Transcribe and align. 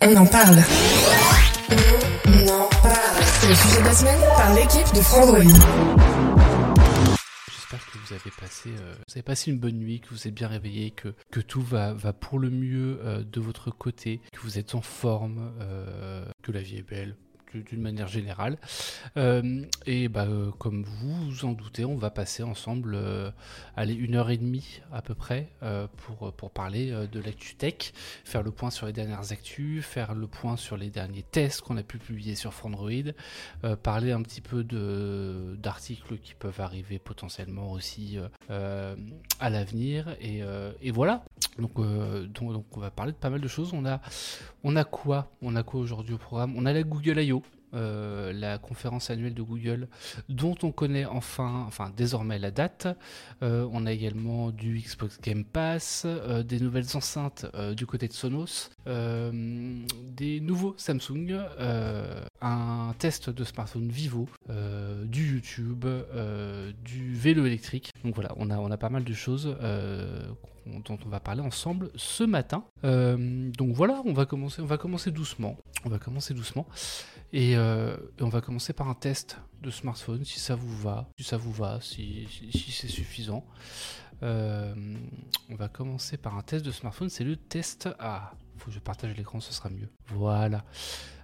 On 0.00 0.16
en 0.16 0.26
parle. 0.26 0.58
On 2.26 2.48
en 2.48 2.68
parle. 2.82 3.22
C'est 3.40 3.48
le 3.48 3.54
sujet 3.54 3.80
de 3.80 3.84
la 3.84 3.92
semaine 3.92 4.20
par 4.36 4.54
l'équipe 4.54 4.94
de 4.94 5.00
Frandroid. 5.00 5.40
J'espère 7.50 7.86
que 7.90 7.98
vous 7.98 8.12
avez 8.12 8.30
passé, 8.38 8.70
euh, 8.70 8.94
vous 9.08 9.12
avez 9.14 9.22
passé 9.22 9.50
une 9.50 9.58
bonne 9.58 9.76
nuit, 9.78 10.00
que 10.00 10.08
vous 10.10 10.26
êtes 10.28 10.34
bien 10.34 10.48
réveillé, 10.48 10.90
que, 10.90 11.14
que 11.30 11.40
tout 11.40 11.62
va, 11.62 11.94
va 11.94 12.12
pour 12.12 12.38
le 12.38 12.50
mieux 12.50 13.00
euh, 13.04 13.22
de 13.22 13.40
votre 13.40 13.70
côté, 13.70 14.20
que 14.32 14.40
vous 14.40 14.58
êtes 14.58 14.74
en 14.74 14.82
forme, 14.82 15.52
euh, 15.60 16.24
que 16.42 16.52
la 16.52 16.60
vie 16.60 16.78
est 16.78 16.88
belle 16.88 17.16
d'une 17.58 17.80
manière 17.80 18.08
générale. 18.08 18.58
Euh, 19.16 19.64
et 19.86 20.08
bah, 20.08 20.26
euh, 20.28 20.50
comme 20.58 20.84
vous 20.84 21.30
vous 21.30 21.44
en 21.44 21.52
doutez, 21.52 21.84
on 21.84 21.96
va 21.96 22.10
passer 22.10 22.42
ensemble 22.42 22.94
euh, 22.94 23.30
allez, 23.76 23.94
une 23.94 24.14
heure 24.14 24.30
et 24.30 24.36
demie 24.36 24.80
à 24.92 25.02
peu 25.02 25.14
près 25.14 25.48
pour, 25.96 26.32
pour 26.32 26.50
parler 26.50 26.90
de 27.10 27.20
l'actu 27.20 27.54
tech, 27.54 27.92
faire 28.24 28.42
le 28.42 28.50
point 28.50 28.70
sur 28.70 28.86
les 28.86 28.92
dernières 28.92 29.32
actus, 29.32 29.84
faire 29.84 30.14
le 30.14 30.26
point 30.26 30.56
sur 30.56 30.76
les 30.76 30.90
derniers 30.90 31.22
tests 31.22 31.62
qu'on 31.62 31.76
a 31.76 31.82
pu 31.82 31.98
publier 31.98 32.34
sur 32.34 32.52
Frandroid, 32.52 33.12
parler 33.82 34.12
un 34.12 34.22
petit 34.22 34.40
peu 34.40 34.64
d'articles 34.64 36.18
qui 36.18 36.34
peuvent 36.34 36.60
arriver 36.60 36.98
potentiellement 36.98 37.72
aussi 37.72 38.18
à 38.48 39.50
l'avenir. 39.50 40.16
Et, 40.20 40.42
et 40.82 40.90
voilà. 40.90 41.24
Donc, 41.58 41.74
donc, 41.76 42.52
donc 42.52 42.76
on 42.76 42.80
va 42.80 42.90
parler 42.90 43.12
de 43.12 43.16
pas 43.16 43.30
mal 43.30 43.40
de 43.40 43.48
choses. 43.48 43.72
On 43.72 43.86
a, 43.86 44.00
on 44.64 44.76
a 44.76 44.84
quoi? 44.84 45.30
On 45.42 45.54
a 45.54 45.62
quoi 45.62 45.80
aujourd'hui 45.80 46.14
au 46.14 46.18
programme? 46.18 46.54
On 46.56 46.66
a 46.66 46.72
la 46.72 46.82
Google 46.82 47.20
I.O. 47.20 47.42
Euh, 47.74 48.32
la 48.32 48.58
conférence 48.58 49.10
annuelle 49.10 49.34
de 49.34 49.42
Google, 49.42 49.88
dont 50.28 50.56
on 50.62 50.70
connaît 50.70 51.04
enfin, 51.04 51.64
enfin 51.66 51.92
désormais 51.96 52.38
la 52.38 52.50
date. 52.50 52.86
Euh, 53.42 53.68
on 53.72 53.84
a 53.86 53.92
également 53.92 54.50
du 54.50 54.78
Xbox 54.78 55.20
Game 55.20 55.44
Pass, 55.44 56.04
euh, 56.06 56.42
des 56.42 56.60
nouvelles 56.60 56.86
enceintes 56.94 57.46
du 57.74 57.86
côté 57.86 58.06
de 58.06 58.12
Sonos, 58.12 58.70
des 58.86 60.40
nouveaux 60.40 60.74
Samsung, 60.76 61.40
un 62.40 62.94
test 62.98 63.30
de 63.30 63.44
smartphone 63.44 63.88
Vivo, 63.88 64.28
du 65.04 65.34
YouTube, 65.34 65.86
du 66.84 67.14
vélo 67.14 67.46
électrique. 67.46 67.90
Donc 68.04 68.14
voilà, 68.14 68.32
on 68.36 68.50
a, 68.50 68.58
on 68.58 68.68
pas 68.76 68.88
mal 68.88 69.04
de 69.04 69.14
choses 69.14 69.56
dont 70.66 70.98
on 71.04 71.08
va 71.08 71.20
parler 71.20 71.42
ensemble 71.42 71.90
ce 71.96 72.24
matin. 72.24 72.64
Donc 72.82 73.74
voilà, 73.74 74.02
on 74.04 74.14
on 74.14 74.66
va 74.66 74.78
commencer 74.78 75.10
doucement. 75.10 75.56
On 75.84 75.88
va 75.88 75.98
commencer 75.98 76.34
doucement. 76.34 76.66
Et, 77.34 77.56
euh, 77.56 77.96
et 78.16 78.22
on 78.22 78.28
va 78.28 78.40
commencer 78.40 78.72
par 78.72 78.88
un 78.88 78.94
test 78.94 79.38
de 79.60 79.68
smartphone, 79.68 80.24
si 80.24 80.38
ça 80.38 80.54
vous 80.54 80.76
va, 80.76 81.10
si 81.18 81.24
ça 81.24 81.36
vous 81.36 81.50
va, 81.50 81.80
si, 81.80 82.28
c'est 82.70 82.86
suffisant. 82.86 83.44
Euh, 84.22 84.72
on 85.50 85.56
va 85.56 85.66
commencer 85.66 86.16
par 86.16 86.38
un 86.38 86.42
test 86.42 86.64
de 86.64 86.70
smartphone, 86.70 87.10
c'est 87.10 87.24
le 87.24 87.34
test... 87.34 87.88
Ah, 87.98 88.34
faut 88.56 88.66
que 88.66 88.72
je 88.72 88.78
partage 88.78 89.16
l'écran, 89.16 89.40
ce 89.40 89.52
sera 89.52 89.68
mieux. 89.68 89.88
Voilà. 90.06 90.64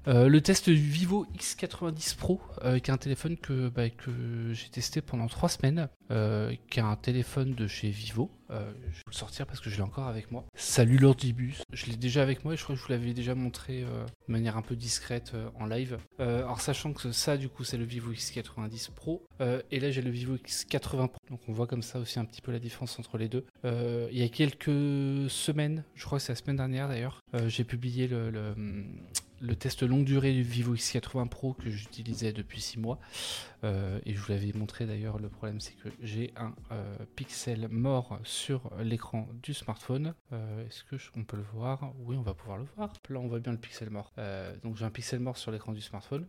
Euh, 0.08 0.28
le 0.28 0.40
test 0.40 0.68
du 0.68 0.74
Vivo 0.74 1.26
X90 1.38 2.16
Pro, 2.16 2.40
qui 2.60 2.66
est 2.66 2.90
un 2.90 2.96
téléphone 2.96 3.36
que, 3.36 3.68
bah, 3.68 3.88
que 3.88 4.52
j'ai 4.52 4.68
testé 4.68 5.02
pendant 5.02 5.28
trois 5.28 5.48
semaines, 5.48 5.88
qui 6.08 6.80
est 6.80 6.82
un 6.82 6.96
téléphone 6.96 7.54
de 7.54 7.68
chez 7.68 7.88
Vivo. 7.88 8.32
Euh, 8.50 8.72
je 8.90 8.98
vais 8.98 9.02
le 9.06 9.12
sortir 9.12 9.46
parce 9.46 9.60
que 9.60 9.70
je 9.70 9.76
l'ai 9.76 9.82
encore 9.82 10.08
avec 10.08 10.30
moi. 10.30 10.44
Salut 10.54 10.98
l'ordibus. 10.98 11.62
Je 11.72 11.86
l'ai 11.86 11.96
déjà 11.96 12.22
avec 12.22 12.44
moi 12.44 12.54
et 12.54 12.56
je 12.56 12.62
crois 12.62 12.74
que 12.74 12.80
je 12.80 12.86
vous 12.86 12.92
l'avais 12.92 13.12
déjà 13.14 13.34
montré 13.34 13.82
euh, 13.82 14.04
de 14.28 14.32
manière 14.32 14.56
un 14.56 14.62
peu 14.62 14.76
discrète 14.76 15.32
euh, 15.34 15.48
en 15.58 15.66
live. 15.66 15.98
Alors 16.18 16.60
sachant 16.60 16.92
que 16.92 17.12
ça 17.12 17.36
du 17.36 17.48
coup 17.48 17.64
c'est 17.64 17.76
le 17.76 17.84
Vivo 17.84 18.12
X90 18.12 18.90
Pro 18.92 19.22
et 19.70 19.80
là 19.80 19.90
j'ai 19.90 20.02
le 20.02 20.10
Vivo 20.10 20.36
X80 20.36 21.08
Pro. 21.08 21.20
Donc 21.30 21.40
on 21.48 21.52
voit 21.52 21.66
comme 21.66 21.82
ça 21.82 21.98
aussi 21.98 22.18
un 22.18 22.24
petit 22.24 22.42
peu 22.42 22.52
la 22.52 22.58
différence 22.58 22.98
entre 22.98 23.18
les 23.18 23.28
deux. 23.28 23.44
Il 23.64 24.18
y 24.18 24.22
a 24.22 24.28
quelques 24.28 25.30
semaines, 25.30 25.84
je 25.94 26.04
crois 26.04 26.18
que 26.18 26.24
c'est 26.24 26.32
la 26.32 26.36
semaine 26.36 26.56
dernière 26.56 26.88
d'ailleurs, 26.88 27.20
j'ai 27.46 27.64
publié 27.64 28.06
le, 28.06 28.30
le, 28.30 28.54
le 29.40 29.56
test 29.56 29.82
longue 29.82 30.04
durée 30.04 30.32
du 30.32 30.42
Vivo 30.42 30.74
X80 30.74 31.28
Pro 31.28 31.54
que 31.54 31.70
j'utilisais 31.70 32.32
depuis 32.32 32.60
6 32.60 32.78
mois. 32.78 32.98
Euh, 33.62 34.00
et 34.06 34.14
je 34.14 34.20
vous 34.20 34.32
l'avais 34.32 34.52
montré 34.54 34.86
d'ailleurs, 34.86 35.18
le 35.18 35.28
problème 35.28 35.60
c'est 35.60 35.74
que 35.74 35.88
j'ai 36.00 36.32
un 36.36 36.54
euh, 36.72 36.96
pixel 37.16 37.68
mort 37.68 38.18
sur 38.24 38.70
l'écran 38.82 39.28
du 39.42 39.54
smartphone. 39.54 40.14
Euh, 40.32 40.66
Est-ce 40.66 40.84
que 40.84 40.96
on 41.16 41.24
peut 41.24 41.36
le 41.36 41.44
voir? 41.54 41.92
Oui, 41.98 42.16
on 42.16 42.22
va 42.22 42.34
pouvoir 42.34 42.58
le 42.58 42.64
voir. 42.76 42.92
Là, 43.08 43.18
on 43.18 43.28
voit 43.28 43.40
bien 43.40 43.52
le 43.52 43.58
pixel 43.58 43.90
mort. 43.90 44.12
Donc 44.62 44.76
j'ai 44.76 44.84
un 44.84 44.90
pixel 44.90 45.20
mort 45.20 45.36
sur 45.36 45.50
l'écran 45.50 45.72
du 45.72 45.80
smartphone. 45.80 46.26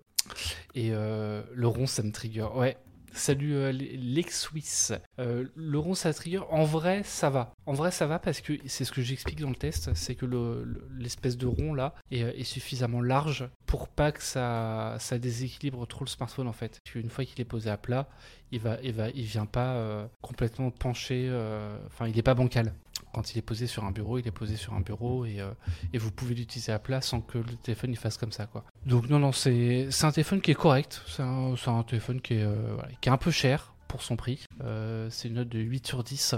Et 0.75 0.89
euh, 0.93 1.43
le 1.53 1.67
rond, 1.67 1.87
ça 1.87 2.03
me 2.03 2.11
trigger. 2.11 2.47
Ouais. 2.55 2.77
Salut 3.13 3.55
euh, 3.55 3.71
l'ex-Swiss. 3.71 4.93
Euh, 5.19 5.45
le 5.55 5.77
rond, 5.79 5.95
ça 5.95 6.13
trigger. 6.13 6.39
En 6.49 6.63
vrai, 6.63 7.01
ça 7.03 7.29
va. 7.29 7.53
En 7.65 7.73
vrai, 7.73 7.91
ça 7.91 8.07
va 8.07 8.19
parce 8.19 8.39
que 8.41 8.53
c'est 8.67 8.85
ce 8.85 8.91
que 8.91 9.01
j'explique 9.01 9.41
dans 9.41 9.49
le 9.49 9.55
test, 9.55 9.93
c'est 9.95 10.15
que 10.15 10.25
le- 10.25 10.63
le- 10.63 10.87
l'espèce 10.97 11.37
de 11.37 11.45
rond 11.45 11.73
là 11.73 11.93
est, 12.11 12.23
euh, 12.23 12.31
est 12.35 12.43
suffisamment 12.45 13.01
large 13.01 13.49
pour 13.65 13.89
pas 13.89 14.11
que 14.11 14.23
ça, 14.23 14.95
déséquilibre 15.19 15.85
trop 15.87 16.05
le 16.05 16.09
smartphone 16.09 16.47
en 16.47 16.53
fait. 16.53 16.79
Parce 16.83 16.93
qu'une 16.93 17.09
fois 17.09 17.25
qu'il 17.25 17.39
est 17.41 17.45
posé 17.45 17.69
à 17.69 17.77
plat, 17.77 18.07
il 18.51 18.59
va, 18.59 18.81
vient 19.25 19.45
pas 19.45 19.73
euh, 19.75 20.05
complètement 20.21 20.71
pencher. 20.71 21.27
euh, 21.29 21.77
Enfin, 21.87 22.07
il 22.07 22.17
est 22.17 22.23
pas 22.23 22.33
bancal. 22.33 22.73
Quand 23.13 23.33
il 23.33 23.37
est 23.37 23.41
posé 23.41 23.67
sur 23.67 23.83
un 23.83 23.91
bureau, 23.91 24.17
il 24.19 24.27
est 24.27 24.31
posé 24.31 24.55
sur 24.55 24.73
un 24.73 24.81
bureau 24.81 25.25
et, 25.25 25.39
euh, 25.39 25.51
vous 25.93 26.11
pouvez 26.11 26.35
l'utiliser 26.35 26.71
à 26.71 26.79
plat 26.79 27.01
sans 27.01 27.21
que 27.21 27.37
le 27.37 27.55
téléphone 27.63 27.95
fasse 27.95 28.17
comme 28.17 28.31
ça. 28.31 28.47
Donc 28.85 29.09
non 29.09 29.19
non 29.19 29.31
c'est 29.31 29.87
un 30.01 30.11
téléphone 30.11 30.41
qui 30.41 30.51
est 30.51 30.55
correct, 30.55 31.01
c'est 31.07 31.21
un, 31.21 31.83
téléphone 31.83 32.21
qui 32.21 32.35
est, 32.35 32.43
euh, 32.43 32.77
qui 33.01 33.09
est 33.09 33.11
un 33.11 33.17
peu 33.17 33.31
cher 33.31 33.73
pour 33.87 34.01
son 34.01 34.15
prix. 34.15 34.45
Euh, 34.63 35.09
c'est 35.09 35.27
une 35.27 35.35
note 35.35 35.49
de 35.49 35.59
8 35.59 35.85
sur 35.87 36.03
10. 36.03 36.35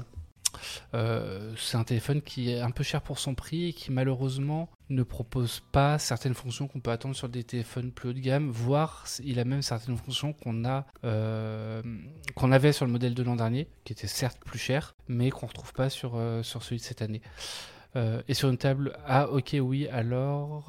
Euh, 0.94 1.54
c'est 1.58 1.78
un 1.78 1.84
téléphone 1.84 2.22
qui 2.22 2.52
est 2.52 2.60
un 2.60 2.72
peu 2.72 2.84
cher 2.84 3.02
pour 3.02 3.20
son 3.20 3.36
prix 3.36 3.70
et 3.70 3.74
qui 3.74 3.92
malheureusement 3.92 4.70
ne 4.90 5.04
propose 5.04 5.62
pas 5.72 5.98
certaines 5.98 6.34
fonctions 6.34 6.68
qu'on 6.68 6.80
peut 6.80 6.92
attendre 6.92 7.16
sur 7.16 7.30
des 7.30 7.44
téléphones 7.44 7.92
plus 7.92 8.10
haut 8.10 8.14
de 8.14 8.20
gamme, 8.20 8.50
voire 8.50 9.06
il 9.24 9.40
a 9.40 9.46
même 9.46 9.62
certaines 9.62 9.98
fonctions 9.98 10.34
qu'on 10.34 10.66
a 10.66 10.86
euh, 11.04 11.82
qu'on 12.36 12.52
avait 12.52 12.74
sur 12.74 12.86
le 12.86 12.92
modèle 12.92 13.14
de 13.14 13.24
l'an 13.24 13.36
dernier, 13.36 13.68
qui 13.84 13.94
était 13.94 14.08
certes 14.08 14.40
plus 14.46 14.60
cher, 14.60 14.96
mais 15.08 15.30
qu'on 15.30 15.48
retrouve 15.48 15.74
pas 15.74 15.90
sur, 15.90 16.14
euh, 16.16 16.44
sur 16.44 16.64
celui 16.64 16.78
de 16.78 16.84
cette 16.84 17.02
année. 17.02 17.22
Et 18.28 18.34
sur 18.34 18.50
une 18.50 18.58
table, 18.58 18.98
ah 19.06 19.30
ok 19.30 19.56
oui, 19.62 19.88
alors 19.88 20.66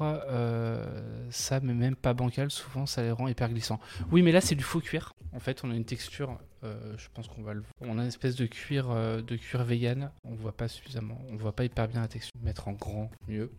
ça, 1.31 1.59
mais 1.59 1.73
même 1.73 1.95
pas 1.95 2.13
bancal, 2.13 2.51
souvent 2.51 2.85
ça 2.85 3.01
les 3.01 3.09
rend 3.09 3.27
hyper 3.27 3.49
glissants. 3.49 3.79
Oui, 4.11 4.21
mais 4.21 4.31
là 4.31 4.41
c'est 4.41 4.53
du 4.53 4.63
faux 4.63 4.79
cuir. 4.79 5.15
En 5.35 5.39
fait, 5.39 5.63
on 5.63 5.71
a 5.71 5.75
une 5.75 5.85
texture, 5.85 6.37
euh, 6.65 6.95
je 6.97 7.07
pense 7.13 7.27
qu'on 7.27 7.41
va 7.43 7.53
le 7.53 7.63
On 7.81 7.97
a 7.99 8.01
une 8.01 8.07
espèce 8.07 8.35
de 8.35 8.45
cuir, 8.45 8.89
euh, 8.89 9.21
de 9.21 9.35
cuir 9.35 9.63
vegan. 9.63 10.11
On 10.23 10.33
voit 10.35 10.51
pas 10.55 10.67
suffisamment, 10.67 11.19
on 11.29 11.35
voit 11.37 11.55
pas 11.55 11.63
hyper 11.65 11.87
bien 11.87 12.01
la 12.01 12.07
texture. 12.07 12.33
Mettre 12.43 12.67
en 12.67 12.73
grand, 12.73 13.09
mieux. 13.27 13.51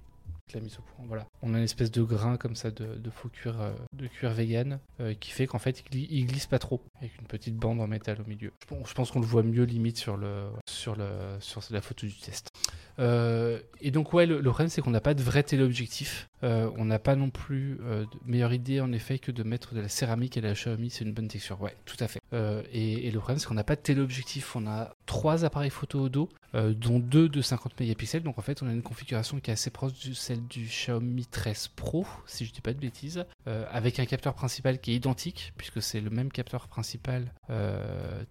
La 0.55 0.61
mise 0.61 0.79
au 0.79 0.83
point, 0.83 1.05
voilà. 1.09 1.27
On 1.43 1.55
a 1.55 1.59
une 1.59 1.65
espèce 1.65 1.91
de 1.91 2.03
grain 2.03 2.37
comme 2.37 2.55
ça 2.55 2.71
de, 2.71 3.11
faux 3.11 3.29
cuir, 3.29 3.61
euh, 3.61 3.73
de 3.93 4.07
cuir 4.07 4.31
vegan 4.31 4.79
qui 5.19 5.33
fait 5.33 5.49
qu'en 5.49 5.59
fait 5.59 5.81
il, 5.81 5.91
gli- 5.91 6.07
il 6.09 6.27
glisse 6.27 6.47
pas 6.47 6.61
trop 6.61 6.81
avec 7.01 7.19
une 7.21 7.27
petite 7.27 7.57
bande 7.57 7.81
en 7.81 7.89
métal 7.89 8.21
au 8.21 8.29
milieu. 8.29 8.53
Je 8.85 8.95
pense 8.95 9.11
qu'on 9.11 9.19
le 9.19 9.27
voit 9.27 9.43
mieux 9.43 9.65
limite 9.65 9.97
sur 9.99 10.17
le 10.17 10.47
sur 10.69 10.95
le 10.95 11.09
sur 11.41 11.63
la 11.71 11.81
photo 11.81 12.07
du 12.07 12.15
test. 12.15 12.51
Euh, 12.99 13.61
et 13.81 13.91
donc 13.91 14.13
ouais, 14.13 14.27
le, 14.27 14.43
problème 14.43 14.69
c'est 14.69 14.81
qu'on 14.81 14.91
n'a 14.91 15.01
pas 15.01 15.15
de 15.15 15.23
vrai 15.23 15.43
téléobjectif. 15.43 16.29
Euh, 16.43 16.71
on 16.77 16.85
n'a 16.85 16.99
pas 16.99 17.17
non 17.17 17.31
plus 17.31 17.79
euh, 17.83 18.05
de 18.05 18.19
meilleure 18.25 18.53
idée 18.53 18.81
en 18.81 18.93
effet 18.93 19.19
que 19.19 19.33
de 19.33 19.43
mettre 19.43 19.75
de 19.75 19.81
la 19.81 19.89
céramique 19.89 20.37
et 20.37 20.41
de 20.41 20.47
la 20.47 20.55
Xiaomi, 20.55 20.91
c'est 20.91 21.05
une 21.05 21.13
bonne 21.13 21.29
texture. 21.29 21.61
Ouais, 21.61 21.77
tout 21.85 21.97
à 22.01 22.09
fait. 22.09 22.21
Et, 22.73 23.11
le 23.11 23.19
problème 23.19 23.39
c'est 23.39 23.47
qu'on 23.47 23.55
n'a 23.55 23.65
pas 23.65 23.77
de 23.77 23.81
téléobjectif. 23.81 24.57
On 24.57 24.67
a 24.67 24.95
trois 25.07 25.45
appareils 25.45 25.71
photo 25.71 26.01
au 26.01 26.09
dos, 26.09 26.29
dont 26.55 26.99
deux 26.99 27.29
de 27.29 27.43
50 27.43 27.79
mégapixels. 27.81 28.23
Donc 28.23 28.39
en 28.39 28.43
fait, 28.43 28.63
on 28.63 28.69
a 28.69 28.73
une 28.73 28.83
configuration 28.83 29.41
qui 29.41 29.51
est 29.51 29.55
assez 29.55 29.71
proche 29.71 29.93
de 30.07 30.15
celle 30.15 30.47
du 30.47 30.65
Xiaomi 30.65 31.27
13 31.27 31.69
Pro, 31.69 32.07
si 32.27 32.45
je 32.45 32.53
dis 32.53 32.61
pas 32.61 32.73
de 32.73 32.79
bêtises, 32.79 33.25
avec 33.47 33.99
un 34.01 34.07
capteur 34.07 34.35
principal 34.35 34.81
qui 34.81 34.93
est 34.93 34.97
identique 34.97 35.53
puisque 35.57 35.83
c'est 35.83 36.01
le 36.01 36.11
même 36.11 36.31
capteur 36.31 36.69
principal 36.69 37.33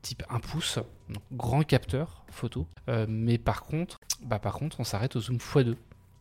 type 0.01 0.23
1 0.29 0.39
pouce, 0.39 0.79
donc 1.10 1.24
grand 1.31 1.63
capteur 1.63 2.25
photo. 2.30 2.68
Euh, 2.90 3.06
mais 3.07 3.38
par 3.38 3.63
contre, 3.63 4.00
bah 4.22 4.40
par 4.40 4.54
contre, 4.54 4.80
on 4.80 4.84
s'arrête 4.84 5.16
au 5.16 5.22
zoom 5.22 5.38
x2. 5.38 5.75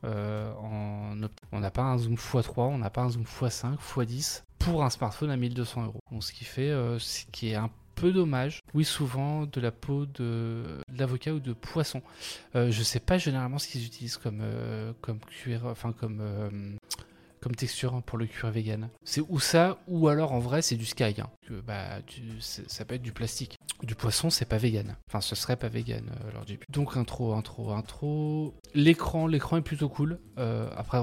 Euh, 0.05 0.53
on 0.61 1.61
n'a 1.61 1.71
pas 1.71 1.83
un 1.83 1.99
zoom 1.99 2.15
x3, 2.15 2.53
on 2.59 2.79
n'a 2.79 2.91
pas 2.91 3.03
un 3.03 3.09
zoom 3.11 3.25
x5, 3.25 3.77
x10 3.79 4.43
pour 4.59 4.85
un 4.85 4.91
smartphone 4.91 5.31
à 5.31 5.37
1200 5.37 5.85
euros. 5.87 6.01
Ce 6.21 6.33
qui 6.33 6.45
fait, 6.45 6.71
euh, 6.71 6.99
ce 6.99 7.25
qui 7.33 7.51
est 7.51 7.55
un 7.55 7.71
peu 7.95 8.13
dommage. 8.13 8.61
Oui, 8.75 8.85
souvent 8.85 9.47
de 9.47 9.61
la 9.61 9.71
peau 9.71 10.05
de 10.07 10.81
d'avocat 10.89 11.33
ou 11.33 11.41
de 11.41 11.53
poisson. 11.53 12.03
Je 12.55 12.83
sais 12.83 13.01
pas 13.01 13.19
généralement 13.19 13.59
ce 13.59 13.69
qu'ils 13.69 13.87
utilisent 13.87 14.17
comme 14.17 14.43
comme 15.01 15.21
cuir, 15.21 15.65
enfin 15.67 15.93
comme 15.93 16.21
comme 17.44 17.55
texture 17.55 17.94
hein, 17.94 18.02
pour 18.05 18.19
le 18.19 18.26
cuir 18.26 18.50
vegan. 18.50 18.88
C'est 19.05 19.20
ou 19.29 19.38
ça, 19.38 19.79
ou 19.87 20.08
alors 20.08 20.32
en 20.32 20.38
vrai 20.41 20.62
c'est 20.62 20.76
du 20.76 20.87
sky. 20.87 21.14
Hein. 21.20 21.29
Que, 21.46 21.61
bah, 21.61 22.00
du- 22.06 22.41
ça 22.41 22.85
peut 22.87 22.94
être 22.94 23.02
du 23.02 23.12
plastique. 23.12 23.58
Du 23.82 23.94
poisson, 23.94 24.31
c'est 24.31 24.46
pas 24.46 24.56
vegan. 24.56 24.96
Enfin, 25.08 25.20
ce 25.20 25.35
serait 25.35 25.56
pas 25.56 25.69
vegan 25.69 26.11
euh, 26.11 26.32
lors 26.32 26.44
du. 26.46 26.58
Donc 26.70 26.96
intro, 26.96 27.35
intro, 27.35 27.70
intro. 27.73 28.55
L'écran, 28.75 29.26
l'écran 29.26 29.58
est 29.58 29.62
plutôt 29.62 29.91
cool. 29.91 30.19
Euh, 30.38 30.70
après, 30.76 30.99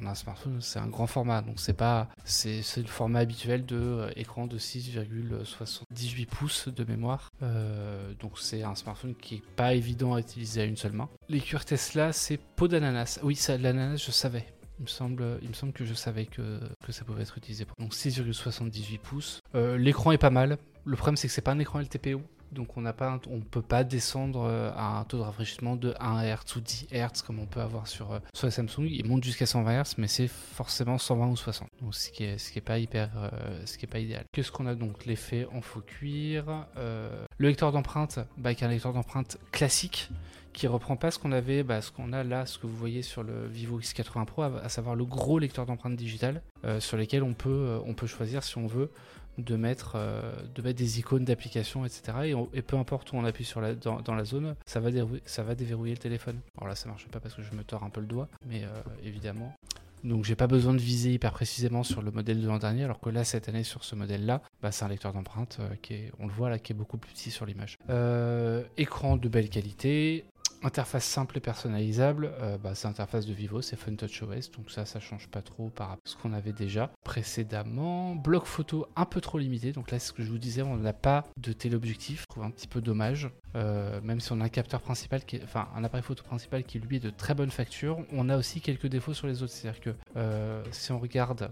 on 0.00 0.06
a 0.06 0.10
un 0.10 0.14
smartphone, 0.14 0.60
c'est 0.62 0.78
un 0.78 0.86
grand 0.86 1.06
format, 1.06 1.42
donc 1.42 1.60
c'est 1.60 1.74
pas, 1.74 2.08
c'est 2.24 2.62
c'est 2.62 2.80
le 2.80 2.88
format 2.88 3.18
habituel 3.20 3.64
de 3.66 3.76
euh, 3.76 4.10
écran 4.16 4.46
de 4.46 4.58
6,78 4.58 6.26
pouces 6.26 6.68
de 6.68 6.84
mémoire. 6.84 7.30
Euh, 7.42 8.12
donc 8.18 8.38
c'est 8.38 8.62
un 8.62 8.74
smartphone 8.74 9.14
qui 9.14 9.36
est 9.36 9.42
pas 9.56 9.74
évident 9.74 10.14
à 10.14 10.20
utiliser 10.20 10.62
à 10.62 10.64
une 10.64 10.76
seule 10.76 10.92
main. 10.92 11.08
Les 11.28 11.40
cuirs 11.40 11.64
Tesla, 11.64 12.12
c'est 12.12 12.38
peau 12.38 12.66
d'ananas. 12.68 13.20
Oui, 13.22 13.36
ça, 13.36 13.58
l'ananas, 13.58 13.98
je 14.04 14.10
savais. 14.10 14.46
Il 14.82 14.86
me 14.86 14.88
semble, 14.88 15.38
il 15.42 15.48
me 15.48 15.54
semble 15.54 15.72
que 15.72 15.84
je 15.84 15.94
savais 15.94 16.26
que, 16.26 16.58
ça 16.88 17.04
pouvait 17.04 17.22
être 17.22 17.38
utilisé. 17.38 17.64
pour- 17.64 17.76
Donc 17.78 17.94
6,78 17.94 18.98
pouces. 18.98 19.40
Euh, 19.54 19.78
L'écran 19.78 20.10
est 20.10 20.18
pas 20.18 20.30
mal. 20.30 20.58
Le 20.84 20.96
problème 20.96 21.16
c'est 21.16 21.28
que 21.28 21.32
c'est 21.32 21.40
pas 21.40 21.52
un 21.52 21.60
écran 21.60 21.78
LTPO. 21.78 22.20
Donc 22.50 22.76
on 22.76 22.80
n'a 22.80 22.92
pas, 22.92 23.20
on 23.30 23.40
peut 23.40 23.62
pas 23.62 23.84
descendre 23.84 24.42
euh, 24.42 24.72
à 24.74 24.98
un 24.98 25.04
taux 25.04 25.18
de 25.18 25.22
rafraîchissement 25.22 25.76
de 25.76 25.94
1 26.00 26.22
Hz 26.24 26.56
ou 26.56 26.60
10 26.60 26.88
Hz 26.90 27.22
comme 27.24 27.38
on 27.38 27.46
peut 27.46 27.60
avoir 27.60 27.86
sur, 27.86 28.10
euh, 28.12 28.18
la 28.42 28.50
Samsung. 28.50 28.86
Il 28.90 29.06
monte 29.06 29.22
jusqu'à 29.22 29.46
120 29.46 29.82
Hz, 29.84 29.94
mais 29.98 30.08
c'est 30.08 30.26
forcément 30.26 30.98
120 30.98 31.28
ou 31.28 31.36
60. 31.36 31.68
Donc 31.80 31.94
ce 31.94 32.10
qui 32.10 32.24
est, 32.24 32.60
pas 32.60 32.78
hyper, 32.80 33.08
ce 33.64 33.78
qui 33.78 33.84
est 33.84 33.88
pas 33.88 34.00
idéal. 34.00 34.24
Qu'est-ce 34.32 34.50
qu'on 34.50 34.66
a 34.66 34.74
donc? 34.74 35.06
L'effet 35.06 35.46
en 35.54 35.60
faux 35.62 35.80
cuir, 35.80 36.66
le 36.76 37.48
lecteur 37.48 37.70
d'empreinte, 37.70 38.18
bah, 38.36 38.50
avec 38.50 38.64
un 38.64 38.68
lecteur 38.68 38.92
d'empreinte 38.92 39.38
classique 39.52 40.10
qui 40.52 40.66
reprend 40.66 40.96
pas 40.96 41.10
ce 41.10 41.18
qu'on 41.18 41.32
avait, 41.32 41.62
bah, 41.62 41.80
ce 41.80 41.90
qu'on 41.90 42.12
a 42.12 42.24
là, 42.24 42.46
ce 42.46 42.58
que 42.58 42.66
vous 42.66 42.76
voyez 42.76 43.02
sur 43.02 43.22
le 43.22 43.46
Vivo 43.46 43.80
X80 43.80 44.24
Pro, 44.26 44.42
à, 44.42 44.68
savoir 44.68 44.94
le 44.94 45.04
gros 45.04 45.38
lecteur 45.38 45.66
d'empreinte 45.66 45.96
digitale, 45.96 46.42
euh, 46.64 46.80
sur 46.80 46.96
lesquels 46.96 47.22
on 47.22 47.34
peut, 47.34 47.50
euh, 47.50 47.78
on 47.86 47.94
peut 47.94 48.06
choisir 48.06 48.44
si 48.44 48.58
on 48.58 48.66
veut 48.66 48.90
de 49.38 49.56
mettre, 49.56 49.94
euh, 49.96 50.34
de 50.54 50.62
mettre 50.62 50.78
des 50.78 50.98
icônes 50.98 51.24
d'applications, 51.24 51.86
etc. 51.86 52.34
Et, 52.52 52.62
peu 52.62 52.76
importe 52.76 53.12
où 53.12 53.16
on 53.16 53.24
appuie 53.24 53.44
sur 53.44 53.60
la, 53.60 53.74
dans, 53.74 54.00
dans 54.00 54.14
la 54.14 54.24
zone, 54.24 54.54
ça 54.66 54.80
va, 54.80 54.90
ça 55.24 55.42
va 55.42 55.54
déverrouiller 55.54 55.94
le 55.94 55.98
téléphone. 55.98 56.38
Alors 56.58 56.68
là, 56.68 56.74
ça 56.74 56.88
marche 56.88 57.06
pas 57.08 57.20
parce 57.20 57.34
que 57.34 57.42
je 57.42 57.52
me 57.54 57.64
tords 57.64 57.84
un 57.84 57.90
peu 57.90 58.00
le 58.00 58.06
doigt, 58.06 58.28
mais 58.46 58.64
évidemment. 59.02 59.54
Donc 60.04 60.24
j'ai 60.24 60.34
pas 60.34 60.48
besoin 60.48 60.74
de 60.74 60.80
viser 60.80 61.12
hyper 61.12 61.32
précisément 61.32 61.84
sur 61.84 62.02
le 62.02 62.10
modèle 62.10 62.40
de 62.40 62.46
l'an 62.46 62.58
dernier, 62.58 62.84
alors 62.84 62.98
que 62.98 63.08
là 63.08 63.22
cette 63.22 63.48
année 63.48 63.62
sur 63.62 63.84
ce 63.84 63.94
modèle-là, 63.94 64.42
bah, 64.60 64.72
c'est 64.72 64.84
un 64.84 64.88
lecteur 64.88 65.12
d'empreinte 65.12 65.58
euh, 65.60 65.68
qui 65.80 65.94
est, 65.94 66.12
on 66.18 66.26
le 66.26 66.32
voit 66.32 66.50
là, 66.50 66.58
qui 66.58 66.72
est 66.72 66.74
beaucoup 66.74 66.98
plus 66.98 67.12
petit 67.12 67.30
sur 67.30 67.46
l'image. 67.46 67.78
Écran 68.76 69.16
de 69.16 69.28
belle 69.28 69.48
qualité, 69.48 70.24
Interface 70.64 71.04
simple 71.04 71.38
et 71.38 71.40
personnalisable, 71.40 72.32
euh, 72.40 72.56
bah, 72.56 72.74
c'est 72.76 72.86
l'interface 72.86 73.26
de 73.26 73.32
Vivo, 73.32 73.62
c'est 73.62 73.74
FunTouchOS, 73.76 74.50
donc 74.56 74.70
ça, 74.70 74.86
ça 74.86 75.00
change 75.00 75.26
pas 75.28 75.42
trop 75.42 75.70
par 75.70 75.88
rapport 75.88 76.02
à 76.06 76.08
ce 76.08 76.16
qu'on 76.16 76.32
avait 76.32 76.52
déjà 76.52 76.90
précédemment. 77.04 78.14
Bloc 78.14 78.44
photo 78.46 78.86
un 78.94 79.04
peu 79.04 79.20
trop 79.20 79.38
limité, 79.38 79.72
donc 79.72 79.90
là, 79.90 79.98
c'est 79.98 80.08
ce 80.08 80.12
que 80.12 80.22
je 80.22 80.30
vous 80.30 80.38
disais, 80.38 80.62
on 80.62 80.76
n'a 80.76 80.92
pas 80.92 81.24
de 81.36 81.52
téléobjectif, 81.52 82.20
je 82.22 82.26
trouve 82.26 82.44
un 82.44 82.50
petit 82.50 82.68
peu 82.68 82.80
dommage. 82.80 83.28
Euh, 83.56 84.00
même 84.02 84.20
si 84.20 84.32
on 84.32 84.40
a 84.40 84.44
un 84.44 84.48
capteur 84.48 84.80
principal, 84.80 85.24
qui 85.24 85.36
est- 85.36 85.42
enfin 85.44 85.68
un 85.74 85.84
appareil 85.84 86.04
photo 86.04 86.22
principal 86.22 86.62
qui 86.64 86.78
lui 86.78 86.96
est 86.96 87.00
de 87.00 87.10
très 87.10 87.34
bonne 87.34 87.50
facture, 87.50 87.98
on 88.12 88.28
a 88.28 88.36
aussi 88.38 88.60
quelques 88.60 88.86
défauts 88.86 89.14
sur 89.14 89.26
les 89.26 89.42
autres. 89.42 89.52
C'est-à-dire 89.52 89.80
que 89.80 89.90
euh, 90.16 90.62
si 90.70 90.90
on 90.92 90.98
regarde 90.98 91.50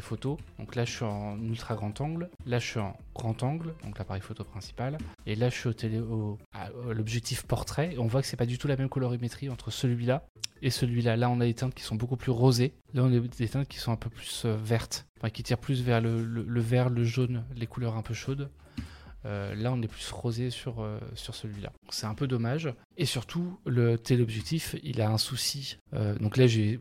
photos, 0.00 0.38
donc 0.58 0.74
là 0.74 0.84
je 0.84 0.92
suis 0.92 1.04
en 1.04 1.38
ultra 1.42 1.74
grand 1.74 2.00
angle, 2.00 2.28
là 2.46 2.58
je 2.58 2.66
suis 2.66 2.80
en 2.80 2.96
grand 3.14 3.42
angle, 3.42 3.74
donc 3.84 3.98
l'appareil 3.98 4.22
photo 4.22 4.44
principal, 4.44 4.98
et 5.26 5.34
là 5.34 5.48
je 5.48 5.54
suis 5.56 5.68
au 5.68 5.72
télé, 5.72 5.98
au, 6.00 6.38
à- 6.52 6.68
l'objectif 6.92 7.44
portrait, 7.44 7.94
et 7.94 7.98
on 7.98 8.06
voit 8.06 8.20
que 8.22 8.26
c'est 8.28 8.36
pas 8.36 8.46
du 8.46 8.58
tout 8.58 8.68
la 8.68 8.76
même 8.76 8.88
colorimétrie 8.88 9.48
entre 9.50 9.70
celui-là 9.70 10.24
et 10.62 10.70
celui-là. 10.70 11.16
Là 11.16 11.28
on 11.30 11.40
a 11.40 11.44
des 11.44 11.54
teintes 11.54 11.74
qui 11.74 11.82
sont 11.82 11.96
beaucoup 11.96 12.16
plus 12.16 12.30
rosées, 12.32 12.74
là 12.94 13.02
on 13.04 13.12
a 13.16 13.20
des 13.20 13.48
teintes 13.48 13.68
qui 13.68 13.78
sont 13.78 13.92
un 13.92 13.96
peu 13.96 14.10
plus 14.10 14.44
euh, 14.44 14.56
vertes, 14.56 15.06
enfin 15.18 15.30
qui 15.30 15.42
tirent 15.42 15.58
plus 15.58 15.82
vers 15.82 16.00
le, 16.00 16.24
le- 16.24 16.44
le 16.44 16.60
vert, 16.60 16.88
le 16.90 17.04
jaune, 17.04 17.44
les 17.54 17.66
couleurs 17.66 17.96
un 17.96 18.02
peu 18.02 18.14
chaudes. 18.14 18.50
Euh, 19.24 19.56
là, 19.56 19.72
on 19.72 19.82
est 19.82 19.88
plus 19.88 20.08
rosé 20.12 20.50
sur, 20.50 20.80
euh, 20.80 21.00
sur 21.16 21.34
celui-là. 21.34 21.72
C'est 21.88 22.06
un 22.06 22.14
peu 22.14 22.28
dommage. 22.28 22.72
Et 22.98 23.04
surtout, 23.04 23.58
le 23.66 23.98
téléobjectif, 23.98 24.74
il 24.82 25.00
a 25.02 25.10
un 25.10 25.18
souci. 25.18 25.76
Euh, 25.92 26.14
donc 26.18 26.36
là, 26.36 26.46
j'ai 26.46 26.78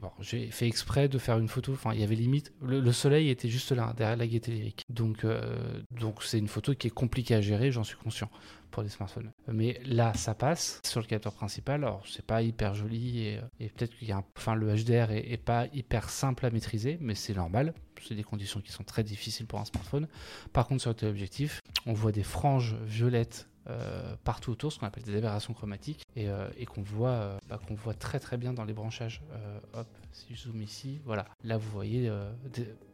fait 0.50 0.68
exprès 0.68 1.10
de 1.10 1.18
faire 1.18 1.38
une 1.38 1.50
photo. 1.50 1.74
Enfin, 1.74 1.94
il 1.94 2.00
y 2.00 2.04
avait 2.04 2.16
limite. 2.16 2.54
Le, 2.62 2.80
le 2.80 2.92
soleil 2.94 3.30
était 3.30 3.50
juste 3.50 3.72
là, 3.72 3.94
derrière 3.98 4.16
la 4.16 4.28
gaieté 4.28 4.52
lyrique. 4.52 4.84
Donc, 4.90 5.26
euh, 5.26 5.82
donc 5.92 6.24
c'est 6.24 6.40
une 6.40 6.48
photo 6.48 6.74
qui 6.74 6.88
est 6.88 6.92
compliquée 6.92 7.36
à 7.36 7.42
gérer, 7.42 7.72
j'en 7.72 7.84
suis 7.84 7.98
conscient 7.98 8.30
pour 8.72 8.84
des 8.84 8.90
smartphones. 8.90 9.32
Mais 9.48 9.80
là, 9.86 10.14
ça 10.14 10.36
passe 10.36 10.80
sur 10.86 11.02
le 11.02 11.06
capteur 11.06 11.34
principal. 11.34 11.84
Alors, 11.84 12.04
c'est 12.08 12.26
pas 12.26 12.42
hyper 12.42 12.76
joli 12.76 13.20
et, 13.20 13.40
et 13.60 13.70
peut-être 13.70 13.96
qu'il 13.98 14.08
y 14.08 14.12
a 14.12 14.18
un, 14.18 14.24
enfin, 14.38 14.56
le 14.56 14.74
HDR 14.74 15.12
est 15.12 15.42
pas 15.44 15.68
hyper 15.74 16.10
simple 16.10 16.46
à 16.46 16.50
maîtriser, 16.50 16.98
mais 17.02 17.16
c'est 17.16 17.34
normal. 17.34 17.74
C'est 18.02 18.16
des 18.16 18.24
conditions 18.24 18.62
qui 18.62 18.72
sont 18.72 18.84
très 18.84 19.04
difficiles 19.04 19.48
pour 19.48 19.60
un 19.60 19.66
smartphone. 19.66 20.08
Par 20.54 20.68
contre, 20.68 20.82
sur 20.82 20.92
le 20.92 20.96
téléobjectif, 20.96 21.62
on 21.86 21.94
voit 21.94 22.12
des 22.12 22.24
franges 22.24 22.76
violettes 22.86 23.48
euh, 23.68 24.16
partout 24.24 24.52
autour, 24.52 24.72
ce 24.72 24.80
qu'on 24.80 24.86
appelle 24.86 25.04
des 25.04 25.16
aberrations 25.16 25.54
chromatiques, 25.54 26.06
et, 26.16 26.30
euh, 26.30 26.48
qu'on 26.68 26.84
voit, 26.84 27.10
euh, 27.10 27.38
bah, 27.50 27.60
voit 27.70 27.94
très 27.94 28.20
très 28.20 28.38
bien 28.38 28.54
dans 28.54 28.64
les 28.64 28.74
branchages. 28.74 29.22
Hop, 29.74 29.88
si 30.12 30.36
je 30.36 30.44
zoome 30.44 30.62
ici, 30.62 31.00
voilà. 31.04 31.26
Là, 31.44 31.58
vous 31.58 31.70
voyez 31.70 32.12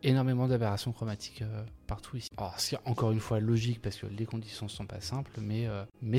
énormément 0.03 0.47
d'aberrations 0.47 0.91
chromatiques 0.91 1.44
partout 1.88 2.18
ici. 2.18 2.29
Alors, 2.38 2.59
c'est 2.59 2.77
encore 2.85 3.12
une 3.12 3.19
fois 3.19 3.39
logique 3.39 3.81
parce 3.81 3.97
que 3.97 4.07
les 4.07 4.25
conditions 4.25 4.65
ne 4.65 4.71
sont 4.71 4.85
pas 4.85 5.01
simples, 5.01 5.39
mais, 5.39 5.68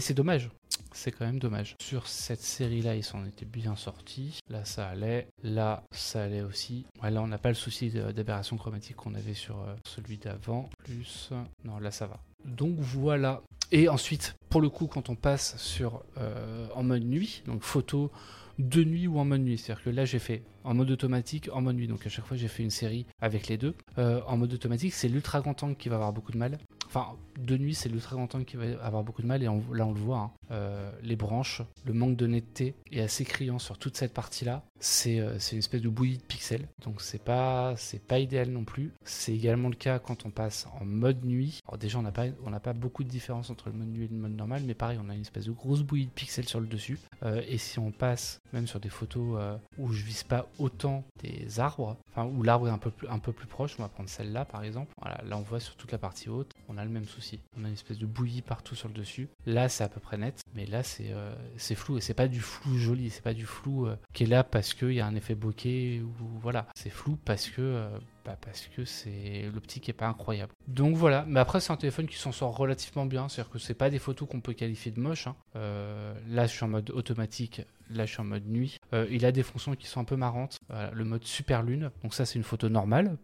c'est 0.01 0.15
dommage. 0.15 0.51
C'est 0.93 1.11
quand 1.11 1.25
même 1.25 1.39
dommage. 1.39 1.77
Sur 1.81 2.07
cette 2.07 2.41
série-là, 2.41 2.97
ils 2.97 3.05
s'en 3.05 3.25
étaient 3.25 3.47
bien 3.47 3.77
sortis. 3.77 4.41
Là, 4.49 4.65
ça 4.65 4.89
allait. 4.89 5.29
Là, 5.43 5.85
ça 5.91 6.25
allait 6.25 6.43
aussi. 6.43 6.87
Là, 7.03 7.23
on 7.23 7.29
n'a 7.29 7.39
pas 7.39 7.49
le 7.49 7.55
souci 7.55 7.91
d'aberration 7.91 8.57
chromatique 8.57 8.97
qu'on 8.97 9.15
avait 9.15 9.35
sur 9.35 9.65
celui 9.87 10.19
d'avant. 10.19 10.69
Plus. 10.85 11.31
Non, 11.65 11.79
là, 11.79 11.91
ça 11.91 12.07
va. 12.07 12.21
Donc 12.45 12.77
voilà. 12.79 13.43
Et 13.71 13.89
ensuite, 13.89 14.35
pour 14.51 14.61
le 14.61 14.69
coup, 14.69 14.87
quand 14.87 15.09
on 15.09 15.15
passe 15.15 15.57
sur 15.57 16.03
euh, 16.19 16.67
en 16.75 16.83
mode 16.83 17.05
nuit, 17.05 17.43
donc 17.47 17.63
photo 17.63 18.11
de 18.59 18.85
nuit 18.85 19.07
ou 19.07 19.19
en 19.19 19.25
mode 19.25 19.41
nuit, 19.41 19.57
c'est-à-dire 19.57 19.83
que 19.83 19.91
là 19.91 20.05
j'ai 20.05 20.19
fait 20.19 20.43
en 20.65 20.75
mode 20.75 20.91
automatique, 20.91 21.49
en 21.53 21.63
mode 21.63 21.77
nuit, 21.77 21.89
donc 21.89 22.07
à 22.07 22.11
chaque 22.11 22.27
fois 22.27 22.37
j'ai 22.37 22.49
fait 22.49 22.63
une 22.63 22.71
série 22.71 23.07
avec 23.21 23.49
les 23.49 23.57
deux. 23.57 23.75
Euh, 23.99 24.21
en 24.27 24.37
mode 24.37 24.53
automatique, 24.53 24.93
c'est 24.93 25.09
l'ultra 25.09 25.41
grand 25.41 25.61
angle 25.63 25.77
qui 25.77 25.89
va 25.89 25.97
avoir 25.97 26.13
beaucoup 26.13 26.33
de 26.33 26.39
mal. 26.39 26.59
Enfin, 26.87 27.17
de 27.39 27.57
nuit, 27.57 27.75
c'est 27.75 27.89
l'ultra 27.89 28.17
grand 28.17 28.35
angle 28.35 28.45
qui 28.45 28.57
va 28.57 28.65
avoir 28.85 29.03
beaucoup 29.05 29.23
de 29.23 29.27
mal, 29.27 29.43
et 29.43 29.49
on- 29.49 29.63
là 29.73 29.87
on 29.87 29.93
le 29.93 30.01
voit, 30.01 30.19
hein. 30.19 30.31
Euh, 30.51 30.91
les 31.03 31.17
branches, 31.17 31.63
le 31.85 31.93
manque 31.95 32.17
de 32.17 32.27
netteté 32.27 32.75
est 32.91 33.01
assez 33.01 33.25
criant 33.25 33.59
sur 33.59 33.79
toute 33.79 33.97
cette 33.97 34.13
partie-là. 34.13 34.63
C'est 34.81 35.21
euh, 35.21 35.39
une 35.53 35.59
espèce 35.59 35.81
de 35.81 35.89
bouillie 35.89 36.19
de 36.19 36.23
pixels, 36.23 36.69
donc 36.85 37.01
c'est 37.01 37.23
pas, 37.23 37.75
pas 38.09 38.19
idéal 38.19 38.51
non 38.51 38.65
plus. 38.65 38.91
C'est 39.05 39.33
également 39.33 39.69
le 39.69 39.77
cas 39.77 39.99
quand 39.99 40.27
on 40.27 40.31
passe 40.31 40.67
en 40.81 40.85
mode 40.85 41.25
nuit. 41.25 41.61
Alors 41.67 41.79
déjà, 41.79 41.99
on 41.99 42.03
n'a 42.03 42.13
pas, 42.13 42.27
pas 42.61 42.73
beaucoup 42.73 43.05
de 43.05 43.09
différence 43.09 43.49
entre 43.51 43.69
le 43.71 43.75
mode 43.77 43.89
nuit 43.89 44.05
et 44.05 44.09
le 44.09 44.17
mode 44.17 44.37
normal, 44.37 44.63
mais 44.67 44.75
pareil, 44.75 44.99
on 45.03 45.09
a 45.09 45.15
une 45.15 45.21
espèce 45.23 45.47
de 45.47 45.53
grosse 45.53 45.83
bouillie 45.83 46.07
de 46.07 46.11
pixels 46.11 46.49
sur 46.49 46.61
le 46.61 46.67
dessus. 46.67 46.99
Euh, 47.23 47.43
et 47.49 47.59
si 47.59 47.79
on 47.79 47.93
passe 47.93 48.41
même 48.53 48.67
sur 48.67 48.81
des 48.81 48.89
photos 48.91 49.37
euh, 49.39 49.57
où 49.79 49.93
je 49.93 50.05
vise 50.05 50.25
pas 50.25 50.49
autant 50.59 51.05
des 51.23 51.61
arbres, 51.61 51.97
enfin 52.11 52.27
où 52.27 52.43
l'arbre 52.43 52.69
est 52.69 52.73
un 52.73 52.79
peu 52.79 52.91
plus, 52.91 53.09
un 53.09 53.19
peu 53.21 53.33
plus 53.33 53.47
proche, 53.47 53.77
on 53.79 53.83
va 53.83 53.89
prendre 53.89 54.09
celle-là 54.09 54.45
par 54.45 54.65
exemple. 54.65 54.93
Voilà, 55.01 55.23
là 55.25 55.39
on 55.39 55.43
voit 55.43 55.61
sur 55.61 55.77
toute 55.77 55.93
la 55.93 55.99
partie 55.99 56.29
haute, 56.29 56.51
on 56.69 56.77
a 56.77 56.85
le 56.85 56.91
même 56.91 57.07
souci. 57.07 57.22
On 57.59 57.65
a 57.65 57.69
une 57.69 57.75
espèce 57.75 57.99
de 57.99 58.07
bouillie 58.07 58.43
partout 58.43 58.75
sur 58.75 58.89
le 58.89 58.95
dessus. 58.95 59.29
Là, 59.47 59.69
c'est 59.69 59.85
à 59.85 59.89
peu 59.89 60.01
près 60.01 60.19
net, 60.19 60.43
mais 60.55 60.67
là 60.67 60.83
c'est 60.83 61.11
euh, 61.11 61.35
flou 61.75 61.99
et 61.99 62.01
c'est 62.01 62.15
pas 62.15 62.29
du 62.29 62.41
flou 62.41 62.77
joli, 62.77 63.11
c'est 63.11 63.23
pas 63.23 63.35
du 63.35 63.47
flou 63.47 63.87
euh, 63.87 63.97
qui 64.13 64.25
est 64.25 64.27
là 64.27 64.45
parce 64.45 64.75
qu'il 64.75 64.93
y 64.93 65.01
a 65.01 65.07
un 65.07 65.15
effet 65.15 65.35
bokeh 65.35 66.03
ou 66.03 66.39
voilà, 66.41 66.67
c'est 66.75 66.91
flou 66.91 67.17
parce 67.25 67.49
que 67.49 67.61
euh, 67.63 67.89
bah, 68.25 68.37
parce 68.41 68.69
que 68.69 68.85
c'est 68.85 69.51
l'optique 69.53 69.89
est 69.89 69.95
pas 69.95 70.07
incroyable. 70.07 70.53
Donc 70.69 70.97
voilà, 70.97 71.25
mais 71.27 71.41
après 71.41 71.61
c'est 71.61 71.73
un 71.73 71.77
téléphone 71.77 72.07
qui 72.07 72.17
s'en 72.17 72.33
sort 72.33 72.57
relativement 72.57 73.07
bien, 73.07 73.29
c'est-à-dire 73.29 73.51
que 73.51 73.59
c'est 73.59 73.75
pas 73.75 73.91
des 73.91 73.99
photos 73.99 74.29
qu'on 74.29 74.41
peut 74.41 74.53
qualifier 74.53 74.93
de 74.93 75.01
moches. 75.01 75.27
hein. 75.27 75.37
Euh, 75.57 76.15
là 76.29 76.47
je 76.47 76.53
suis 76.53 76.65
en 76.65 76.69
mode 76.69 76.91
automatique, 76.91 77.63
là 77.91 78.07
je 78.07 78.13
suis 78.13 78.21
en 78.21 78.25
mode 78.25 78.47
nuit. 78.47 78.79
Il 79.11 79.25
a 79.25 79.33
des 79.33 79.43
fonctions 79.43 79.75
qui 79.75 79.87
sont 79.87 80.01
un 80.01 80.05
peu 80.05 80.17
marrantes. 80.17 80.59
Voilà, 80.69 80.91
le 80.93 81.05
mode 81.05 81.25
super 81.25 81.63
lune, 81.63 81.91
donc 82.03 82.15
ça 82.15 82.25
c'est 82.27 82.39
une 82.39 82.45
photo 82.45 82.69
normale. 82.69 83.17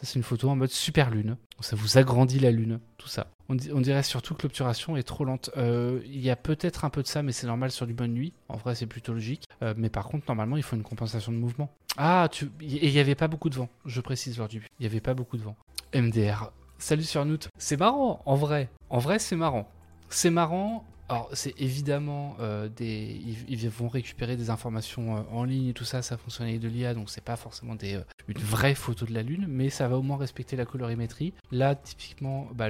Ça 0.00 0.06
c'est 0.06 0.14
une 0.14 0.22
photo 0.22 0.48
en 0.48 0.56
mode 0.56 0.70
super 0.70 1.10
lune. 1.10 1.36
Ça 1.60 1.76
vous 1.76 1.98
agrandit 1.98 2.38
la 2.38 2.50
lune, 2.50 2.80
tout 2.96 3.08
ça. 3.08 3.26
On 3.50 3.54
dirait 3.54 4.02
surtout 4.02 4.34
que 4.34 4.44
l'obturation 4.44 4.96
est 4.96 5.02
trop 5.02 5.26
lente. 5.26 5.50
Euh, 5.58 6.00
il 6.06 6.20
y 6.20 6.30
a 6.30 6.36
peut-être 6.36 6.86
un 6.86 6.90
peu 6.90 7.02
de 7.02 7.06
ça, 7.06 7.22
mais 7.22 7.32
c'est 7.32 7.46
normal 7.46 7.70
sur 7.70 7.86
du 7.86 7.92
bonne 7.92 8.14
nuit. 8.14 8.32
En 8.48 8.56
vrai, 8.56 8.74
c'est 8.74 8.86
plutôt 8.86 9.12
logique. 9.12 9.44
Euh, 9.60 9.74
mais 9.76 9.90
par 9.90 10.06
contre, 10.06 10.24
normalement, 10.28 10.56
il 10.56 10.62
faut 10.62 10.74
une 10.74 10.84
compensation 10.84 11.32
de 11.32 11.36
mouvement. 11.36 11.68
Ah, 11.98 12.28
tu... 12.30 12.46
et 12.62 12.86
il 12.86 12.92
n'y 12.92 12.98
avait 12.98 13.14
pas 13.14 13.28
beaucoup 13.28 13.50
de 13.50 13.56
vent, 13.56 13.68
je 13.84 14.00
précise 14.00 14.38
lors 14.38 14.48
du. 14.48 14.58
Il 14.78 14.82
n'y 14.82 14.86
avait 14.86 15.00
pas 15.00 15.12
beaucoup 15.12 15.36
de 15.36 15.42
vent. 15.42 15.56
MDR. 15.94 16.50
Salut 16.78 17.02
sur 17.02 17.26
Noot. 17.26 17.48
C'est 17.58 17.78
marrant, 17.78 18.22
en 18.24 18.36
vrai. 18.36 18.70
En 18.88 19.00
vrai, 19.00 19.18
c'est 19.18 19.36
marrant. 19.36 19.70
C'est 20.08 20.30
marrant 20.30 20.86
alors 21.10 21.28
c'est 21.32 21.60
évidemment 21.60 22.36
euh, 22.38 22.68
des, 22.68 23.20
ils, 23.48 23.68
vont 23.68 23.88
récupérer 23.88 24.36
des 24.36 24.48
informations 24.48 25.16
euh, 25.16 25.20
en 25.32 25.42
ligne 25.42 25.66
et 25.66 25.72
tout 25.72 25.84
ça, 25.84 26.02
ça 26.02 26.16
fonctionne 26.16 26.46
avec 26.46 26.60
de 26.60 26.68
l'IA, 26.68 26.94
donc 26.94 27.10
c'est 27.10 27.24
pas 27.24 27.34
forcément 27.34 27.74
des, 27.74 27.96
euh, 27.96 28.02
une 28.28 28.38
vraie 28.38 28.76
photo 28.76 29.06
de 29.06 29.12
la 29.12 29.24
Lune, 29.24 29.46
mais 29.48 29.70
ça 29.70 29.88
va 29.88 29.98
au 29.98 30.02
moins 30.02 30.16
respecter 30.16 30.54
la 30.54 30.64
colorimétrie. 30.64 31.34
Là, 31.50 31.74
typiquement, 31.74 32.48
bah, 32.54 32.68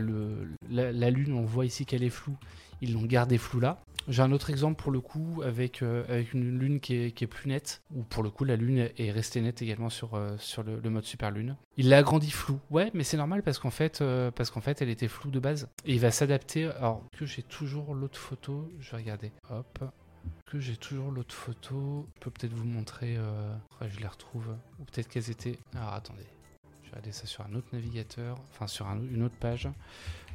la, 0.70 1.10
Lune, 1.10 1.34
on 1.34 1.42
voit 1.42 1.66
ici 1.66 1.84
qu'elle 1.84 2.02
est 2.02 2.08
floue, 2.08 2.38
ils 2.80 2.92
l'ont 2.94 3.04
gardé 3.04 3.38
flou 3.38 3.60
là. 3.60 3.82
J'ai 4.08 4.22
un 4.22 4.32
autre 4.32 4.50
exemple 4.50 4.82
pour 4.82 4.90
le 4.90 5.00
coup 5.00 5.42
avec, 5.44 5.82
euh, 5.82 6.24
une 6.32 6.58
lune 6.58 6.80
qui 6.80 6.94
est, 6.94 7.26
plus 7.26 7.48
nette, 7.48 7.82
où 7.94 8.02
pour 8.02 8.22
le 8.22 8.30
coup 8.30 8.44
la 8.44 8.56
lune 8.56 8.88
est 8.96 9.10
restée 9.10 9.40
nette 9.40 9.62
également 9.62 9.90
sur, 9.90 10.14
euh, 10.14 10.36
le, 10.64 10.90
mode 10.90 11.04
super 11.04 11.30
lune. 11.30 11.56
Il 11.76 11.90
l'a 11.90 11.98
agrandi 11.98 12.30
flou, 12.30 12.58
ouais, 12.70 12.90
mais 12.94 13.04
c'est 13.04 13.16
normal 13.16 13.42
parce 13.42 13.58
qu'en 13.58 13.70
fait, 13.70 14.00
euh, 14.00 14.30
fait 14.62 14.82
elle 14.82 14.88
était 14.88 15.08
floue 15.08 15.30
de 15.30 15.38
base. 15.38 15.68
Et 15.84 15.94
il 15.94 16.00
va 16.00 16.10
s'adapter. 16.10 16.66
Alors 16.66 17.04
que 17.16 17.26
j'ai 17.26 17.42
toujours 17.42 17.94
l'autre 17.94 18.18
photo, 18.18 18.68
je 18.80 18.90
vais 18.90 18.96
regarder. 18.96 19.32
Hop. 19.50 19.84
Que 20.46 20.58
j'ai 20.58 20.76
toujours 20.76 21.12
l'autre 21.12 21.34
photo. 21.34 22.06
Je 22.16 22.20
peux 22.20 22.30
peut-être 22.30 22.52
vous 22.52 22.66
montrer. 22.66 23.16
je 23.80 24.00
les 24.00 24.08
retrouve. 24.08 24.48
Ou 24.80 24.84
peut-être 24.84 25.08
qu'elles 25.08 25.30
étaient. 25.30 25.58
Alors 25.74 25.92
attendez. 25.92 26.26
Je 26.82 26.96
vais 26.96 27.02
regarder 27.02 27.12
ça 27.12 27.26
sur 27.26 27.44
un 27.46 27.54
autre 27.54 27.68
navigateur, 27.72 28.36
enfin 28.50 28.66
sur 28.66 28.86
une 28.86 29.22
autre 29.22 29.36
page. 29.38 29.68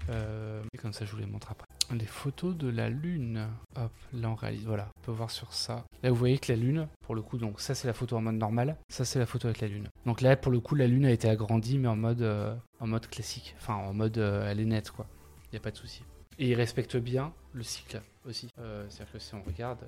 Et 0.09 0.77
comme 0.77 0.93
ça 0.93 1.05
je 1.05 1.11
vous 1.11 1.17
les 1.17 1.25
montre 1.25 1.51
après 1.51 1.65
les 1.93 2.05
photos 2.05 2.55
de 2.55 2.69
la 2.69 2.89
lune. 2.89 3.47
Hop, 3.75 3.91
là 4.13 4.29
on 4.29 4.35
réalise, 4.35 4.65
voilà, 4.65 4.89
on 4.97 5.01
peut 5.01 5.11
voir 5.11 5.31
sur 5.31 5.53
ça. 5.53 5.85
Là 6.03 6.09
vous 6.09 6.15
voyez 6.15 6.37
que 6.37 6.51
la 6.51 6.57
lune, 6.57 6.87
pour 7.01 7.15
le 7.15 7.21
coup, 7.21 7.37
donc 7.37 7.59
ça 7.61 7.75
c'est 7.75 7.87
la 7.87 7.93
photo 7.93 8.17
en 8.17 8.21
mode 8.21 8.35
normal, 8.35 8.77
ça 8.89 9.05
c'est 9.05 9.19
la 9.19 9.25
photo 9.25 9.47
avec 9.47 9.61
la 9.61 9.67
lune. 9.67 9.89
Donc 10.05 10.21
là 10.21 10.35
pour 10.35 10.51
le 10.51 10.59
coup 10.59 10.75
la 10.75 10.87
lune 10.87 11.05
a 11.05 11.11
été 11.11 11.29
agrandie 11.29 11.77
mais 11.77 11.87
en 11.87 11.95
mode, 11.95 12.21
euh, 12.21 12.55
en 12.79 12.87
mode 12.87 13.07
classique, 13.07 13.55
enfin 13.59 13.75
en 13.75 13.93
mode 13.93 14.17
euh, 14.17 14.49
elle 14.49 14.59
est 14.59 14.65
nette 14.65 14.91
quoi, 14.91 15.05
il 15.45 15.55
n'y 15.55 15.57
a 15.57 15.61
pas 15.61 15.71
de 15.71 15.77
souci. 15.77 16.03
Et 16.37 16.49
il 16.49 16.55
respecte 16.55 16.97
bien 16.97 17.31
le 17.53 17.63
cycle 17.63 18.01
aussi. 18.25 18.49
Euh, 18.59 18.85
c'est-à-dire 18.89 19.13
que 19.13 19.19
si 19.19 19.33
on 19.35 19.43
regarde, 19.43 19.79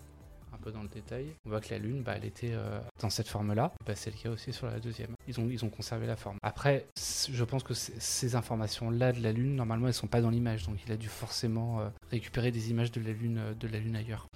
un 0.54 0.58
peu 0.58 0.72
dans 0.72 0.82
le 0.82 0.88
détail, 0.88 1.28
on 1.46 1.50
voit 1.50 1.62
que 1.62 1.70
la 1.70 1.80
Lune, 1.80 2.04
bah, 2.04 2.14
elle 2.16 2.26
était 2.26 2.52
euh, 2.54 2.80
dans 3.00 3.10
cette 3.10 3.28
forme-là. 3.28 3.74
Bah, 3.86 3.96
c'est 3.96 4.12
le 4.12 4.18
cas 4.22 4.30
aussi 4.30 4.54
sur 4.54 4.68
la 4.68 4.80
deuxième. 4.80 5.16
Ils 5.28 5.40
ont, 5.66 5.70
conservé 5.70 6.08
la 6.08 6.16
forme. 6.16 6.38
Après, 6.42 6.88
je 6.96 7.44
pense 7.44 7.64
que 7.64 7.74
ces 7.74 8.36
informations-là 8.36 9.12
de 9.12 9.22
la 9.22 9.32
Lune, 9.32 9.56
normalement, 9.56 9.88
elles 9.88 9.94
sont 9.94 10.08
pas 10.08 10.22
dans 10.22 10.30
l'image. 10.30 10.66
Donc 10.66 10.78
il 10.86 10.92
a 10.92 10.98
dû 10.98 11.08
forcément 11.08 11.82
euh, 11.82 11.90
récupérer 12.10 12.52
des 12.52 12.72
images 12.72 12.92
de 12.92 13.02
la 13.02 13.12
Lune, 13.12 13.38
euh, 13.38 13.54
de 13.54 13.68
la 13.68 13.80
Lune 13.80 13.96
ailleurs. 13.96 14.28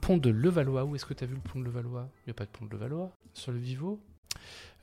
Pont 0.00 0.16
de 0.16 0.30
Levallois, 0.30 0.84
où 0.84 0.94
est-ce 0.94 1.04
que 1.04 1.14
tu 1.14 1.24
as 1.24 1.26
vu 1.26 1.34
le 1.34 1.40
pont 1.40 1.60
de 1.60 1.64
Levallois? 1.64 2.08
Il 2.20 2.28
n'y 2.28 2.30
a 2.30 2.34
pas 2.34 2.46
de 2.46 2.50
pont 2.50 2.64
de 2.64 2.70
Levallois? 2.70 3.10
Sur 3.34 3.52
le 3.52 3.58
Vivo 3.58 4.00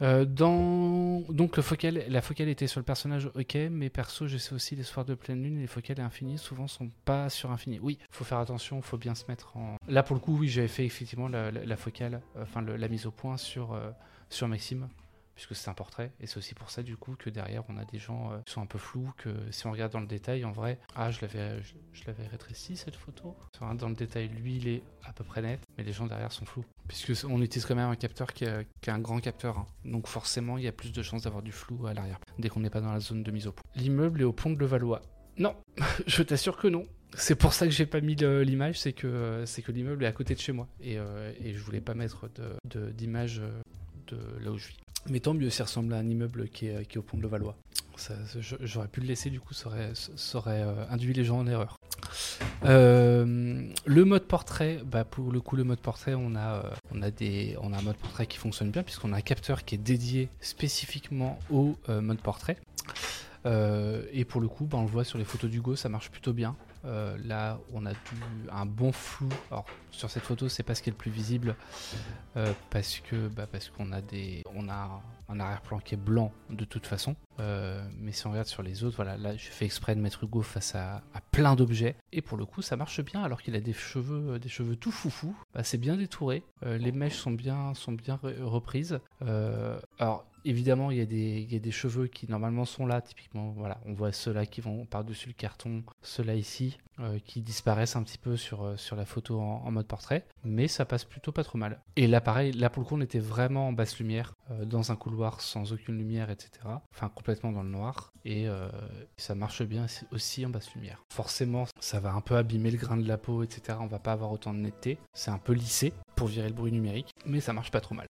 euh. 0.02 0.26
Donc 0.26 1.58
le 1.58 1.64
focal, 1.64 2.04
la 2.08 2.22
focale 2.22 2.50
était 2.50 2.68
sur 2.68 2.80
le 2.80 2.86
personnage, 2.86 3.30
ok, 3.36 3.58
mais 3.72 3.90
perso, 3.90 4.28
je 4.28 4.38
sais 4.38 4.54
aussi 4.54 4.76
les 4.76 4.84
soirs 4.84 5.06
de 5.06 5.16
pleine 5.16 5.42
lune, 5.44 5.60
les 5.60 5.68
focales 5.68 6.00
infinies 6.02 6.38
souvent 6.38 6.68
sont 6.68 6.90
pas 7.06 7.30
sur 7.30 7.52
infini. 7.52 7.80
Oui, 7.82 7.98
faut 8.12 8.24
faire 8.24 8.40
attention, 8.40 8.82
faut 8.82 8.98
bien 8.98 9.16
se 9.16 9.26
mettre 9.28 9.56
en. 9.58 9.78
Là 9.88 10.04
pour 10.04 10.16
le 10.16 10.20
coup, 10.20 10.38
oui, 10.38 10.48
j'avais 10.48 10.68
fait 10.68 10.86
effectivement 10.86 11.28
la, 11.28 11.78
focale, 11.78 12.22
enfin 12.42 12.62
la 12.62 12.88
mise 12.88 13.06
au 13.06 13.12
point 13.12 13.38
sur, 13.38 13.74
euh, 13.74 13.90
sur 14.30 14.48
Maxime 14.48 14.88
puisque 15.38 15.56
c'est 15.56 15.70
un 15.70 15.76
portrait. 15.76 16.12
Et 16.20 16.26
c'est 16.26 16.38
aussi 16.38 16.56
pour 16.56 16.72
ça, 16.72 16.82
du 16.82 16.98
coup, 16.98 17.16
que 17.16 17.30
derrière, 17.30 17.64
on 17.70 17.78
a 17.78 17.86
des 17.86 18.00
gens 18.00 18.32
euh, 18.32 18.40
qui 18.44 18.54
sont 18.54 18.62
un 18.62 18.66
peu 18.66 18.80
flous, 18.80 19.12
que 19.18 19.30
si 19.52 19.68
on 19.68 19.72
regarde 19.72 19.92
dans 19.92 20.00
le 20.00 20.08
détail, 20.08 20.44
en 20.44 20.52
vrai, 20.52 20.80
ah, 20.96 21.12
je 21.12 21.22
l'avais, 21.22 21.62
je, 21.94 22.06
l'avais 22.08 22.26
rétréci 22.26 22.76
cette 22.76 22.96
photo. 22.96 23.36
Dans 23.60 23.88
le 23.88 23.96
détail, 23.96 24.30
lui, 24.30 24.58
il 24.58 24.68
est 24.68 24.84
à 25.06 25.14
peu 25.14 25.24
près 25.24 25.44
net, 25.44 25.60
mais 25.78 25.84
les 25.84 25.94
gens 25.94 26.08
derrière 26.08 26.32
sont 26.32 26.46
flous. 26.46 26.66
Puisque 26.88 27.14
on 27.30 27.40
utilise 27.44 27.68
quand 27.68 27.76
même 27.76 27.90
un 27.90 27.96
capteur 27.96 28.34
qui 28.34 28.46
est, 28.46 28.66
un 28.88 29.00
grand 29.00 29.20
capteur. 29.20 29.60
Hein. 29.60 29.68
Donc 29.86 30.08
forcément, 30.08 30.58
il 30.58 30.64
y 30.64 30.68
a 30.68 30.72
plus 30.72 30.92
de 30.92 31.04
chances 31.04 31.24
d'avoir 31.24 31.44
du 31.44 31.52
flou 31.52 31.86
à 31.86 31.94
l'arrière, 31.94 32.20
dès 32.40 32.50
qu'on 32.50 32.62
n'est 32.62 32.72
pas 32.72 32.82
dans 32.82 32.92
la 32.92 33.00
zone 33.00 33.22
de 33.22 33.30
mise 33.30 33.46
au 33.46 33.52
point. 33.52 33.64
L'immeuble 33.76 34.22
est 34.22 34.26
au 34.26 34.34
pont 34.34 34.50
de 34.50 34.58
Levallois. 34.58 35.04
Non, 35.38 35.56
je 36.08 36.24
t'assure 36.24 36.58
que 36.58 36.68
non. 36.68 36.84
C'est 37.14 37.36
pour 37.36 37.54
ça 37.54 37.68
que 37.68 37.72
j'ai 37.72 37.86
pas 37.86 38.02
mis 38.02 38.16
l'image, 38.16 38.80
c'est 38.80 38.94
que, 38.94 39.44
c'est 39.46 39.62
que 39.62 39.72
l'immeuble 39.72 40.04
est 40.04 40.08
à 40.08 40.12
côté 40.12 40.34
de 40.34 40.40
chez 40.40 40.52
moi. 40.52 40.68
Et, 40.82 40.98
euh, 40.98 41.32
et 41.40 41.54
je 41.54 41.60
voulais 41.60 41.80
pas 41.80 41.94
mettre 41.94 42.28
d'image 42.66 43.38
de, 44.08 44.16
de, 44.16 44.44
là 44.44 44.52
où 44.52 44.58
je 44.58 44.70
vis. 44.70 44.78
Mais 45.10 45.20
tant 45.20 45.34
mieux, 45.34 45.50
ça 45.50 45.64
ressemble 45.64 45.94
à 45.94 45.98
un 45.98 46.10
immeuble 46.10 46.50
qui 46.50 46.68
est, 46.68 46.98
au 46.98 47.02
pont 47.02 47.18
de 47.18 47.24
Levallois. 47.24 47.56
J'aurais 48.62 48.88
pu 48.88 49.02
le 49.02 49.08
laisser, 49.08 49.30
du 49.30 49.40
coup, 49.40 49.54
ça 49.54 49.70
aurait, 50.36 50.62
euh, 50.62 50.86
induit 50.90 51.14
les 51.14 51.24
gens 51.24 51.40
en 51.40 51.48
erreur. 51.48 51.78
Euh, 52.66 53.68
le 53.86 54.06
mode 54.06 54.24
portrait, 54.24 54.80
bah 54.86 55.04
pour 55.04 55.32
le 55.32 55.42
coup, 55.42 55.56
le 55.56 55.64
mode 55.64 55.80
portrait, 55.80 56.14
on 56.14 56.36
a, 56.36 56.64
euh, 56.66 57.56
on 57.62 57.74
a 57.74 57.78
un 57.78 57.82
mode 57.82 57.96
portrait 57.96 58.28
qui 58.28 58.38
fonctionne 58.38 58.70
bien, 58.70 58.84
puisqu'on 58.84 59.14
a 59.14 59.18
un 59.18 59.22
capteur 59.22 59.66
qui 59.66 59.76
est 59.76 59.80
dédié 59.80 60.30
spécifiquement 60.42 61.40
au 61.50 61.76
mode 61.88 62.20
portrait. 62.20 62.58
et 63.46 64.26
pour 64.26 64.42
le 64.42 64.48
coup, 64.48 64.66
bah, 64.66 64.78
on 64.78 64.84
le 64.84 64.90
voit 64.90 65.04
sur 65.04 65.18
les 65.18 65.26
photos 65.26 65.50
d'Hugo, 65.50 65.76
ça 65.76 65.90
marche 65.90 66.12
plutôt 66.12 66.34
bien. 66.34 66.56
Euh, 66.88 67.18
là, 67.24 67.60
on 67.74 67.86
a 67.86 67.92
un 68.52 68.66
bon 68.66 68.92
flou. 68.92 69.30
Alors, 69.52 69.66
sur 69.92 70.10
cette 70.10 70.24
photo, 70.24 70.48
c'est 70.48 70.64
pas 70.64 70.76
ce 70.76 70.82
qui 70.82 70.90
est 70.90 70.94
le 70.94 70.98
plus 70.98 71.12
visible 71.12 71.56
euh, 72.36 72.54
parce 72.70 73.00
que 73.00 73.28
bah, 73.28 73.48
parce 73.52 73.70
qu'on 73.70 73.92
a 73.92 74.02
des, 74.02 74.44
on 74.56 74.70
a 74.70 75.02
un 75.30 75.40
arrière-plan 75.40 75.80
qui 75.80 75.96
est 75.96 75.98
blanc 75.98 76.32
de 76.50 76.64
toute 76.66 76.88
façon. 76.88 77.16
Euh, 77.40 77.86
mais 78.00 78.12
si 78.12 78.26
on 78.26 78.32
regarde 78.32 78.48
sur 78.48 78.64
les 78.64 78.84
autres, 78.84 78.96
voilà, 78.96 79.18
là, 79.18 79.36
je 79.36 79.48
fais 79.48 79.66
exprès 79.66 79.96
de 79.96 80.02
mettre 80.02 80.24
Hugo 80.24 80.42
face 80.42 80.76
à, 80.76 81.02
plein 81.32 81.56
d'objets 81.56 81.96
et 82.14 82.22
pour 82.22 82.38
le 82.38 82.46
coup, 82.46 82.62
ça 82.62 82.78
marche 82.78 83.02
bien 83.02 83.22
alors 83.22 83.42
qu'il 83.42 83.56
a 83.56 83.60
des 83.60 83.74
cheveux, 83.74 84.40
des 84.40 84.50
cheveux 84.50 84.76
tout 84.76 84.92
foufou. 84.92 85.36
Bah, 85.54 85.64
c'est 85.64 85.78
bien 85.78 85.98
détouré. 85.98 86.44
les 86.64 86.92
mèches 86.92 87.18
sont 87.18 87.32
bien, 87.32 87.74
sont 87.74 87.92
bien 87.92 88.20
reprises. 88.24 89.00
alors 90.00 90.26
évidemment, 90.46 90.92
il 90.92 90.98
y, 90.98 91.02
a 91.02 91.06
des, 91.60 91.72
cheveux 91.72 92.08
qui 92.08 92.30
normalement 92.30 92.66
sont 92.66 92.86
là. 92.86 93.02
Typiquement, 93.02 93.52
voilà, 93.52 93.80
on 93.86 93.94
voit 93.94 94.12
ceux-là 94.12 94.46
qui 94.46 94.62
vont 94.62 94.86
par-dessus 94.86 95.28
le 95.28 95.34
carton, 95.34 95.84
ceux-là 96.02 96.36
ici, 96.36 96.78
euh, 97.00 97.20
qui 97.24 97.42
disparaissent 97.42 97.96
un 97.96 98.02
petit 98.02 98.18
peu 98.18 98.38
sur, 98.38 98.64
euh, 98.64 98.76
la 98.96 99.06
photo 99.06 99.40
en, 99.40 99.70
mode 99.70 99.86
portrait. 99.86 100.26
Mais 100.44 100.68
ça 100.68 100.84
passe 100.84 101.06
plutôt 101.06 101.32
pas 101.32 101.44
trop 101.44 101.60
mal. 101.60 101.80
Et 101.96 102.08
là, 102.08 102.22
pareil, 102.22 102.54
là 102.54 102.72
pour 102.72 102.82
le 102.82 102.88
coup, 102.88 102.96
on 102.96 103.02
était 103.02 103.20
vraiment 103.20 103.68
en 103.68 103.72
basse 103.72 104.00
lumière, 104.00 104.34
euh, 104.50 104.66
dans 104.66 104.92
un 104.92 104.96
couloir 104.96 105.42
sans 105.42 105.74
aucune 105.74 105.96
lumière, 105.96 106.32
etc. 106.32 106.50
Enfin, 106.92 107.10
complètement 107.10 107.52
dans 107.52 107.62
le 107.62 107.70
noir. 107.70 108.12
Et 108.26 108.48
ça 109.16 109.36
marche 109.36 109.64
bien 109.64 109.86
aussi 110.12 110.46
en 110.46 110.50
basse 110.50 110.74
lumière. 110.76 111.02
Forcément, 111.14 111.64
ça 111.80 112.02
va 112.02 112.12
un 112.12 112.20
peu 112.20 112.36
abîmer 112.36 112.72
le 112.72 112.78
grain 112.78 112.98
de 112.98 113.08
la 113.08 113.18
peau, 113.18 113.42
etc. 113.42 113.78
On 113.80 113.88
va 113.88 114.00
pas 114.00 114.12
avoir 114.12 114.34
autant 114.34 114.54
de 114.54 114.60
netteté. 114.60 114.98
C'est 115.14 115.32
un 115.32 115.38
peu 115.38 115.54
lissé 115.54 115.94
pour 116.18 116.28
virer 116.28 116.50
le 116.50 116.54
bruit 116.54 116.74
numérique, 116.74 117.14
mais 117.26 117.40
ça 117.40 117.54
marche 117.54 117.72
pas 117.72 117.80
trop 117.80 117.96
mal. 117.96 118.08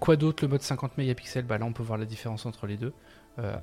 Quoi 0.00 0.16
d'autre 0.16 0.42
Le 0.42 0.48
mode 0.48 0.59
50 0.62 0.98
mégapixels, 0.98 1.44
bah 1.44 1.58
là 1.58 1.66
on 1.66 1.72
peut 1.72 1.82
voir 1.82 1.98
la 1.98 2.06
différence 2.06 2.46
entre 2.46 2.66
les 2.66 2.76
deux. 2.76 2.92
Euh, 3.38 3.56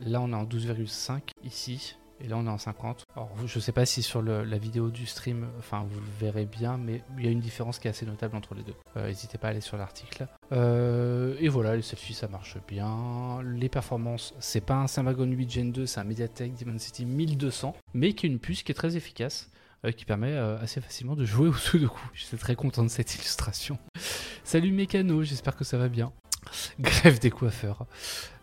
là 0.00 0.20
on 0.20 0.30
est 0.30 0.34
en 0.34 0.44
12,5 0.44 1.20
ici, 1.44 1.96
et 2.20 2.28
là 2.28 2.36
on 2.36 2.46
est 2.46 2.50
en 2.50 2.58
50. 2.58 3.04
Alors 3.14 3.30
je 3.46 3.60
sais 3.60 3.72
pas 3.72 3.86
si 3.86 4.02
sur 4.02 4.22
la 4.22 4.58
vidéo 4.58 4.90
du 4.90 5.06
stream, 5.06 5.46
enfin 5.58 5.86
vous 5.88 6.00
le 6.00 6.06
verrez 6.18 6.46
bien, 6.46 6.76
mais 6.76 7.02
il 7.18 7.24
y 7.24 7.28
a 7.28 7.30
une 7.30 7.40
différence 7.40 7.78
qui 7.78 7.88
est 7.88 7.90
assez 7.90 8.06
notable 8.06 8.36
entre 8.36 8.54
les 8.54 8.62
deux. 8.62 8.74
Euh, 8.96 9.08
n'hésitez 9.08 9.38
pas 9.38 9.48
à 9.48 9.50
aller 9.50 9.60
sur 9.60 9.76
l'article. 9.76 10.26
et 10.52 11.48
voilà, 11.48 11.80
selfies 11.82 12.14
ça 12.14 12.28
marche 12.28 12.56
bien. 12.66 13.40
Les 13.42 13.68
performances, 13.68 14.34
c'est 14.40 14.64
pas 14.64 14.76
un 14.76 14.86
Snapdragon 14.86 15.26
8 15.26 15.50
Gen 15.50 15.72
2, 15.72 15.86
c'est 15.86 16.00
un 16.00 16.04
MediaTek 16.04 16.54
Dimensity 16.54 17.04
1200, 17.04 17.76
mais 17.94 18.12
qui 18.12 18.26
est 18.26 18.30
une 18.30 18.40
puce 18.40 18.62
qui 18.62 18.72
est 18.72 18.74
très 18.74 18.96
efficace. 18.96 19.50
Euh, 19.84 19.92
qui 19.92 20.04
permet 20.04 20.32
euh, 20.32 20.58
assez 20.58 20.80
facilement 20.80 21.14
de 21.14 21.24
jouer 21.24 21.48
au 21.48 21.52
Sudoku. 21.52 22.00
Je 22.12 22.24
suis 22.24 22.36
très 22.36 22.56
content 22.56 22.82
de 22.82 22.88
cette 22.88 23.14
illustration. 23.14 23.78
Salut 24.44 24.72
Mécano, 24.72 25.22
j'espère 25.22 25.54
que 25.54 25.62
ça 25.62 25.78
va 25.78 25.88
bien. 25.88 26.12
Grève 26.80 27.20
des 27.20 27.30
coiffeurs. 27.30 27.86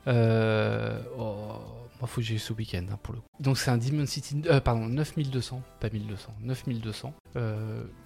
Euh, 0.08 1.02
oh, 1.18 1.60
moi, 2.00 2.08
faut 2.08 2.22
que 2.22 2.28
j'aille 2.28 2.40
ce 2.40 2.54
week-end 2.54 2.86
hein, 2.90 2.98
pour 3.04 3.16
le 3.16 3.20
coup. 3.20 3.28
Donc, 3.42 3.58
c'est 3.58 3.70
un 3.70 3.78
Dimensity, 3.78 4.44
euh, 4.46 4.62
pardon, 4.62 4.88
9200, 4.88 5.62
pas 5.82 5.90
1200, 5.90 6.36
9200. 6.42 7.14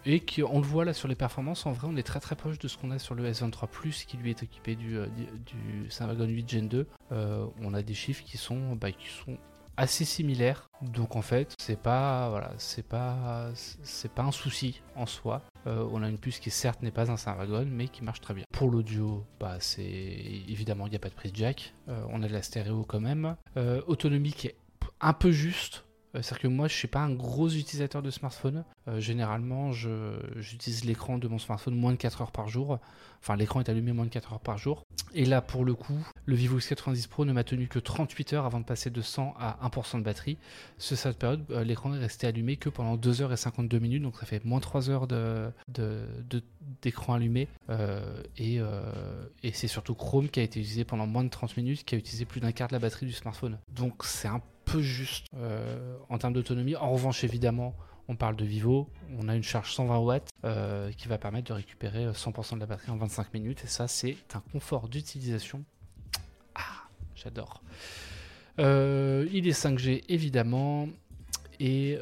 et 0.08 0.22
qui, 0.22 0.42
on 0.42 0.60
le 0.60 0.66
voit 0.66 0.86
là 0.86 0.94
sur 0.94 1.08
les 1.08 1.16
performances, 1.16 1.68
en 1.68 1.72
vrai, 1.72 1.88
on 1.88 1.98
est 1.98 2.04
très 2.04 2.20
très 2.20 2.36
proche 2.36 2.58
de 2.58 2.68
ce 2.68 2.78
qu'on 2.80 2.90
a 2.90 2.98
sur 2.98 3.14
le 3.14 3.30
S23 3.30 3.68
Plus 3.68 4.06
qui 4.06 4.18
lui 4.18 4.32
est 4.32 4.42
équipé 4.42 4.76
du, 4.76 4.98
du, 5.16 5.26
du 5.46 5.92
Snapdragon 5.92 6.26
8 6.26 6.50
Gen 6.50 6.68
2. 6.68 6.88
on 7.12 7.74
a 7.76 7.84
des 7.84 7.94
chiffres 7.94 8.24
qui 8.24 8.38
sont, 8.38 8.76
bah, 8.76 8.92
qui 8.92 9.08
sont 9.08 9.38
assez 9.80 10.06
similaire. 10.06 10.70
Donc 10.82 11.16
en 11.16 11.22
fait, 11.22 11.56
c'est 11.60 11.80
pas 11.80 12.30
voilà, 12.30 12.52
c'est 12.58 12.86
pas 12.86 13.50
c'est 13.56 14.12
pas 14.12 14.24
un 14.24 14.32
souci 14.32 14.82
en 14.96 15.06
soi. 15.06 15.42
Euh, 15.68 15.88
on 15.92 16.04
a 16.04 16.10
une 16.10 16.18
puce 16.18 16.40
qui 16.40 16.52
certes 16.52 16.82
n'est 16.84 16.92
pas 16.92 17.10
un 17.12 17.18
Snapdragon, 17.18 17.66
mais 17.70 17.88
qui 17.88 18.04
marche 18.04 18.22
très 18.22 18.34
bien. 18.34 18.44
Pour 18.52 18.70
l'audio, 18.70 19.26
bah 19.40 19.58
c'est 19.60 19.84
évidemment 19.84 20.86
il 20.88 20.92
n'y 20.92 20.96
a 20.96 21.00
pas 21.00 21.10
de 21.10 21.16
prise 21.16 21.32
jack. 21.34 21.74
Euh, 21.88 22.04
on 22.10 22.22
a 22.24 22.28
de 22.28 22.34
la 22.34 22.42
stéréo 22.42 22.84
quand 22.84 23.00
même. 23.00 23.36
Euh, 23.58 23.82
autonomie 23.88 24.34
qui 24.34 24.48
est 24.48 24.58
un 25.02 25.14
peu 25.14 25.32
juste. 25.32 25.86
C'est-à-dire 26.14 26.40
que 26.40 26.48
moi, 26.48 26.68
je 26.68 26.76
suis 26.76 26.88
pas 26.88 27.02
un 27.02 27.14
gros 27.14 27.50
utilisateur 27.50 28.02
de 28.02 28.12
smartphone. 28.12 28.64
généralement, 28.98 29.72
j'utilise 29.72 30.86
l'écran 30.86 31.18
de 31.18 31.28
mon 31.28 31.40
smartphone 31.40 31.76
moins 31.76 31.92
de 31.92 31.98
4 31.98 32.22
heures 32.22 32.32
par 32.32 32.48
jour. 32.48 32.80
Enfin, 33.22 33.36
l'écran 33.36 33.60
est 33.60 33.70
allumé 33.70 33.92
moins 33.92 34.06
de 34.06 34.10
4 34.10 34.34
heures 34.34 34.40
par 34.40 34.58
jour. 34.58 34.86
Et 35.14 35.26
là, 35.26 35.42
pour 35.42 35.66
le 35.66 35.74
coup, 35.74 35.98
le 36.26 36.36
Vivo 36.36 36.60
X90 36.60 37.08
Pro 37.08 37.26
ne 37.26 37.34
m'a 37.34 37.44
tenu 37.44 37.68
que 37.68 37.80
38 37.80 38.34
heures 38.34 38.46
avant 38.46 38.60
de 38.60 38.66
passer 38.66 38.90
de 38.90 39.02
100 39.02 39.34
à 39.40 39.58
1% 39.68 39.98
de 40.00 40.04
batterie. 40.04 40.38
Ce, 40.78 40.96
cette 40.96 41.18
période, 41.18 41.44
euh, 41.52 41.64
l'écran 41.64 41.94
est 41.94 42.00
resté 42.00 42.28
allumé 42.28 42.58
que 42.58 42.70
pendant 42.70 42.96
2 42.96 43.22
heures 43.22 43.34
et 43.34 43.38
52 43.38 43.80
minutes, 43.80 44.04
donc 44.04 44.18
ça 44.18 44.26
fait 44.26 44.44
moins 44.46 44.60
3 44.60 44.90
heures 44.90 45.08
d'écran 46.82 47.14
allumé. 47.14 47.48
Euh, 47.70 48.24
et, 48.38 48.60
euh, 48.60 48.82
et 49.44 49.52
c'est 49.52 49.68
surtout 49.68 49.96
Chrome 49.96 50.30
qui 50.30 50.40
a 50.40 50.44
été 50.44 50.60
utilisé 50.60 50.86
pendant 50.86 51.08
moins 51.08 51.24
de 51.24 51.30
30 51.30 51.58
minutes, 51.58 51.84
qui 51.84 51.96
a 51.96 51.98
utilisé 51.98 52.26
plus 52.26 52.40
d'un 52.40 52.52
quart 52.52 52.68
de 52.68 52.74
la 52.74 52.80
batterie 52.80 53.06
du 53.06 53.14
smartphone. 53.14 53.58
Donc 53.76 54.04
c'est 54.06 54.28
un 54.28 54.42
juste 54.78 55.28
euh, 55.36 55.98
en 56.10 56.18
termes 56.18 56.34
d'autonomie. 56.34 56.76
En 56.76 56.92
revanche, 56.92 57.24
évidemment, 57.24 57.76
on 58.08 58.16
parle 58.16 58.36
de 58.36 58.46
Vivo. 58.46 58.90
On 59.18 59.28
a 59.28 59.36
une 59.36 59.44
charge 59.44 59.74
120 59.74 59.98
watts 60.00 60.30
euh, 60.46 60.92
qui 60.92 61.08
va 61.08 61.18
permettre 61.18 61.50
de 61.50 61.54
récupérer 61.54 62.12
100% 62.12 62.56
de 62.56 62.60
la 62.60 62.66
batterie 62.66 62.92
en 62.92 62.98
25 62.98 63.34
minutes. 63.34 63.64
Et 63.64 63.68
ça, 63.68 63.88
c'est 63.88 64.18
un 64.34 64.44
confort 64.52 64.88
d'utilisation. 64.88 65.64
Ah, 66.56 66.88
j'adore. 67.16 67.64
Euh, 68.60 69.28
il 69.32 69.48
est 69.48 69.60
5G 69.60 70.04
évidemment. 70.10 70.88
Et, 71.62 71.98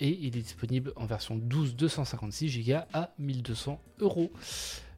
et, 0.00 0.08
il 0.22 0.38
est 0.38 0.40
disponible 0.40 0.94
en 0.96 1.04
version 1.04 1.36
12 1.36 1.76
256 1.76 2.66
Go 2.66 2.76
à 2.94 3.12
1200 3.18 3.78
euros. 3.98 4.32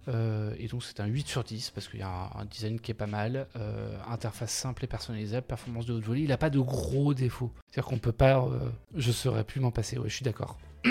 Euh, 0.08 0.54
et 0.58 0.66
donc 0.66 0.82
c'est 0.82 1.00
un 1.00 1.06
8 1.06 1.26
sur 1.28 1.44
10 1.44 1.70
parce 1.70 1.88
qu'il 1.88 2.00
y 2.00 2.02
a 2.02 2.30
un, 2.34 2.44
design 2.44 2.80
qui 2.80 2.90
est 2.90 2.94
pas 2.94 3.06
mal, 3.06 3.46
euh, 3.56 3.96
interface 4.08 4.52
simple 4.52 4.84
et 4.84 4.88
personnalisable, 4.88 5.46
performance 5.46 5.86
de 5.86 5.94
haute 5.94 6.04
volée. 6.04 6.22
Il 6.22 6.28
n'a 6.28 6.38
pas 6.38 6.50
de 6.50 6.58
gros 6.58 7.14
défauts. 7.14 7.52
C'est-à-dire 7.70 7.88
qu'on 7.88 7.98
peut 7.98 8.12
pas. 8.12 8.38
Euh, 8.38 8.70
je 8.96 9.12
saurais 9.12 9.44
plus 9.44 9.60
m'en 9.60 9.70
passer. 9.70 9.98
Ouais, 9.98 10.08
je 10.08 10.14
suis 10.14 10.24
d'accord. 10.24 10.58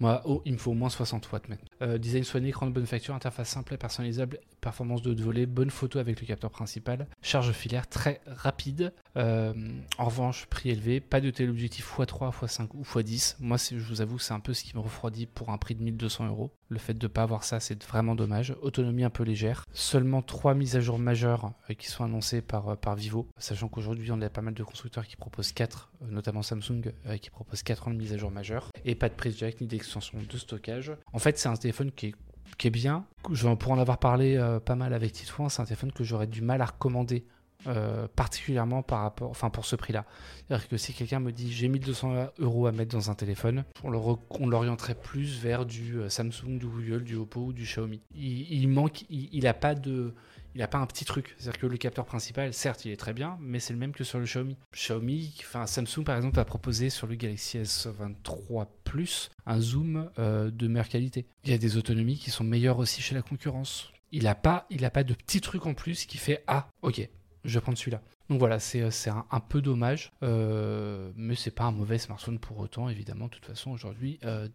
Moi, 0.00 0.22
oh, 0.24 0.42
il 0.44 0.52
me 0.52 0.58
faut 0.58 0.72
au 0.72 0.74
moins 0.74 0.90
60 0.90 1.30
watts 1.32 1.48
maintenant. 1.48 1.68
Euh, 1.82 1.98
design 1.98 2.24
soigné, 2.24 2.48
écran 2.48 2.66
de 2.66 2.72
bonne 2.72 2.86
facture, 2.86 3.14
interface 3.14 3.48
simple 3.48 3.74
et 3.74 3.76
personnalisable, 3.76 4.38
performance 4.60 5.02
de 5.02 5.10
haute 5.10 5.20
volée, 5.20 5.46
bonne 5.46 5.70
photo 5.70 5.98
avec 5.98 6.20
le 6.20 6.26
capteur 6.26 6.50
principal, 6.50 7.06
charge 7.22 7.52
filaire 7.52 7.88
très 7.88 8.20
rapide. 8.26 8.92
Euh, 9.16 9.52
en 9.98 10.04
revanche, 10.06 10.46
prix 10.46 10.70
élevé, 10.70 11.00
pas 11.00 11.20
de 11.20 11.30
téléobjectif 11.30 11.98
x3, 11.98 12.32
x5 12.32 12.68
ou 12.74 12.82
x10. 12.82 13.36
Moi, 13.40 13.56
je 13.58 13.76
vous 13.76 14.00
avoue, 14.00 14.18
c'est 14.18 14.34
un 14.34 14.40
peu 14.40 14.54
ce 14.54 14.64
qui 14.64 14.76
me 14.76 14.80
refroidit 14.80 15.26
pour 15.26 15.50
un 15.50 15.58
prix 15.58 15.74
de 15.74 15.82
1200 15.82 16.28
euros. 16.28 16.50
Le 16.68 16.78
fait 16.78 16.94
de 16.94 17.06
ne 17.06 17.08
pas 17.08 17.22
avoir 17.22 17.44
ça, 17.44 17.60
c'est 17.60 17.82
vraiment 17.84 18.14
dommage. 18.14 18.54
Autonomie 18.62 19.04
un 19.04 19.10
peu 19.10 19.22
légère. 19.22 19.64
Seulement 19.72 20.22
3 20.22 20.54
mises 20.54 20.76
à 20.76 20.80
jour 20.80 20.98
majeures 20.98 21.52
euh, 21.70 21.74
qui 21.74 21.88
sont 21.88 22.04
annoncées 22.04 22.40
par, 22.40 22.76
par 22.76 22.94
Vivo, 22.96 23.28
sachant 23.38 23.68
qu'aujourd'hui, 23.68 24.10
on 24.12 24.20
a 24.22 24.30
pas 24.30 24.42
mal 24.42 24.54
de 24.54 24.62
constructeurs 24.62 25.06
qui 25.06 25.16
proposent 25.16 25.52
4, 25.52 25.92
notamment 26.08 26.42
Samsung, 26.42 26.92
qui 27.20 27.30
propose 27.30 27.62
4 27.62 27.88
ans 27.88 27.90
de 27.90 27.96
mise 27.96 28.12
à 28.12 28.16
jour 28.16 28.30
majeure. 28.30 28.70
Et 28.84 28.94
pas 28.94 29.08
de 29.08 29.14
prise 29.14 29.36
jack 29.38 29.60
ni 29.60 29.66
d'extension 29.66 30.18
de 30.28 30.38
stockage. 30.38 30.92
En 31.12 31.18
fait, 31.18 31.38
c'est 31.38 31.48
un 31.48 31.56
téléphone 31.64 31.92
qui 31.92 32.08
est, 32.08 32.14
qui 32.58 32.66
est 32.66 32.70
bien. 32.70 33.06
Pour 33.22 33.72
en 33.72 33.78
avoir 33.78 33.98
parlé 33.98 34.36
euh, 34.36 34.60
pas 34.60 34.74
mal 34.74 34.92
avec 34.92 35.12
Titouan, 35.12 35.48
c'est 35.48 35.62
un 35.62 35.64
téléphone 35.64 35.92
que 35.92 36.04
j'aurais 36.04 36.26
du 36.26 36.42
mal 36.42 36.60
à 36.60 36.66
recommander. 36.66 37.24
Euh, 37.66 38.08
particulièrement 38.14 38.82
par 38.82 39.00
rapport, 39.00 39.30
enfin 39.30 39.48
pour 39.48 39.64
ce 39.64 39.74
prix-là. 39.74 40.04
C'est-à-dire 40.36 40.68
que 40.68 40.76
si 40.76 40.92
quelqu'un 40.92 41.18
me 41.18 41.32
dit 41.32 41.50
j'ai 41.50 41.68
1200 41.68 42.32
euros 42.40 42.66
à 42.66 42.72
mettre 42.72 42.94
dans 42.94 43.10
un 43.10 43.14
téléphone, 43.14 43.64
on 43.82 44.46
l'orienterait 44.46 44.94
plus 44.94 45.40
vers 45.40 45.64
du 45.64 45.96
euh, 45.96 46.10
Samsung, 46.10 46.58
du 46.58 46.66
Google, 46.66 47.04
du 47.04 47.16
Oppo 47.16 47.40
ou 47.40 47.52
du 47.54 47.62
Xiaomi. 47.62 48.02
Il, 48.14 48.68
manque, 48.68 49.06
il 49.08 49.44
n'a 49.44 49.54
pas 49.54 49.74
de, 49.74 50.12
il 50.54 50.58
n'a 50.58 50.68
pas 50.68 50.78
un 50.78 50.86
petit 50.86 51.04
truc. 51.04 51.34
C'est-à-dire 51.38 51.60
que 51.60 51.66
le 51.66 51.76
capteur 51.76 52.04
principal, 52.04 52.52
certes, 52.54 52.84
il 52.84 52.92
est 52.92 52.96
très 52.96 53.12
bien, 53.12 53.36
mais 53.40 53.58
c'est 53.58 53.72
le 53.72 53.78
même 53.78 53.92
que 53.92 54.04
sur 54.04 54.18
le 54.18 54.24
Xiaomi. 54.24 54.56
Xiaomi, 54.72 55.34
enfin 55.40 55.66
Samsung 55.66 56.04
par 56.04 56.16
exemple, 56.16 56.36
va 56.36 56.44
proposer 56.44 56.90
sur 56.90 57.06
le 57.06 57.14
Galaxy 57.16 57.58
S23 57.58 58.66
Plus 58.84 59.30
un 59.46 59.60
zoom 59.60 60.10
euh, 60.18 60.50
de 60.50 60.68
meilleure 60.68 60.88
qualité. 60.88 61.26
Il 61.44 61.50
y 61.50 61.54
a 61.54 61.58
des 61.58 61.76
autonomies 61.76 62.18
qui 62.18 62.30
sont 62.30 62.44
meilleures 62.44 62.78
aussi 62.78 63.02
chez 63.02 63.14
la 63.14 63.22
concurrence. 63.22 63.92
Il 64.12 64.24
n'a 64.24 64.34
pas, 64.34 64.66
a 64.80 64.90
pas 64.90 65.04
de 65.04 65.14
petit 65.14 65.40
truc 65.40 65.66
en 65.66 65.74
plus 65.74 66.06
qui 66.06 66.18
fait 66.18 66.44
ah, 66.46 66.68
ok, 66.82 67.08
je 67.44 67.54
vais 67.54 67.60
prendre 67.60 67.78
celui-là. 67.78 68.00
Donc 68.30 68.38
voilà, 68.38 68.58
c'est 68.58 68.80
euh, 68.80 68.90
un, 69.10 69.26
un, 69.30 69.40
peu 69.40 69.60
dommage, 69.60 70.12
euh, 70.22 71.12
mais 71.14 71.34
c'est 71.34 71.50
pas 71.50 71.64
un 71.64 71.72
mauvais 71.72 71.98
smartphone 71.98 72.38
pour 72.38 72.58
autant, 72.58 72.88
évidemment. 72.88 73.26
De 73.26 73.30
toute 73.30 73.44
façon, 73.44 73.70
aujourd'hui, 73.70 74.18
euh, 74.24 74.48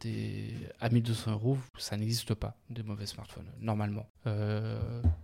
à 0.80 0.90
1200 0.90 1.34
euros, 1.34 1.58
ça 1.78 1.96
n'existe 1.96 2.34
pas, 2.34 2.56
des 2.70 2.82
mauvais 2.82 3.06
smartphones, 3.06 3.46
normalement. 3.62 4.08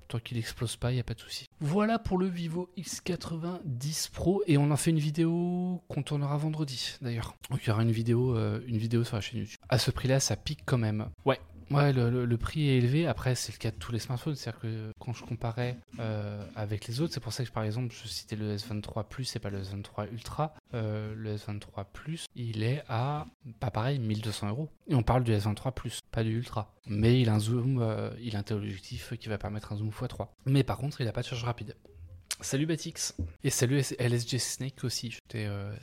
Tant 0.08 0.20
qu'il 0.20 0.38
n'explose 0.38 0.76
pas, 0.76 0.92
il 0.92 0.96
n'y 0.96 1.00
a 1.00 1.04
pas 1.04 1.16
de 1.16 1.20
souci. 1.20 1.48
Voilà 1.60 1.98
pour 1.98 2.18
le 2.18 2.28
Vivo 2.28 2.70
X90 2.78 4.12
Pro, 4.12 4.44
et 4.46 4.58
on 4.58 4.70
en 4.70 4.78
fait 4.78 4.92
une 4.92 5.00
vidéo 5.00 5.82
qu'on 5.88 6.04
tournera 6.04 6.38
vendredi, 6.38 6.98
d'ailleurs. 7.02 7.36
Donc 7.50 7.62
il 7.64 7.68
y 7.68 7.72
aura 7.72 7.82
une 7.82 7.92
vidéo, 7.92 8.36
une 8.68 8.78
vidéo 8.78 9.04
sur 9.04 9.16
la 9.16 9.22
chaîne 9.22 9.40
YouTube. 9.40 9.60
À 9.70 9.80
ce 9.80 9.90
prix-là, 9.90 10.20
ça 10.20 10.36
pique 10.36 10.62
quand 10.66 10.78
même. 10.78 11.10
Ouais, 11.26 11.40
Ouais, 11.72 11.94
le, 11.94 12.38
prix 12.38 12.70
est 12.70 12.78
élevé. 12.78 13.08
Après, 13.08 13.36
c'est 13.36 13.52
le 13.52 13.58
cas 13.58 13.72
de 13.72 13.76
tous 13.76 13.92
les 13.92 14.00
smartphones. 14.00 14.36
C'est-à-dire 14.36 14.62
que 14.62 14.92
quand 15.00 15.14
je 15.14 15.24
comparais 15.24 15.78
euh, 16.00 16.44
avec 16.56 16.88
les 16.88 17.02
autres, 17.02 17.14
c'est 17.14 17.20
pour 17.20 17.34
ça 17.34 17.44
que 17.44 17.52
par 17.52 17.64
exemple, 17.64 17.94
je 17.94 18.08
citais 18.08 18.36
le 18.36 18.56
S23 18.56 19.08
Plus 19.08 19.36
et 19.36 19.40
pas 19.40 19.50
le 19.50 19.62
S23 19.62 20.12
Ultra. 20.12 20.54
Euh, 20.74 21.14
le 21.16 21.36
S23 21.36 21.86
Plus, 21.92 22.26
il 22.36 22.64
est 22.64 22.84
à, 22.88 23.26
pas 23.60 23.72
pareil, 23.72 24.00
1200 24.00 24.50
euros. 24.50 24.70
Et 24.88 24.96
on 24.96 25.04
parle 25.04 25.24
du 25.24 25.32
S23 25.32 25.74
Plus, 25.74 26.02
pas 26.12 26.24
du 26.24 26.38
Ultra. 26.38 26.74
Mais 26.88 27.20
il 27.20 27.30
a 27.30 27.34
un 27.34 27.40
zoom, 27.40 27.80
euh, 27.82 28.12
il 28.22 28.36
a 28.36 28.40
un 28.40 28.44
téléobjectif 28.44 29.14
qui 29.20 29.30
va 29.30 29.38
permettre 29.38 29.74
un 29.74 29.78
zoom 29.78 29.90
x3. 29.90 30.28
Mais 30.46 30.64
par 30.64 30.78
contre, 30.78 31.02
il 31.02 31.06
n'a 31.06 31.12
pas 31.12 31.22
de 31.22 31.28
charge 31.28 31.44
rapide. 31.44 31.76
Salut 32.42 32.66
Batix 32.66 33.16
et 33.46 33.50
salut 33.50 33.82
LSG 33.98 34.40
Snake 34.40 34.84
aussi, 34.84 35.18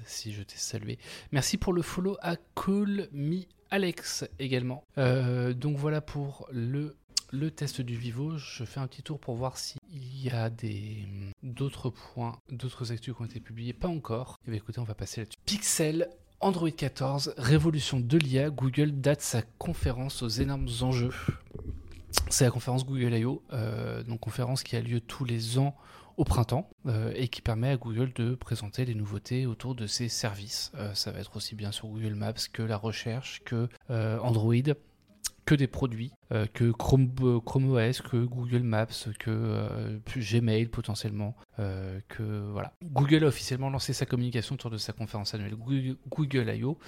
si 0.05 0.33
je 0.33 0.43
t'ai 0.43 0.57
salué. 0.57 0.99
Merci 1.33 1.57
pour 1.57 1.73
le 1.73 1.81
follow 1.81 2.19
à 2.21 2.37
Call 2.37 3.09
Me 3.11 3.45
Alex 3.73 4.27
également. 4.39 4.85
Euh, 4.99 5.55
donc 5.55 5.79
voilà 5.79 6.03
pour 6.03 6.47
le, 6.53 6.95
test 7.51 7.81
du 7.81 7.97
Vivo. 7.97 8.37
Je 8.37 8.65
fais 8.65 8.81
un 8.81 8.87
petit 8.87 9.03
tour 9.03 9.19
pour 9.19 9.35
voir 9.35 9.57
s'il 9.57 9.81
y 9.91 10.29
a 10.29 10.51
des 10.51 11.09
d'autres 11.43 11.89
points, 11.89 12.39
d'autres 12.51 12.93
actus 12.93 13.15
qui 13.15 13.23
ont 13.23 13.25
été 13.25 13.41
publiés. 13.41 13.73
Pas 13.73 13.89
encore. 13.89 14.39
Et 14.47 14.51
eh 14.53 14.57
écoutez, 14.57 14.79
on 14.79 14.85
va 14.85 14.95
passer 14.95 15.23
là-dessus. 15.23 15.39
Pixel 15.47 16.11
Android 16.41 16.71
14, 16.71 17.35
révolution 17.39 17.99
de 17.99 18.19
l'IA, 18.19 18.51
Google 18.51 19.01
date 19.01 19.23
sa 19.23 19.41
conférence 19.59 20.23
aux 20.23 20.29
énormes 20.29 20.69
enjeux. 20.83 21.11
C'est 22.29 22.45
la 22.45 22.51
conférence 22.51 22.85
Google 22.85 23.15
I.O., 23.15 23.43
euh, 23.53 24.03
donc 24.03 24.21
conférence 24.21 24.63
qui 24.65 24.77
a 24.77 24.83
lieu 24.83 25.01
tous 25.01 25.25
les 25.25 25.59
ans 25.59 25.75
au 26.17 26.25
printemps 26.25 26.69
euh, 26.87 27.13
et 27.15 27.29
qui 27.29 27.43
permet 27.43 27.71
à 27.71 27.77
Google 27.77 28.13
de 28.15 28.35
présenter 28.35 28.85
les 28.85 28.95
nouveautés 28.95 29.47
autour 29.47 29.75
de 29.75 29.87
ses 29.87 30.09
services. 30.09 30.73
Euh, 30.77 30.95
ça 30.95 31.11
va 31.11 31.21
être 31.21 31.37
aussi 31.37 31.55
bien 31.55 31.73
sur 31.73 31.89
Google 31.89 32.15
Maps 32.15 32.35
que 32.53 32.63
la 32.63 32.77
recherche, 32.77 33.43
que 33.45 33.69
euh, 33.91 34.19
Android, 34.21 34.55
que 35.45 35.57
des 35.57 35.67
produits, 35.67 36.13
que 36.55 36.71
Chrome, 36.71 37.11
Chrome, 37.45 37.73
OS, 37.73 38.01
que 38.01 38.25
Google 38.25 38.63
Maps, 38.63 39.09
que 39.19 39.99
Gmail 40.17 40.69
potentiellement, 40.69 41.35
que 41.57 42.51
voilà. 42.53 42.73
Google 42.85 43.25
a 43.25 43.27
officiellement 43.27 43.69
lancé 43.69 43.93
sa 43.93 44.07
communication 44.07 44.55
autour 44.55 44.71
de 44.71 44.79
sa 44.79 44.93
conférence 44.93 45.35
annuelle 45.35 45.57
Google, 45.57 45.97
Google 46.09 46.49
I.O. 46.49 46.79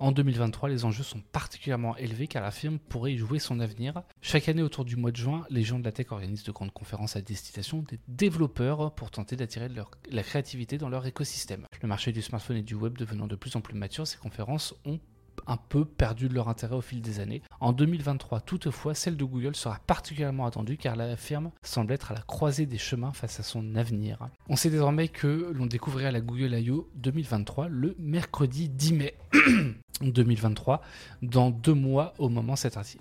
En 0.00 0.12
2023, 0.12 0.68
les 0.68 0.84
enjeux 0.84 1.04
sont 1.04 1.20
particulièrement 1.32 1.96
élevés 1.96 2.26
car 2.26 2.42
la 2.42 2.50
firme 2.50 2.78
pourrait 2.78 3.14
y 3.14 3.16
jouer 3.16 3.38
son 3.38 3.60
avenir. 3.60 4.02
Chaque 4.20 4.48
année 4.48 4.62
autour 4.62 4.84
du 4.84 4.96
mois 4.96 5.12
de 5.12 5.16
juin, 5.16 5.46
les 5.50 5.62
gens 5.62 5.78
de 5.78 5.84
la 5.84 5.92
tech 5.92 6.10
organisent 6.10 6.42
de 6.42 6.52
grandes 6.52 6.72
conférences 6.72 7.16
à 7.16 7.20
destination 7.20 7.82
des 7.82 8.00
développeurs 8.08 8.94
pour 8.94 9.10
tenter 9.10 9.36
d'attirer 9.36 9.68
la 10.10 10.22
créativité 10.22 10.78
dans 10.78 10.88
leur 10.88 11.06
écosystème. 11.06 11.66
Le 11.80 11.88
marché 11.88 12.12
du 12.12 12.22
smartphone 12.22 12.56
et 12.56 12.62
du 12.62 12.74
web 12.74 12.98
devenant 12.98 13.26
de 13.26 13.36
plus 13.36 13.54
en 13.56 13.60
plus 13.60 13.76
mature, 13.76 14.06
ces 14.06 14.18
conférences 14.18 14.74
ont 14.84 14.98
un 15.46 15.56
peu 15.56 15.84
perdu 15.84 16.28
de 16.28 16.34
leur 16.34 16.48
intérêt 16.48 16.76
au 16.76 16.80
fil 16.80 17.00
des 17.00 17.20
années. 17.20 17.42
En 17.60 17.72
2023, 17.72 18.40
toutefois, 18.40 18.94
celle 18.94 19.16
de 19.16 19.24
Google 19.24 19.56
sera 19.56 19.78
particulièrement 19.86 20.46
attendue 20.46 20.76
car 20.76 20.96
la 20.96 21.16
firme 21.16 21.50
semble 21.62 21.92
être 21.92 22.12
à 22.12 22.14
la 22.14 22.22
croisée 22.22 22.66
des 22.66 22.78
chemins 22.78 23.12
face 23.12 23.40
à 23.40 23.42
son 23.42 23.74
avenir. 23.76 24.28
On 24.48 24.56
sait 24.56 24.70
désormais 24.70 25.08
que 25.08 25.52
l'on 25.54 25.66
découvrira 25.66 26.10
la 26.10 26.20
Google 26.20 26.54
I.O. 26.54 26.88
2023 26.96 27.68
le 27.68 27.94
mercredi 27.98 28.68
10 28.68 28.92
mai. 28.92 29.14
2023, 30.00 30.82
dans 31.22 31.50
deux 31.50 31.74
mois 31.74 32.14
au 32.18 32.28
moment 32.28 32.54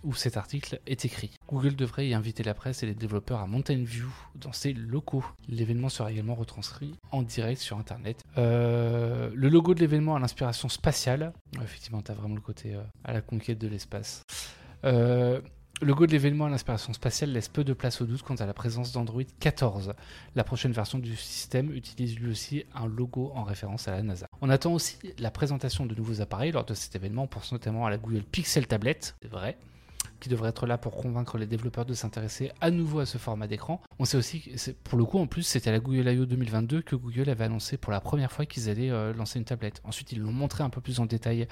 où 0.03 0.13
cet 0.13 0.37
article 0.37 0.79
est 0.85 1.05
écrit. 1.05 1.31
Google 1.47 1.75
devrait 1.75 2.07
y 2.07 2.13
inviter 2.13 2.43
la 2.43 2.53
presse 2.53 2.83
et 2.83 2.85
les 2.85 2.93
développeurs 2.93 3.39
à 3.39 3.47
Mountain 3.47 3.83
View 3.83 4.09
dans 4.35 4.51
ses 4.51 4.73
locaux. 4.73 5.25
L'événement 5.47 5.89
sera 5.89 6.11
également 6.11 6.35
retranscrit 6.35 6.93
en 7.11 7.23
direct 7.23 7.59
sur 7.61 7.77
Internet. 7.77 8.23
Euh, 8.37 9.31
le 9.33 9.49
logo 9.49 9.73
de 9.73 9.79
l'événement 9.79 10.15
a 10.15 10.19
l'inspiration 10.19 10.69
spatiale. 10.69 11.33
Effectivement, 11.63 12.01
tu 12.01 12.11
as 12.11 12.15
le 12.29 12.41
côté 12.41 12.75
euh, 12.75 12.81
à 13.03 13.13
la 13.13 13.21
conquête 13.21 13.59
de 13.59 13.67
l'espace. 13.67 14.23
Euh, 14.85 15.41
le 15.81 15.87
logo 15.87 16.05
de 16.05 16.11
l'événement 16.11 16.45
à 16.45 16.49
l'inspiration 16.49 16.93
spatiale 16.93 17.31
laisse 17.31 17.49
peu 17.49 17.63
de 17.63 17.73
place 17.73 17.99
au 18.01 18.05
doute 18.05 18.21
quant 18.21 18.35
à 18.35 18.45
la 18.45 18.53
présence 18.53 18.91
d'Android 18.91 19.23
14. 19.39 19.93
La 20.35 20.43
prochaine 20.43 20.71
version 20.71 20.99
du 20.99 21.15
système 21.15 21.73
utilise 21.73 22.17
lui 22.19 22.31
aussi 22.31 22.63
un 22.73 22.87
logo 22.87 23.31
en 23.35 23.43
référence 23.43 23.87
à 23.87 23.91
la 23.91 24.03
NASA. 24.03 24.27
On 24.41 24.49
attend 24.49 24.73
aussi 24.73 24.97
la 25.19 25.31
présentation 25.31 25.85
de 25.85 25.95
nouveaux 25.95 26.21
appareils 26.21 26.51
lors 26.51 26.65
de 26.65 26.73
cet 26.73 26.95
événement. 26.95 27.23
On 27.23 27.27
pense 27.27 27.51
notamment 27.51 27.85
à 27.85 27.89
la 27.89 27.97
Google 27.97 28.23
Pixel 28.23 28.67
Tablet, 28.67 28.99
c'est 29.21 29.27
vrai, 29.27 29.57
qui 30.23 30.29
devrait 30.29 30.49
être 30.49 30.65
là 30.67 30.77
pour 30.77 30.95
convaincre 30.95 31.37
les 31.37 31.45
développeurs 31.45 31.85
de 31.85 31.93
s'intéresser 31.93 32.49
à 32.61 32.71
nouveau 32.71 32.99
à 32.99 33.05
ce 33.05 33.17
format 33.17 33.45
d'écran. 33.45 33.81
On 33.99 34.05
sait 34.05 34.15
aussi 34.15 34.39
que, 34.39 34.71
pour 34.71 34.97
le 34.97 35.03
coup, 35.03 35.19
en 35.19 35.27
plus, 35.27 35.43
c'était 35.43 35.69
à 35.69 35.73
la 35.73 35.81
Google 35.81 36.07
I.O. 36.09 36.25
2022 36.25 36.81
que 36.81 36.95
Google 36.95 37.29
avait 37.29 37.43
annoncé 37.43 37.75
pour 37.75 37.91
la 37.91 37.99
première 37.99 38.31
fois 38.31 38.45
qu'ils 38.45 38.69
allaient 38.69 38.89
euh, 38.89 39.13
lancer 39.13 39.37
une 39.37 39.43
tablette. 39.43 39.81
Ensuite, 39.83 40.13
ils 40.13 40.21
l'ont 40.21 40.31
montré 40.31 40.63
un 40.63 40.69
peu 40.69 40.79
plus 40.79 41.01
en 41.01 41.05
détail 41.05 41.45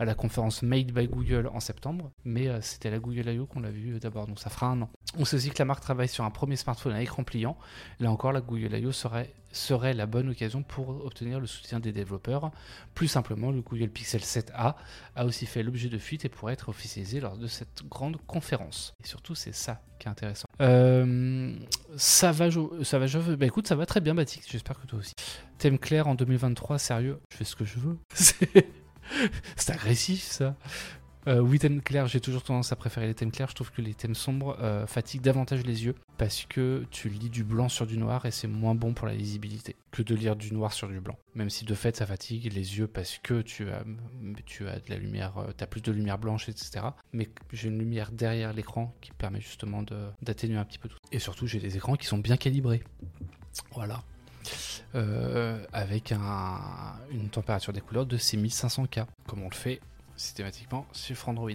à 0.00 0.04
la 0.04 0.16
conférence 0.16 0.62
Made 0.62 0.90
by 0.90 1.06
Google 1.06 1.48
en 1.54 1.60
septembre, 1.60 2.10
mais 2.24 2.48
euh, 2.48 2.60
c'était 2.62 2.88
à 2.88 2.90
la 2.90 2.98
Google 2.98 3.28
I.O. 3.28 3.46
qu'on 3.46 3.60
l'a 3.60 3.70
vu 3.70 3.94
euh, 3.94 4.00
d'abord, 4.00 4.26
donc 4.26 4.40
ça 4.40 4.50
fera 4.50 4.66
un 4.66 4.82
an. 4.82 4.90
On 5.16 5.24
sait 5.24 5.36
aussi 5.36 5.50
que 5.50 5.58
la 5.60 5.64
marque 5.64 5.82
travaille 5.82 6.08
sur 6.08 6.24
un 6.24 6.30
premier 6.30 6.56
smartphone 6.56 6.94
à 6.94 7.02
écran 7.02 7.22
pliant. 7.22 7.56
Là 8.00 8.10
encore, 8.10 8.32
la 8.32 8.40
Google 8.40 8.74
I.O. 8.74 8.90
serait 8.90 9.32
serait 9.56 9.94
la 9.94 10.06
bonne 10.06 10.30
occasion 10.30 10.62
pour 10.62 10.88
obtenir 11.04 11.40
le 11.40 11.46
soutien 11.46 11.80
des 11.80 11.92
développeurs. 11.92 12.50
Plus 12.94 13.08
simplement, 13.08 13.50
le 13.50 13.62
Google 13.62 13.88
Pixel 13.88 14.20
7a 14.20 14.74
a 15.14 15.24
aussi 15.24 15.46
fait 15.46 15.62
l'objet 15.62 15.88
de 15.88 15.98
fuite 15.98 16.24
et 16.24 16.28
pourrait 16.28 16.52
être 16.52 16.68
officialisé 16.68 17.20
lors 17.20 17.36
de 17.36 17.46
cette 17.46 17.82
grande 17.88 18.16
conférence. 18.26 18.94
Et 19.02 19.06
surtout, 19.06 19.34
c'est 19.34 19.54
ça 19.54 19.82
qui 19.98 20.08
est 20.08 20.10
intéressant. 20.10 20.46
Euh, 20.60 21.56
ça 21.96 22.32
va, 22.32 22.48
ça 22.82 22.98
va, 22.98 23.06
je 23.06 23.18
veux. 23.18 23.36
Bah 23.36 23.46
écoute, 23.46 23.66
ça 23.66 23.76
va 23.76 23.86
très 23.86 24.00
bien, 24.00 24.14
Batik. 24.14 24.42
J'espère 24.48 24.78
que 24.80 24.86
toi 24.86 24.98
aussi. 24.98 25.14
Thème 25.58 25.78
clair 25.78 26.06
en 26.06 26.14
2023, 26.14 26.78
sérieux. 26.78 27.20
Je 27.32 27.36
fais 27.38 27.44
ce 27.44 27.56
que 27.56 27.64
je 27.64 27.78
veux. 27.78 27.98
C'est 29.56 29.70
agressif, 29.70 30.22
ça. 30.22 30.56
Euh, 31.28 31.40
oui, 31.40 31.58
thème 31.58 31.82
clair, 31.82 32.06
j'ai 32.06 32.20
toujours 32.20 32.44
tendance 32.44 32.70
à 32.70 32.76
préférer 32.76 33.06
les 33.08 33.14
thèmes 33.14 33.32
clairs. 33.32 33.48
Je 33.48 33.54
trouve 33.56 33.72
que 33.72 33.82
les 33.82 33.94
thèmes 33.94 34.14
sombres 34.14 34.56
euh, 34.60 34.86
fatiguent 34.86 35.22
davantage 35.22 35.64
les 35.64 35.84
yeux 35.84 35.96
parce 36.18 36.46
que 36.48 36.84
tu 36.92 37.08
lis 37.08 37.30
du 37.30 37.42
blanc 37.42 37.68
sur 37.68 37.86
du 37.86 37.98
noir 37.98 38.26
et 38.26 38.30
c'est 38.30 38.46
moins 38.46 38.76
bon 38.76 38.94
pour 38.94 39.08
la 39.08 39.14
lisibilité 39.14 39.74
que 39.90 40.02
de 40.02 40.14
lire 40.14 40.36
du 40.36 40.54
noir 40.54 40.72
sur 40.72 40.88
du 40.88 41.00
blanc. 41.00 41.18
Même 41.34 41.50
si 41.50 41.64
de 41.64 41.74
fait 41.74 41.96
ça 41.96 42.06
fatigue 42.06 42.52
les 42.52 42.78
yeux 42.78 42.86
parce 42.86 43.18
que 43.18 43.42
tu 43.42 43.68
as, 43.70 43.82
de 43.82 44.88
la 44.88 44.96
lumière, 44.96 45.36
euh, 45.38 45.50
tu 45.56 45.66
plus 45.66 45.82
de 45.82 45.90
lumière 45.90 46.18
blanche, 46.18 46.48
etc. 46.48 46.86
Mais 47.12 47.28
j'ai 47.52 47.68
une 47.68 47.78
lumière 47.78 48.12
derrière 48.12 48.52
l'écran 48.52 48.94
qui 49.00 49.10
permet 49.10 49.40
justement 49.40 49.82
d'atténuer 50.22 50.58
un 50.58 50.64
petit 50.64 50.78
peu 50.78 50.88
tout. 50.88 50.98
Et 51.10 51.18
surtout, 51.18 51.48
j'ai 51.48 51.58
des 51.58 51.76
écrans 51.76 51.96
qui 51.96 52.06
sont 52.06 52.18
bien 52.18 52.36
calibrés. 52.36 52.84
Voilà. 53.72 54.00
avec 55.72 56.12
une 56.12 57.28
température 57.30 57.72
des 57.72 57.80
couleurs 57.80 58.06
de 58.06 58.16
6500K, 58.16 59.06
comme 59.26 59.42
on 59.42 59.48
le 59.48 59.54
fait 59.54 59.80
systématiquement 60.16 60.86
sur 60.92 61.28
Android. 61.28 61.50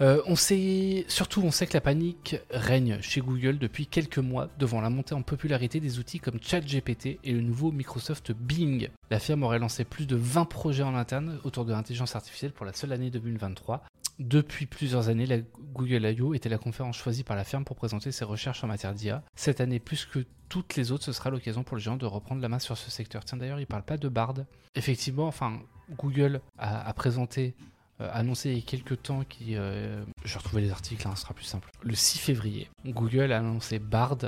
Euh, 0.00 0.20
on 0.26 0.36
sait, 0.36 1.04
surtout, 1.08 1.42
on 1.42 1.50
sait 1.50 1.66
que 1.66 1.74
la 1.74 1.80
panique 1.80 2.36
règne 2.50 3.00
chez 3.00 3.20
Google 3.20 3.58
depuis 3.58 3.86
quelques 3.86 4.18
mois 4.18 4.48
devant 4.58 4.80
la 4.80 4.90
montée 4.90 5.14
en 5.14 5.22
popularité 5.22 5.80
des 5.80 5.98
outils 5.98 6.18
comme 6.18 6.38
ChatGPT 6.40 7.18
et 7.22 7.32
le 7.32 7.40
nouveau 7.40 7.70
Microsoft 7.70 8.32
Bing. 8.32 8.88
La 9.10 9.18
firme 9.18 9.42
aurait 9.44 9.58
lancé 9.58 9.84
plus 9.84 10.06
de 10.06 10.16
20 10.16 10.46
projets 10.46 10.82
en 10.82 10.94
interne 10.94 11.38
autour 11.44 11.64
de 11.64 11.72
l'intelligence 11.72 12.16
artificielle 12.16 12.52
pour 12.52 12.66
la 12.66 12.72
seule 12.72 12.92
année 12.92 13.10
2023. 13.10 13.84
Depuis 14.20 14.66
plusieurs 14.66 15.08
années, 15.08 15.26
la 15.26 15.38
Google 15.72 16.06
I.O. 16.06 16.34
était 16.34 16.48
la 16.48 16.58
conférence 16.58 16.96
choisie 16.96 17.24
par 17.24 17.36
la 17.36 17.42
firme 17.42 17.64
pour 17.64 17.74
présenter 17.74 18.12
ses 18.12 18.24
recherches 18.24 18.62
en 18.62 18.68
matière 18.68 18.94
d'IA. 18.94 19.24
Cette 19.34 19.60
année, 19.60 19.80
plus 19.80 20.06
que 20.06 20.24
toutes 20.48 20.76
les 20.76 20.92
autres, 20.92 21.02
ce 21.02 21.12
sera 21.12 21.30
l'occasion 21.30 21.64
pour 21.64 21.76
les 21.76 21.82
gens 21.82 21.96
de 21.96 22.06
reprendre 22.06 22.40
la 22.40 22.48
main 22.48 22.60
sur 22.60 22.78
ce 22.78 22.90
secteur. 22.90 23.24
Tiens, 23.24 23.38
d'ailleurs, 23.38 23.58
il 23.58 23.66
parle 23.66 23.82
pas 23.82 23.96
de 23.96 24.08
Bard. 24.08 24.34
Effectivement, 24.76 25.26
enfin, 25.26 25.60
Google 25.98 26.40
a 26.58 26.92
présenté 26.94 27.54
euh, 28.00 28.10
annoncé 28.12 28.50
il 28.50 28.56
y 28.56 28.58
a 28.58 28.62
quelques 28.62 29.02
temps 29.02 29.22
qui. 29.28 29.56
Euh, 29.56 30.04
je 30.24 30.32
vais 30.32 30.38
retrouver 30.38 30.62
les 30.62 30.70
articles, 30.70 31.06
hein, 31.06 31.14
ce 31.14 31.22
sera 31.22 31.34
plus 31.34 31.44
simple. 31.44 31.70
Le 31.82 31.94
6 31.94 32.18
février, 32.18 32.68
Google 32.86 33.32
a 33.32 33.38
annoncé 33.38 33.78
Bard 33.78 34.18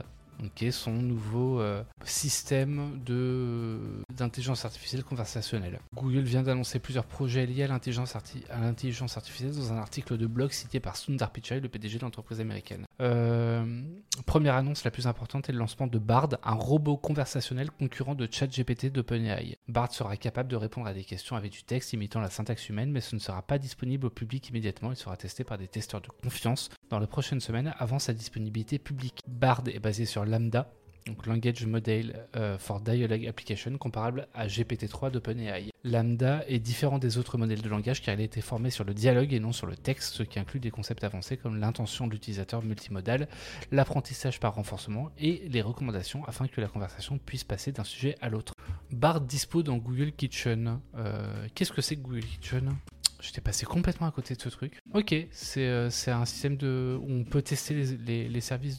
est 0.60 0.70
son 0.70 0.92
nouveau 0.92 1.60
euh, 1.60 1.82
système 2.04 3.00
de, 3.04 3.78
d'intelligence 4.14 4.64
artificielle 4.64 5.04
conversationnelle. 5.04 5.80
Google 5.94 6.20
vient 6.20 6.42
d'annoncer 6.42 6.78
plusieurs 6.78 7.04
projets 7.04 7.46
liés 7.46 7.64
à 7.64 7.68
l'intelligence, 7.68 8.16
à 8.16 8.60
l'intelligence 8.60 9.16
artificielle 9.16 9.54
dans 9.54 9.72
un 9.72 9.78
article 9.78 10.16
de 10.16 10.26
blog 10.26 10.52
cité 10.52 10.80
par 10.80 10.96
Sundar 10.96 11.30
Pichai, 11.30 11.60
le 11.60 11.68
PDG 11.68 11.98
de 11.98 12.04
l'entreprise 12.04 12.40
américaine. 12.40 12.86
Euh, 13.00 13.82
première 14.24 14.54
annonce 14.54 14.84
la 14.84 14.90
plus 14.90 15.06
importante 15.06 15.48
est 15.48 15.52
le 15.52 15.58
lancement 15.58 15.86
de 15.86 15.98
Bard, 15.98 16.28
un 16.42 16.54
robot 16.54 16.96
conversationnel 16.96 17.70
concurrent 17.70 18.14
de 18.14 18.28
ChatGPT 18.30 18.86
d'OpenAI. 18.92 19.58
Bard 19.68 19.92
sera 19.92 20.16
capable 20.16 20.48
de 20.48 20.56
répondre 20.56 20.86
à 20.86 20.94
des 20.94 21.04
questions 21.04 21.36
avec 21.36 21.52
du 21.52 21.62
texte 21.62 21.92
imitant 21.92 22.20
la 22.20 22.30
syntaxe 22.30 22.68
humaine, 22.68 22.90
mais 22.90 23.00
ce 23.00 23.14
ne 23.14 23.20
sera 23.20 23.42
pas 23.42 23.58
disponible 23.58 24.06
au 24.06 24.10
public 24.10 24.48
immédiatement. 24.48 24.90
Il 24.90 24.96
sera 24.96 25.16
testé 25.16 25.44
par 25.44 25.58
des 25.58 25.68
testeurs 25.68 26.00
de 26.00 26.08
confiance 26.22 26.70
dans 26.90 26.98
les 26.98 27.06
prochaines 27.06 27.40
semaines 27.40 27.74
avant 27.78 27.98
sa 27.98 28.12
disponibilité 28.12 28.78
publique. 28.78 29.20
Bard 29.26 29.62
est 29.66 29.78
basé 29.78 30.04
sur 30.04 30.24
Lambda, 30.26 30.70
donc 31.06 31.26
Language 31.26 31.64
Model 31.66 32.26
euh, 32.34 32.58
for 32.58 32.80
Dialogue 32.80 33.26
Application, 33.26 33.78
comparable 33.78 34.26
à 34.34 34.46
GPT-3 34.46 35.10
d'OpenAI. 35.10 35.70
Lambda 35.84 36.44
est 36.48 36.58
différent 36.58 36.98
des 36.98 37.16
autres 37.16 37.38
modèles 37.38 37.62
de 37.62 37.68
langage 37.68 38.02
car 38.02 38.14
il 38.14 38.20
a 38.20 38.24
été 38.24 38.40
formé 38.40 38.70
sur 38.70 38.84
le 38.84 38.92
dialogue 38.92 39.32
et 39.32 39.38
non 39.38 39.52
sur 39.52 39.66
le 39.66 39.76
texte, 39.76 40.14
ce 40.14 40.24
qui 40.24 40.40
inclut 40.40 40.58
des 40.58 40.72
concepts 40.72 41.04
avancés 41.04 41.36
comme 41.36 41.60
l'intention 41.60 42.08
de 42.08 42.12
l'utilisateur 42.12 42.62
multimodal, 42.64 43.28
l'apprentissage 43.70 44.40
par 44.40 44.56
renforcement 44.56 45.10
et 45.18 45.42
les 45.48 45.62
recommandations 45.62 46.24
afin 46.24 46.48
que 46.48 46.60
la 46.60 46.66
conversation 46.66 47.18
puisse 47.18 47.44
passer 47.44 47.70
d'un 47.70 47.84
sujet 47.84 48.16
à 48.20 48.28
l'autre. 48.28 48.52
Bard 48.90 49.20
dispo 49.20 49.62
dans 49.62 49.76
Google 49.76 50.10
Kitchen. 50.12 50.80
Euh, 50.96 51.46
qu'est-ce 51.54 51.72
que 51.72 51.82
c'est 51.82 51.96
Google 51.96 52.20
Kitchen? 52.20 52.72
J'étais 53.20 53.40
passé 53.40 53.64
complètement 53.64 54.06
à 54.06 54.10
côté 54.10 54.34
de 54.34 54.40
ce 54.40 54.48
truc. 54.48 54.78
Ok, 54.92 55.14
c'est 55.30 55.66
euh, 55.66 55.88
un 56.06 56.24
système 56.24 56.56
de, 56.56 56.98
où 57.00 57.10
on 57.10 57.24
peut 57.24 57.42
tester 57.42 57.74
les, 57.74 58.28
les, 58.28 58.40
services 58.40 58.78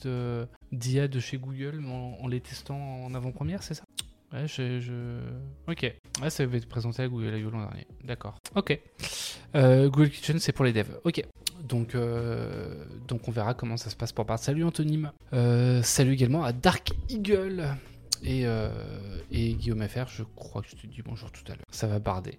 d'IA 0.71 1.07
de, 1.07 1.19
chez 1.19 1.37
Google 1.37 1.83
en, 1.85 2.27
les 2.27 2.41
testant 2.41 2.77
en 2.77 3.13
avant-première, 3.13 3.63
c'est 3.63 3.73
ça? 3.73 3.83
Ouais, 4.33 4.47
je, 4.47 5.19
Ok. 5.67 5.93
Ouais, 6.21 6.29
ça 6.29 6.45
va 6.45 6.57
être 6.57 6.67
présenté 6.67 7.01
à 7.01 7.07
Google 7.07 7.37
l'an 7.49 7.61
dernier. 7.61 7.87
D'accord. 8.03 8.37
Ok. 8.55 8.77
Euh, 9.55 9.89
Google 9.89 10.09
Kitchen, 10.09 10.39
c'est 10.39 10.51
pour 10.51 10.65
les 10.65 10.73
devs. 10.73 10.99
Ok. 11.05 11.23
Donc, 11.63 11.95
euh, 11.95 12.83
donc 13.07 13.27
on 13.27 13.31
verra 13.31 13.53
comment 13.53 13.77
ça 13.77 13.89
se 13.89 13.95
passe 13.95 14.11
pour 14.11 14.25
part. 14.25 14.39
Salut 14.39 14.63
Antonyme. 14.65 15.11
salut 15.81 16.13
également 16.13 16.43
à 16.43 16.51
Dark 16.51 16.91
Eagle. 17.09 17.69
Et, 18.23 18.45
et 19.31 19.53
Guillaume 19.53 19.87
FR, 19.87 20.07
je 20.07 20.23
crois 20.35 20.61
que 20.61 20.69
je 20.69 20.75
te 20.75 20.87
dis 20.87 21.01
bonjour 21.03 21.31
tout 21.31 21.43
à 21.47 21.55
l'heure. 21.55 21.65
Ça 21.71 21.87
va 21.87 21.99
barder. 21.99 22.37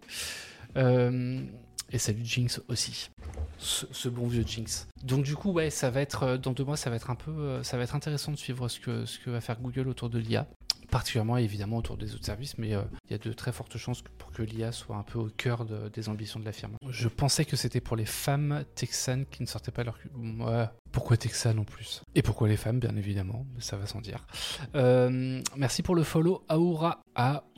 Euh, 0.77 1.41
et 1.90 1.98
salut 1.98 2.24
Jinx 2.24 2.61
aussi. 2.68 3.11
Ce, 3.59 4.09
bon 4.09 4.29
vieux 4.29 4.44
Jinx. 4.46 4.87
Donc 5.03 5.24
du 5.24 5.35
coup, 5.35 5.51
ouais, 5.51 5.70
ça 5.70 5.90
va 5.90 6.01
être 6.01 6.22
euh, 6.22 6.38
dans 6.38 6.53
deux 6.53 6.64
mois, 6.64 6.77
ça 6.77 6.90
va 6.90 6.96
être 6.96 7.11
un 7.11 7.16
peu, 7.16 7.31
euh, 7.31 7.62
ça 7.64 7.77
va 7.77 7.83
être 7.83 7.96
intéressant 7.96 8.31
de 8.31 8.37
suivre 8.37 8.68
ce 8.68 8.79
que 8.79 9.05
ce 9.05 9.18
que 9.18 9.31
va 9.31 9.40
faire 9.40 9.61
Google 9.61 9.88
autour 9.88 10.09
de 10.09 10.18
l'IA 10.18 10.46
particulièrement 10.90 11.37
évidemment 11.37 11.79
autour 11.79 11.96
des 11.96 12.14
autres 12.14 12.24
services, 12.24 12.59
mais 12.59 12.74
euh, 12.74 12.83
il 13.09 13.12
y 13.12 13.14
a 13.14 13.18
de 13.18 13.33
très 13.33 13.53
fortes 13.53 13.77
chances 13.77 14.03
pour 14.18 14.31
que 14.33 14.42
l'IA 14.42 14.72
soit 14.72 14.96
un 14.96 15.03
peu 15.03 15.18
au 15.18 15.29
cœur 15.29 15.64
des 15.64 16.09
ambitions 16.09 16.40
de 16.40 16.44
la 16.44 16.53
firme. 16.53 16.77
Je 16.88 17.09
pensais 17.09 17.44
que 17.44 17.57
c'était 17.57 17.81
pour 17.81 17.96
les 17.96 18.07
femmes 18.07 18.64
texanes 18.74 19.27
qui 19.27 19.42
ne 19.42 19.48
sortaient 19.48 19.70
pas 19.70 19.85
leur... 19.85 19.98
Ouais, 20.16 20.66
pourquoi 20.92 21.16
texanes 21.16 21.59
en 21.59 21.64
plus? 21.64 22.03
Et 22.14 22.22
pourquoi 22.22 22.48
les 22.48 22.57
femmes, 22.57 22.81
bien 22.81 22.96
évidemment, 22.96 23.46
ça 23.59 23.77
va 23.77 23.87
sans 23.87 24.01
dire. 24.01 24.27
Euh, 24.74 25.40
merci 25.57 25.83
pour 25.83 25.94
le 25.94 26.03
follow, 26.03 26.42
Aura. 26.48 27.03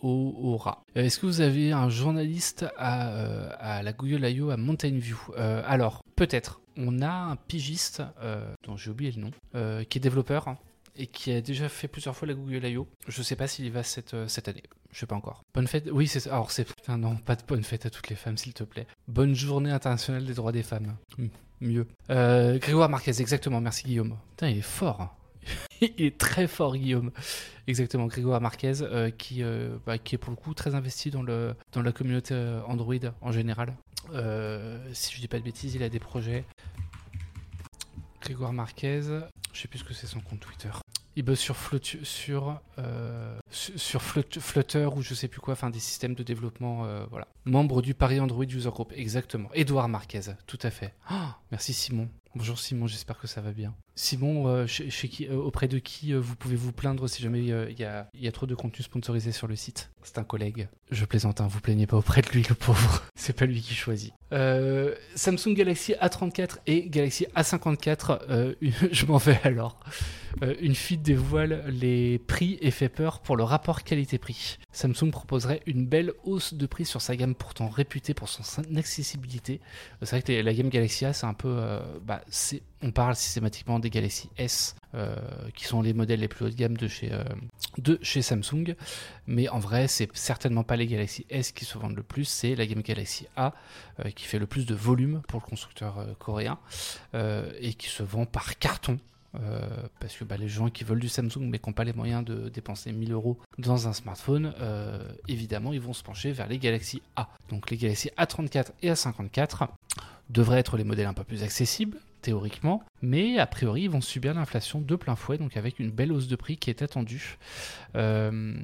Aura. 0.02 0.82
Euh, 0.96 1.02
est-ce 1.02 1.20
que 1.20 1.26
vous 1.26 1.40
avez 1.40 1.72
un 1.72 1.88
journaliste 1.88 2.66
à, 2.76 3.82
la 3.82 3.92
Google 3.92 4.26
I.O. 4.26 4.50
à 4.50 4.56
Mountain 4.56 4.98
View? 4.98 5.18
Alors, 5.36 6.02
peut-être. 6.16 6.60
On 6.76 7.02
a 7.02 7.10
un 7.10 7.36
pigiste, 7.36 8.02
dont 8.64 8.76
j'ai 8.76 8.90
oublié 8.90 9.12
le 9.12 9.22
nom, 9.22 9.84
qui 9.84 9.98
est 9.98 10.00
développeur, 10.00 10.56
et 11.00 11.06
qui 11.06 11.32
a 11.32 11.40
déjà 11.40 11.68
fait 11.68 11.88
plusieurs 11.88 12.14
fois 12.14 12.28
la 12.28 12.34
Google 12.34 12.66
I.O. 12.66 12.86
Je 13.08 13.22
sais 13.22 13.34
pas 13.34 13.48
s'il 13.48 13.64
y 13.64 13.70
va 13.70 13.82
cette, 13.82 14.12
euh, 14.12 14.28
cette 14.28 14.48
année. 14.48 14.62
Je 14.92 14.98
sais 14.98 15.06
pas 15.06 15.16
encore. 15.16 15.44
Bonne 15.54 15.66
fête. 15.66 15.88
Oui, 15.90 16.06
c'est 16.06 16.28
alors 16.28 16.50
c'est 16.50 16.66
non, 16.88 17.16
pas 17.16 17.36
de 17.36 17.42
bonne 17.46 17.64
fête 17.64 17.86
à 17.86 17.90
toutes 17.90 18.08
les 18.10 18.16
femmes, 18.16 18.36
s'il 18.36 18.52
te 18.52 18.64
plaît. 18.64 18.86
Bonne 19.08 19.34
journée 19.34 19.70
internationale 19.70 20.26
des 20.26 20.34
droits 20.34 20.52
des 20.52 20.62
femmes. 20.62 20.94
mieux. 21.60 21.86
Euh, 22.10 22.58
Grégoire 22.58 22.90
Marquez, 22.90 23.18
exactement. 23.18 23.60
Merci 23.62 23.84
Guillaume. 23.84 24.18
Putain, 24.32 24.50
il 24.50 24.58
est 24.58 24.62
fort. 24.62 25.16
il 25.80 26.04
est 26.04 26.18
très 26.18 26.46
fort, 26.46 26.76
Guillaume. 26.76 27.12
Exactement, 27.66 28.06
Grégoire 28.06 28.42
Marquez, 28.42 28.82
euh, 28.82 29.10
qui, 29.10 29.42
bah, 29.86 29.96
qui 29.96 30.16
est 30.16 30.18
pour 30.18 30.30
le 30.30 30.36
coup 30.36 30.52
très 30.52 30.74
investi 30.74 31.10
dans, 31.10 31.22
le, 31.22 31.54
dans 31.72 31.80
la 31.80 31.92
communauté 31.92 32.34
Android 32.66 32.94
en 33.22 33.32
général. 33.32 33.74
si 34.92 35.14
je 35.14 35.20
dis 35.20 35.28
pas 35.28 35.38
de 35.38 35.44
bêtises, 35.44 35.74
il 35.74 35.82
a 35.82 35.88
des 35.88 36.00
projets. 36.00 36.44
Grégoire 38.20 38.52
Marquez, 38.52 39.02
je 39.52 39.60
sais 39.60 39.68
plus 39.68 39.78
ce 39.78 39.84
que 39.84 39.94
c'est 39.94 40.06
son 40.06 40.20
compte 40.20 40.40
Twitter. 40.40 40.70
Il 41.16 41.24
bosse 41.24 41.40
sur, 41.40 41.56
sur, 42.02 42.60
euh, 42.78 43.38
sur 43.50 44.02
Flutter 44.02 44.88
ou 44.94 45.02
je 45.02 45.14
sais 45.14 45.26
plus 45.26 45.40
quoi, 45.40 45.54
enfin 45.54 45.70
des 45.70 45.80
systèmes 45.80 46.14
de 46.14 46.22
développement, 46.22 46.84
euh, 46.84 47.04
voilà. 47.10 47.26
Membre 47.44 47.82
du 47.82 47.94
Paris 47.94 48.20
Android 48.20 48.44
User 48.44 48.70
Group, 48.70 48.92
exactement. 48.94 49.48
Edouard 49.52 49.88
Marquez, 49.88 50.20
tout 50.46 50.58
à 50.62 50.70
fait. 50.70 50.94
Ah, 51.08 51.38
merci 51.50 51.72
Simon. 51.72 52.08
Bonjour 52.36 52.60
Simon, 52.60 52.86
j'espère 52.86 53.18
que 53.18 53.26
ça 53.26 53.40
va 53.40 53.50
bien. 53.50 53.74
Simon, 53.96 54.46
euh, 54.46 54.66
chez, 54.66 55.08
qui, 55.08 55.28
auprès 55.28 55.66
de 55.66 55.78
qui 55.78 56.12
vous 56.12 56.36
pouvez 56.36 56.54
vous 56.54 56.72
plaindre 56.72 57.08
si 57.08 57.22
jamais 57.22 57.40
il 57.40 57.78
y, 57.78 57.84
a, 57.84 58.32
trop 58.32 58.46
de 58.46 58.54
contenu 58.54 58.84
sponsorisé 58.84 59.32
sur 59.32 59.48
le 59.48 59.56
site? 59.56 59.90
C'est 60.02 60.18
un 60.18 60.24
collègue. 60.24 60.68
Je 60.90 61.04
plaisante, 61.04 61.40
hein, 61.40 61.48
vous 61.48 61.60
plaignez 61.60 61.86
pas 61.86 61.96
auprès 61.96 62.22
de 62.22 62.28
lui, 62.28 62.44
le 62.48 62.54
pauvre. 62.54 63.02
C'est 63.14 63.36
pas 63.36 63.46
lui 63.46 63.60
qui 63.60 63.74
choisit. 63.74 64.12
Samsung 65.16 65.54
Galaxy 65.54 65.92
A34 66.00 66.58
et 66.66 66.88
Galaxy 66.88 67.26
A54, 67.36 68.54
je 68.92 69.06
m'en 69.06 69.18
vais 69.18 69.40
alors. 69.42 69.80
Euh, 70.42 70.54
une 70.60 70.74
fuite 70.74 71.02
dévoile 71.02 71.64
les 71.68 72.18
prix 72.18 72.58
et 72.60 72.70
fait 72.70 72.88
peur 72.88 73.20
pour 73.20 73.36
le 73.36 73.42
rapport 73.42 73.82
qualité-prix. 73.82 74.58
Samsung 74.72 75.10
proposerait 75.10 75.62
une 75.66 75.86
belle 75.86 76.12
hausse 76.24 76.54
de 76.54 76.66
prix 76.66 76.84
sur 76.84 77.00
sa 77.00 77.16
gamme 77.16 77.34
pourtant 77.34 77.68
réputée 77.68 78.14
pour 78.14 78.28
son 78.28 78.42
accessibilité. 78.76 79.60
Euh, 79.64 80.06
c'est 80.06 80.16
vrai 80.16 80.22
que 80.22 80.32
la 80.32 80.54
gamme 80.54 80.68
Galaxy 80.68 81.04
A, 81.04 81.12
c'est 81.12 81.26
un 81.26 81.34
peu... 81.34 81.48
Euh, 81.48 81.80
bah, 82.04 82.22
on 82.82 82.92
parle 82.92 83.14
systématiquement 83.14 83.78
des 83.78 83.90
Galaxy 83.90 84.30
S, 84.38 84.74
qui 85.54 85.66
sont 85.66 85.82
les 85.82 85.92
modèles 85.92 86.20
les 86.20 86.28
plus 86.28 86.46
haut 86.46 86.48
de 86.48 86.54
gamme 86.54 86.78
de 86.78 86.88
chez 88.00 88.22
Samsung. 88.22 88.74
Mais 89.30 89.48
en 89.48 89.58
vrai, 89.58 89.88
c'est 89.88 90.14
certainement 90.14 90.64
pas 90.64 90.76
les 90.76 90.86
Galaxy 90.86 91.24
S 91.30 91.52
qui 91.52 91.64
se 91.64 91.78
vendent 91.78 91.96
le 91.96 92.02
plus, 92.02 92.24
c'est 92.24 92.54
la 92.54 92.66
gamme 92.66 92.82
Galaxy 92.82 93.26
A 93.36 93.54
qui 94.14 94.24
fait 94.24 94.38
le 94.38 94.46
plus 94.46 94.66
de 94.66 94.74
volume 94.74 95.22
pour 95.28 95.40
le 95.40 95.46
constructeur 95.46 96.04
coréen 96.18 96.58
et 97.14 97.74
qui 97.74 97.88
se 97.88 98.02
vend 98.02 98.26
par 98.26 98.58
carton 98.58 98.98
euh, 99.36 99.60
parce 100.00 100.16
que 100.16 100.24
bah, 100.24 100.36
les 100.36 100.48
gens 100.48 100.70
qui 100.70 100.82
veulent 100.82 100.98
du 100.98 101.08
Samsung 101.08 101.42
mais 101.42 101.58
qui 101.58 101.68
n'ont 101.68 101.72
pas 101.72 101.84
les 101.84 101.92
moyens 101.92 102.24
de 102.24 102.48
dépenser 102.48 102.90
1000 102.92 103.12
euros 103.12 103.38
dans 103.58 103.86
un 103.86 103.92
smartphone, 103.92 104.54
euh, 104.60 105.08
évidemment, 105.28 105.72
ils 105.72 105.80
vont 105.80 105.92
se 105.92 106.02
pencher 106.02 106.32
vers 106.32 106.48
les 106.48 106.58
Galaxy 106.58 107.00
A. 107.16 107.28
Donc 107.48 107.70
les 107.70 107.76
Galaxy 107.76 108.10
A34 108.18 108.70
et 108.82 108.90
A54 108.90 109.68
devraient 110.30 110.58
être 110.58 110.76
les 110.76 110.84
modèles 110.84 111.06
un 111.06 111.14
peu 111.14 111.24
plus 111.24 111.42
accessibles, 111.42 111.98
théoriquement, 112.22 112.82
mais 113.02 113.38
a 113.38 113.46
priori 113.46 113.82
ils 113.82 113.90
vont 113.90 114.00
subir 114.00 114.34
l'inflation 114.34 114.80
de 114.80 114.96
plein 114.96 115.16
fouet, 115.16 115.38
donc 115.38 115.56
avec 115.56 115.78
une 115.78 115.90
belle 115.90 116.12
hausse 116.12 116.28
de 116.28 116.36
prix 116.36 116.56
qui 116.56 116.70
est 116.70 116.82
attendue. 116.82 117.38
Euh, 117.94 118.54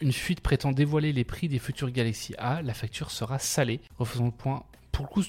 une 0.00 0.12
fuite 0.12 0.40
prétend 0.40 0.72
dévoiler 0.72 1.12
les 1.12 1.24
prix 1.24 1.48
des 1.48 1.58
futurs 1.58 1.90
Galaxy 1.90 2.34
A, 2.38 2.62
la 2.62 2.74
facture 2.74 3.10
sera 3.10 3.38
salée. 3.38 3.80
Refaisons 3.98 4.26
le 4.26 4.30
point. 4.30 4.64
Pour 4.92 5.04
le 5.04 5.10
coup, 5.10 5.22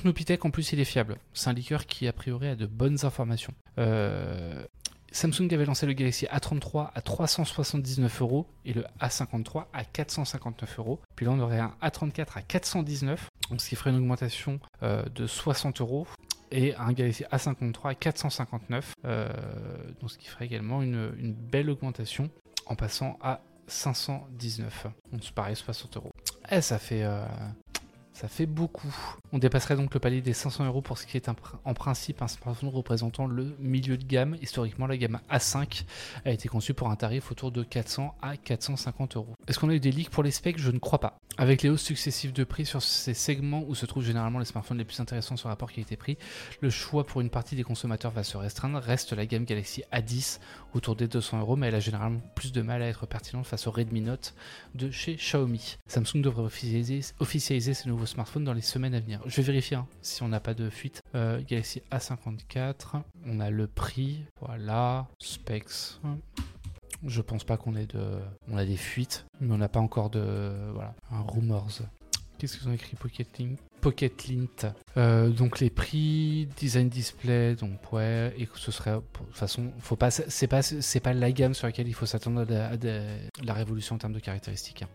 en 0.44 0.50
plus, 0.52 0.74
il 0.74 0.80
est 0.80 0.86
fiable. 0.86 1.18
C'est 1.34 1.50
un 1.50 1.54
liqueur 1.54 1.86
qui, 1.86 2.08
a 2.08 2.14
priori, 2.14 2.48
a 2.48 2.56
de 2.56 2.66
bonnes 2.66 3.06
informations. 3.06 3.54
Euh, 3.78 4.64
Samsung 5.12 5.54
avait 5.54 5.66
lancé 5.66 5.86
le 5.86 5.94
Galaxy 5.94 6.26
A33 6.26 6.92
à 6.96 7.02
379 7.02 8.22
euros 8.22 8.48
et 8.66 8.74
le 8.74 8.86
A53 9.00 9.66
à 9.74 9.84
459 9.84 10.80
euros. 10.80 11.00
Puis 11.16 11.26
là, 11.26 11.34
on 11.34 11.40
aurait 11.40 11.60
un 11.60 11.76
A34 11.84 12.28
à 12.36 12.42
419, 12.42 13.30
ce 13.58 13.70
qui 13.70 13.76
ferait 13.76 13.90
une 13.90 13.98
augmentation 13.98 14.60
euh, 14.84 15.04
de 15.14 15.28
60 15.28 15.82
euros 15.82 16.08
et 16.52 16.76
un 16.76 16.92
Galaxy 16.92 17.24
A53 17.32 17.90
à 17.90 17.96
459, 17.96 18.94
euh, 19.06 19.30
donc 20.02 20.12
ce 20.12 20.18
qui 20.18 20.28
ferait 20.28 20.46
également 20.46 20.82
une 20.82 21.34
belle 21.34 21.70
augmentation 21.70 22.30
en 22.66 22.76
passant 22.76 23.18
à 23.22 23.42
519. 23.72 24.88
Donc 25.12 25.22
c'est 25.24 25.34
pareil, 25.34 25.56
60 25.56 25.98
euros. 25.98 26.12
Eh, 26.50 26.62
ça 26.62 26.78
fait, 26.78 27.04
euh, 27.04 27.26
ça 28.14 28.28
fait 28.28 28.46
beaucoup. 28.46 28.94
On 29.34 29.38
dépasserait 29.38 29.78
donc 29.78 29.94
le 29.94 30.00
palier 30.02 30.22
des 30.22 30.34
500 30.34 30.66
euros 30.66 30.82
pour 30.82 30.98
ce 30.98 31.06
qui 31.06 31.16
est 31.16 31.30
en 31.30 31.74
principe 31.74 32.22
un 32.22 32.28
smartphone 32.28 32.68
représentant 32.68 33.28
le 33.28 33.56
milieu 33.60 33.98
de 33.98 34.04
gamme. 34.04 34.36
Historiquement, 34.42 34.88
la 34.88 34.98
gamme 34.98 35.22
A5 35.32 35.84
a 36.26 36.32
été 36.32 36.50
conçue 36.50 36.74
pour 36.74 36.90
un 36.90 36.98
tarif 36.98 37.32
autour 37.32 37.50
de 37.52 37.64
400 37.64 38.14
à 38.22 38.36
450 38.36 39.16
euros. 39.16 39.34
Est-ce 39.48 39.58
qu'on 39.58 39.70
a 39.70 39.74
eu 39.74 39.80
des 39.80 39.92
leaks 39.92 40.10
pour 40.10 40.24
les 40.24 40.32
specs? 40.32 40.58
Je 40.58 40.70
ne 40.70 40.80
crois 40.80 41.00
pas. 41.00 41.18
Avec 41.38 41.64
les 41.64 41.70
hausses 41.70 41.82
successives 41.82 42.34
de 42.34 42.44
prix 42.44 42.66
sur 42.66 42.82
ces 42.82 43.14
segments 43.14 43.64
où 43.66 43.74
se 43.74 43.86
trouvent 43.86 44.04
généralement 44.04 44.40
les 44.40 44.46
smartphones 44.46 44.78
les 44.78 44.84
plus 44.84 45.00
intéressants 45.00 45.38
sur 45.38 45.48
rapport 45.48 45.72
qualité-prix, 45.72 46.18
le 46.60 46.70
choix 46.70 47.06
pour 47.06 47.22
une 47.22 47.30
partie 47.30 47.56
des 47.56 47.64
consommateurs 47.64 48.12
va 48.12 48.24
se 48.24 48.36
restreindre. 48.36 48.80
Reste 48.80 49.14
la 49.14 49.26
gamme 49.26 49.46
Galaxy 49.46 49.84
A10 49.94 50.40
autour 50.74 50.98
des 50.98 51.08
200 51.08 51.40
euros, 51.40 51.56
mais 51.56 51.68
elle 51.68 51.76
a 51.76 51.80
généralement 51.80 52.20
plus 52.36 52.52
de 52.52 52.62
mal 52.62 52.82
à 52.82 52.88
être 52.88 53.06
pertinente 53.06 53.46
face 53.46 53.66
au 53.66 53.72
Redmi 53.72 54.02
Note 54.02 54.34
de 54.76 54.92
chez 54.92 55.16
Xiaomi. 55.16 55.78
Samsung 55.88 56.22
devrait 56.22 56.44
officialiser 56.44 57.74
ses 57.74 57.88
nouveaux 57.88 58.06
smartphones 58.06 58.44
dans 58.44 58.54
les 58.54 58.62
semaines 58.62 58.94
à 58.94 59.00
venir. 59.00 59.21
Je 59.26 59.36
vais 59.38 59.44
vérifier 59.44 59.78
hein, 59.78 59.88
si 60.02 60.24
on 60.24 60.28
n'a 60.28 60.40
pas 60.40 60.54
de 60.54 60.70
fuite. 60.70 61.02
Euh, 61.16 61.42
Galaxy 61.48 61.82
A54, 61.92 63.02
on 63.26 63.40
a 63.40 63.50
le 63.50 63.68
prix, 63.68 64.24
voilà, 64.40 65.08
specs. 65.20 66.00
Je 67.06 67.22
pense 67.22 67.44
pas 67.44 67.58
qu'on 67.58 67.76
ait 67.76 67.88
de, 67.88 68.20
on 68.50 68.58
a 68.58 68.66
des 68.66 68.78
fuites, 68.78 69.26
mais 69.40 69.54
on 69.54 69.58
n'a 69.58 69.70
pas 69.70 69.80
encore 69.80 70.10
de, 70.10 70.52
voilà, 70.74 70.94
un 71.12 71.22
rumors. 71.22 71.70
Qu'est-ce 72.38 72.58
qu'ils 72.58 72.70
ont 72.70 72.74
écrit 72.74 72.96
Pocket 72.96 73.38
Link 73.38 73.60
Pocket 73.82 74.28
Lint. 74.28 74.74
Euh, 74.98 75.30
donc 75.30 75.60
les 75.60 75.70
prix, 75.70 76.48
design 76.58 76.88
display, 76.88 77.56
donc 77.56 77.92
ouais, 77.92 78.34
et 78.38 78.48
ce 78.56 78.72
serait, 78.72 78.92
de 78.92 79.02
toute 79.14 79.36
façon, 79.36 79.72
faut 79.80 79.96
pas, 79.96 80.12
c'est 80.12 80.48
pas, 80.48 80.62
c'est 80.62 81.00
pas 81.00 81.14
la 81.14 81.32
gamme 81.32 81.54
sur 81.54 81.68
laquelle 81.68 81.88
il 81.88 81.94
faut 81.94 82.06
s'attendre 82.06 82.42
à, 82.42 82.76
la 83.44 83.54
révolution 83.54 83.96
en 83.96 83.98
termes 83.98 84.14
de 84.14 84.20
caractéristiques. 84.20 84.84
Hein. 84.84 84.90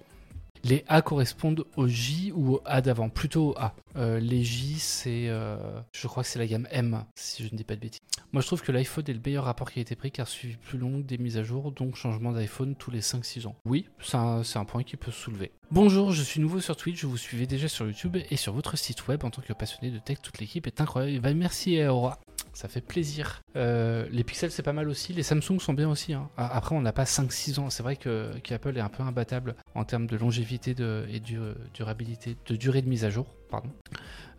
Les 0.68 0.84
A 0.88 1.00
correspondent 1.00 1.64
au 1.76 1.86
J 1.86 2.32
ou 2.34 2.54
au 2.54 2.62
A 2.64 2.80
d'avant, 2.80 3.08
plutôt 3.08 3.50
au 3.50 3.54
A. 3.56 3.72
Euh, 3.94 4.18
les 4.18 4.42
J, 4.42 4.80
c'est. 4.80 5.28
Euh, 5.28 5.80
je 5.92 6.08
crois 6.08 6.24
que 6.24 6.28
c'est 6.28 6.40
la 6.40 6.46
gamme 6.48 6.66
M, 6.72 7.04
si 7.14 7.46
je 7.46 7.52
ne 7.52 7.56
dis 7.56 7.62
pas 7.62 7.76
de 7.76 7.80
bêtises. 7.80 8.00
Moi, 8.32 8.42
je 8.42 8.48
trouve 8.48 8.62
que 8.62 8.72
l'iPhone 8.72 9.04
est 9.06 9.12
le 9.12 9.20
meilleur 9.24 9.44
rapport 9.44 9.70
qui 9.70 9.78
a 9.78 9.82
été 9.82 9.94
pris 9.94 10.10
car 10.10 10.26
suivi 10.26 10.56
plus 10.56 10.76
long 10.76 10.98
des 10.98 11.18
mises 11.18 11.38
à 11.38 11.44
jour, 11.44 11.70
donc 11.70 11.94
changement 11.94 12.32
d'iPhone 12.32 12.74
tous 12.74 12.90
les 12.90 13.00
5-6 13.00 13.46
ans. 13.46 13.54
Oui, 13.64 13.86
c'est 14.00 14.16
un, 14.16 14.64
point 14.64 14.82
qui 14.82 14.96
peut 14.96 15.12
se 15.12 15.20
soulever. 15.20 15.52
Bonjour, 15.70 16.10
je 16.10 16.22
suis 16.22 16.40
nouveau 16.40 16.58
sur 16.58 16.76
Twitch, 16.76 17.00
je 17.00 17.06
vous 17.06 17.16
suivais 17.16 17.46
déjà 17.46 17.68
sur 17.68 17.86
YouTube 17.86 18.16
et 18.16 18.36
sur 18.36 18.52
votre 18.52 18.76
site 18.76 19.06
web 19.06 19.24
en 19.24 19.30
tant 19.30 19.42
que 19.42 19.52
passionné 19.52 19.92
de 19.92 19.98
tech, 19.98 20.18
toute 20.20 20.38
l'équipe 20.38 20.66
est 20.66 20.80
incroyable. 20.80 21.20
Bah, 21.20 21.32
merci 21.32 21.80
Aura 21.84 22.18
ça 22.56 22.68
fait 22.68 22.80
plaisir. 22.80 23.42
Euh, 23.54 24.06
les 24.10 24.24
pixels, 24.24 24.50
c'est 24.50 24.62
pas 24.62 24.72
mal 24.72 24.88
aussi. 24.88 25.12
Les 25.12 25.22
Samsung 25.22 25.60
sont 25.60 25.74
bien 25.74 25.90
aussi. 25.90 26.14
Hein. 26.14 26.30
Après, 26.38 26.74
on 26.74 26.80
n'a 26.80 26.94
pas 26.94 27.04
5-6 27.04 27.60
ans. 27.60 27.68
C'est 27.68 27.82
vrai 27.82 27.96
que 27.96 28.30
qu'Apple 28.42 28.78
est 28.78 28.80
un 28.80 28.88
peu 28.88 29.02
imbattable 29.02 29.56
en 29.74 29.84
termes 29.84 30.06
de 30.06 30.16
longévité 30.16 30.70
et 30.70 31.20
de 31.20 31.54
durabilité, 31.74 32.34
de 32.46 32.56
durée 32.56 32.80
de 32.80 32.88
mise 32.88 33.04
à 33.04 33.10
jour. 33.10 33.26
Pardon. 33.50 33.68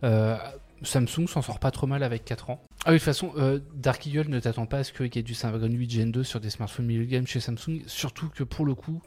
Euh, 0.02 0.36
Samsung 0.82 1.28
s'en 1.28 1.42
sort 1.42 1.60
pas 1.60 1.70
trop 1.70 1.86
mal 1.86 2.02
avec 2.02 2.24
4 2.24 2.50
ans. 2.50 2.60
Ah 2.84 2.90
oui, 2.90 2.94
de 2.94 2.98
toute 2.98 3.04
façon, 3.04 3.32
euh, 3.36 3.60
Dark 3.74 4.04
Eagle 4.06 4.28
ne 4.28 4.40
t'attend 4.40 4.66
pas 4.66 4.78
à 4.78 4.84
ce 4.84 4.92
qu'il 4.92 5.14
y 5.14 5.18
ait 5.18 5.22
du 5.22 5.34
Snapdragon 5.34 5.72
8 5.72 5.90
Gen 5.90 6.12
2 6.12 6.24
sur 6.24 6.40
des 6.40 6.50
smartphones 6.50 6.86
milieu 6.86 7.04
de 7.04 7.10
gamme 7.10 7.26
chez 7.26 7.38
Samsung. 7.38 7.82
Surtout 7.86 8.28
que 8.30 8.42
pour 8.42 8.64
le 8.64 8.74
coup, 8.74 9.00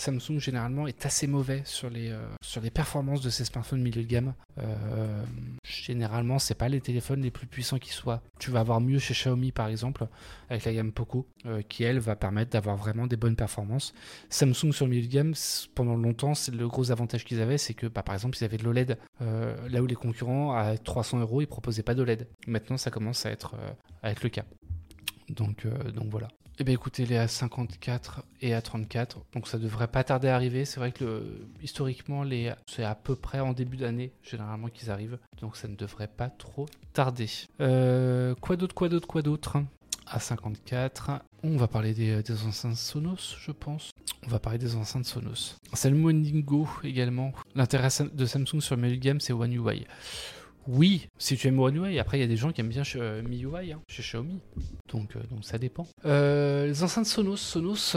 Samsung 0.00 0.38
généralement 0.38 0.86
est 0.86 1.04
assez 1.06 1.26
mauvais 1.26 1.62
sur 1.64 1.90
les, 1.90 2.10
euh, 2.10 2.70
performances 2.72 3.20
de 3.20 3.30
ses 3.30 3.44
smartphones 3.44 3.80
milieu 3.80 4.02
de 4.02 4.08
gamme. 4.08 4.34
Euh, 4.58 5.24
généralement, 5.64 6.38
c'est 6.38 6.54
pas 6.54 6.68
les 6.68 6.80
téléphones 6.80 7.20
les 7.22 7.30
plus 7.30 7.46
puissants 7.46 7.78
qui 7.78 7.90
soient. 7.90 8.22
Tu 8.38 8.50
vas 8.50 8.60
avoir 8.60 8.80
mieux 8.80 8.98
chez 8.98 9.14
Xiaomi 9.14 9.52
par 9.52 9.68
exemple, 9.68 10.06
avec 10.48 10.64
la 10.64 10.72
gamme 10.72 10.92
Poco, 10.92 11.26
euh, 11.46 11.62
qui 11.62 11.82
elle 11.82 11.98
va 11.98 12.14
permettre 12.14 12.50
d'avoir 12.50 12.76
vraiment 12.76 13.06
des 13.06 13.16
bonnes 13.16 13.36
performances. 13.36 13.92
Samsung 14.30 14.72
sur 14.72 14.86
le 14.86 14.90
milieu 14.90 15.06
de 15.06 15.12
gamme, 15.12 15.34
pendant 15.74 15.96
longtemps, 15.96 16.34
c'est 16.34 16.54
le 16.54 16.68
gros 16.68 16.90
avantage 16.90 17.24
qu'ils 17.24 17.40
avaient, 17.40 17.58
c'est 17.58 17.74
que 17.74 17.86
bah, 17.86 18.02
par 18.02 18.14
exemple, 18.14 18.36
ils 18.40 18.44
avaient 18.44 18.58
de 18.58 18.64
l'OLED, 18.64 18.98
là 19.20 19.82
où 19.82 19.86
les 19.86 19.94
concurrents 19.94 20.52
à 20.54 20.76
300 20.76 21.20
euros, 21.20 21.40
ils 21.40 21.46
proposaient 21.46 21.82
pas 21.82 21.94
d'OLED. 21.94 22.28
Maintenant, 22.46 22.76
ça 22.76 22.90
commence 22.90 23.26
à 23.26 23.30
être, 23.30 23.56
à 24.02 24.10
être 24.10 24.22
le 24.22 24.28
cas. 24.28 24.44
Donc, 25.28 25.66
donc 25.94 26.08
voilà. 26.08 26.28
Eh 26.60 26.64
bien 26.64 26.74
écoutez, 26.74 27.06
les 27.06 27.16
A54 27.16 28.22
et 28.42 28.50
A34, 28.50 29.18
donc 29.32 29.46
ça 29.46 29.58
devrait 29.58 29.86
pas 29.86 30.02
tarder 30.02 30.26
à 30.26 30.34
arriver. 30.34 30.64
C'est 30.64 30.80
vrai 30.80 30.90
que 30.90 31.22
historiquement, 31.62 32.24
c'est 32.66 32.82
à 32.82 32.96
peu 32.96 33.14
près 33.14 33.38
en 33.38 33.52
début 33.52 33.76
d'année 33.76 34.10
généralement 34.24 34.66
qu'ils 34.66 34.90
arrivent, 34.90 35.18
donc 35.40 35.56
ça 35.56 35.68
ne 35.68 35.76
devrait 35.76 36.08
pas 36.08 36.28
trop 36.28 36.66
tarder. 36.92 37.28
Euh, 37.60 38.34
quoi 38.40 38.56
d'autre, 38.56 38.74
quoi 38.74 38.88
d'autre, 38.88 39.06
quoi 39.06 39.22
d'autre? 39.22 39.58
A54, 40.08 41.20
on 41.44 41.56
va 41.56 41.68
parler 41.68 41.94
des, 41.94 42.22
enceintes 42.44 42.76
Sonos, 42.76 43.36
je 43.38 43.52
pense. 43.52 43.92
On 44.26 44.28
va 44.28 44.40
parler 44.40 44.58
des 44.58 44.74
enceintes 44.74 45.04
Sonos. 45.04 45.56
C'est 45.74 45.90
le 45.90 45.96
Moningo 45.96 46.66
également. 46.82 47.32
L'intérêt 47.54 47.88
de 48.12 48.26
Samsung 48.26 48.60
sur 48.60 48.74
le 48.74 48.96
game, 48.96 49.20
c'est 49.20 49.32
One 49.32 49.52
UI. 49.52 49.86
Oui, 50.70 51.08
si 51.16 51.34
tu 51.38 51.48
aimes 51.48 51.58
One 51.58 51.82
après 51.98 52.18
il 52.18 52.20
y 52.20 52.24
a 52.24 52.26
des 52.26 52.36
gens 52.36 52.52
qui 52.52 52.60
aiment 52.60 52.68
bien 52.68 52.82
euh, 52.96 53.22
MIUI 53.22 53.72
hein, 53.72 53.80
chez 53.88 54.02
Xiaomi, 54.02 54.38
donc, 54.92 55.16
euh, 55.16 55.20
donc 55.30 55.42
ça 55.42 55.56
dépend. 55.56 55.86
Euh, 56.04 56.66
les 56.66 56.82
enceintes 56.82 57.06
Sonos, 57.06 57.38
Sonos 57.38 57.96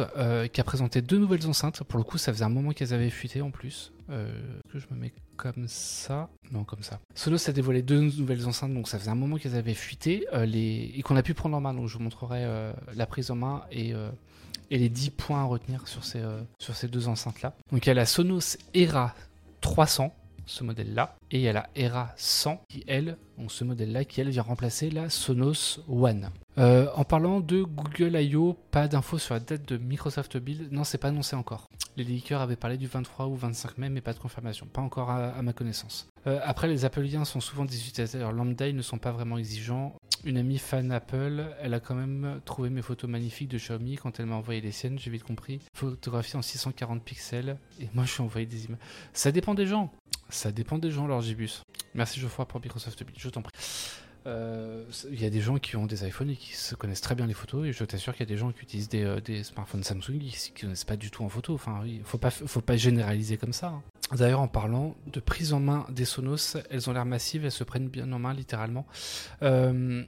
qui 0.54 0.62
a 0.62 0.64
présenté 0.64 1.02
deux 1.02 1.18
nouvelles 1.18 1.46
enceintes, 1.48 1.84
pour 1.84 1.98
le 1.98 2.06
coup 2.06 2.18
ça 2.18 2.32
faisait 2.32 2.46
un 2.46 2.50
moment 2.50 2.72
qu'elles 2.72 2.94
avaient 2.94 3.10
fuité 3.10 3.42
en 3.42 3.52
plus. 3.52 3.92
que 4.08 4.80
je 4.80 4.86
me 4.90 4.98
mets 4.98 5.14
comme 5.36 5.68
ça? 5.68 6.30
Non, 6.52 6.64
comme 6.64 6.82
ça. 6.82 7.02
Sonos 7.14 7.50
a 7.50 7.52
dévoilé 7.52 7.82
deux 7.82 8.00
nouvelles 8.00 8.48
enceintes, 8.48 8.74
donc 8.74 8.88
ça 8.88 8.98
faisait 8.98 9.12
un 9.12 9.16
moment 9.16 9.36
qu'elles 9.36 9.56
avaient 9.56 9.74
fuité 9.74 10.26
et 10.34 11.02
qu'on 11.02 11.18
a 11.18 11.24
pu 11.24 11.34
prendre 11.34 11.58
en 11.58 11.62
main, 11.62 11.74
donc 11.74 11.88
je 11.88 11.98
vous 11.98 12.04
montrerai 12.04 12.72
la 12.96 13.06
prise 13.06 13.32
en 13.32 13.36
main 13.36 13.64
et 13.72 13.94
les 14.70 14.90
10 14.90 15.10
points 15.10 15.42
à 15.42 15.46
retenir 15.46 15.90
sur 15.90 16.06
ces, 16.06 16.24
sur 16.58 16.74
ces 16.74 16.88
deux 16.88 17.10
enceintes-là. 17.10 17.54
Donc 17.74 17.86
il 17.86 17.90
y 17.90 17.92
a 17.92 17.96
la 17.96 18.06
Sonos 18.06 18.56
Era 18.74 19.14
300 19.60 20.16
ce 20.52 20.64
modèle-là. 20.64 21.16
Et 21.32 21.38
il 21.38 21.42
y 21.42 21.48
a 21.48 21.54
la 21.54 21.70
ERA 21.76 22.14
100 22.18 22.62
qui, 22.70 22.84
elle, 22.88 23.18
donc 23.38 23.52
ce 23.52 23.64
modèle-là, 23.64 24.06
qui, 24.06 24.22
elle, 24.22 24.30
vient 24.30 24.44
remplacer 24.44 24.90
la 24.90 25.10
Sonos 25.10 25.80
One. 25.88 26.30
Euh, 26.58 26.88
en 26.96 27.06
parlant 27.06 27.40
de 27.40 27.64
Google 27.64 28.20
I.O., 28.20 28.58
pas 28.72 28.88
d'infos 28.88 29.18
sur 29.18 29.34
la 29.34 29.40
date 29.40 29.68
de 29.68 29.78
Microsoft 29.78 30.38
Build. 30.38 30.72
Non, 30.72 30.84
c'est 30.84 30.98
pas 30.98 31.08
annoncé 31.08 31.36
encore. 31.36 31.68
Les 31.98 32.04
leakers 32.04 32.42
avaient 32.42 32.56
parlé 32.56 32.78
du 32.78 32.88
23 32.88 33.28
ou 33.28 33.36
25 33.36 33.78
mai, 33.78 33.90
mais 33.90 34.02
pas 34.02 34.14
de 34.14 34.20
confirmation. 34.20 34.66
Pas 34.66 34.82
encore 34.82 35.10
à, 35.10 35.42
ma 35.42 35.54
connaissance. 35.54 36.10
Euh, 36.28 36.40
après, 36.44 36.68
les 36.68 36.86
Appleiens 36.86 37.26
sont 37.26 37.40
souvent 37.40 37.66
des 37.66 37.76
utilisateurs 37.76 38.32
lambda, 38.32 38.68
ils 38.68 38.76
ne 38.76 38.82
sont 38.82 38.98
pas 38.98 39.12
vraiment 39.12 39.38
exigeants. 39.38 39.96
Une 40.24 40.38
amie 40.38 40.60
fan 40.60 40.92
Apple, 40.92 41.44
elle 41.62 41.74
a 41.74 41.80
quand 41.80 41.96
même 41.96 42.42
trouvé 42.46 42.70
mes 42.70 42.84
photos 42.84 43.10
magnifiques 43.10 43.50
de 43.50 43.58
Xiaomi 43.58 43.96
quand 43.96 44.20
elle 44.20 44.28
m'a 44.28 44.36
envoyé 44.36 44.62
les 44.62 44.72
siennes, 44.72 45.00
j'ai 45.00 45.10
vite 45.10 45.24
compris. 45.24 45.60
Photographie 45.74 46.38
en 46.38 46.44
640 46.44 47.04
pixels, 47.04 47.58
et 47.80 47.90
moi 47.96 48.06
je 48.06 48.12
suis 48.12 48.22
envoyé 48.22 48.46
des 48.46 48.66
images. 48.66 48.80
Ça 49.14 49.32
dépend 49.32 49.56
des 49.56 49.66
gens. 49.66 49.92
Ça 50.32 50.52
dépend 50.52 50.78
des 50.78 50.92
gens, 50.92 51.08
leur. 51.08 51.22
Merci 51.94 52.20
Geoffroy 52.20 52.48
pour 52.48 52.62
Microsoft 52.62 53.04
je 53.18 53.30
t'en 53.30 53.42
prie. 53.42 53.54
Euh, 54.28 54.84
il 55.12 55.20
y 55.20 55.26
a 55.26 55.32
des 55.32 55.42
gens 55.42 55.58
qui 55.58 55.76
ont 55.78 55.88
des 55.88 56.08
iPhones 56.08 56.30
et 56.30 56.36
qui 56.36 56.54
se 56.54 56.76
connaissent 56.76 57.02
très 57.02 57.16
bien 57.16 57.26
les 57.26 57.34
photos, 57.34 57.68
et 57.68 57.74
je 57.74 57.84
t'assure 57.84 58.14
qu'il 58.14 58.22
y 58.22 58.30
a 58.30 58.32
des 58.32 58.38
gens 58.38 58.52
qui 58.52 58.62
utilisent 58.62 58.90
des, 58.90 59.04
euh, 59.04 59.44
smartphones 59.44 59.84
Samsung 59.84 60.20
qui 60.20 60.52
ne 60.56 60.62
connaissent 60.62 60.84
pas 60.84 60.96
du 60.96 61.10
tout 61.10 61.24
en 61.24 61.30
photo. 61.30 61.54
Enfin, 61.54 61.82
il 61.86 62.04
faut 62.04 62.20
pas, 62.20 62.30
faut 62.30 62.62
pas 62.62 62.78
généraliser 62.78 63.38
comme 63.38 63.54
ça. 63.54 63.68
Hein. 63.68 63.82
D'ailleurs, 64.16 64.42
en 64.42 64.48
parlant 64.48 64.96
de 65.08 65.20
prise 65.20 65.54
en 65.54 65.60
main 65.60 65.86
des 65.90 66.06
Sonos, 66.06 66.58
elles 66.70 66.90
ont 66.90 66.94
l'air 66.94 67.06
massives, 67.06 67.46
elles 67.46 67.52
se 67.52 67.64
prennent 67.64 67.88
bien 67.88 68.12
en 68.12 68.20
main 68.20 68.34
littéralement. 68.34 68.86
Euh, 69.42 70.04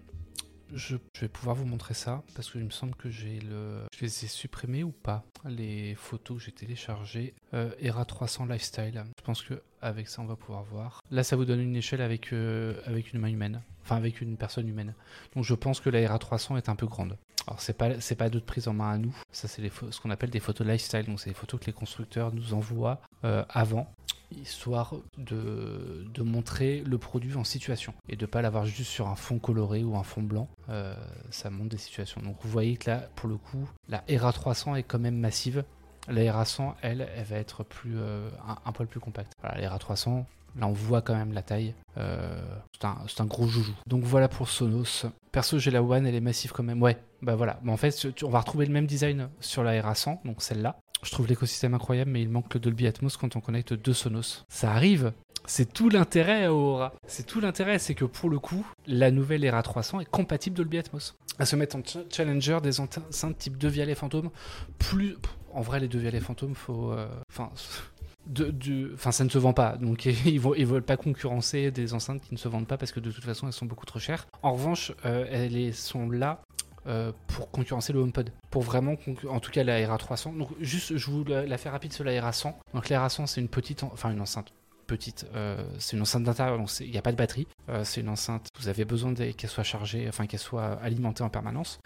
je, 0.74 0.98
vais 1.22 1.28
pouvoir 1.28 1.56
vous 1.56 1.66
montrer 1.66 1.94
ça 1.94 2.24
parce 2.36 2.52
qu'il 2.52 2.64
me 2.64 2.70
semble 2.70 2.96
que 2.96 3.10
j'ai 3.10 3.40
le. 3.40 3.84
Je 3.96 4.06
les 4.06 4.26
ai 4.26 4.28
supprimés 4.28 4.84
ou 4.84 4.92
pas 4.92 5.24
Les 5.46 5.96
photos 5.96 6.38
que 6.38 6.44
j'ai 6.46 6.52
téléchargées. 6.52 7.34
Euh, 7.54 7.72
ERA 7.80 8.06
300 8.06 8.46
Lifestyle. 8.46 9.04
Je 9.18 9.24
pense 9.24 9.42
que 9.42 9.62
avec 9.82 10.08
ça, 10.08 10.22
on 10.22 10.26
va 10.26 10.36
pouvoir 10.36 10.64
voir. 10.64 11.02
Là, 11.12 11.24
ça 11.24 11.36
vous 11.36 11.46
donne 11.46 11.60
une 11.60 11.76
échelle 11.76 12.02
avec, 12.02 12.34
euh, 12.34 12.80
avec 12.86 13.14
une 13.14 13.20
main 13.20 13.30
humaine. 13.30 13.62
Enfin, 13.84 13.98
avec 13.98 14.22
une 14.22 14.38
personne 14.38 14.68
humaine. 14.68 14.94
Donc, 15.36 15.44
je 15.44 15.54
pense 15.54 15.80
que 15.80 15.90
la 15.90 16.00
ERA 16.00 16.18
300 16.18 16.58
est 16.58 16.70
un 16.70 16.76
peu 16.76 16.88
grande. 16.88 17.18
Alors, 17.48 17.60
c'est 17.60 17.78
pas, 17.78 17.90
pas 18.18 18.30
d'autres 18.30 18.46
prises 18.46 18.70
en 18.70 18.74
main 18.74 18.92
à 18.92 18.98
nous. 18.98 19.14
Ça, 19.32 19.50
c'est 19.50 19.62
ce 19.70 20.00
qu'on 20.00 20.10
appelle 20.10 20.30
des 20.30 20.40
photos 20.40 20.66
lifestyle. 20.66 21.06
Donc, 21.06 21.20
c'est 21.20 21.30
des 21.30 21.36
photos 21.36 21.60
que 21.60 21.66
les 21.66 21.74
constructeurs 21.74 22.34
nous 22.34 22.54
envoient 22.54 23.02
euh, 23.26 23.44
avant 23.50 23.94
histoire 24.42 24.96
de, 25.18 26.24
montrer 26.24 26.84
le 26.86 26.98
produit 26.98 27.36
en 27.36 27.44
situation 27.44 27.94
et 28.08 28.16
de 28.16 28.26
pas 28.26 28.42
l'avoir 28.42 28.66
juste 28.66 28.90
sur 28.90 29.08
un 29.08 29.16
fond 29.16 29.40
coloré 29.40 29.84
ou 29.84 29.98
un 29.98 30.04
fond 30.04 30.22
blanc. 30.22 30.48
Euh, 30.70 30.96
ça 31.32 31.50
montre 31.50 31.70
des 31.70 31.78
situations. 31.78 32.22
Donc 32.22 32.38
vous 32.42 32.50
voyez 32.50 32.78
que 32.78 32.90
là, 32.90 33.10
pour 33.16 33.30
le 33.30 33.38
coup, 33.38 33.70
la 33.90 34.04
ERA 34.08 34.32
300 34.32 34.76
est 34.76 34.84
quand 34.84 35.00
même 35.00 35.18
massive. 35.18 35.64
La 36.08 36.22
ERA 36.22 36.46
100, 36.46 36.76
elle, 36.82 37.08
elle 37.16 37.26
va 37.26 37.38
être 37.38 37.64
plus, 37.64 37.96
euh, 37.96 38.30
un, 38.66 38.72
poil 38.72 38.88
plus 38.88 39.00
compacte. 39.00 39.34
Voilà, 39.42 39.58
la 39.58 39.64
ERA 39.64 39.80
300, 39.80 40.26
là 40.58 40.68
on 40.68 40.74
voit 40.74 41.02
quand 41.02 41.16
même 41.16 41.34
la 41.34 41.42
taille. 41.42 41.76
Euh, 41.98 42.42
c'est 42.74 42.86
un, 42.86 42.98
un, 43.20 43.26
gros 43.26 43.48
joujou. 43.48 43.74
Donc 43.88 44.04
voilà 44.04 44.28
pour 44.28 44.50
Sonos. 44.50 45.06
Perso, 45.32 45.60
j'ai 45.60 45.72
la 45.72 45.82
One, 45.82 46.06
elle 46.06 46.16
est 46.16 46.22
massive 46.22 46.52
quand 46.52 46.64
même. 46.64 46.82
Ouais, 46.82 46.98
bah 47.22 47.36
voilà. 47.36 47.60
Mais 47.64 47.72
en 47.72 47.78
fait, 47.78 48.08
on 48.24 48.30
va 48.30 48.40
retrouver 48.40 48.66
le 48.66 48.74
même 48.74 48.86
design 48.86 49.30
sur 49.40 49.64
la 49.64 49.76
ERA 49.76 49.96
100, 49.96 50.22
donc 50.26 50.42
celle-là. 50.42 50.78
Je 51.04 51.12
trouve 51.12 51.28
l'écosystème 51.28 51.74
incroyable, 51.74 52.12
mais 52.12 52.22
il 52.22 52.30
manque 52.30 52.54
le 52.54 52.60
Dolby 52.60 52.88
Atmos 52.88 53.18
quand 53.18 53.36
on 53.36 53.42
connecte 53.42 53.74
deux 53.74 53.94
Sonos. 53.94 54.46
Ça 54.50 54.72
arrive, 54.72 55.14
c'est 55.46 55.74
tout 55.74 55.90
l'intérêt 55.90 56.48
Aura. 56.48 56.94
C'est 57.06 57.26
tout 57.26 57.42
l'intérêt, 57.42 57.80
c'est 57.80 57.96
que 57.96 58.06
pour 58.06 58.30
le 58.30 58.40
coup, 58.40 58.66
la 58.88 59.12
nouvelle 59.12 59.44
ERA 59.44 59.62
300 59.62 60.00
est 60.00 60.10
compatible 60.10 60.56
Dolby 60.56 60.78
Atmos. 60.78 61.16
À 61.40 61.46
se 61.46 61.56
mettre 61.56 61.76
en 61.76 61.82
challenger 62.10 62.60
des 62.62 62.80
enceintes 62.80 63.38
type 63.38 63.58
2 63.58 63.68
via 63.68 63.86
les 63.86 63.96
fantômes, 63.96 64.30
plus. 64.78 65.18
En 65.52 65.62
vrai, 65.62 65.80
les 65.80 65.88
deux 65.88 66.00
via 66.00 66.12
les 66.12 66.20
fantômes, 66.20 66.56
faut. 66.56 66.92
Euh, 66.92 67.08
enfin. 67.30 67.50
de, 68.26 68.92
enfin, 68.94 69.12
ça 69.12 69.24
ne 69.24 69.30
se 69.30 69.38
vend 69.38 69.54
pas, 69.54 69.76
donc 69.78 70.06
ils 70.26 70.42
ne 70.42 70.56
ils 70.56 70.66
veulent 70.66 70.84
pas 70.84 70.98
concurrencer 70.98 71.72
des 71.72 71.94
enceintes 71.94 72.22
qui 72.22 72.34
ne 72.34 72.40
se 72.40 72.48
vendent 72.48 72.68
pas 72.68 72.78
parce 72.78 72.92
que 72.92 73.00
de 73.00 73.12
toute 73.12 73.24
façon 73.24 73.48
elles 73.48 73.54
sont 73.54 73.66
beaucoup 73.66 73.86
trop 73.86 74.00
chères. 74.00 74.28
En 74.44 74.54
revanche, 74.54 74.94
euh, 75.06 75.26
elles 75.30 75.74
sont 75.74 76.10
là 76.10 76.42
euh, 76.88 77.12
pour 77.28 77.52
concurrencer 77.52 77.94
le 77.94 78.00
HomePod. 78.00 78.32
Pour 78.50 78.62
vraiment, 78.62 78.96
en 79.30 79.40
tout 79.40 79.52
cas 79.52 79.64
la 79.64 79.80
RA300. 79.80 80.38
Donc 80.38 80.50
juste, 80.60 80.96
je 80.98 81.12
vous 81.12 81.24
la, 81.24 81.58
fais 81.58 81.70
rapide 81.70 81.94
sur 81.94 82.04
la 82.04 82.12
RA100. 82.12 82.54
Donc 82.74 82.90
la 82.90 83.08
RA100 83.08 83.28
c'est 83.28 83.42
une 83.42 83.50
petite, 83.50 83.84
enfin 83.84 84.12
une 84.12 84.22
enceinte 84.22 84.54
petite. 84.88 85.26
Euh, 85.34 85.64
c'est 85.80 85.96
une 85.96 86.02
enceinte 86.02 86.24
d'intérieur, 86.24 86.58
donc 86.58 86.70
il 86.82 86.92
n'y 86.92 86.98
a 86.98 87.02
pas 87.02 87.12
de 87.12 87.18
batterie. 87.18 87.48
Euh, 87.70 87.84
c'est 87.86 88.02
une 88.02 88.10
enceinte, 88.10 88.48
vous 88.60 88.68
avez 88.68 88.84
besoin 88.84 89.14
qu'elle 89.14 89.50
soit 89.50 89.64
chargée, 89.64 90.06
enfin 90.10 90.28
qu'elle 90.28 90.42
soit 90.42 90.74
alimentée 90.82 91.24
en 91.24 91.30
permanence, 91.30 91.80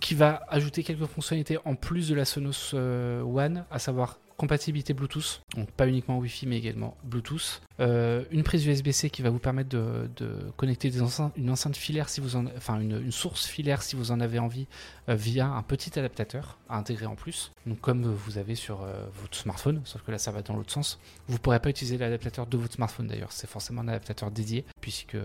qui 0.00 0.14
va 0.14 0.42
ajouter 0.48 0.84
quelques 0.84 1.06
fonctionnalités 1.06 1.58
en 1.64 1.74
plus 1.74 2.08
de 2.08 2.14
la 2.14 2.24
Sonos 2.24 2.74
One, 2.74 3.64
à 3.70 3.78
savoir 3.78 4.18
compatibilité 4.36 4.94
Bluetooth, 4.94 5.42
donc 5.56 5.70
pas 5.70 5.86
uniquement 5.86 6.18
Wi-Fi 6.18 6.46
mais 6.46 6.58
également 6.58 6.96
Bluetooth. 7.04 7.62
Euh, 7.80 8.24
une 8.30 8.42
prise 8.42 8.66
USB-C 8.66 9.10
qui 9.10 9.22
va 9.22 9.30
vous 9.30 9.38
permettre 9.38 9.68
de, 9.68 10.08
connecter 10.56 10.90
une 11.36 11.50
enceinte 11.50 11.76
filaire 11.76 12.08
si 12.08 12.20
vous 12.20 12.36
en, 12.36 12.46
enfin 12.56 12.80
une, 12.80 13.10
source 13.10 13.46
filaire 13.46 13.82
si 13.82 13.96
vous 13.96 14.12
en 14.12 14.20
avez 14.20 14.38
envie 14.38 14.66
euh, 15.08 15.14
via 15.14 15.46
un 15.46 15.62
petit 15.62 15.98
adaptateur 15.98 16.58
à 16.68 16.76
intégrer 16.76 17.06
en 17.06 17.16
plus. 17.16 17.52
Donc 17.66 17.80
comme 17.80 18.02
vous 18.02 18.38
avez 18.38 18.54
sur 18.54 18.82
euh, 18.82 19.06
votre 19.20 19.36
smartphone, 19.36 19.80
sauf 19.84 20.02
que 20.02 20.10
là 20.10 20.18
ça 20.18 20.30
va 20.30 20.42
dans 20.42 20.54
l'autre 20.54 20.72
sens. 20.72 21.00
Vous 21.26 21.38
pourrez 21.38 21.60
pas 21.60 21.70
utiliser 21.70 21.98
l'adaptateur 21.98 22.46
de 22.46 22.56
votre 22.56 22.74
smartphone 22.74 23.08
d'ailleurs, 23.08 23.32
c'est 23.32 23.48
forcément 23.48 23.82
un 23.82 23.88
adaptateur 23.88 24.30
dédié 24.30 24.64
puisque 24.84 25.16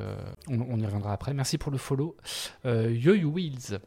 on, 0.48 0.80
y 0.80 0.86
reviendra 0.86 1.12
après. 1.12 1.34
Merci 1.34 1.58
pour 1.58 1.70
le 1.70 1.78
follow. 1.78 2.16
Yo 2.64 3.14
-yo 3.14 3.26
Wheels. 3.26 3.80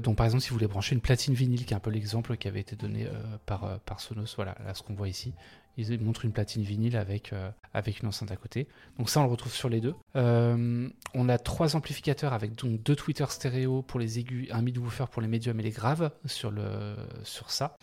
donc 0.00 0.16
par 0.16 0.26
exemple 0.26 0.44
si 0.44 0.50
vous 0.50 0.54
voulez 0.54 0.68
brancher 0.68 0.94
une 0.94 1.00
platine 1.00 1.34
vinyle 1.34 1.66
qui 1.66 1.74
est 1.74 1.76
un 1.76 1.80
peu 1.80 1.90
l'exemple 1.90 2.36
qui 2.36 2.46
avait 2.46 2.60
été 2.60 2.76
donné 2.76 3.08
par 3.46 3.80
par 3.80 3.98
Sonos. 3.98 4.36
Voilà, 4.36 4.56
là 4.64 4.74
ce 4.74 4.84
qu'on 4.84 4.94
voit 4.94 5.08
ici. 5.08 5.34
Ils 5.78 6.00
montrent 6.00 6.24
une 6.24 6.32
platine 6.32 6.62
vinyle 6.62 6.96
avec, 6.96 7.32
euh, 7.32 7.50
une 8.02 8.08
enceinte 8.08 8.32
à 8.32 8.36
côté. 8.36 8.66
Donc 8.98 9.08
ça, 9.08 9.20
on 9.20 9.22
le 9.22 9.30
retrouve 9.30 9.52
sur 9.52 9.68
les 9.68 9.80
deux. 9.80 9.94
Euh, 10.16 10.88
on 11.14 11.28
a 11.28 11.38
trois 11.38 11.76
amplificateurs 11.76 12.32
avec 12.32 12.56
donc 12.56 12.82
deux 12.82 12.96
tweeters 12.96 13.30
stéréo 13.30 13.82
pour 13.82 14.00
les 14.00 14.18
aigus, 14.18 14.48
un 14.50 14.60
mid-woofer 14.60 15.04
pour 15.10 15.22
les 15.22 15.28
médiums 15.28 15.58
et 15.60 15.62
les 15.62 15.70
graves 15.70 16.10
sur, 16.26 16.52
ça. 17.46 17.76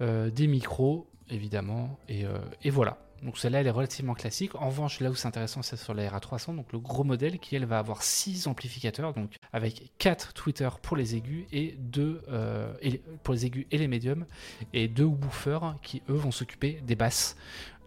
Euh, 0.00 0.30
des 0.30 0.46
micros, 0.46 1.06
évidemment. 1.28 1.98
Et 2.08 2.24
voilà. 2.70 2.98
Donc 3.24 3.38
celle-là, 3.38 3.60
elle 3.60 3.66
est 3.66 3.70
relativement 3.70 4.14
classique. 4.14 4.54
En 4.54 4.68
revanche, 4.68 5.00
là 5.00 5.10
où 5.10 5.14
c'est 5.14 5.26
intéressant, 5.26 5.62
c'est 5.62 5.76
sur 5.76 5.94
la 5.94 6.08
RA300, 6.08 6.56
donc 6.56 6.72
le 6.72 6.78
gros 6.78 7.04
modèle 7.04 7.38
qui, 7.38 7.56
elle, 7.56 7.64
va 7.64 7.78
avoir 7.78 8.02
6 8.02 8.46
amplificateurs, 8.46 9.14
donc 9.14 9.36
avec 9.52 9.92
4 9.98 10.34
tweeters 10.34 10.78
pour 10.78 10.96
les 10.96 11.16
aigus 11.16 11.46
et 11.50 11.74
2 11.78 12.22
euh, 12.28 12.74
pour 13.22 13.32
les 13.32 13.46
aigus 13.46 13.66
et 13.70 13.78
les 13.78 13.88
médiums, 13.88 14.26
et 14.74 14.88
deux 14.88 15.04
woofers 15.04 15.76
qui, 15.82 16.02
eux, 16.10 16.14
vont 16.14 16.30
s'occuper 16.30 16.82
des 16.86 16.96
basses. 16.96 17.36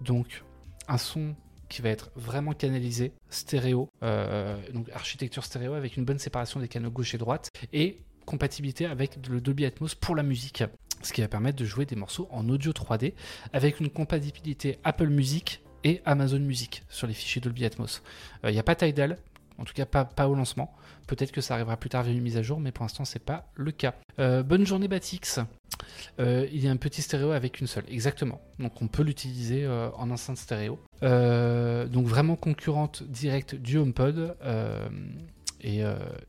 Donc 0.01 0.43
un 0.87 0.97
son 0.97 1.35
qui 1.69 1.81
va 1.81 1.89
être 1.89 2.11
vraiment 2.15 2.53
canalisé, 2.53 3.11
stéréo, 3.29 3.89
euh, 4.01 4.57
donc 4.73 4.89
architecture 4.93 5.43
stéréo 5.43 5.73
avec 5.73 5.97
une 5.97 6.05
bonne 6.05 6.19
séparation 6.19 6.59
des 6.59 6.67
canaux 6.67 6.89
gauche 6.89 7.13
et 7.13 7.17
droite, 7.17 7.51
et 7.73 7.99
compatibilité 8.27 8.85
avec 8.85 9.17
le 9.27 9.41
Dolby 9.41 9.65
Atmos 9.65 9.95
pour 9.95 10.15
la 10.15 10.21
musique 10.21 10.63
ce 11.01 11.13
qui 11.13 11.21
va 11.21 11.27
permettre 11.27 11.57
de 11.57 11.65
jouer 11.65 11.85
des 11.85 11.95
morceaux 11.95 12.27
en 12.31 12.47
audio 12.49 12.71
3D 12.71 13.13
avec 13.53 13.79
une 13.79 13.89
compatibilité 13.89 14.79
Apple 14.83 15.07
Music 15.07 15.61
et 15.83 16.01
Amazon 16.05 16.39
Music 16.39 16.83
sur 16.89 17.07
les 17.07 17.13
fichiers 17.13 17.41
Dolby 17.41 17.65
Atmos. 17.65 18.01
Il 18.43 18.49
euh, 18.49 18.51
n'y 18.51 18.59
a 18.59 18.63
pas 18.63 18.75
Tidal, 18.75 19.17
en 19.57 19.63
tout 19.63 19.73
cas 19.73 19.85
pas, 19.85 20.27
au 20.27 20.35
lancement. 20.35 20.73
Peut-être 21.07 21.31
que 21.31 21.39
ça 21.39 21.53
arrivera 21.53 21.77
plus 21.77 21.89
tard 21.89 22.03
via 22.03 22.13
une 22.13 22.21
mise 22.21 22.37
à 22.37 22.41
jour, 22.41 22.59
mais 22.59 22.71
pour 22.71 22.83
l'instant 22.83 23.05
c'est 23.05 23.23
pas 23.23 23.49
le 23.55 23.71
cas. 23.71 23.95
Euh, 24.19 24.43
bonne 24.43 24.65
journée 24.65 24.87
Batix. 24.87 25.39
Euh, 26.19 26.47
il 26.51 26.63
y 26.63 26.67
a 26.67 26.71
un 26.71 26.77
petit 26.77 27.01
stéréo 27.01 27.31
avec 27.31 27.61
une 27.61 27.67
seule, 27.67 27.85
exactement. 27.87 28.41
Donc 28.59 28.81
on 28.81 28.87
peut 28.87 29.03
l'utiliser 29.03 29.67
en 29.67 30.09
enceinte 30.09 30.37
stéréo. 30.37 30.79
donc 31.01 32.07
vraiment 32.07 32.35
concurrente 32.35 33.03
directe 33.03 33.55
du 33.55 33.77
HomePod. 33.77 34.35
Et, 35.61 35.81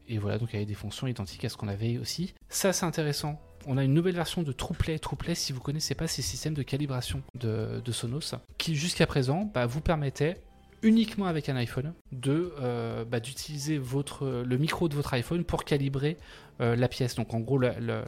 et, 0.08 0.18
voilà, 0.18 0.38
donc 0.38 0.50
il 0.50 0.54
y 0.54 0.56
avait 0.56 0.66
des 0.66 0.74
fonctions 0.74 1.06
identiques 1.06 1.44
à 1.44 1.48
ce 1.48 1.56
qu'on 1.56 1.68
avait 1.68 1.98
aussi. 1.98 2.34
Ça 2.48 2.72
c'est 2.72 2.86
intéressant 2.86 3.38
on 3.66 3.76
a 3.76 3.84
une 3.84 3.92
nouvelle 3.92 4.14
version 4.14 4.42
de 4.42 4.52
TruePlay. 4.52 4.98
TruePlay, 4.98 5.34
si 5.34 5.52
vous 5.52 5.60
connaissez 5.60 5.94
pas 5.94 6.06
ces 6.06 6.22
systèmes 6.22 6.54
de 6.54 6.62
calibration 6.62 7.22
de, 7.34 7.82
Sonos, 7.92 8.34
qui 8.56 8.74
jusqu'à 8.74 9.06
présent 9.06 9.50
bah, 9.52 9.66
vous 9.66 9.80
permettait 9.80 10.40
uniquement 10.82 11.26
avec 11.26 11.48
un 11.48 11.56
iPhone 11.56 11.92
de 12.12 12.52
euh, 12.60 13.04
bah, 13.04 13.20
d'utiliser 13.20 13.78
votre 13.78 14.42
le 14.46 14.58
micro 14.58 14.88
de 14.88 14.94
votre 14.94 15.12
iPhone 15.14 15.44
pour 15.44 15.64
calibrer 15.64 16.16
euh, 16.60 16.76
la 16.76 16.88
pièce. 16.88 17.14
Donc 17.14 17.34
en 17.34 17.40
gros 17.40 17.60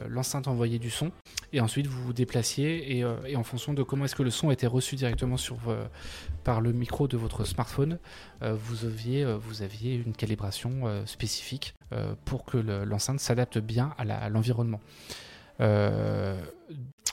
l'enceinte 0.09 0.47
envoyait 0.47 0.79
du 0.79 0.89
son 0.89 1.11
et 1.53 1.61
ensuite 1.61 1.87
vous 1.87 2.01
vous 2.03 2.13
déplaciez 2.13 3.03
euh, 3.03 3.17
et, 3.25 3.35
en 3.35 3.43
fonction 3.43 3.73
de 3.73 3.83
comment 3.83 4.05
est-ce 4.05 4.15
que 4.15 4.23
le 4.23 4.29
son 4.29 4.51
était 4.51 4.67
reçu 4.67 4.95
directement 4.95 5.37
sur 5.37 5.57
par 6.43 6.61
le 6.61 6.71
micro 6.71 7.07
de 7.07 7.17
votre 7.17 7.45
smartphone, 7.45 7.99
vous 8.41 8.85
aviez 8.85 9.25
vous 9.35 9.61
aviez 9.61 9.95
une 9.95 10.13
calibration 10.13 11.05
spécifique 11.05 11.73
pour 12.25 12.45
que 12.45 12.57
l'enceinte 12.57 13.19
s'adapte 13.19 13.57
bien 13.57 13.93
à 13.97 14.29
l'environnement. 14.29 14.81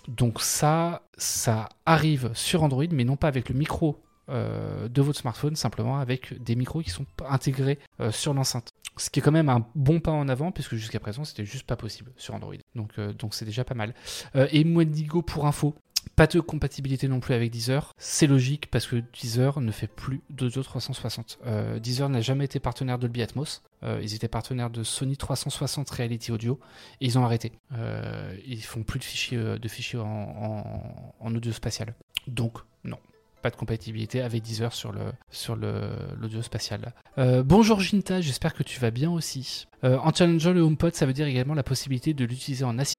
Donc 0.09 0.41
ça, 0.41 1.03
ça 1.19 1.69
arrive 1.85 2.31
sur 2.33 2.63
Android, 2.63 2.87
mais 2.91 3.05
non 3.05 3.17
pas 3.17 3.29
avec 3.29 3.51
le 3.51 3.55
micro 3.55 4.01
euh, 4.29 4.89
de 4.89 5.03
votre 5.03 5.19
smartphone, 5.19 5.57
simplement 5.57 5.99
avec 5.99 6.41
des 6.43 6.57
micros 6.57 6.83
qui 6.83 6.91
sont 6.91 7.07
intégrés 7.29 7.79
euh, 8.01 8.11
sur 8.11 8.35
l'enceinte. 8.35 8.73
Ce 8.97 9.11
qui 9.11 9.21
est 9.21 9.23
quand 9.23 9.33
même 9.33 9.49
un 9.49 9.65
bon 9.75 10.01
pas 10.01 10.11
en 10.11 10.29
avant, 10.29 10.51
puisque 10.51 10.75
jusqu'à 10.75 10.99
présent, 10.99 11.25
c'était 11.25 11.45
juste 11.45 11.67
pas 11.67 11.77
possible 11.77 12.11
sur 12.17 12.35
Android. 12.35 12.57
Donc 12.75 12.99
donc 12.99 13.35
c'est 13.35 13.45
déjà 13.45 13.63
pas 13.63 13.75
mal. 13.75 13.95
et 14.35 14.65
Mwendigo 14.65 15.23
pour 15.23 15.47
info, 15.47 15.77
pas 16.17 16.27
de 16.27 16.41
compatibilité 16.41 17.09
non 17.09 17.21
plus 17.21 17.35
avec 17.35 17.51
Deezer. 17.51 17.95
C'est 17.99 18.27
logique 18.27 18.69
parce 18.71 18.87
que 18.87 18.97
Deezer 18.97 19.61
ne 19.61 19.71
fait 19.71 19.87
plus 19.87 20.21
d'audio 20.31 20.63
360. 20.63 21.39
Euh, 21.47 21.79
Deezer 21.79 22.09
n'a 22.09 22.21
jamais 22.21 22.45
été 22.45 22.61
partenaire 22.61 22.99
de 22.99 23.03
Dolby 23.03 23.23
Atmos. 23.23 23.63
Euh, 23.85 24.01
ils 24.03 24.15
étaient 24.15 24.29
partenaires 24.29 24.71
de 24.71 24.83
Sony 24.83 25.17
360 25.17 25.89
Reality 25.91 26.33
Audio 26.33 26.59
et 27.01 27.07
ils 27.07 27.19
ont 27.19 27.25
arrêté. 27.25 27.53
Euh, 27.73 28.37
ils 28.47 28.65
font 28.65 28.83
plus 28.83 28.99
de 28.99 29.05
fichiers, 29.05 29.59
de 29.59 29.69
fichiers 29.69 30.01
en, 30.01 31.35
audio 31.35 31.53
spatial. 31.53 31.95
Donc, 32.27 32.59
non 32.85 32.99
pas 33.39 33.51
de 33.51 33.57
compatibilité 33.57 34.21
avec 34.21 34.43
Deezer 34.43 34.73
sur 34.73 34.93
le 34.93 35.13
sur 35.31 35.57
l'audio 35.57 36.43
spatial. 36.43 36.93
bonjour 37.45 37.81
Ginta, 37.81 38.21
j'espère 38.21 38.55
que 38.55 38.63
tu 38.63 38.81
vas 38.81 38.91
bien 38.91 39.11
aussi. 39.11 39.67
en 39.83 40.13
challengeant 40.13 40.53
le 40.53 40.61
HomePod, 40.61 40.95
ça 40.95 41.07
veut 41.07 41.13
dire 41.13 41.27
également 41.27 41.55
la 41.55 41.63
possibilité 41.63 42.15
de 42.15 42.25
l'utiliser 42.25 42.65
en 42.65 42.79
assistant 42.79 42.99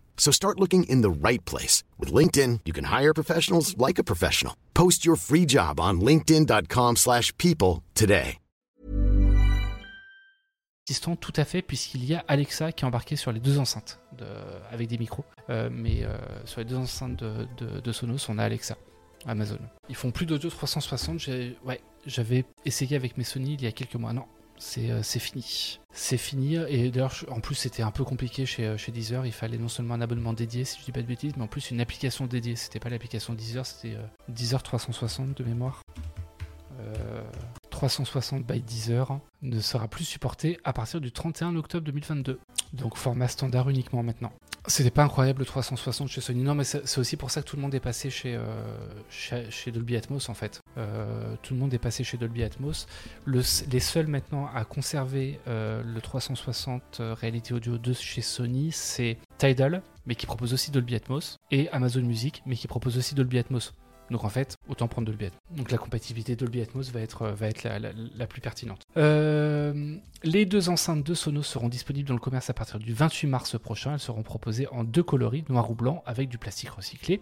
So 0.15 0.31
start 0.31 0.59
looking 0.59 0.85
in 0.85 1.01
the 1.01 1.09
right 1.09 1.43
place. 1.43 1.83
With 1.99 2.13
LinkedIn, 2.13 2.61
you 2.65 2.71
can 2.71 2.85
hire 2.85 3.13
professionals 3.13 3.75
like 3.77 3.99
a 3.99 4.05
professional. 4.05 4.55
Post 4.73 5.05
your 5.05 5.17
free 5.17 5.45
job 5.45 5.79
on 5.79 5.99
linkedin.com 5.99 6.95
slash 6.95 7.35
people 7.37 7.83
today. 7.95 8.37
Tout 10.99 11.33
à 11.35 11.45
fait, 11.45 11.61
puisqu'il 11.61 12.03
y 12.05 12.15
a 12.15 12.23
Alexa 12.27 12.71
qui 12.71 12.83
est 12.83 12.87
embarqué 12.87 13.15
sur 13.15 13.31
les 13.31 13.39
deux 13.39 13.59
enceintes 13.59 13.99
de, 14.17 14.25
avec 14.71 14.87
des 14.87 14.97
micros. 14.97 15.23
Euh, 15.49 15.69
mais 15.71 16.03
euh, 16.03 16.17
sur 16.45 16.59
les 16.59 16.65
deux 16.65 16.75
enceintes 16.75 17.17
de, 17.17 17.47
de, 17.57 17.79
de, 17.79 17.91
Sonos, 17.91 18.27
on 18.29 18.37
a 18.37 18.43
Alexa, 18.43 18.77
Amazon. 19.25 19.59
Ils 19.89 19.95
font 19.95 20.11
plus 20.11 20.25
d'audio 20.25 20.49
360. 20.49 21.19
J'ai, 21.19 21.57
ouais, 21.65 21.79
j'avais 22.05 22.45
essayé 22.65 22.95
avec 22.95 23.17
mes 23.17 23.23
Sony 23.23 23.53
il 23.53 23.61
y 23.63 23.67
a 23.67 23.71
quelques 23.71 23.95
mois. 23.95 24.11
Non, 24.13 24.25
c'est, 24.61 24.91
euh, 24.91 25.01
c'est 25.01 25.19
fini. 25.19 25.79
C'est 25.91 26.17
fini. 26.17 26.55
Et 26.55 26.91
d'ailleurs, 26.91 27.15
en 27.29 27.39
plus, 27.39 27.55
c'était 27.55 27.81
un 27.81 27.91
peu 27.91 28.03
compliqué 28.03 28.45
chez, 28.45 28.77
chez 28.77 28.91
Deezer. 28.91 29.25
Il 29.25 29.31
fallait 29.31 29.57
non 29.57 29.67
seulement 29.67 29.95
un 29.95 30.01
abonnement 30.01 30.33
dédié, 30.33 30.63
si 30.65 30.79
je 30.79 30.85
dis 30.85 30.91
pas 30.91 31.01
de 31.01 31.07
bêtises, 31.07 31.33
mais 31.35 31.43
en 31.43 31.47
plus 31.47 31.71
une 31.71 31.81
application 31.81 32.27
dédiée. 32.27 32.55
C'était 32.55 32.79
pas 32.79 32.89
l'application 32.89 33.33
Deezer, 33.33 33.65
c'était 33.65 33.97
Deezer 34.29 34.61
360 34.61 35.35
de 35.35 35.43
mémoire. 35.43 35.81
360 37.69 38.45
by 38.45 38.61
Deezer 38.61 39.19
ne 39.41 39.59
sera 39.59 39.87
plus 39.87 40.05
supporté 40.05 40.59
à 40.63 40.73
partir 40.73 41.01
du 41.01 41.11
31 41.11 41.55
octobre 41.55 41.85
2022. 41.85 42.39
Donc 42.73 42.95
format 42.95 43.27
standard 43.27 43.69
uniquement 43.69 44.03
maintenant. 44.03 44.31
C'était 44.67 44.91
pas 44.91 45.03
incroyable 45.03 45.39
le 45.39 45.45
360 45.45 46.07
chez 46.07 46.21
Sony. 46.21 46.43
Non, 46.43 46.53
mais 46.53 46.63
c'est 46.63 46.99
aussi 46.99 47.17
pour 47.17 47.31
ça 47.31 47.41
que 47.41 47.47
tout 47.47 47.55
le 47.55 47.63
monde 47.63 47.73
est 47.73 47.79
passé 47.79 48.11
chez, 48.11 48.35
euh, 48.35 49.71
Dolby 49.73 49.97
Atmos 49.97 50.29
en 50.29 50.35
fait. 50.35 50.61
Euh, 50.77 51.35
tout 51.41 51.55
le 51.55 51.59
monde 51.59 51.73
est 51.73 51.79
passé 51.79 52.03
chez 52.03 52.17
Dolby 52.17 52.43
Atmos. 52.43 52.85
Le, 53.25 53.41
les 53.71 53.79
seuls 53.79 54.05
maintenant 54.05 54.47
à 54.53 54.63
conserver 54.63 55.39
euh, 55.47 55.81
le 55.83 55.99
360 55.99 57.01
Reality 57.19 57.53
Audio 57.53 57.79
2 57.79 57.93
chez 57.93 58.21
Sony, 58.21 58.71
c'est 58.71 59.17
Tidal, 59.39 59.81
mais 60.05 60.13
qui 60.13 60.27
propose 60.27 60.53
aussi 60.53 60.69
Dolby 60.69 60.95
Atmos, 60.95 61.39
et 61.49 61.67
Amazon 61.69 62.01
Music, 62.01 62.43
mais 62.45 62.55
qui 62.55 62.67
propose 62.67 62.97
aussi 62.97 63.15
Dolby 63.15 63.39
Atmos. 63.39 63.73
Donc 64.11 64.25
en 64.25 64.29
fait, 64.29 64.57
autant 64.67 64.89
prendre 64.89 65.07
Dolby 65.07 65.25
Atmos. 65.25 65.39
Donc 65.51 65.71
la 65.71 65.77
compatibilité 65.77 66.35
Dolby 66.35 66.61
Atmos 66.61 66.91
va 66.91 66.99
être, 66.99 67.29
va 67.29 67.47
être 67.47 67.63
la, 67.63 68.27
plus 68.27 68.41
pertinente. 68.41 68.85
Euh, 68.97 69.95
les 70.23 70.45
deux 70.45 70.69
enceintes 70.69 71.03
de 71.03 71.13
Sonos 71.13 71.43
seront 71.43 71.69
disponibles 71.69 72.09
dans 72.09 72.13
le 72.13 72.19
commerce 72.19 72.49
à 72.49 72.53
partir 72.53 72.77
du 72.77 72.93
28 72.93 73.27
mars 73.27 73.57
prochain. 73.57 73.93
Elles 73.93 73.99
seront 73.99 74.21
proposées 74.21 74.67
en 74.67 74.83
deux 74.83 75.01
coloris, 75.01 75.45
noir 75.47 75.71
ou 75.71 75.75
blanc, 75.75 76.03
avec 76.05 76.27
du 76.27 76.37
plastique 76.37 76.69
recyclé. 76.69 77.21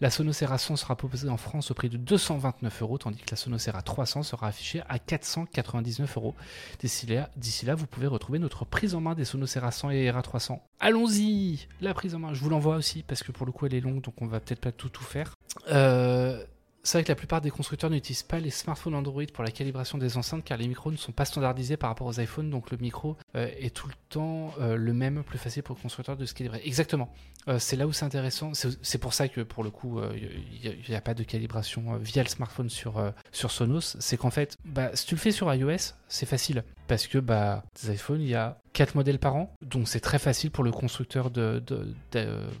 La 0.00 0.10
Sonos 0.10 0.42
Era 0.42 0.56
100 0.56 0.76
sera 0.76 0.96
proposée 0.96 1.28
en 1.28 1.36
France 1.36 1.70
au 1.70 1.74
prix 1.74 1.90
de 1.90 1.98
229 1.98 2.82
euros, 2.82 2.98
tandis 2.98 3.18
que 3.18 3.30
la 3.30 3.36
Sonos 3.36 3.68
Era 3.68 3.82
300 3.82 4.22
sera 4.22 4.48
affichée 4.48 4.82
à 4.88 4.98
499 4.98 6.16
euros. 6.16 6.34
D'ici 6.80 7.06
là, 7.06 7.30
là, 7.66 7.74
vous 7.74 7.86
pouvez 7.86 8.06
retrouver 8.06 8.38
notre 8.38 8.64
prise 8.64 8.94
en 8.94 9.02
main 9.02 9.14
des 9.14 9.26
Sonos 9.26 9.54
Era 9.54 9.70
100 9.70 9.90
et 9.90 10.04
Era 10.04 10.22
300. 10.22 10.62
Allons-y 10.84 11.68
La 11.80 11.94
prise 11.94 12.16
en 12.16 12.18
main, 12.18 12.34
je 12.34 12.40
vous 12.40 12.50
l'envoie 12.50 12.74
aussi 12.74 13.04
parce 13.04 13.22
que 13.22 13.30
pour 13.30 13.46
le 13.46 13.52
coup 13.52 13.66
elle 13.66 13.74
est 13.74 13.80
longue, 13.80 14.00
donc 14.00 14.20
on 14.20 14.26
va 14.26 14.40
peut-être 14.40 14.60
pas 14.60 14.72
tout 14.72 14.88
tout 14.88 15.04
faire. 15.04 15.36
Euh, 15.70 16.44
c'est 16.82 16.98
vrai 16.98 17.04
que 17.04 17.08
la 17.08 17.14
plupart 17.14 17.40
des 17.40 17.52
constructeurs 17.52 17.88
n'utilisent 17.88 18.24
pas 18.24 18.40
les 18.40 18.50
smartphones 18.50 18.96
Android 18.96 19.22
pour 19.32 19.44
la 19.44 19.52
calibration 19.52 19.96
des 19.96 20.16
enceintes 20.16 20.42
car 20.42 20.58
les 20.58 20.66
micros 20.66 20.90
ne 20.90 20.96
sont 20.96 21.12
pas 21.12 21.24
standardisés 21.24 21.76
par 21.76 21.88
rapport 21.88 22.08
aux 22.08 22.20
iPhones, 22.20 22.50
donc 22.50 22.72
le 22.72 22.78
micro 22.78 23.16
euh, 23.36 23.48
est 23.60 23.72
tout 23.72 23.86
le 23.86 23.94
temps 24.08 24.52
euh, 24.58 24.74
le 24.74 24.92
même, 24.92 25.22
plus 25.22 25.38
facile 25.38 25.62
pour 25.62 25.76
le 25.76 25.80
constructeur 25.80 26.16
de 26.16 26.26
se 26.26 26.34
calibrer. 26.34 26.60
Exactement. 26.64 27.14
C'est 27.58 27.74
là 27.74 27.88
où 27.88 27.92
c'est 27.92 28.04
intéressant. 28.04 28.52
C'est 28.54 28.98
pour 28.98 29.14
ça 29.14 29.26
que 29.26 29.40
pour 29.40 29.64
le 29.64 29.70
coup, 29.70 30.00
il 30.14 30.76
n'y 30.88 30.94
a, 30.94 30.98
a, 30.98 31.00
pas 31.00 31.12
de 31.12 31.24
calibration 31.24 31.96
via 31.96 32.22
le 32.22 32.28
smartphone 32.28 32.70
sur, 32.70 33.12
sur 33.32 33.50
Sonos. 33.50 33.96
C'est 33.98 34.16
qu'en 34.16 34.30
fait, 34.30 34.56
bah, 34.64 34.90
si 34.94 35.06
tu 35.06 35.16
le 35.16 35.20
fais 35.20 35.32
sur 35.32 35.52
iOS, 35.52 35.92
c'est 36.12 36.26
facile 36.26 36.62
parce 36.88 37.06
que 37.06 37.16
bah, 37.16 37.64
des 37.82 37.94
iPhones, 37.94 38.20
il 38.20 38.28
y 38.28 38.34
a 38.34 38.58
4 38.74 38.96
modèles 38.96 39.18
par 39.18 39.34
an, 39.34 39.54
donc 39.62 39.88
c'est 39.88 40.00
très 40.00 40.18
facile 40.18 40.50
pour 40.50 40.62
le 40.62 40.70
constructeur 40.70 41.30
de, 41.30 41.62
de, 41.66 41.96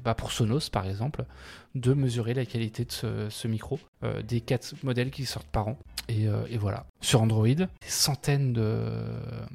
bah 0.02 0.14
pour 0.14 0.32
Sonos 0.32 0.70
par 0.70 0.86
exemple, 0.86 1.26
de 1.74 1.92
mesurer 1.92 2.32
la 2.32 2.46
qualité 2.46 2.86
de 2.86 3.28
ce, 3.28 3.48
micro 3.48 3.78
euh, 4.04 4.22
des 4.22 4.40
4 4.40 4.82
modèles 4.84 5.10
qui 5.10 5.26
sortent 5.26 5.48
par 5.48 5.68
an. 5.68 5.78
Et, 6.08 6.28
euh, 6.28 6.46
et, 6.48 6.56
voilà. 6.56 6.86
Sur 7.02 7.20
Android, 7.20 7.46
des 7.46 7.68
centaines 7.86 8.54
de, 8.54 8.86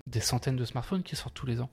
des 0.06 0.22
centaines 0.22 0.56
de 0.56 0.66
smartphones 0.66 1.02
qui 1.02 1.16
sortent 1.16 1.34
tous 1.34 1.48
les 1.48 1.60
ans. 1.60 1.70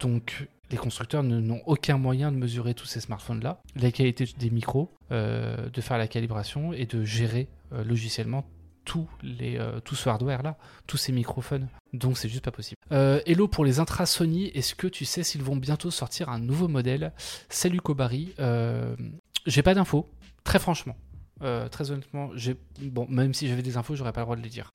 Donc 0.00 0.48
les 0.70 0.76
constructeurs 0.76 1.22
n'ont 1.22 1.62
aucun 1.66 1.98
moyen 1.98 2.32
de 2.32 2.36
mesurer 2.36 2.74
tous 2.74 2.86
ces 2.86 3.00
smartphones-là, 3.00 3.60
la 3.76 3.92
qualité 3.92 4.24
des 4.38 4.50
micros, 4.50 4.90
euh, 5.12 5.68
de 5.68 5.80
faire 5.80 5.98
la 5.98 6.08
calibration 6.08 6.72
et 6.72 6.86
de 6.86 7.04
gérer 7.04 7.48
euh, 7.72 7.84
logiciellement 7.84 8.44
tous 8.86 9.08
les, 9.22 9.58
euh, 9.58 9.80
tout 9.80 9.96
ce 9.96 10.08
hardware-là, 10.08 10.56
tous 10.86 10.96
ces 10.96 11.12
microphones. 11.12 11.68
Donc 11.92 12.16
c'est 12.16 12.30
juste 12.30 12.44
pas 12.44 12.52
possible. 12.52 12.80
Euh, 12.92 13.20
hello 13.26 13.48
pour 13.48 13.66
les 13.66 13.80
intras 13.80 14.06
Sony, 14.06 14.46
est-ce 14.54 14.74
que 14.74 14.86
tu 14.86 15.04
sais 15.04 15.22
s'ils 15.22 15.42
vont 15.42 15.56
bientôt 15.56 15.90
sortir 15.90 16.30
un 16.30 16.38
nouveau 16.38 16.68
modèle? 16.68 17.12
Salut 17.50 17.80
Kobari, 17.82 18.32
euh, 18.38 18.96
j'ai 19.44 19.62
pas 19.62 19.74
d'infos, 19.74 20.08
très 20.44 20.58
franchement. 20.58 20.96
Très 21.70 21.90
honnêtement, 21.90 22.30
j'ai 22.34 22.56
bon, 22.80 23.06
même 23.10 23.34
si 23.34 23.46
j'avais 23.46 23.60
des 23.60 23.76
infos, 23.76 23.94
j'aurais 23.94 24.14
pas 24.14 24.22
le 24.22 24.24
droit 24.24 24.36
de 24.36 24.40
les 24.40 24.48
dire. 24.48 24.72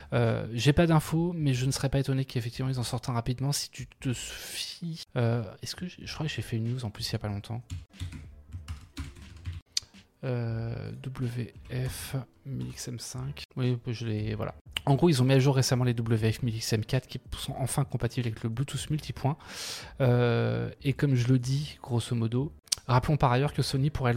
J'ai 0.53 0.73
pas 0.73 0.85
d'infos, 0.85 1.33
mais 1.35 1.55
je 1.55 1.65
ne 1.65 1.71
serais 1.71 1.89
pas 1.89 1.97
étonné 1.97 2.23
qu'effectivement 2.23 2.69
ils 2.69 2.77
en 2.77 2.83
sortent 2.83 3.09
un 3.09 3.13
rapidement 3.13 3.51
si 3.51 3.71
tu 3.71 3.87
te 3.87 4.13
fies. 4.13 5.01
Est-ce 5.15 5.75
que 5.75 5.87
je 5.87 6.13
crois 6.13 6.27
que 6.27 6.31
j'ai 6.31 6.43
fait 6.43 6.57
une 6.57 6.71
news 6.71 6.85
en 6.85 6.91
plus 6.91 7.09
il 7.09 7.13
y 7.13 7.15
a 7.15 7.19
pas 7.19 7.29
longtemps. 7.29 7.63
Euh, 10.23 10.91
WF 11.03 12.15
1000XM5. 12.47 13.43
Oui, 13.55 13.77
je 13.87 14.05
l'ai. 14.05 14.35
Voilà. 14.35 14.53
En 14.85 14.95
gros, 14.95 15.09
ils 15.09 15.21
ont 15.21 15.25
mis 15.25 15.33
à 15.33 15.39
jour 15.39 15.55
récemment 15.55 15.83
les 15.83 15.93
WF 15.93 16.43
1000XM4 16.43 17.07
qui 17.07 17.19
sont 17.37 17.55
enfin 17.57 17.83
compatibles 17.85 18.27
avec 18.27 18.43
le 18.43 18.49
Bluetooth 18.49 18.89
multipoint. 18.89 19.37
Euh, 19.99 20.69
et 20.83 20.93
comme 20.93 21.15
je 21.15 21.27
le 21.27 21.39
dis, 21.39 21.77
grosso 21.81 22.15
modo, 22.15 22.51
Rappelons 22.91 23.15
par 23.15 23.31
ailleurs 23.31 23.53
que 23.53 23.61
Sony 23.61 23.89
pourrait 23.89 24.13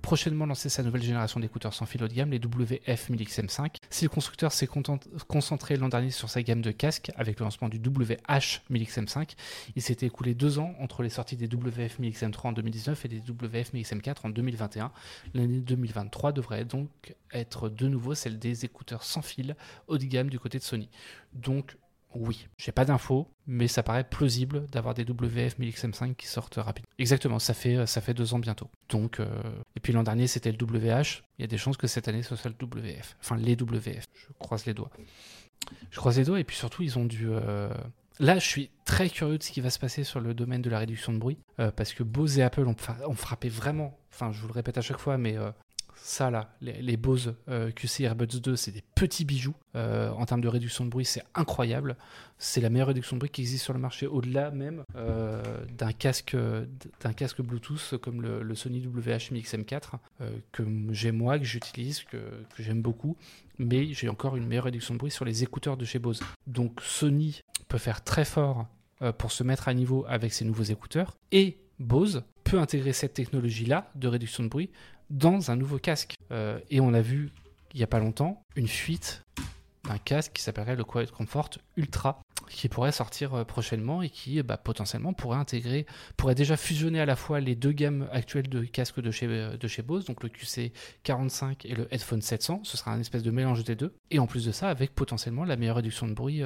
prochainement 0.00 0.46
lancer 0.46 0.68
sa 0.68 0.84
nouvelle 0.84 1.02
génération 1.02 1.40
d'écouteurs 1.40 1.74
sans 1.74 1.84
fil 1.84 2.00
haut 2.04 2.06
de 2.06 2.14
gamme, 2.14 2.30
les 2.30 2.38
WF-1000XM5. 2.38 3.74
Si 3.90 4.04
le 4.04 4.08
constructeur 4.08 4.52
s'est 4.52 4.68
concentré 5.26 5.76
l'an 5.76 5.88
dernier 5.88 6.10
sur 6.10 6.30
sa 6.30 6.40
gamme 6.44 6.62
de 6.62 6.70
casques 6.70 7.10
avec 7.16 7.40
le 7.40 7.44
lancement 7.44 7.68
du 7.68 7.80
WH-1000XM5, 7.80 9.30
il 9.74 9.82
s'était 9.82 10.06
écoulé 10.06 10.34
deux 10.34 10.60
ans 10.60 10.76
entre 10.78 11.02
les 11.02 11.08
sorties 11.08 11.34
des 11.34 11.48
WF-1000XM3 11.48 12.46
en 12.46 12.52
2019 12.52 13.04
et 13.04 13.08
des 13.08 13.18
WF-1000XM4 13.18 14.14
en 14.22 14.28
2021. 14.28 14.92
L'année 15.34 15.60
2023 15.60 16.30
devrait 16.30 16.64
donc 16.64 17.16
être 17.32 17.68
de 17.68 17.88
nouveau 17.88 18.14
celle 18.14 18.38
des 18.38 18.64
écouteurs 18.64 19.02
sans 19.02 19.22
fil 19.22 19.56
haut 19.88 19.98
de 19.98 20.04
gamme 20.04 20.30
du 20.30 20.38
côté 20.38 20.58
de 20.58 20.62
Sony. 20.62 20.88
Donc 21.32 21.76
Oui, 22.14 22.46
j'ai 22.58 22.72
pas 22.72 22.84
d'infos, 22.84 23.28
mais 23.46 23.66
ça 23.66 23.82
paraît 23.82 24.04
plausible 24.04 24.66
d'avoir 24.66 24.94
des 24.94 25.02
WF 25.02 25.58
1000XM5 25.58 26.14
qui 26.14 26.26
sortent 26.26 26.56
rapidement. 26.56 26.88
Exactement, 26.98 27.38
ça 27.38 27.54
fait, 27.54 27.86
ça 27.86 28.00
fait 28.00 28.14
deux 28.14 28.34
ans 28.34 28.38
bientôt. 28.38 28.70
Donc, 28.88 29.20
euh, 29.20 29.26
Et 29.76 29.80
puis 29.80 29.92
l'an 29.92 30.04
dernier, 30.04 30.26
c'était 30.26 30.52
le 30.52 30.58
WH. 30.58 31.24
Il 31.38 31.42
y 31.42 31.44
a 31.44 31.48
des 31.48 31.58
chances 31.58 31.76
que 31.76 31.86
cette 31.86 32.08
année, 32.08 32.22
ce 32.22 32.36
soit 32.36 32.50
le 32.50 32.66
WF. 32.66 33.16
Enfin, 33.20 33.36
les 33.36 33.54
WF. 33.54 34.04
Je 34.14 34.26
croise 34.38 34.64
les 34.66 34.74
doigts. 34.74 34.90
Je 35.90 35.98
croise 35.98 36.18
les 36.18 36.24
doigts, 36.24 36.38
et 36.38 36.44
puis 36.44 36.56
surtout, 36.56 36.82
ils 36.82 36.98
ont 36.98 37.04
dû. 37.04 37.26
Euh, 37.28 37.68
là, 38.20 38.38
je 38.38 38.46
suis 38.46 38.70
très 38.84 39.08
curieux 39.08 39.38
de 39.38 39.42
ce 39.42 39.50
qui 39.50 39.60
va 39.60 39.70
se 39.70 39.78
passer 39.78 40.04
sur 40.04 40.20
le 40.20 40.34
domaine 40.34 40.62
de 40.62 40.70
la 40.70 40.78
réduction 40.78 41.12
de 41.12 41.18
bruit, 41.18 41.38
euh, 41.58 41.70
parce 41.72 41.92
que 41.94 42.02
Bose 42.02 42.38
et 42.38 42.42
Apple 42.42 42.66
ont, 42.66 43.14
frappé 43.14 43.48
vraiment, 43.48 43.98
enfin 44.12 44.30
je 44.30 44.40
vous 44.40 44.48
le 44.48 44.52
répète 44.52 44.78
à 44.78 44.82
chaque 44.82 44.98
fois, 44.98 45.18
mais 45.18 45.36
ça 45.96 46.30
là, 46.30 46.54
les, 46.60 46.96
Bose 46.96 47.34
euh, 47.48 47.70
QC 47.70 48.02
Earbuds 48.04 48.40
2, 48.40 48.56
c'est 48.56 48.72
des 48.72 48.82
petits 48.94 49.24
bijoux. 49.24 49.54
Euh, 49.74 50.10
en 50.10 50.26
termes 50.26 50.40
de 50.40 50.48
réduction 50.48 50.84
de 50.84 50.90
bruit, 50.90 51.04
c'est 51.04 51.22
incroyable. 51.34 51.96
C'est 52.38 52.60
la 52.60 52.70
meilleure 52.70 52.88
réduction 52.88 53.16
de 53.16 53.20
bruit 53.20 53.30
qui 53.30 53.40
existe 53.40 53.64
sur 53.64 53.72
le 53.72 53.78
marché, 53.78 54.06
au-delà 54.06 54.50
même 54.50 54.84
euh, 54.96 55.42
d'un 55.76 55.92
casque, 55.92 56.36
d'un 57.00 57.12
casque 57.12 57.42
Bluetooth 57.42 57.96
comme 58.02 58.22
le, 58.22 58.54
Sony 58.54 58.80
WH-MX 58.86 59.64
M4 59.64 59.98
que 60.52 60.62
j'ai 60.90 61.12
moi, 61.12 61.38
que 61.38 61.44
j'utilise, 61.44 62.02
que, 62.04 62.16
que 62.16 62.62
j'aime 62.62 62.82
beaucoup. 62.82 63.16
Mais 63.58 63.92
j'ai 63.92 64.08
encore 64.08 64.36
une 64.36 64.46
meilleure 64.46 64.64
réduction 64.64 64.94
de 64.94 64.98
bruit 64.98 65.10
sur 65.10 65.24
les 65.24 65.42
écouteurs 65.42 65.76
de 65.76 65.84
chez 65.84 65.98
Bose. 65.98 66.20
Donc 66.46 66.80
Sony 66.82 67.40
peut 67.68 67.78
faire 67.78 68.02
très 68.02 68.24
fort 68.24 68.66
pour 69.18 69.32
se 69.32 69.42
mettre 69.42 69.68
à 69.68 69.74
niveau 69.74 70.04
avec 70.08 70.32
ses 70.32 70.44
nouveaux 70.44 70.62
écouteurs 70.62 71.16
et 71.32 71.58
Bose 71.78 72.22
peut 72.44 72.58
intégrer 72.58 72.92
cette 72.92 73.14
technologie-là 73.14 73.90
de 73.94 74.06
réduction 74.06 74.44
de 74.44 74.48
bruit 74.48 74.70
dans 75.14 75.50
un 75.50 75.56
nouveau 75.56 75.78
casque. 75.78 76.14
Euh, 76.30 76.58
et 76.70 76.80
on 76.80 76.92
a 76.92 77.00
vu 77.00 77.30
il 77.72 77.78
n'y 77.78 77.82
a 77.84 77.88
pas 77.88 77.98
longtemps 77.98 78.42
une 78.54 78.68
fuite 78.68 79.22
d'un 79.84 79.98
casque 79.98 80.32
qui 80.34 80.42
s'appellerait 80.42 80.76
le 80.76 80.84
Quiet 80.84 81.06
Comfort 81.06 81.50
Ultra 81.76 82.20
qui 82.48 82.68
pourrait 82.68 82.92
sortir 82.92 83.34
euh, 83.34 83.44
prochainement 83.44 84.02
et 84.02 84.10
qui 84.10 84.42
bah, 84.42 84.56
potentiellement 84.56 85.12
pourrait 85.12 85.38
intégrer, 85.38 85.86
pourrait 86.16 86.34
déjà 86.34 86.56
fusionner 86.56 87.00
à 87.00 87.06
la 87.06 87.16
fois 87.16 87.40
les 87.40 87.54
deux 87.54 87.72
gammes 87.72 88.08
actuelles 88.12 88.48
de 88.48 88.62
casques 88.64 89.00
de 89.00 89.10
chez, 89.10 89.26
euh, 89.28 89.56
de 89.56 89.68
chez 89.68 89.82
Bose, 89.82 90.04
donc 90.04 90.22
le 90.22 90.28
QC45 90.28 91.66
et 91.66 91.74
le 91.74 91.92
Headphone 91.92 92.22
700. 92.22 92.60
Ce 92.64 92.76
sera 92.76 92.92
un 92.92 93.00
espèce 93.00 93.22
de 93.22 93.30
mélange 93.30 93.64
des 93.64 93.76
deux. 93.76 93.94
Et 94.10 94.18
en 94.18 94.26
plus 94.26 94.44
de 94.44 94.52
ça, 94.52 94.68
avec 94.68 94.94
potentiellement 94.94 95.44
la 95.44 95.56
meilleure 95.56 95.76
réduction 95.76 96.06
de 96.06 96.12
bruit, 96.12 96.42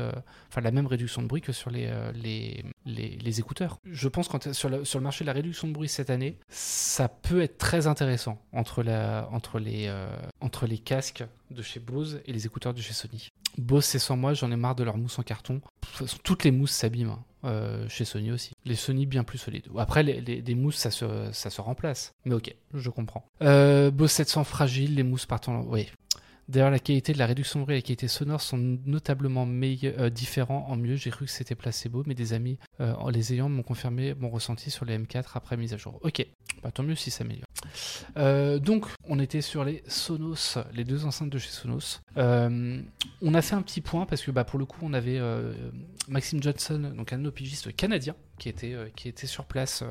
enfin 0.48 0.60
la 0.60 0.70
même 0.70 0.86
réduction 0.86 1.22
de 1.22 1.26
bruit 1.26 1.40
que 1.40 1.52
sur 1.52 1.70
les, 1.70 1.92
les, 2.14 2.64
les, 2.84 3.40
écouteurs. 3.40 3.78
Je 3.84 4.08
pense 4.08 4.28
que 4.28 4.52
sur, 4.52 4.68
le, 4.68 4.84
sur 4.84 4.98
le 4.98 5.02
marché 5.02 5.24
de 5.24 5.26
la 5.26 5.32
réduction 5.32 5.68
de 5.68 5.72
bruit 5.72 5.88
cette 5.88 6.10
année, 6.10 6.38
ça 6.48 7.08
peut 7.08 7.42
être 7.42 7.58
très 7.58 7.86
intéressant 7.86 8.42
entre, 8.52 8.82
la, 8.82 9.28
entre, 9.32 9.58
les, 9.58 9.86
euh, 9.88 10.08
entre 10.40 10.66
les 10.66 10.78
casques 10.78 11.24
de 11.50 11.62
chez 11.62 11.80
Bose 11.80 12.20
et 12.26 12.32
les 12.32 12.46
écouteurs 12.46 12.74
de 12.74 12.80
chez 12.80 12.92
Sony. 12.92 13.28
Bose, 13.56 13.84
c'est 13.84 13.98
sans 13.98 14.16
moi, 14.16 14.34
j'en 14.34 14.50
ai 14.50 14.56
marre 14.56 14.74
de 14.74 14.84
leur 14.84 14.96
mousse 14.96 15.18
en 15.18 15.22
carton. 15.22 15.60
Toutes 16.22 16.44
les 16.44 16.50
mousses 16.50 16.72
s'abîment. 16.72 17.10
Hein, 17.10 17.24
euh, 17.44 17.88
chez 17.88 18.04
Sony 18.04 18.32
aussi. 18.32 18.52
Les 18.64 18.74
Sony 18.74 19.06
bien 19.06 19.22
plus 19.22 19.38
solides. 19.38 19.66
Après, 19.76 20.02
les, 20.02 20.54
mousses, 20.56 20.76
ça 20.76 20.90
se, 20.90 21.30
ça 21.32 21.50
se 21.50 21.60
remplace. 21.60 22.12
Mais 22.24 22.34
ok, 22.34 22.52
je 22.74 22.90
comprends. 22.90 23.24
Euh, 23.42 23.92
Bose 23.92 24.10
700 24.10 24.42
fragile, 24.42 24.96
les 24.96 25.04
mousses 25.04 25.26
partant... 25.26 25.62
Oui, 25.68 25.88
D'ailleurs, 26.48 26.70
la 26.70 26.78
qualité 26.78 27.12
de 27.12 27.18
la 27.18 27.26
réduction 27.26 27.60
de 27.60 27.64
bruit 27.64 27.74
et 27.76 27.78
la 27.78 27.82
qualité 27.82 28.08
sonore 28.08 28.40
sont 28.40 28.56
notablement 28.56 29.46
euh, 29.46 30.08
différents 30.08 30.66
en 30.68 30.76
mieux. 30.76 30.96
J'ai 30.96 31.10
cru 31.10 31.26
que 31.26 31.30
c'était 31.30 31.54
placebo, 31.54 32.04
mais 32.06 32.14
des 32.14 32.32
amis 32.32 32.58
euh, 32.80 32.94
en 32.94 33.10
les 33.10 33.34
ayant 33.34 33.50
m'ont 33.50 33.62
confirmé 33.62 34.14
mon 34.14 34.30
ressenti 34.30 34.70
sur 34.70 34.86
les 34.86 34.98
M4 34.98 35.26
après 35.34 35.58
mise 35.58 35.74
à 35.74 35.76
jour. 35.76 35.98
Ok, 36.02 36.26
bah, 36.62 36.70
tant 36.70 36.82
mieux 36.82 36.94
si 36.94 37.10
ça 37.10 37.24
améliore. 37.24 37.44
Euh, 38.16 38.58
donc, 38.58 38.86
on 39.04 39.18
était 39.18 39.42
sur 39.42 39.62
les 39.62 39.82
Sonos, 39.88 40.56
les 40.72 40.84
deux 40.84 41.04
enceintes 41.04 41.28
de 41.28 41.38
chez 41.38 41.50
Sonos. 41.50 42.00
on 42.16 43.34
a 43.34 43.42
fait 43.42 43.54
un 43.54 43.62
petit 43.62 43.82
point 43.82 44.06
parce 44.06 44.22
que 44.22 44.30
bah, 44.30 44.44
pour 44.44 44.58
le 44.58 44.64
coup, 44.64 44.80
on 44.82 44.94
avait 44.94 45.20
Maxime 46.08 46.42
Johnson, 46.42 46.92
donc 46.96 47.12
un 47.12 47.28
pigistes 47.30 47.76
canadiens, 47.76 48.16
qui 48.38 48.48
était, 48.48 48.74
qui 48.96 49.08
était 49.08 49.26
sur 49.26 49.44
place 49.44 49.84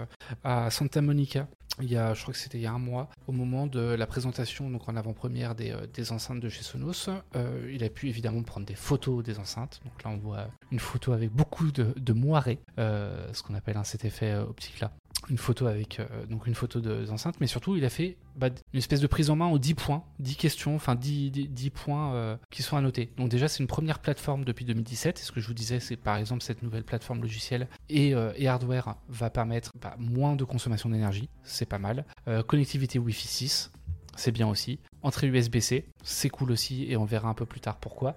à 0.43 0.71
Santa 0.71 1.01
Monica 1.01 1.47
il 1.81 1.91
y 1.91 1.97
a, 1.97 2.13
je 2.13 2.21
crois 2.21 2.33
que 2.33 2.39
c'était 2.39 2.57
il 2.57 2.61
y 2.61 2.67
a 2.67 2.71
un 2.71 2.79
mois, 2.79 3.09
au 3.27 3.31
moment 3.31 3.67
de 3.67 3.79
la 3.79 4.07
présentation, 4.07 4.69
donc 4.69 4.87
en 4.89 4.95
avant-première 4.95 5.55
des, 5.55 5.71
euh, 5.71 5.87
des, 5.93 6.11
enceintes 6.11 6.39
de 6.39 6.49
chez 6.49 6.63
Sonos, 6.63 7.09
euh, 7.35 7.71
il 7.73 7.83
a 7.83 7.89
pu 7.89 8.09
évidemment 8.09 8.41
prendre 8.43 8.65
des 8.65 8.75
photos 8.75 9.23
des 9.23 9.39
enceintes. 9.39 9.79
Donc 9.85 10.03
là, 10.03 10.09
on 10.09 10.17
voit 10.17 10.47
une 10.71 10.79
photo 10.79 11.13
avec 11.13 11.31
beaucoup 11.31 11.71
de, 11.71 11.93
de 11.95 12.13
moiré, 12.13 12.59
euh, 12.79 13.27
ce 13.33 13.43
qu'on 13.43 13.53
appelle 13.53 13.77
cet 13.83 14.05
effet 14.05 14.35
optique 14.35 14.79
là 14.79 14.91
une 15.29 15.37
photo 15.37 15.67
avec 15.67 15.99
euh, 15.99 16.25
donc 16.25 16.47
une 16.47 16.55
photo 16.55 16.79
de, 16.79 17.09
enceintes, 17.09 17.39
mais 17.39 17.47
surtout 17.47 17.75
il 17.75 17.85
a 17.85 17.89
fait 17.89 18.17
bah, 18.35 18.49
une 18.73 18.77
espèce 18.77 19.01
de 19.01 19.07
prise 19.07 19.29
en 19.29 19.35
main 19.35 19.47
aux 19.47 19.59
10 19.59 19.73
points, 19.73 20.03
10 20.19 20.35
questions, 20.35 20.75
enfin 20.75 20.95
10, 20.95 21.31
10, 21.31 21.69
points 21.69 22.13
euh, 22.13 22.37
qui 22.49 22.63
sont 22.63 22.77
à 22.77 22.81
noter. 22.81 23.11
Donc 23.17 23.29
déjà 23.29 23.47
c'est 23.47 23.59
une 23.61 23.67
première 23.67 23.99
plateforme 23.99 24.45
depuis 24.45 24.65
2017, 24.65 25.19
et 25.19 25.23
ce 25.23 25.31
que 25.31 25.39
je 25.39 25.47
vous 25.47 25.53
disais 25.53 25.79
c'est 25.79 25.97
par 25.97 26.17
exemple 26.17 26.43
cette 26.43 26.61
nouvelle 26.61 26.83
plateforme 26.83 27.21
logicielle 27.21 27.67
et, 27.89 28.13
euh, 28.13 28.31
et 28.35 28.47
hardware 28.47 28.95
va 29.09 29.29
permettre 29.29 29.71
bah, 29.81 29.95
moins 29.99 30.35
de 30.35 30.43
consommation 30.43 30.89
d'énergie, 30.89 31.29
c'est 31.43 31.67
pas 31.67 31.79
mal. 31.79 32.05
connectivité 32.47 32.99
Wi-Fi 32.99 33.27
6, 33.27 33.71
c'est 34.15 34.31
bien 34.31 34.47
aussi. 34.47 34.79
Entrée 35.03 35.27
USB-C, 35.27 35.85
c'est 36.03 36.29
cool 36.29 36.51
aussi, 36.51 36.85
et 36.89 36.97
on 36.97 37.05
verra 37.05 37.29
un 37.29 37.33
peu 37.33 37.45
plus 37.45 37.59
tard 37.59 37.77
pourquoi. 37.77 38.15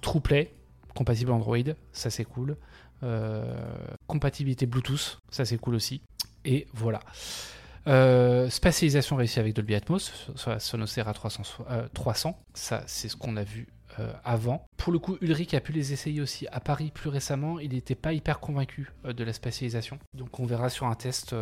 TruePlay, 0.00 0.52
compatible 0.94 1.32
Android, 1.32 1.58
ça 1.92 2.10
c'est 2.10 2.24
cool. 2.24 2.56
Euh, 3.02 3.54
compatibilité 4.06 4.66
Bluetooth, 4.66 5.20
ça 5.30 5.44
c'est 5.44 5.58
cool 5.58 5.74
aussi. 5.74 6.02
Et 6.44 6.66
voilà. 6.72 7.00
Euh, 7.86 8.50
spatialisation 8.50 9.16
réussie 9.16 9.40
avec 9.40 9.54
Dolby 9.54 9.74
Atmos 9.74 10.30
sur 10.34 10.50
la 10.50 10.60
Sonos 10.60 10.86
300, 10.86 11.42
300. 11.94 12.38
ça 12.52 12.82
c'est 12.86 13.08
ce 13.08 13.16
qu'on 13.16 13.36
a 13.36 13.42
vu 13.42 13.68
euh, 13.98 14.12
avant. 14.22 14.66
Pour 14.76 14.92
le 14.92 14.98
coup, 14.98 15.16
Ulrich 15.22 15.54
a 15.54 15.60
pu 15.60 15.72
les 15.72 15.92
essayer 15.92 16.20
aussi 16.20 16.46
à 16.52 16.60
Paris 16.60 16.90
plus 16.94 17.08
récemment. 17.08 17.58
Il 17.58 17.72
n'était 17.72 17.94
pas 17.94 18.12
hyper 18.12 18.38
convaincu 18.38 18.92
de 19.04 19.24
la 19.24 19.32
spatialisation. 19.32 19.98
Donc 20.14 20.38
on 20.40 20.44
verra 20.44 20.68
sur 20.68 20.86
un 20.86 20.94
test. 20.94 21.34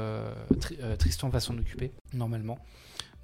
Tristan 0.99 1.29
va 1.29 1.41
s'en 1.41 1.59
occuper 1.59 1.93
normalement. 2.13 2.59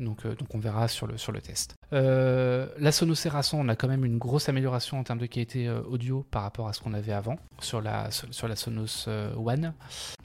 Donc, 0.01 0.27
donc 0.27 0.55
on 0.55 0.59
verra 0.59 0.89
sur 0.89 1.07
le, 1.07 1.41
test. 1.41 1.77
Euh, 1.93 2.67
la 2.79 2.91
Sonos 2.91 3.27
Erason, 3.27 3.61
on 3.61 3.69
a 3.69 3.77
quand 3.77 3.89
même 3.89 4.05
une 4.05 4.19
grosse 4.19 4.49
amélioration 4.49 4.99
en 4.99 5.05
termes 5.05 5.21
de 5.21 5.27
qualité 5.27 5.69
euh, 5.69 5.83
audio 5.83 6.27
par 6.31 6.43
rapport 6.43 6.69
à 6.69 6.73
ce 6.73 6.81
qu'on 6.81 6.95
avait 6.95 7.13
avant 7.13 7.37
sur 7.61 7.81
la, 7.81 8.11
sur, 8.11 8.49
la 8.49 8.57
Sonos 8.57 9.05
euh, 9.07 9.35
One. 9.37 9.75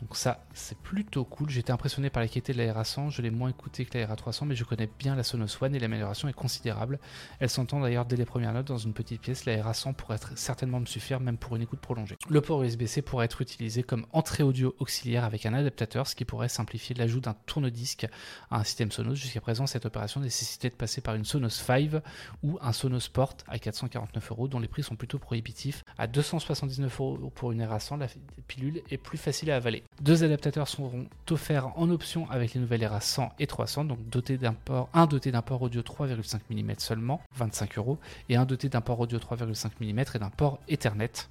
Donc 0.01 0.15
ça, 0.15 0.45
c'est 0.53 0.77
plutôt 0.77 1.25
cool. 1.25 1.49
J'étais 1.49 1.71
impressionné 1.71 2.09
par 2.09 2.21
la 2.21 2.27
qualité 2.27 2.53
de 2.53 2.57
la 2.57 2.65
Erason. 2.65 3.09
Je 3.09 3.21
l'ai 3.21 3.29
moins 3.29 3.49
écouté 3.49 3.85
que 3.85 3.97
la 3.97 4.07
Era300, 4.07 4.45
mais 4.45 4.55
je 4.55 4.63
connais 4.63 4.89
bien 4.97 5.15
la 5.15 5.23
Sonos 5.23 5.57
One 5.61 5.75
et 5.75 5.79
l'amélioration 5.79 6.27
est 6.27 6.33
considérable. 6.33 6.99
Elle 7.39 7.49
s'entend 7.49 7.79
d'ailleurs 7.79 8.05
dès 8.05 8.15
les 8.15 8.25
premières 8.25 8.53
notes 8.53 8.67
dans 8.67 8.77
une 8.77 8.93
petite 8.93 9.21
pièce. 9.21 9.45
La 9.45 9.55
Era100 9.55 9.93
pourrait 9.93 10.19
certainement 10.35 10.79
me 10.79 10.85
suffire, 10.85 11.19
même 11.19 11.37
pour 11.37 11.55
une 11.55 11.61
écoute 11.61 11.79
prolongée. 11.79 12.15
Le 12.29 12.41
port 12.41 12.63
USB-C 12.63 13.03
pourrait 13.03 13.25
être 13.25 13.41
utilisé 13.41 13.83
comme 13.83 14.05
entrée 14.11 14.43
audio 14.43 14.75
auxiliaire 14.79 15.23
avec 15.23 15.45
un 15.45 15.53
adaptateur, 15.53 16.07
ce 16.07 16.15
qui 16.15 16.25
pourrait 16.25 16.49
simplifier 16.49 16.95
l'ajout 16.95 17.19
d'un 17.19 17.35
tourne-disque 17.45 18.07
à 18.49 18.59
un 18.59 18.63
système 18.63 18.91
Sonos. 18.91 19.15
Jusqu'à 19.15 19.41
présent, 19.41 19.58
cette 19.67 19.85
opération 19.85 20.19
nécessitait 20.19 20.69
de 20.69 20.75
passer 20.75 21.01
par 21.01 21.15
une 21.15 21.25
Sonos 21.25 21.49
5 21.49 22.01
ou 22.43 22.57
un 22.61 22.73
Sonos 22.73 22.99
Sport 22.99 23.37
à 23.47 23.59
449 23.59 24.31
euros 24.31 24.47
dont 24.47 24.59
les 24.59 24.67
prix 24.67 24.83
sont 24.83 24.95
plutôt 24.95 25.19
prohibitifs. 25.19 25.83
À 25.97 26.07
279 26.07 26.99
euros 26.99 27.31
pour 27.33 27.51
une 27.51 27.63
RA100, 27.63 27.99
la 27.99 28.07
pilule 28.47 28.81
est 28.89 28.97
plus 28.97 29.17
facile 29.17 29.51
à 29.51 29.55
avaler. 29.55 29.83
Deux 30.01 30.23
adaptateurs 30.23 30.67
seront 30.67 31.07
offerts 31.29 31.77
en 31.77 31.89
option 31.89 32.29
avec 32.29 32.53
les 32.53 32.61
nouvelles 32.61 32.85
RA 32.85 33.01
100 33.01 33.33
et 33.39 33.47
300, 33.47 33.85
donc 33.85 33.99
doté 34.09 34.37
d'un 34.37 34.53
port, 34.53 34.89
un 34.93 35.05
doté 35.05 35.31
d'un 35.31 35.41
port 35.41 35.61
audio 35.61 35.81
3,5 35.81 36.39
mm 36.49 36.73
seulement, 36.77 37.21
25 37.35 37.77
euros, 37.77 37.97
et 38.29 38.35
un 38.35 38.45
doté 38.45 38.69
d'un 38.69 38.81
port 38.81 38.99
audio 38.99 39.19
3,5 39.19 39.71
mm 39.79 39.99
et 40.15 40.19
d'un 40.19 40.29
port 40.29 40.59
Ethernet 40.67 41.29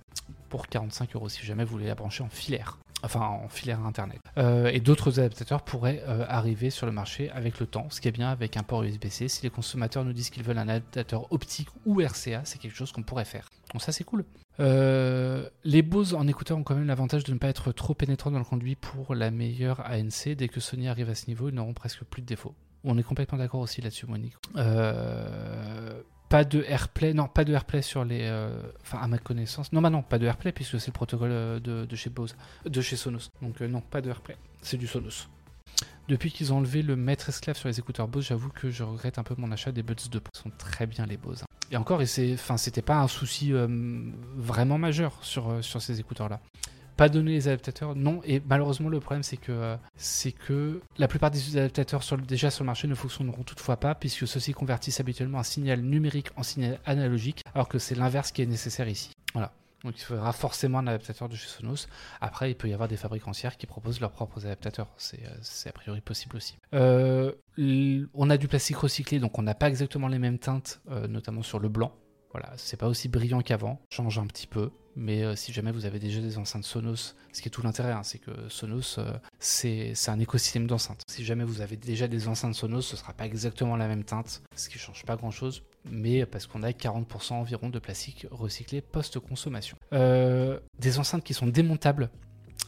pour 0.49 0.67
45 0.67 1.15
euros 1.15 1.29
si 1.29 1.45
jamais 1.45 1.65
vous 1.65 1.73
voulez 1.73 1.87
la 1.87 1.95
brancher 1.95 2.23
en 2.23 2.29
filaire 2.29 2.79
enfin 3.03 3.21
en 3.21 3.49
filaire 3.49 3.85
internet. 3.85 4.21
Euh, 4.37 4.71
et 4.73 4.81
d'autres 4.81 5.21
adaptateurs 5.21 5.63
pourraient 5.63 6.03
euh, 6.07 6.25
arriver 6.29 6.71
sur 6.71 6.87
le 6.87 6.93
marché 6.93 7.31
avec 7.31 7.61
le 7.61 7.67
temps, 7.67 7.89
ce 7.91 8.01
qui 8.01 8.09
est 8.09 8.13
bien 8.13 8.29
avec 8.29 8.57
un 8.57 8.63
port 8.63 8.83
USB-C. 8.83 9.29
Si 9.29 9.43
les 9.43 9.51
consommateurs 9.51 10.05
nous 10.05 10.13
disent 10.13 10.31
qu'ils 10.31 10.43
veulent 10.43 10.59
un 10.59 10.69
adaptateur 10.69 11.33
optique 11.33 11.69
ou 11.87 12.01
RCA, 12.01 12.43
c'est 12.45 12.59
quelque 12.59 12.77
chose 12.77 12.93
qu'on 12.93 13.03
pourrait 13.03 13.25
faire. 13.25 13.49
Donc 13.73 13.83
ça 13.83 13.93
c'est 13.93 14.05
cool. 14.05 14.25
Euh, 14.61 15.49
les 15.65 15.83
Bose 15.83 16.15
en 16.15 16.27
écouteurs 16.27 16.59
ont 16.59 16.65
quand 16.65 16.75
même 16.75 16.87
l'avantage 16.87 17.25
de 17.25 17.33
ne 17.33 17.39
pas 17.39 17.49
être 17.49 17.73
trop 17.73 17.95
pénétrants 17.95 18.31
dans 18.31 18.39
le 18.39 18.45
conduit 18.45 18.75
pour 18.75 19.15
la 19.15 19.31
meilleure 19.31 19.81
ANC. 19.87 20.35
Dès 20.37 20.49
que 20.49 20.61
Sony 20.61 20.89
arrive 20.89 21.11
à 21.11 21.15
ce 21.15 21.27
niveau, 21.29 21.49
ils 21.49 21.55
n'auront 21.55 21.75
presque 21.75 22.05
plus 22.05 22.23
de 22.23 22.27
défauts. 22.27 22.55
On 22.85 22.97
est 22.97 23.03
complètement 23.03 23.39
d'accord 23.39 23.61
aussi 23.61 23.81
là-dessus, 23.81 24.07
Monique. 24.07 24.35
Euh, 24.57 26.01
pas 26.29 26.45
de 26.45 26.63
AirPlay, 26.63 27.15
non, 27.15 27.27
pas 27.27 27.45
de 27.45 27.53
AirPlay 27.53 27.83
sur 27.83 28.05
les. 28.05 28.23
Euh, 28.23 28.51
enfin, 28.83 28.99
à 28.99 29.09
ma 29.09 29.19
connaissance. 29.19 29.73
Non, 29.73 29.81
bah 29.81 29.91
non, 29.91 30.03
pas 30.03 30.19
de 30.19 30.27
AirPlay 30.27 30.53
puisque 30.53 30.79
c'est 30.81 30.89
le 30.89 30.93
protocole 30.93 31.31
euh, 31.33 31.61
de, 31.61 31.97
chez 31.97 32.11
Bose, 32.11 32.37
de 32.65 32.81
chez 32.81 32.97
Sonos. 32.97 33.31
Donc, 33.41 33.61
euh, 33.61 33.69
non, 33.69 33.81
pas 33.81 34.01
de 34.01 34.09
AirPlay. 34.09 34.37
C'est 34.63 34.77
du 34.77 34.87
Sonos. 34.87 35.29
Depuis 36.09 36.31
qu'ils 36.31 36.53
ont 36.53 36.59
enlevé 36.59 36.83
le 36.83 36.97
maître 36.97 37.29
esclave 37.29 37.57
sur 37.57 37.69
les 37.69 37.79
écouteurs 37.79 38.09
Bose, 38.09 38.27
j'avoue 38.27 38.49
que 38.49 38.71
je 38.71 38.83
regrette 38.83 39.19
un 39.19 39.23
peu 39.23 39.35
mon 39.37 39.53
achat 39.53 39.73
des 39.73 39.83
Buds 39.83 40.09
2. 40.11 40.21
Ils 40.35 40.39
sont 40.39 40.51
très 40.57 40.87
bien 40.87 41.05
les 41.07 41.19
Bose. 41.19 41.45
Et 41.71 41.77
encore, 41.77 42.01
et 42.01 42.07
c'est, 42.07 42.33
enfin, 42.33 42.57
c'était 42.57 42.83
pas 42.83 42.97
un 42.97 43.09
souci 43.09 43.53
vraiment 44.37 44.79
majeur 44.79 45.19
sur, 45.21 45.63
sur 45.63 45.83
ces 45.83 46.01
écouteurs-là 46.01 46.41
pas 46.99 47.09
donner 47.09 47.31
les 47.31 47.47
adaptateurs, 47.47 47.95
non. 47.95 48.21
Et 48.25 48.43
malheureusement, 48.45 48.89
le 48.89 48.99
problème, 48.99 49.23
c'est 49.23 49.37
que, 49.37 49.53
euh, 49.53 49.77
c'est 49.97 50.33
que 50.33 50.81
la 50.99 51.07
plupart 51.07 51.31
des 51.31 51.57
adaptateurs 51.57 52.03
sur 52.03 52.19
déjà 52.19 52.51
sur 52.51 52.65
le 52.65 52.67
marché 52.67 52.89
ne 52.89 52.95
fonctionneront 52.97 53.45
toutefois 53.45 53.77
pas, 53.77 53.95
puisque 53.95 54.27
ceux-ci 54.27 54.53
convertissent 54.53 54.99
habituellement 54.99 55.39
un 55.39 55.45
signal 55.45 55.81
numérique 55.81 56.31
en 56.37 56.43
signal 56.43 56.81
analogique, 56.85 57.45
alors 57.55 57.69
que 57.69 57.79
c'est 57.79 57.95
l'inverse 57.95 58.33
qui 58.33 58.43
est 58.43 58.47
nécessaire 58.47 58.89
ici. 58.89 59.13
Voilà. 59.33 59.53
Donc 59.85 59.97
il 59.97 60.03
faudra 60.03 60.33
forcément 60.33 60.79
un 60.79 60.89
adaptateur 60.89 61.29
de 61.29 61.37
chez 61.37 61.47
Sonos. 61.47 61.87
Après, 62.21 62.51
il 62.51 62.57
peut 62.57 62.69
y 62.69 62.75
avoir 62.75 62.89
des 62.89 62.97
fabricants 62.97 63.31
tiers 63.31 63.57
qui 63.57 63.67
proposent 63.67 64.01
leurs 64.01 64.11
propres 64.11 64.45
adaptateurs. 64.45 64.89
C'est 64.97 65.69
a 65.69 65.73
priori 65.73 66.01
possible 66.01 66.37
aussi. 66.37 66.59
on 66.73 68.31
a 68.31 68.37
du 68.37 68.49
plastique 68.49 68.79
recyclé, 68.79 69.21
donc 69.21 69.39
on 69.39 69.43
n'a 69.43 69.55
pas 69.55 69.69
exactement 69.69 70.09
les 70.09 70.19
mêmes 70.19 70.41
teintes, 70.41 70.81
notamment 71.09 71.43
sur 71.45 71.61
le 71.61 71.69
blanc. 71.69 71.93
Voilà, 72.33 72.53
c'est 72.57 72.77
pas 72.77 72.89
aussi 72.89 73.09
brillant 73.09 73.41
qu'avant, 73.41 73.81
change 73.91 74.19
un 74.19 74.27
petit 74.27 74.47
peu, 74.47 74.71
mais 74.97 75.23
euh, 75.23 75.35
si 75.35 75.53
jamais 75.53 75.73
vous 75.73 75.87
avez 75.87 75.99
déjà 75.99 76.21
des 76.21 76.39
enceintes 76.39 76.65
Sonos, 76.65 77.15
ce 77.33 77.41
qui 77.41 77.49
est 77.49 77.51
tout 77.51 77.63
l'intérêt, 77.63 77.93
hein, 77.93 78.03
c'est 78.03 78.19
que 78.19 78.31
Sonos, 78.49 78.99
euh, 78.99 79.13
c'est 79.39 79.95
un 80.09 80.19
écosystème 80.19 80.67
d'enceintes. 80.67 81.03
Si 81.09 81.25
jamais 81.25 81.45
vous 81.45 81.61
avez 81.61 81.77
déjà 81.77 82.09
des 82.09 82.29
enceintes 82.29 82.55
Sonos, 82.55 82.83
ce 82.83 82.97
sera 82.97 83.13
pas 83.13 83.25
exactement 83.25 83.77
la 83.77 83.89
même 83.89 84.05
teinte, 84.05 84.43
ce 84.57 84.69
qui 84.69 84.79
change 84.79 85.05
pas 85.05 85.17
grand 85.17 85.31
chose, 85.31 85.63
mais 85.91 86.27
parce 86.27 86.47
qu'on 86.47 86.63
a 86.63 86.71
40% 86.71 87.35
environ 87.35 87.71
de 87.71 87.79
plastique 87.79 88.27
recyclé 88.31 88.81
post-consommation. 88.81 89.77
Euh, 89.93 90.59
des 90.79 90.99
enceintes 90.99 91.25
qui 91.25 91.35
sont 91.35 91.47
démontables 91.47 92.11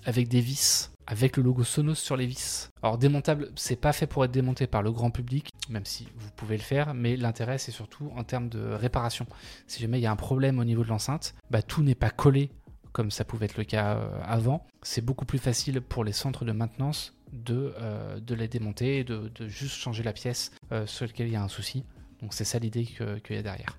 avec 0.05 0.29
des 0.29 0.41
vis 0.41 0.91
avec 1.11 1.37
le 1.37 1.43
logo 1.43 1.65
Sonos 1.65 1.97
sur 1.97 2.17
les 2.17 2.27
vis. 2.27 2.71
Alors 2.83 2.97
démontable, 2.97 3.51
c'est 3.57 3.77
pas 3.77 3.93
fait 3.93 4.07
pour 4.07 4.25
être 4.25 4.31
démonté 4.31 4.69
par 4.69 4.81
le 4.81 4.93
grand 4.93 5.11
public, 5.11 5.51
même 5.69 5.85
si 5.85 6.07
vous 6.17 6.31
pouvez 6.37 6.57
le 6.57 6.63
faire, 6.63 6.95
mais 6.95 7.17
l'intérêt 7.17 7.59
c'est 7.59 7.73
surtout 7.73 8.13
en 8.17 8.23
termes 8.23 8.49
de 8.49 8.61
réparation. 8.61 9.27
Si 9.67 9.81
jamais 9.81 9.99
il 9.99 10.03
y 10.03 10.07
a 10.07 10.13
un 10.13 10.17
problème 10.17 10.61
au 10.61 10.65
niveau 10.65 10.85
de 10.85 10.89
l'enceinte, 10.89 11.35
bah, 11.51 11.63
tout 11.63 11.83
n'est 11.83 11.97
pas 11.97 12.11
collé 12.11 12.51
comme 12.93 13.11
ça 13.11 13.25
pouvait 13.25 13.47
être 13.47 13.57
le 13.57 13.65
cas 13.65 13.97
euh, 13.97 14.09
avant. 14.25 14.67
C'est 14.83 15.05
beaucoup 15.05 15.25
plus 15.25 15.39
facile 15.39 15.81
pour 15.81 16.05
les 16.05 16.13
centres 16.13 16.45
de 16.45 16.53
maintenance 16.53 17.15
de, 17.33 17.73
euh, 17.79 18.19
de 18.19 18.35
les 18.35 18.49
démonter 18.49 18.99
et 18.99 19.05
de, 19.05 19.31
juste 19.47 19.77
changer 19.77 20.03
la 20.03 20.13
pièce 20.13 20.51
euh, 20.73 20.87
sur 20.87 21.07
laquelle 21.07 21.29
il 21.29 21.33
y 21.33 21.37
a 21.37 21.43
un 21.43 21.49
souci. 21.49 21.85
Donc 22.21 22.35
c'est 22.35 22.45
ça 22.45 22.59
l'idée 22.59 22.85
qu'il 22.85 23.37
y 23.37 23.39
a 23.39 23.43
derrière. 23.43 23.79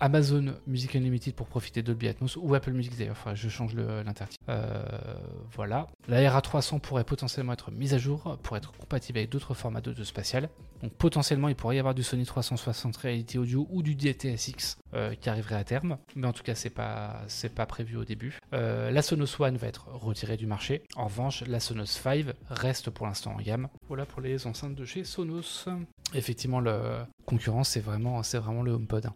Amazon 0.00 0.54
Music 0.66 0.94
Unlimited 0.94 1.34
pour 1.34 1.46
profiter 1.46 1.82
de 1.82 1.96
Atmos 2.06 2.36
ou 2.36 2.54
Apple 2.54 2.72
Music 2.72 2.96
d'ailleurs, 2.96 3.16
enfin, 3.18 3.34
je 3.34 3.48
change 3.48 3.74
l'intertitre. 3.74 4.42
Euh, 4.48 4.82
voilà. 5.52 5.86
La 6.08 6.20
RA300 6.20 6.80
pourrait 6.80 7.04
potentiellement 7.04 7.52
être 7.52 7.70
mise 7.70 7.94
à 7.94 7.98
jour 7.98 8.38
pour 8.42 8.56
être 8.56 8.72
compatible 8.72 9.18
avec 9.18 9.30
d'autres 9.30 9.54
formats 9.54 9.80
d'audio 9.80 10.04
spatial. 10.04 10.48
Donc 10.82 10.92
potentiellement 10.92 11.48
il 11.48 11.56
pourrait 11.56 11.76
y 11.76 11.78
avoir 11.78 11.94
du 11.94 12.02
Sony 12.02 12.24
360 12.24 12.96
Reality 12.98 13.38
Audio 13.38 13.66
ou 13.70 13.82
du 13.82 13.94
DTSX 13.94 14.76
euh, 14.94 15.14
qui 15.14 15.28
arriverait 15.28 15.56
à 15.56 15.64
terme, 15.64 15.98
mais 16.14 16.26
en 16.26 16.32
tout 16.32 16.42
cas 16.42 16.54
c'est 16.54 16.70
pas 16.70 17.22
c'est 17.28 17.54
pas 17.54 17.66
prévu 17.66 17.96
au 17.96 18.04
début. 18.04 18.38
Euh, 18.52 18.90
la 18.90 19.02
Sonos 19.02 19.40
One 19.40 19.56
va 19.56 19.68
être 19.68 19.88
retirée 19.88 20.36
du 20.36 20.46
marché. 20.46 20.82
En 20.96 21.04
revanche, 21.04 21.42
la 21.46 21.60
Sonos 21.60 21.86
5 21.86 22.26
reste 22.50 22.90
pour 22.90 23.06
l'instant 23.06 23.34
en 23.34 23.40
gamme. 23.40 23.68
Voilà 23.88 24.04
pour 24.04 24.20
les 24.20 24.46
enceintes 24.46 24.74
de 24.74 24.84
chez 24.84 25.04
Sonos. 25.04 25.66
Effectivement, 26.14 26.60
la 26.60 27.08
concurrence 27.24 27.70
c'est 27.70 27.80
vraiment 27.80 28.20
vraiment 28.20 28.62
le 28.62 28.72
HomePod. 28.72 29.06
Hein. 29.06 29.14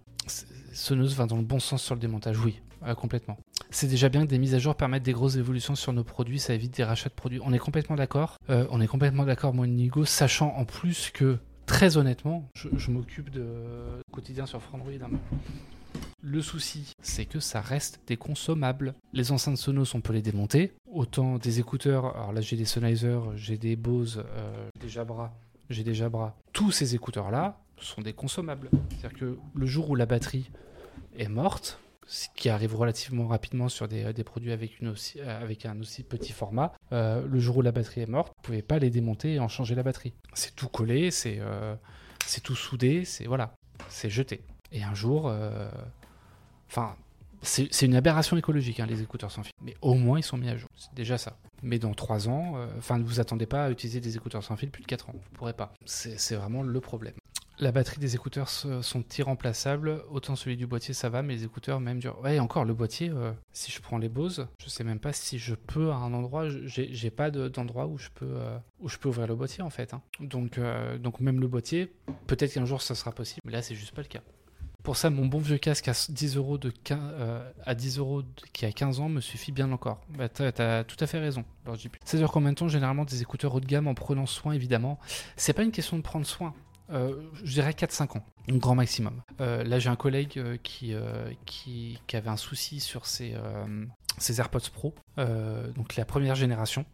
Sonos 0.72 1.14
va 1.14 1.26
dans 1.26 1.36
le 1.36 1.42
bon 1.42 1.58
sens 1.58 1.82
sur 1.82 1.94
le 1.94 2.00
démontage, 2.00 2.38
oui, 2.38 2.60
euh, 2.84 2.94
complètement. 2.94 3.38
C'est 3.70 3.86
déjà 3.86 4.08
bien 4.08 4.24
que 4.24 4.30
des 4.30 4.38
mises 4.38 4.54
à 4.54 4.58
jour 4.58 4.74
permettent 4.74 5.02
des 5.02 5.12
grosses 5.12 5.36
évolutions 5.36 5.74
sur 5.74 5.92
nos 5.92 6.04
produits, 6.04 6.38
ça 6.38 6.54
évite 6.54 6.76
des 6.76 6.84
rachats 6.84 7.08
de 7.08 7.14
produits. 7.14 7.40
On 7.44 7.52
est 7.52 7.58
complètement 7.58 7.96
d'accord. 7.96 8.36
Euh, 8.48 8.66
on 8.70 8.80
est 8.80 8.86
complètement 8.86 9.24
d'accord, 9.24 9.54
moi, 9.54 9.66
Nigo, 9.66 10.04
sachant 10.04 10.54
en 10.56 10.64
plus 10.64 11.10
que, 11.10 11.38
très 11.66 11.96
honnêtement, 11.96 12.48
je, 12.54 12.90
m'occupe 12.90 13.30
de 13.30 13.46
quotidien 14.12 14.46
sur 14.46 14.60
Frandroid. 14.62 14.92
Hein, 14.92 15.10
le 16.22 16.42
souci, 16.42 16.92
c'est 17.02 17.24
que 17.24 17.40
ça 17.40 17.60
reste 17.60 18.00
des 18.06 18.16
consommables. 18.16 18.94
Les 19.12 19.32
enceintes 19.32 19.56
Sonos, 19.56 19.94
on 19.94 20.00
peut 20.00 20.12
les 20.12 20.22
démonter. 20.22 20.72
Autant 20.92 21.38
des 21.38 21.60
écouteurs, 21.60 22.14
alors 22.16 22.32
là 22.32 22.40
j'ai 22.40 22.56
des 22.56 22.66
Sennheiser, 22.66 23.18
j'ai 23.36 23.56
des 23.56 23.74
Bose, 23.76 24.24
euh, 24.26 24.68
des 24.80 24.88
Jabra, 24.88 25.32
j'ai 25.70 25.82
des 25.82 25.94
Jabra. 25.94 26.36
Tous 26.52 26.72
ces 26.72 26.94
écouteurs-là, 26.94 27.58
sont 27.84 28.02
des 28.02 28.12
consommables. 28.12 28.70
C'est-à-dire 28.90 29.18
que 29.18 29.38
le 29.54 29.66
jour 29.66 29.90
où 29.90 29.94
la 29.94 30.06
batterie 30.06 30.50
est 31.16 31.28
morte, 31.28 31.80
ce 32.10 32.26
qui 32.34 32.48
arrive 32.48 32.74
relativement 32.74 33.28
rapidement 33.28 33.68
sur 33.68 33.86
des, 33.86 34.12
produits 34.24 34.50
euh, 34.50 35.42
avec 35.42 35.64
un 35.64 35.80
aussi 35.80 36.02
petit 36.02 36.32
format, 36.32 36.72
euh, 36.90 37.24
le 37.24 37.38
jour 37.38 37.58
où 37.58 37.62
la 37.62 37.70
batterie 37.70 38.00
est 38.00 38.08
morte, 38.08 38.32
vous 38.34 38.40
ne 38.42 38.46
pouvez 38.46 38.62
pas 38.62 38.80
les 38.80 38.90
démonter 38.90 39.34
et 39.34 39.38
en 39.38 39.46
changer 39.46 39.76
la 39.76 39.84
batterie. 39.84 40.12
C'est 40.34 40.56
tout 40.56 40.68
collé, 40.68 41.12
c'est 41.12 41.36
euh, 41.38 41.76
tout 42.42 42.56
soudé, 42.56 43.04
c'est 43.04 43.26
voilà, 43.26 43.54
c'est 43.88 44.10
jeté. 44.10 44.42
Et 44.72 44.82
un 44.82 44.94
jour, 44.94 45.32
enfin, 46.68 46.96
c'est 47.42 47.82
une 47.82 47.94
aberration 47.94 48.36
écologique, 48.36 48.80
hein, 48.80 48.86
les 48.86 49.02
écouteurs 49.02 49.30
sans 49.30 49.42
fil. 49.42 49.52
Mais 49.62 49.74
au 49.80 49.94
moins, 49.94 50.18
ils 50.18 50.24
sont 50.24 50.36
mis 50.36 50.48
à 50.48 50.56
jour. 50.56 50.68
C'est 50.76 50.94
déjà 50.94 51.18
ça. 51.18 51.36
Mais 51.62 51.78
dans 51.80 51.92
3 51.92 52.28
ans, 52.28 52.54
enfin, 52.78 52.98
ne 52.98 53.04
vous 53.04 53.18
attendez 53.18 53.46
pas 53.46 53.64
à 53.64 53.70
utiliser 53.70 54.00
des 54.00 54.16
écouteurs 54.16 54.44
sans 54.44 54.56
fil 54.56 54.70
plus 54.70 54.82
de 54.82 54.86
4 54.86 55.10
ans. 55.10 55.12
Vous 55.14 55.32
ne 55.32 55.36
pourrez 55.36 55.54
pas. 55.54 55.72
C'est 55.86 56.36
vraiment 56.36 56.62
le 56.62 56.80
problème. 56.80 57.14
La 57.60 57.72
batterie 57.72 57.98
des 57.98 58.14
écouteurs 58.14 58.48
sont 58.48 59.04
irremplaçables. 59.18 60.02
Autant 60.10 60.34
celui 60.34 60.56
du 60.56 60.66
boîtier, 60.66 60.94
ça 60.94 61.10
va, 61.10 61.20
mais 61.20 61.34
les 61.34 61.44
écouteurs, 61.44 61.78
même 61.78 61.98
dur. 61.98 62.18
Ouais, 62.24 62.38
encore 62.38 62.64
le 62.64 62.72
boîtier, 62.72 63.10
euh, 63.10 63.32
si 63.52 63.70
je 63.70 63.82
prends 63.82 63.98
les 63.98 64.08
Bose, 64.08 64.48
je 64.64 64.70
sais 64.70 64.82
même 64.82 64.98
pas 64.98 65.12
si 65.12 65.38
je 65.38 65.54
peux 65.54 65.90
à 65.90 65.96
un 65.96 66.14
endroit. 66.14 66.46
J'ai 66.48 67.10
pas 67.10 67.30
d'endroit 67.30 67.86
où 67.86 67.98
je 67.98 68.08
peux 68.14 68.24
euh, 68.24 68.56
où 68.80 68.88
je 68.88 68.96
peux 68.96 69.10
ouvrir 69.10 69.26
le 69.26 69.34
boîtier 69.34 69.62
en 69.62 69.68
fait. 69.68 69.92
Hein. 69.92 70.00
Donc 70.20 70.56
euh, 70.56 70.96
donc 70.96 71.20
même 71.20 71.38
le 71.38 71.48
boîtier, 71.48 71.92
peut-être 72.26 72.54
qu'un 72.54 72.64
jour 72.64 72.80
ça 72.80 72.94
sera 72.94 73.12
possible, 73.12 73.42
mais 73.44 73.52
là 73.52 73.60
c'est 73.60 73.74
juste 73.74 73.94
pas 73.94 74.02
le 74.02 74.08
cas. 74.08 74.22
Pour 74.82 74.96
ça, 74.96 75.10
mon 75.10 75.26
bon 75.26 75.38
vieux 75.38 75.58
casque 75.58 75.88
à 75.88 75.92
10 76.08 76.36
euros 76.36 76.56
de 76.56 76.72
à 77.66 77.74
10 77.74 77.98
euros 77.98 78.22
qui 78.54 78.64
a 78.64 78.72
15 78.72 79.00
ans 79.00 79.10
me 79.10 79.20
suffit 79.20 79.52
bien 79.52 79.70
encore. 79.70 80.00
Bah, 80.16 80.30
t'as 80.30 80.78
as 80.78 80.84
tout 80.84 80.96
à 80.98 81.06
fait 81.06 81.18
raison. 81.18 81.44
Ça 82.06 82.16
dure 82.16 82.32
combien 82.32 82.52
de 82.52 82.56
temps 82.56 82.68
Généralement 82.68 83.04
des 83.04 83.20
écouteurs 83.20 83.54
haut 83.54 83.60
de 83.60 83.66
gamme 83.66 83.86
en 83.86 83.94
prenant 83.94 84.24
soin 84.24 84.54
évidemment? 84.54 84.98
C'est 85.36 85.52
pas 85.52 85.62
une 85.62 85.72
question 85.72 85.98
de 85.98 86.02
prendre 86.02 86.24
soin. 86.24 86.54
Euh, 86.92 87.14
je 87.44 87.52
dirais 87.52 87.72
4-5 87.72 88.18
ans, 88.18 88.24
grand 88.48 88.74
maximum. 88.74 89.22
Euh, 89.40 89.62
là, 89.64 89.78
j'ai 89.78 89.88
un 89.88 89.96
collègue 89.96 90.38
euh, 90.38 90.56
qui, 90.62 90.94
qui, 91.46 92.16
avait 92.16 92.28
un 92.28 92.36
souci 92.36 92.80
sur 92.80 93.06
ses, 93.06 93.34
AirPods 94.38 94.70
Pro, 94.72 94.94
donc 95.16 95.96
la 95.96 96.04
première 96.04 96.34
génération, 96.34 96.84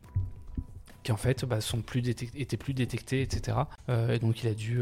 qui 1.02 1.12
en 1.12 1.16
fait 1.16 1.44
bah, 1.44 1.60
sont 1.60 1.82
plus 1.82 2.06
étaient 2.08 2.56
plus 2.56 2.74
détectés, 2.74 3.22
etc. 3.22 3.58
et 3.88 4.18
donc 4.18 4.42
il 4.42 4.48
a 4.48 4.54
dû, 4.54 4.80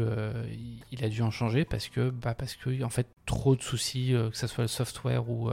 il 0.91 1.03
a 1.03 1.09
dû 1.09 1.21
en 1.21 1.31
changer 1.31 1.65
parce 1.65 1.87
que, 1.87 2.09
bah, 2.09 2.33
parce 2.33 2.57
en 2.83 2.89
fait, 2.89 3.07
trop 3.25 3.55
de 3.55 3.61
soucis, 3.61 4.13
que 4.13 4.37
ce 4.37 4.47
soit 4.47 4.63
le 4.63 4.67
software 4.67 5.29
ou, 5.29 5.51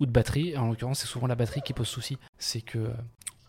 ou 0.00 0.06
de 0.06 0.10
batterie. 0.10 0.56
En 0.56 0.68
l'occurrence, 0.68 1.00
c'est 1.00 1.06
souvent 1.06 1.26
la 1.26 1.36
batterie 1.36 1.62
qui 1.62 1.72
pose 1.72 1.88
souci. 1.88 2.18
C'est 2.38 2.62
que 2.62 2.90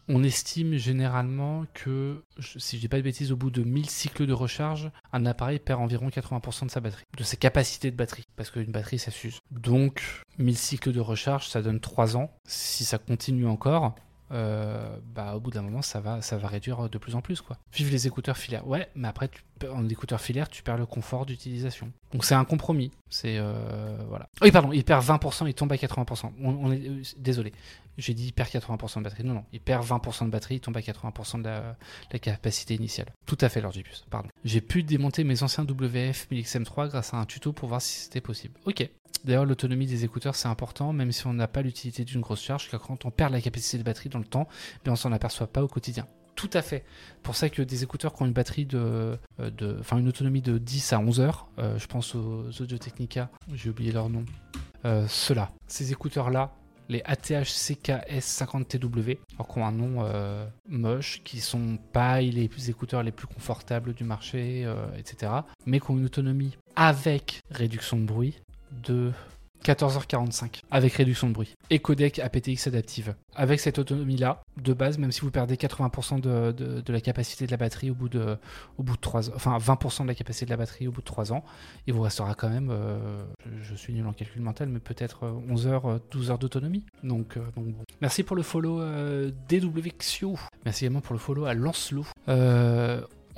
on 0.09 0.23
estime 0.23 0.75
généralement 0.75 1.65
que, 1.73 2.23
si 2.39 2.77
je 2.77 2.81
dis 2.81 2.87
pas 2.87 2.97
de 2.97 3.01
bêtises, 3.01 3.31
au 3.31 3.35
bout 3.35 3.51
de 3.51 3.63
1000 3.63 3.89
cycles 3.89 4.25
de 4.25 4.33
recharge, 4.33 4.91
un 5.11 5.25
appareil 5.25 5.59
perd 5.59 5.81
environ 5.81 6.09
80% 6.09 6.65
de 6.65 6.71
sa 6.71 6.79
batterie, 6.79 7.05
de 7.17 7.23
ses 7.23 7.37
capacités 7.37 7.91
de 7.91 7.95
batterie, 7.95 8.25
parce 8.35 8.49
qu'une 8.49 8.71
batterie 8.71 8.99
ça 8.99 9.11
s'use. 9.11 9.39
Donc 9.51 10.01
1000 10.37 10.57
cycles 10.57 10.91
de 10.91 10.99
recharge, 10.99 11.47
ça 11.47 11.61
donne 11.61 11.79
3 11.79 12.17
ans. 12.17 12.31
Si 12.45 12.85
ça 12.85 12.97
continue 12.97 13.47
encore, 13.47 13.95
euh, 14.31 14.97
bah, 15.13 15.35
au 15.35 15.39
bout 15.39 15.51
d'un 15.51 15.61
moment, 15.61 15.81
ça 15.81 15.99
va, 15.99 16.21
ça 16.21 16.37
va 16.37 16.47
réduire 16.47 16.89
de 16.89 16.97
plus 16.97 17.15
en 17.15 17.21
plus. 17.21 17.41
Quoi. 17.41 17.57
Vive 17.73 17.91
les 17.91 18.07
écouteurs 18.07 18.37
filaires. 18.37 18.67
Ouais, 18.67 18.89
mais 18.95 19.07
après, 19.07 19.27
tu, 19.27 19.41
en 19.71 19.87
écouteurs 19.89 20.21
filaires, 20.21 20.49
tu 20.49 20.63
perds 20.63 20.77
le 20.77 20.85
confort 20.85 21.25
d'utilisation. 21.25 21.91
Donc 22.11 22.25
c'est 22.25 22.35
un 22.35 22.45
compromis. 22.45 22.91
C'est 23.09 23.37
euh. 23.37 23.97
Oui, 24.41 24.51
pardon, 24.51 24.71
il 24.71 24.83
perd 24.83 25.03
20%, 25.05 25.47
il 25.47 25.53
tombe 25.53 25.71
à 25.71 25.75
80%. 25.75 26.31
On, 26.41 26.71
est 26.71 26.87
euh, 26.87 27.01
désolé. 27.17 27.53
J'ai 27.97 28.13
dit 28.13 28.27
il 28.27 28.33
perd 28.33 28.49
80% 28.49 28.99
de 28.99 29.03
batterie. 29.03 29.23
Non, 29.23 29.33
non, 29.35 29.45
il 29.53 29.59
perd 29.59 29.85
20% 29.85 30.25
de 30.25 30.29
batterie, 30.29 30.55
il 30.55 30.59
tombe 30.59 30.77
à 30.77 30.81
80% 30.81 31.41
de 31.41 31.49
la, 31.49 32.19
capacité 32.19 32.75
initiale. 32.75 33.07
Tout 33.25 33.37
à 33.41 33.49
fait, 33.49 33.61
Lord 33.61 33.73
Gipus. 33.73 34.05
Pardon. 34.09 34.29
J'ai 34.43 34.61
pu 34.61 34.83
démonter 34.83 35.23
mes 35.23 35.43
anciens 35.43 35.63
WF 35.63 36.27
1000XM3 36.31 36.89
grâce 36.89 37.13
à 37.13 37.17
un 37.17 37.25
tuto 37.25 37.53
pour 37.53 37.69
voir 37.69 37.81
si 37.81 38.01
c'était 38.01 38.21
possible. 38.21 38.53
Ok. 38.65 38.89
D'ailleurs, 39.23 39.45
l'autonomie 39.45 39.87
des 39.87 40.05
écouteurs, 40.05 40.35
c'est 40.35 40.47
important, 40.47 40.93
même 40.93 41.11
si 41.11 41.25
on 41.27 41.33
n'a 41.33 41.47
pas 41.47 41.61
l'utilité 41.61 42.05
d'une 42.05 42.21
grosse 42.21 42.41
charge, 42.41 42.69
car 42.69 42.79
quand 42.79 43.05
on 43.05 43.11
perd 43.11 43.33
la 43.33 43.41
capacité 43.41 43.77
de 43.77 43.83
batterie 43.83 44.09
dans 44.09 44.19
le 44.19 44.25
temps, 44.25 44.47
mais 44.85 44.91
on 44.91 44.95
s'en 44.95 45.11
aperçoit 45.11 45.47
pas 45.47 45.63
au 45.63 45.67
quotidien. 45.67 46.07
Tout 46.37 46.51
à 46.53 46.61
fait. 46.61 46.85
Pour 47.23 47.35
ça 47.35 47.49
que 47.49 47.63
des 47.63 47.83
écouteurs 47.83 48.13
qui 48.13 48.21
ont 48.21 48.27
une 48.27 48.31
batterie 48.31 48.67
de, 48.67 49.17
euh, 49.39 49.49
de 49.49 49.75
enfin 49.79 49.97
une 49.97 50.07
autonomie 50.07 50.43
de 50.43 50.59
10 50.59 50.93
à 50.93 50.99
11 50.99 51.19
heures, 51.19 51.49
euh, 51.57 51.79
je 51.79 51.87
pense 51.87 52.13
aux 52.13 52.45
Audio 52.61 52.77
Technica, 52.77 53.29
j'ai 53.53 53.71
oublié 53.71 53.91
leur 53.91 54.07
nom. 54.07 54.23
Euh, 54.85 55.07
ceux-là, 55.09 55.51
ces 55.67 55.91
écouteurs-là, 55.91 56.53
les 56.89 57.01
ATH 57.05 57.49
CKS 57.49 58.21
50TW, 58.21 59.17
alors 59.33 59.47
qui 59.47 59.57
ont 59.57 59.65
un 59.65 59.71
nom 59.71 60.07
moche, 60.69 61.21
qui 61.25 61.41
sont 61.41 61.79
pas 61.91 62.21
les 62.21 62.49
écouteurs 62.69 63.03
les 63.03 63.11
plus 63.11 63.27
confortables 63.27 63.93
du 63.93 64.05
marché, 64.05 64.65
etc. 64.97 65.33
Mais 65.65 65.81
qui 65.81 65.91
ont 65.91 65.97
une 65.97 66.05
autonomie 66.05 66.55
avec 66.77 67.41
réduction 67.49 67.97
de 67.97 68.05
bruit 68.05 68.39
de 68.83 69.11
14h45 69.67 70.61
avec 70.71 70.93
réduction 70.93 71.27
de 71.27 71.33
bruit 71.33 71.55
et 71.69 71.79
codec 71.79 72.19
aptX 72.19 72.67
adaptive. 72.67 73.15
Avec 73.35 73.59
cette 73.59 73.79
autonomie-là, 73.79 74.41
de 74.61 74.73
base, 74.73 74.97
même 74.97 75.11
si 75.11 75.21
vous 75.21 75.29
perdez 75.29 75.55
80% 75.55 76.21
de, 76.21 76.91
la 76.91 77.01
capacité 77.01 77.45
de 77.45 77.51
la 77.51 77.57
batterie 77.57 77.91
au 77.91 77.93
bout 77.93 78.09
de, 78.09 78.37
au 78.77 78.83
bout 78.83 78.95
de 78.95 79.01
3 79.01 79.29
ans, 79.29 79.33
enfin 79.35 79.57
20% 79.57 80.03
de 80.03 80.07
la 80.07 80.15
capacité 80.15 80.45
de 80.45 80.51
la 80.51 80.57
batterie 80.57 80.87
au 80.87 80.91
bout 80.91 81.01
de 81.01 81.05
3 81.05 81.33
ans, 81.33 81.43
il 81.85 81.93
vous 81.93 82.01
restera 82.01 82.33
quand 82.33 82.49
même, 82.49 82.69
euh, 82.71 83.25
je, 83.61 83.75
suis 83.75 83.93
nul 83.93 84.07
en 84.07 84.13
calcul 84.13 84.41
mental, 84.41 84.69
mais 84.69 84.79
peut-être 84.79 85.27
11 85.49 85.67
h 85.67 85.99
12 86.11 86.31
heures 86.31 86.39
d'autonomie. 86.39 86.85
Donc, 87.03 87.37
euh, 87.37 87.41
bon. 87.55 87.73
Merci 88.01 88.23
pour 88.23 88.35
le 88.35 88.43
follow 88.43 88.79
euh, 88.79 89.31
DWXio. 89.49 90.35
Merci 90.63 90.85
également 90.85 91.01
pour 91.01 91.13
le 91.13 91.19
follow 91.19 91.45
à 91.45 91.53
Lancelot. 91.53 92.05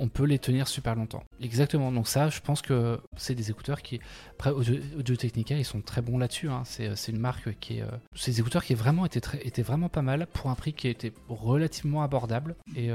On 0.00 0.08
peut 0.08 0.24
les 0.24 0.38
tenir 0.38 0.66
super 0.66 0.94
longtemps. 0.94 1.22
Exactement. 1.40 1.92
Donc 1.92 2.08
ça, 2.08 2.28
je 2.28 2.40
pense 2.40 2.62
que 2.62 2.98
c'est 3.16 3.34
des 3.34 3.50
écouteurs 3.50 3.82
qui, 3.82 4.00
après 4.32 4.50
Audio, 4.50 5.16
Technica, 5.16 5.56
ils 5.56 5.64
sont 5.64 5.80
très 5.80 6.02
bons 6.02 6.18
là-dessus. 6.18 6.48
Hein. 6.48 6.62
C'est, 6.64 7.08
une 7.08 7.18
marque 7.18 7.58
qui 7.60 7.78
est, 7.78 7.84
c'est 8.14 8.32
des 8.32 8.40
écouteurs 8.40 8.64
qui 8.64 8.74
vraiment 8.74 9.06
étaient, 9.06 9.20
très, 9.20 9.38
vraiment 9.62 9.88
pas 9.88 10.02
mal 10.02 10.26
pour 10.32 10.50
un 10.50 10.54
prix 10.54 10.72
qui 10.72 10.88
était 10.88 11.12
relativement 11.28 12.02
abordable. 12.02 12.56
Et, 12.76 12.88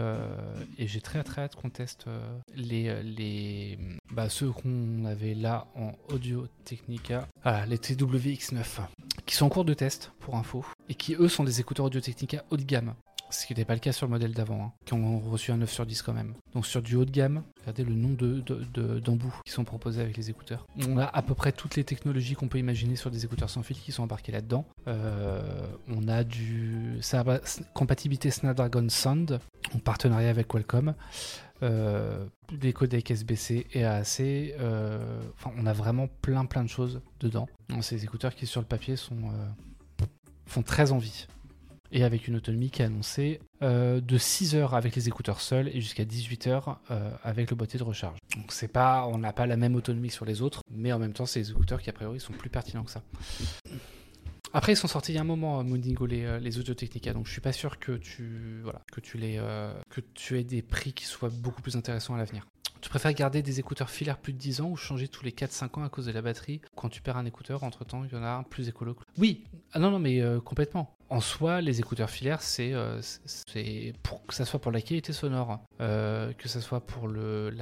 et 0.77 0.87
j'ai 0.87 1.01
très 1.01 1.23
très 1.23 1.43
hâte 1.43 1.55
qu'on 1.55 1.69
teste 1.69 2.05
les, 2.55 3.03
les, 3.03 3.77
bah, 4.11 4.29
ceux 4.29 4.49
qu'on 4.49 5.05
avait 5.05 5.33
là 5.33 5.67
en 5.75 5.91
Audio 6.09 6.47
Technica, 6.63 7.27
voilà, 7.43 7.65
les 7.65 7.77
TWX9, 7.77 8.63
qui 9.25 9.35
sont 9.35 9.45
en 9.45 9.49
cours 9.49 9.65
de 9.65 9.73
test 9.73 10.11
pour 10.19 10.35
info 10.35 10.65
et 10.89 10.95
qui 10.95 11.15
eux 11.15 11.27
sont 11.27 11.43
des 11.43 11.59
écouteurs 11.59 11.85
Audio 11.85 12.01
Technica 12.01 12.43
haut 12.49 12.57
de 12.57 12.63
gamme 12.63 12.93
ce 13.29 13.45
qui 13.45 13.53
n'était 13.53 13.65
pas 13.65 13.73
le 13.73 13.79
cas 13.79 13.91
sur 13.91 14.05
le 14.05 14.11
modèle 14.11 14.33
d'avant, 14.33 14.65
hein, 14.65 14.73
qui 14.85 14.93
ont 14.93 15.19
reçu 15.19 15.51
un 15.51 15.57
9 15.57 15.71
sur 15.71 15.85
10 15.85 16.01
quand 16.01 16.13
même. 16.13 16.33
Donc 16.53 16.65
sur 16.65 16.81
du 16.81 16.95
haut 16.95 17.05
de 17.05 17.11
gamme, 17.11 17.43
regardez 17.61 17.83
le 17.83 17.95
nombre 17.95 18.17
de, 18.17 18.99
d'embouts 18.99 19.35
qui 19.45 19.51
sont 19.51 19.63
proposés 19.63 20.01
avec 20.01 20.17
les 20.17 20.29
écouteurs. 20.29 20.65
On 20.87 20.97
a 20.97 21.05
à 21.05 21.21
peu 21.21 21.33
près 21.33 21.51
toutes 21.51 21.75
les 21.75 21.83
technologies 21.83 22.35
qu'on 22.35 22.47
peut 22.47 22.59
imaginer 22.59 22.95
sur 22.95 23.11
des 23.11 23.25
écouteurs 23.25 23.49
sans 23.49 23.63
fil 23.63 23.77
qui 23.77 23.91
sont 23.91 24.03
embarquées 24.03 24.31
là-dedans. 24.31 24.65
Euh, 24.87 25.41
on 25.87 26.07
a 26.07 26.23
du 26.23 26.99
compatibilité 27.73 28.31
Snapdragon 28.31 28.87
Sound 28.89 29.39
en 29.73 29.79
partenariat 29.79 30.29
avec 30.29 30.47
Qualcomm. 30.47 30.93
Euh, 31.63 32.25
des 32.51 32.73
codecs 32.73 33.09
SBC 33.09 33.65
et 33.73 33.85
AAC. 33.85 34.19
Euh, 34.19 35.21
enfin, 35.35 35.51
on 35.57 35.65
a 35.65 35.71
vraiment 35.71 36.07
plein 36.21 36.45
plein 36.45 36.63
de 36.63 36.69
choses 36.69 37.01
dedans. 37.21 37.47
ces 37.81 38.03
écouteurs 38.03 38.35
qui 38.35 38.45
sur 38.45 38.59
le 38.59 38.67
papier 38.67 38.97
sont 38.97 39.31
font 40.45 40.61
très 40.61 40.91
envie 40.91 41.27
et 41.91 42.03
avec 42.03 42.27
une 42.27 42.35
autonomie 42.35 42.69
qui 42.69 42.81
est 42.81 42.85
annoncée 42.85 43.39
euh, 43.61 44.01
de 44.01 44.17
6 44.17 44.55
heures 44.55 44.73
avec 44.73 44.95
les 44.95 45.07
écouteurs 45.07 45.41
seuls 45.41 45.69
et 45.69 45.81
jusqu'à 45.81 46.05
18 46.05 46.47
heures 46.47 46.79
euh, 46.91 47.09
avec 47.23 47.49
le 47.49 47.55
boîtier 47.55 47.79
de 47.79 47.83
recharge. 47.83 48.17
Donc 48.35 48.51
c'est 48.51 48.67
pas, 48.67 49.07
on 49.07 49.17
n'a 49.17 49.33
pas 49.33 49.45
la 49.45 49.57
même 49.57 49.75
autonomie 49.75 50.09
sur 50.09 50.25
les 50.25 50.41
autres, 50.41 50.61
mais 50.69 50.91
en 50.91 50.99
même 50.99 51.13
temps 51.13 51.25
c'est 51.25 51.41
des 51.41 51.51
écouteurs 51.51 51.81
qui 51.81 51.89
a 51.89 51.93
priori 51.93 52.19
sont 52.19 52.33
plus 52.33 52.49
pertinents 52.49 52.83
que 52.83 52.91
ça. 52.91 53.01
Après, 54.53 54.71
ils 54.71 54.77
sont 54.77 54.87
sortis 54.87 55.11
il 55.11 55.15
y 55.15 55.17
a 55.17 55.21
un 55.21 55.25
moment, 55.25 55.61
Moondingo, 55.65 56.05
les, 56.05 56.23
euh, 56.23 56.39
les 56.39 56.59
Audio 56.59 56.73
Technica, 56.73 57.11
donc 57.11 57.27
je 57.27 57.31
suis 57.31 57.41
pas 57.41 57.51
sûr 57.51 57.77
que 57.77 57.91
tu, 57.93 58.61
voilà, 58.63 58.81
que 58.91 59.01
tu, 59.01 59.17
les, 59.17 59.41
que 59.89 60.01
tu 60.13 60.39
aies 60.39 60.45
des 60.45 60.61
prix 60.61 60.93
qui 60.93 61.05
soient 61.05 61.29
beaucoup 61.29 61.61
plus 61.61 61.75
intéressants 61.75 62.15
à 62.15 62.17
l'avenir. 62.17 62.45
Tu 62.79 62.89
préfères 62.89 63.13
garder 63.13 63.41
des 63.41 63.59
écouteurs 63.59 63.89
filaires 63.89 64.17
plus 64.17 64.31
de 64.31 64.37
10 64.37 64.61
ans 64.61 64.69
ou 64.69 64.77
changer 64.77 65.07
tous 65.07 65.25
les 65.25 65.31
4-5 65.31 65.79
ans 65.79 65.83
à 65.83 65.89
cause 65.89 66.05
de 66.05 66.11
la 66.11 66.21
batterie? 66.21 66.61
Quand 66.75 66.87
tu 66.87 67.01
perds 67.01 67.17
un 67.17 67.25
écouteur, 67.25 67.63
entre-temps, 67.63 68.03
il 68.03 68.11
y 68.11 68.15
en 68.15 68.23
a 68.23 68.29
un 68.29 68.43
plus 68.43 68.69
écolo. 68.69 68.95
Oui, 69.17 69.43
ah 69.73 69.79
non, 69.79 69.91
non, 69.91 69.99
mais 69.99 70.21
complètement 70.45 70.95
en 71.09 71.21
soi, 71.21 71.61
les 71.61 71.79
écouteurs 71.79 72.09
filaires, 72.09 72.41
c'est 72.41 72.71
euh, 72.73 72.99
pour 74.01 74.25
que 74.25 74.33
ça 74.33 74.45
soit 74.45 74.59
pour 74.59 74.71
la 74.71 74.81
qualité 74.81 75.13
sonore, 75.13 75.59
euh, 75.79 76.33
que 76.33 76.47
ça 76.47 76.61
soit 76.61 76.81
pour 76.81 77.07
le, 77.07 77.55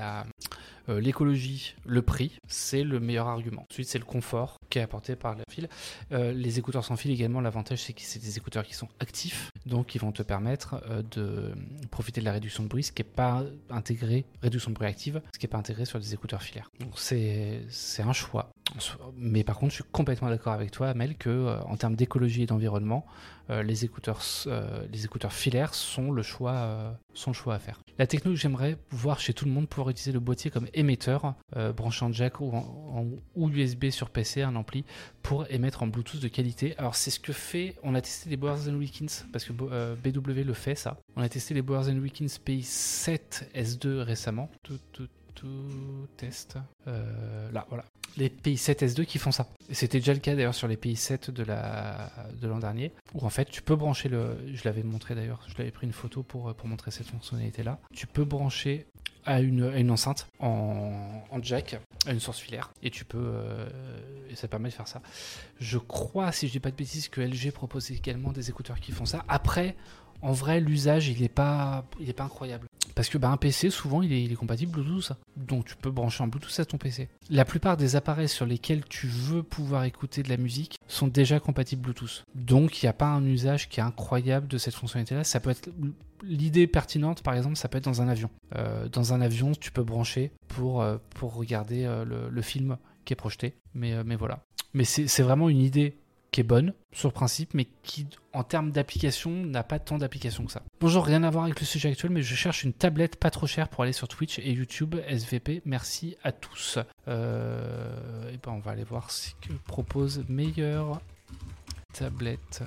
euh, 0.90 1.02
l'écologie, 1.02 1.76
le 1.86 2.02
prix, 2.02 2.38
c'est 2.48 2.84
le 2.84 3.00
meilleur 3.00 3.28
argument. 3.28 3.66
Ensuite, 3.70 3.88
c'est 3.88 4.00
le 4.00 4.06
confort 4.06 4.58
qui 4.70 4.80
est 4.80 4.82
apporté 4.82 5.16
par 5.16 5.36
la 5.36 5.44
fil. 5.50 5.68
les 6.12 6.60
écouteurs 6.60 6.86
sans 6.86 6.96
fil 6.96 7.12
également, 7.12 7.42
l'avantage 7.42 7.84
c'est 7.84 7.94
que 7.94 8.02
c'est 8.02 8.20
des 8.20 8.38
écouteurs 8.38 8.64
qui 8.64 8.74
sont 8.74 8.88
actifs, 9.00 9.50
donc 9.66 9.94
ils 9.96 10.00
vont 10.00 10.12
te 10.12 10.24
permettre 10.24 10.82
de 11.12 11.54
profiter 11.92 12.22
de 12.22 12.26
la 12.26 12.32
réduction 12.32 12.64
de 12.64 12.70
bruit, 12.70 12.84
ce 12.84 12.92
qui 12.92 13.02
n'est 13.02 13.10
pas 13.10 13.44
intégré, 13.70 14.26
réduction 14.42 14.72
de 14.72 14.76
bruit 14.76 14.88
active, 14.88 15.22
ce 15.34 15.40
qui 15.40 15.46
n'est 15.46 15.52
pas 15.52 15.58
intégré 15.58 15.86
sur 15.86 16.00
des 16.00 16.14
écouteurs 16.14 16.42
filaires. 16.42 16.70
Donc 16.80 16.98
c'est 16.98 17.66
un 18.00 18.14
choix. 18.14 18.50
Mais 19.18 19.44
par 19.44 19.58
contre, 19.58 19.72
je 19.72 19.76
suis 19.76 19.92
complètement 19.92 20.30
d'accord 20.30 20.54
avec 20.54 20.72
toi, 20.72 20.90
Amel, 20.90 21.16
que 21.18 21.60
en 21.66 21.76
termes 21.78 21.96
d'écologie 21.96 22.44
et 22.44 22.46
d'environnement, 22.46 23.06
les, 23.50 23.86
écouteurs, 23.86 24.22
euh, 24.48 24.86
les 24.92 25.06
écouteurs 25.06 25.34
filaires 25.34 25.74
sont 25.74 26.12
le, 26.12 26.22
choix, 26.22 26.54
euh, 26.54 26.92
à 27.48 27.60
faire. 27.60 27.82
La 27.98 28.08
techno 28.08 28.32
que 28.32 28.38
j'aimerais 28.38 28.78
voir 28.90 29.20
chez 29.20 29.34
tout 29.34 29.46
le 29.46 29.52
monde, 29.52 29.68
pouvoir 29.68 29.90
utiliser 29.90 30.12
le 30.12 30.20
boîtier 30.20 30.50
comme 30.50 30.68
émetteur, 30.74 31.36
branchant 31.76 32.12
jack 32.12 32.40
ou, 32.40 32.52
USB 33.36 33.90
sur 33.90 34.10
PC, 34.10 34.42
un 34.42 34.56
ampli, 34.56 34.86
pour 35.22 35.46
émettre 35.50 35.84
en 35.84 35.88
Bluetooth 35.88 36.22
de 36.22 36.28
qualité. 36.28 36.76
Alors 36.78 36.96
c'est 36.96 37.12
ce 37.12 37.20
que 37.20 37.34
fait, 37.34 37.76
on 37.84 37.96
a 37.96 38.02
testé 38.02 38.30
les 38.30 38.38
Bowers 38.38 38.70
Wilkins, 38.70 39.26
parce 39.32 39.46
que 39.46 39.54
BW 39.54 40.44
le 40.44 40.54
fait 40.54 40.76
ça. 40.76 40.98
On 41.16 41.22
a 41.22 41.30
testé 41.30 41.54
les 41.54 41.62
Bowers 41.62 41.90
Wilkins 41.90 42.26
PI7 42.46 43.52
S2 43.56 44.00
récemment. 44.00 44.50
Tout, 44.64 44.80
tout, 44.92 45.08
tout 45.44 46.08
test. 46.18 46.58
là, 46.86 47.66
voilà 47.70 47.86
les 48.18 48.30
pays 48.30 48.58
7 48.58 48.84
S2 48.84 49.06
qui 49.06 49.18
font 49.18 49.32
ça. 49.32 49.48
Et 49.70 49.74
c'était 49.74 50.00
déjà 50.00 50.14
le 50.14 50.20
cas 50.20 50.36
d'ailleurs 50.36 50.56
sur 50.56 50.68
les 50.68 50.78
pays 50.78 50.96
7 50.96 51.32
de 51.32 51.44
l'an 51.44 52.56
de 52.56 52.62
dernier, 52.62 52.92
où 53.14 53.26
en 53.26 53.30
fait 53.30 53.50
tu 53.50 53.62
peux 53.62 53.76
brancher 53.76 54.10
le. 54.10 54.38
Je 54.54 54.64
l'avais 54.66 54.84
montré 54.84 55.16
d'ailleurs, 55.16 55.42
je 55.48 55.58
l'avais 55.58 55.72
pris 55.72 55.88
une 55.88 55.94
photo 55.94 56.24
pour, 56.24 56.54
pour 56.54 56.68
montrer 56.68 56.92
cette 56.92 57.08
fonctionnalité 57.08 57.64
là. 57.64 57.80
Tu 57.94 58.08
peux 58.08 58.26
brancher 58.26 58.86
à 59.26 59.40
une, 59.40 59.72
une 59.76 59.90
enceinte 59.90 60.28
en, 60.40 61.24
en, 61.32 61.42
jack, 61.42 61.78
à 62.06 62.12
une 62.12 62.20
source 62.20 62.40
filaire, 62.40 62.72
et 62.82 62.90
tu 62.90 63.06
peux. 63.06 63.18
Euh, 63.24 63.70
et 64.30 64.36
ça 64.36 64.48
permet 64.48 64.70
de 64.70 64.74
faire 64.74 64.88
ça. 64.88 65.02
Je 65.60 65.78
crois, 65.78 66.32
si 66.32 66.48
je 66.48 66.52
dis 66.52 66.60
pas 66.60 66.72
de 66.72 66.76
bêtises, 66.76 67.08
que 67.08 67.22
LG 67.22 67.52
propose 67.52 67.92
également 67.92 68.32
des 68.32 68.50
écouteurs 68.50 68.80
qui 68.80 68.92
font 68.92 69.06
ça. 69.06 69.24
Après, 69.28 69.76
en 70.22 70.32
vrai, 70.32 70.60
l'usage, 70.60 71.10
il 71.10 71.22
n'est 71.22 71.30
pas, 71.30 71.86
il 72.00 72.10
est 72.10 72.14
pas 72.14 72.24
incroyable. 72.24 72.68
Parce 72.96 73.10
que 73.10 73.18
bah, 73.18 73.30
un 73.30 73.38
PC, 73.38 73.70
souvent, 73.70 74.02
il 74.02 74.14
est, 74.14 74.36
compatible 74.36 74.72
Bluetooth. 74.72 75.14
Donc 75.38 75.66
tu 75.66 75.76
peux 75.76 75.92
brancher 75.92 76.24
en 76.24 76.28
Bluetooth 76.28 76.60
à 76.60 76.66
ton 76.66 76.78
PC. 76.78 77.10
La 77.30 77.46
plupart 77.46 77.78
des 77.78 77.96
appareils 77.96 78.30
sur 78.30 78.46
lesquels 78.46 78.84
tu 78.86 79.08
veux 79.08 79.44
pouvoir 79.44 79.84
écouter 79.84 80.24
de 80.24 80.30
la 80.30 80.38
musique 80.38 80.78
sont 80.88 81.08
déjà 81.08 81.40
compatibles 81.40 81.82
Bluetooth. 81.82 82.24
Donc 82.36 82.82
il 82.82 82.86
n'y 82.86 82.90
a 82.90 82.94
pas 82.94 83.08
un 83.08 83.26
usage 83.26 83.70
qui 83.70 83.80
est 83.80 83.84
incroyable 83.84 84.48
de 84.48 84.58
cette 84.58 84.76
fonctionnalité-là. 84.76 85.24
L'idée 86.24 86.68
pertinente, 86.68 87.22
par 87.22 87.34
exemple, 87.34 87.58
ça 87.58 87.68
peut 87.68 87.78
être 87.78 87.84
dans 87.84 88.02
un 88.02 88.08
avion. 88.08 88.30
Euh, 88.56 88.88
dans 88.88 89.14
un 89.14 89.20
avion, 89.20 89.52
tu 89.52 89.72
peux 89.72 89.84
brancher 89.84 90.32
pour, 90.48 90.82
euh, 90.82 90.98
pour 91.16 91.36
regarder 91.36 91.84
euh, 91.84 92.06
le, 92.06 92.42
film 92.42 92.78
qui 93.04 93.12
est 93.12 93.18
projeté. 93.18 93.56
Mais, 93.74 94.04
mais 94.06 94.16
voilà. 94.16 94.40
Mais 94.74 94.86
c'est 94.86 95.22
vraiment 95.22 95.50
une 95.50 95.60
idée 95.60 95.98
qui 96.34 96.42
est 96.42 96.44
bonne 96.44 96.74
sur 96.92 97.14
principe, 97.14 97.54
mais 97.54 97.68
qui, 97.84 98.08
en 98.34 98.44
termes 98.44 98.72
d'application, 98.72 99.32
n'a 99.32 99.64
pas 99.64 99.80
tant 99.80 100.00
d'applications 100.00 100.46
que 100.46 100.52
ça. 100.52 100.64
Bonjour, 100.82 101.06
rien 101.06 101.24
à 101.24 101.30
voir 101.30 101.46
avec 101.46 101.60
le 101.60 101.66
sujet 101.66 101.90
actuel, 101.90 102.12
mais 102.12 102.24
je 102.24 102.36
cherche 102.36 102.64
une 102.64 102.74
tablette 102.74 103.16
pas 103.18 103.30
trop 103.30 103.46
chère 103.46 103.70
pour 103.70 103.84
aller 103.84 103.94
sur 103.94 104.08
Twitch 104.08 104.40
et 104.40 104.52
YouTube 104.52 104.96
SVP. 105.08 105.62
Merci 105.66 106.18
à 106.24 106.32
tous. 106.32 106.80
Euh, 107.08 108.34
et 108.34 108.38
ben 108.38 108.52
on 108.52 108.60
va 108.60 108.72
aller 108.72 108.84
voir 108.84 109.12
ce 109.12 109.30
que 109.42 109.54
propose 109.68 110.26
meilleure 110.28 111.00
tablette 111.94 112.64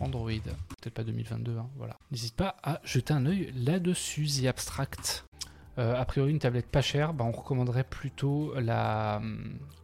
Android. 0.00 0.30
Peut-être 0.30 0.94
pas 0.94 1.04
2022, 1.04 1.58
hein, 1.58 1.68
voilà. 1.76 1.98
N'hésite 2.10 2.34
pas 2.34 2.56
à 2.62 2.80
jeter 2.84 3.12
un 3.12 3.26
œil 3.26 3.52
là-dessus, 3.54 4.26
The 4.26 4.46
Abstract. 4.46 5.26
Euh, 5.78 5.98
a 5.98 6.04
priori, 6.04 6.30
une 6.30 6.38
tablette 6.38 6.66
pas 6.66 6.82
chère, 6.82 7.14
bah, 7.14 7.24
on 7.24 7.32
recommanderait 7.32 7.84
plutôt 7.84 8.52
la, 8.58 9.20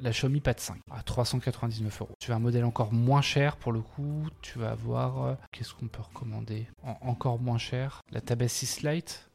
la 0.01 0.11
Xiaomi 0.11 0.41
Pad 0.41 0.59
5 0.59 0.79
à 0.91 1.03
399 1.03 2.01
euros. 2.01 2.11
Tu 2.19 2.33
as 2.33 2.37
un 2.37 2.39
modèle 2.39 2.65
encore 2.65 2.93
moins 2.93 3.23
cher 3.23 3.57
pour 3.57 3.73
le 3.73 3.81
coup. 3.81 4.27
Tu 4.43 4.59
vas 4.59 4.71
avoir. 4.71 5.25
Euh, 5.25 5.35
qu'est-ce 5.53 5.75
qu'on 5.75 5.89
peut 5.89 6.03
recommander? 6.03 6.67
Encore 7.01 7.39
moins 7.39 7.59
cher. 7.59 8.03
La 8.11 8.21
Tab 8.21 8.43
S6 8.43 8.89
Lite. 8.89 9.31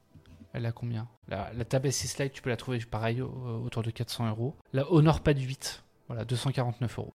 Elle 0.53 0.65
a 0.65 0.73
combien? 0.73 1.07
La, 1.29 1.51
la 1.53 1.63
Tab 1.63 1.85
S6 1.85 2.21
Lite, 2.21 2.33
tu 2.33 2.41
peux 2.41 2.49
la 2.49 2.57
trouver 2.57 2.79
pareil 2.79 3.21
autour 3.21 3.83
de 3.83 3.91
400 3.91 4.29
euros. 4.29 4.55
La 4.73 4.91
Honor 4.91 5.21
Pad 5.21 5.39
8, 5.39 5.83
voilà, 6.07 6.25
249 6.25 6.99
euros. 6.99 7.13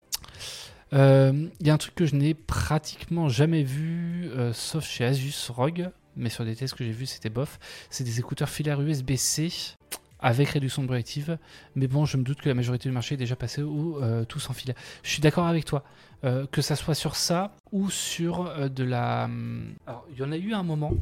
Il 0.91 0.97
euh, 0.99 1.49
y 1.61 1.69
a 1.69 1.73
un 1.73 1.77
truc 1.77 1.95
que 1.95 2.05
je 2.05 2.15
n'ai 2.15 2.33
pratiquement 2.33 3.27
jamais 3.27 3.63
vu, 3.63 4.29
sauf 4.53 4.85
chez 4.85 5.03
Asus 5.03 5.51
ROG, 5.51 5.89
mais 6.15 6.29
sur 6.29 6.45
des 6.45 6.55
tests 6.55 6.75
que 6.75 6.83
j'ai 6.83 6.91
vus, 6.91 7.05
c'était 7.07 7.29
bof. 7.29 7.59
C'est 7.89 8.03
des 8.03 8.19
écouteurs 8.19 8.49
filaires 8.49 8.81
USB-C 8.81 9.75
avec 10.19 10.49
réduction 10.49 10.81
de 10.81 10.87
bruit 10.87 10.99
active. 10.99 11.37
Mais 11.75 11.87
bon, 11.87 12.05
je 12.05 12.17
me 12.17 12.23
doute 12.23 12.41
que 12.41 12.49
la 12.49 12.55
majorité 12.55 12.89
du 12.89 12.93
marché 12.93 13.15
est 13.15 13.17
déjà 13.17 13.35
passé 13.35 13.61
ou 13.61 13.97
euh, 13.97 14.25
tous 14.25 14.49
en 14.49 14.53
filaire. 14.53 14.75
Je 15.03 15.09
suis 15.09 15.21
d'accord 15.21 15.45
avec 15.45 15.65
toi. 15.65 15.83
Euh, 16.23 16.47
que 16.47 16.61
ça 16.61 16.75
soit 16.75 16.95
sur 16.95 17.15
ça 17.15 17.55
ou 17.71 17.89
sur 17.89 18.47
euh, 18.47 18.67
de 18.67 18.83
la. 18.83 19.25
Hum, 19.25 19.75
alors, 19.85 20.05
il 20.11 20.17
y 20.17 20.23
en 20.23 20.31
a 20.31 20.37
eu 20.37 20.53
un 20.53 20.63
moment. 20.63 20.93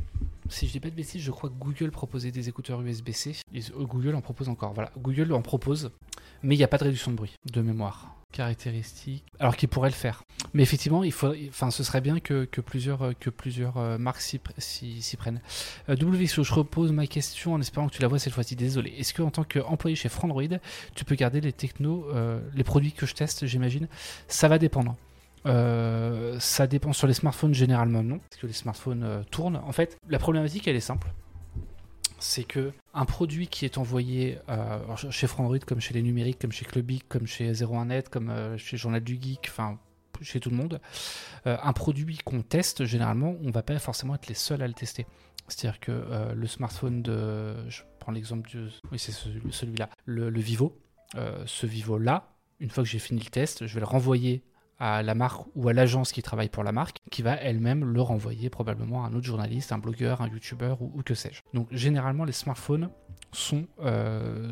Si 0.49 0.67
je 0.67 0.73
dis 0.73 0.79
pas 0.81 0.89
de 0.89 0.95
bêtises, 0.95 1.21
je 1.21 1.31
crois 1.31 1.49
que 1.49 1.55
Google 1.55 1.91
proposait 1.91 2.31
des 2.31 2.49
écouteurs 2.49 2.81
USB-C. 2.81 3.37
Google 3.77 4.15
en 4.15 4.21
propose 4.21 4.49
encore. 4.49 4.73
Voilà, 4.73 4.91
Google 4.97 5.31
en 5.31 5.41
propose, 5.41 5.91
mais 6.41 6.55
il 6.55 6.57
n'y 6.57 6.63
a 6.65 6.67
pas 6.67 6.77
de 6.77 6.83
réduction 6.83 7.11
de 7.11 7.15
bruit 7.15 7.35
de 7.49 7.61
mémoire 7.61 8.13
caractéristiques, 8.33 9.23
alors 9.39 9.55
qu'il 9.55 9.69
pourrait 9.69 9.89
le 9.89 9.95
faire. 9.95 10.23
Mais 10.53 10.63
effectivement, 10.63 11.03
il 11.03 11.13
enfin, 11.49 11.71
ce 11.71 11.83
serait 11.83 12.01
bien 12.01 12.19
que, 12.19 12.45
plusieurs, 12.45 13.17
que 13.19 13.29
plusieurs 13.29 13.77
euh, 13.77 13.97
marques 13.97 14.21
s'y 14.21 14.39
prennent. 15.17 15.41
Euh, 15.89 15.95
je 15.97 16.53
repose 16.53 16.91
ma 16.91 17.07
question 17.07 17.53
en 17.53 17.61
espérant 17.61 17.87
que 17.87 17.93
tu 17.93 18.01
la 18.01 18.07
vois 18.07 18.19
cette 18.19 18.33
fois-ci. 18.33 18.55
Désolé. 18.55 18.93
Est-ce 18.97 19.13
que 19.13 19.21
en 19.21 19.31
tant 19.31 19.43
qu'employé 19.43 19.95
chez 19.95 20.09
Frandroid, 20.09 20.43
tu 20.95 21.05
peux 21.05 21.15
garder 21.15 21.39
les 21.39 21.53
technos, 21.53 22.07
euh, 22.13 22.41
les 22.53 22.63
produits 22.63 22.91
que 22.91 23.05
je 23.05 23.13
teste, 23.13 23.45
j'imagine? 23.45 23.87
Ça 24.27 24.47
va 24.47 24.57
dépendre. 24.57 24.95
ça 25.45 26.67
dépend 26.67 26.93
sur 26.93 27.07
les 27.07 27.13
smartphones 27.13 27.53
généralement 27.53 28.03
non, 28.03 28.19
parce 28.19 28.41
que 28.41 28.47
les 28.47 28.53
smartphones 28.53 29.23
tournent. 29.31 29.61
En 29.65 29.71
fait, 29.71 29.97
la 30.09 30.19
problématique 30.19 30.67
elle 30.67 30.75
est 30.75 30.81
simple 30.81 31.07
c'est 32.23 32.43
que 32.45 32.71
un 32.93 33.05
produit 33.05 33.47
qui 33.47 33.65
est 33.65 33.77
envoyé 33.77 34.37
euh, 34.49 34.79
chez 35.11 35.27
Frandroid, 35.27 35.59
comme 35.59 35.81
chez 35.81 35.93
les 35.93 36.01
numériques, 36.01 36.39
comme 36.39 36.51
chez 36.53 36.63
Clubic, 36.65 37.07
comme 37.09 37.27
chez 37.27 37.51
01net, 37.51 38.09
comme 38.09 38.29
euh, 38.29 38.57
chez 38.57 38.77
Journal 38.77 39.03
du 39.03 39.19
Geek, 39.21 39.47
enfin 39.49 39.77
chez 40.21 40.39
tout 40.39 40.49
le 40.49 40.55
monde, 40.55 40.79
euh, 41.47 41.57
un 41.61 41.73
produit 41.73 42.17
qu'on 42.23 42.41
teste, 42.41 42.85
généralement, 42.85 43.35
on 43.43 43.51
va 43.51 43.61
pas 43.63 43.77
forcément 43.79 44.15
être 44.15 44.27
les 44.27 44.35
seuls 44.35 44.61
à 44.61 44.67
le 44.67 44.73
tester. 44.73 45.05
C'est-à-dire 45.49 45.81
que 45.81 46.31
le 46.33 46.47
smartphone 46.47 47.01
de. 47.01 47.69
Je 47.69 47.81
prends 47.99 48.13
l'exemple 48.13 48.49
du. 48.49 48.69
Oui, 48.91 48.97
c'est 48.99 49.11
celui- 49.11 49.51
celui-là. 49.51 49.89
Le, 50.05 50.29
le 50.29 50.39
Vivo. 50.39 50.77
ce 51.45 51.65
Vivo-là, 51.65 52.29
une 52.61 52.69
fois 52.69 52.83
que 52.85 52.89
j'ai 52.89 52.99
fini 52.99 53.19
le 53.19 53.29
test, 53.29 53.67
je 53.67 53.73
vais 53.73 53.81
le 53.81 53.85
renvoyer 53.85 54.41
à 54.83 55.01
la 55.01 55.15
marque 55.15 55.45
ou 55.55 55.69
à 55.69 55.73
l'agence 55.73 56.11
qui 56.11 56.21
travaille 56.21 56.49
pour 56.49 56.61
la 56.61 56.73
marque, 56.73 56.97
qui 57.09 57.21
va 57.21 57.35
elle-même 57.35 57.85
le 57.85 58.01
renvoyer 58.01 58.49
probablement 58.49 59.05
à 59.05 59.07
un 59.07 59.13
autre 59.13 59.25
journaliste, 59.25 59.71
un 59.71 59.77
blogueur, 59.77 60.19
un 60.19 60.27
youtubeur 60.27 60.81
ou, 60.81 61.01
que 61.03 61.13
sais-je. 61.13 61.41
Donc 61.53 61.69
généralement 61.71 62.25
les 62.25 62.33
smartphones 62.33 62.89
sont, 63.31 63.65
euh, 63.79 64.51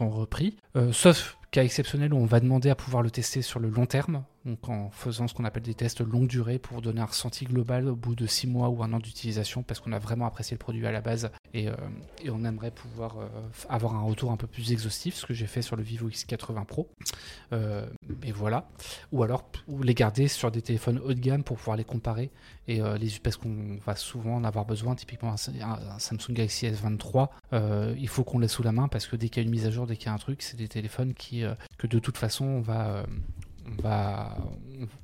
repris, 0.00 0.56
euh, 0.76 0.92
sauf 0.92 1.36
cas 1.50 1.64
exceptionnel 1.64 2.14
où 2.14 2.16
on 2.16 2.26
va 2.26 2.38
demander 2.38 2.70
à 2.70 2.76
pouvoir 2.76 3.02
le 3.02 3.10
tester 3.10 3.42
sur 3.42 3.58
le 3.58 3.68
long 3.68 3.86
terme, 3.86 4.22
donc 4.46 4.68
en 4.68 4.90
faisant 4.90 5.26
ce 5.28 5.34
qu'on 5.34 5.44
appelle 5.44 5.64
des 5.64 5.74
tests 5.74 6.00
longue 6.00 6.28
durée 6.28 6.58
pour 6.58 6.80
donner 6.80 7.00
un 7.00 7.06
ressenti 7.06 7.44
global 7.44 7.88
au 7.88 7.96
bout 7.96 8.14
de 8.14 8.26
6 8.26 8.46
mois 8.46 8.68
ou 8.68 8.82
un 8.82 8.92
an 8.92 8.98
d'utilisation 8.98 9.62
parce 9.62 9.80
qu'on 9.80 9.92
a 9.92 9.98
vraiment 9.98 10.24
apprécié 10.26 10.54
le 10.54 10.58
produit 10.58 10.86
à 10.86 10.92
la 10.92 11.00
base 11.00 11.30
et, 11.52 11.68
euh, 11.68 11.74
on 12.30 12.44
aimerait 12.44 12.70
pouvoir 12.70 13.18
euh, 13.18 13.26
avoir 13.68 13.94
un 13.94 14.02
retour 14.02 14.30
un 14.32 14.36
peu 14.36 14.46
plus 14.46 14.72
exhaustif, 14.72 15.14
ce 15.16 15.26
que 15.26 15.34
j'ai 15.34 15.46
fait 15.46 15.62
sur 15.62 15.74
le 15.76 15.82
Vivo 15.82 16.08
X80 16.08 16.64
Pro. 16.64 16.88
Euh, 17.52 17.86
et 18.22 18.32
voilà. 18.32 18.68
Ou 19.12 19.22
alors 19.22 19.44
les 19.82 19.94
garder 19.94 20.28
sur 20.28 20.50
des 20.50 20.62
téléphones 20.62 20.98
haut 20.98 21.12
de 21.14 21.20
gamme 21.20 21.42
pour 21.42 21.56
pouvoir 21.56 21.76
les 21.76 21.84
comparer 21.84 22.30
et 22.68 22.80
euh, 22.80 22.96
les 22.98 23.10
parce 23.22 23.36
qu'on 23.36 23.78
va 23.84 23.96
souvent 23.96 24.36
en 24.36 24.44
avoir 24.44 24.64
besoin. 24.64 24.94
Typiquement 24.94 25.32
un, 25.32 25.62
un- 25.62 25.94
un 25.94 25.98
Samsung 25.98 26.32
Galaxy 26.34 26.66
S23, 26.66 27.28
euh, 27.52 27.94
il 27.98 28.08
faut 28.08 28.22
qu'on 28.24 28.38
l'ait 28.38 28.48
sous 28.48 28.62
la 28.62 28.72
main 28.72 28.88
parce 28.88 29.06
que 29.06 29.16
dès 29.16 29.28
qu'il 29.28 29.42
y 29.42 29.44
a 29.44 29.46
une 29.46 29.50
mise 29.52 29.66
à 29.66 29.70
jour, 29.70 29.86
dès 29.86 29.96
qu'il 29.96 30.06
y 30.06 30.10
a 30.10 30.14
un 30.14 30.18
truc, 30.18 30.42
c'est 30.42 30.56
des 30.56 30.68
téléphones 30.68 31.14
qui 31.14 31.42
que 31.78 31.86
de 31.86 31.98
toute 31.98 32.16
façon 32.18 32.44
on 32.44 32.60
va 32.60 33.04
on 33.66 33.82
va, 33.82 34.36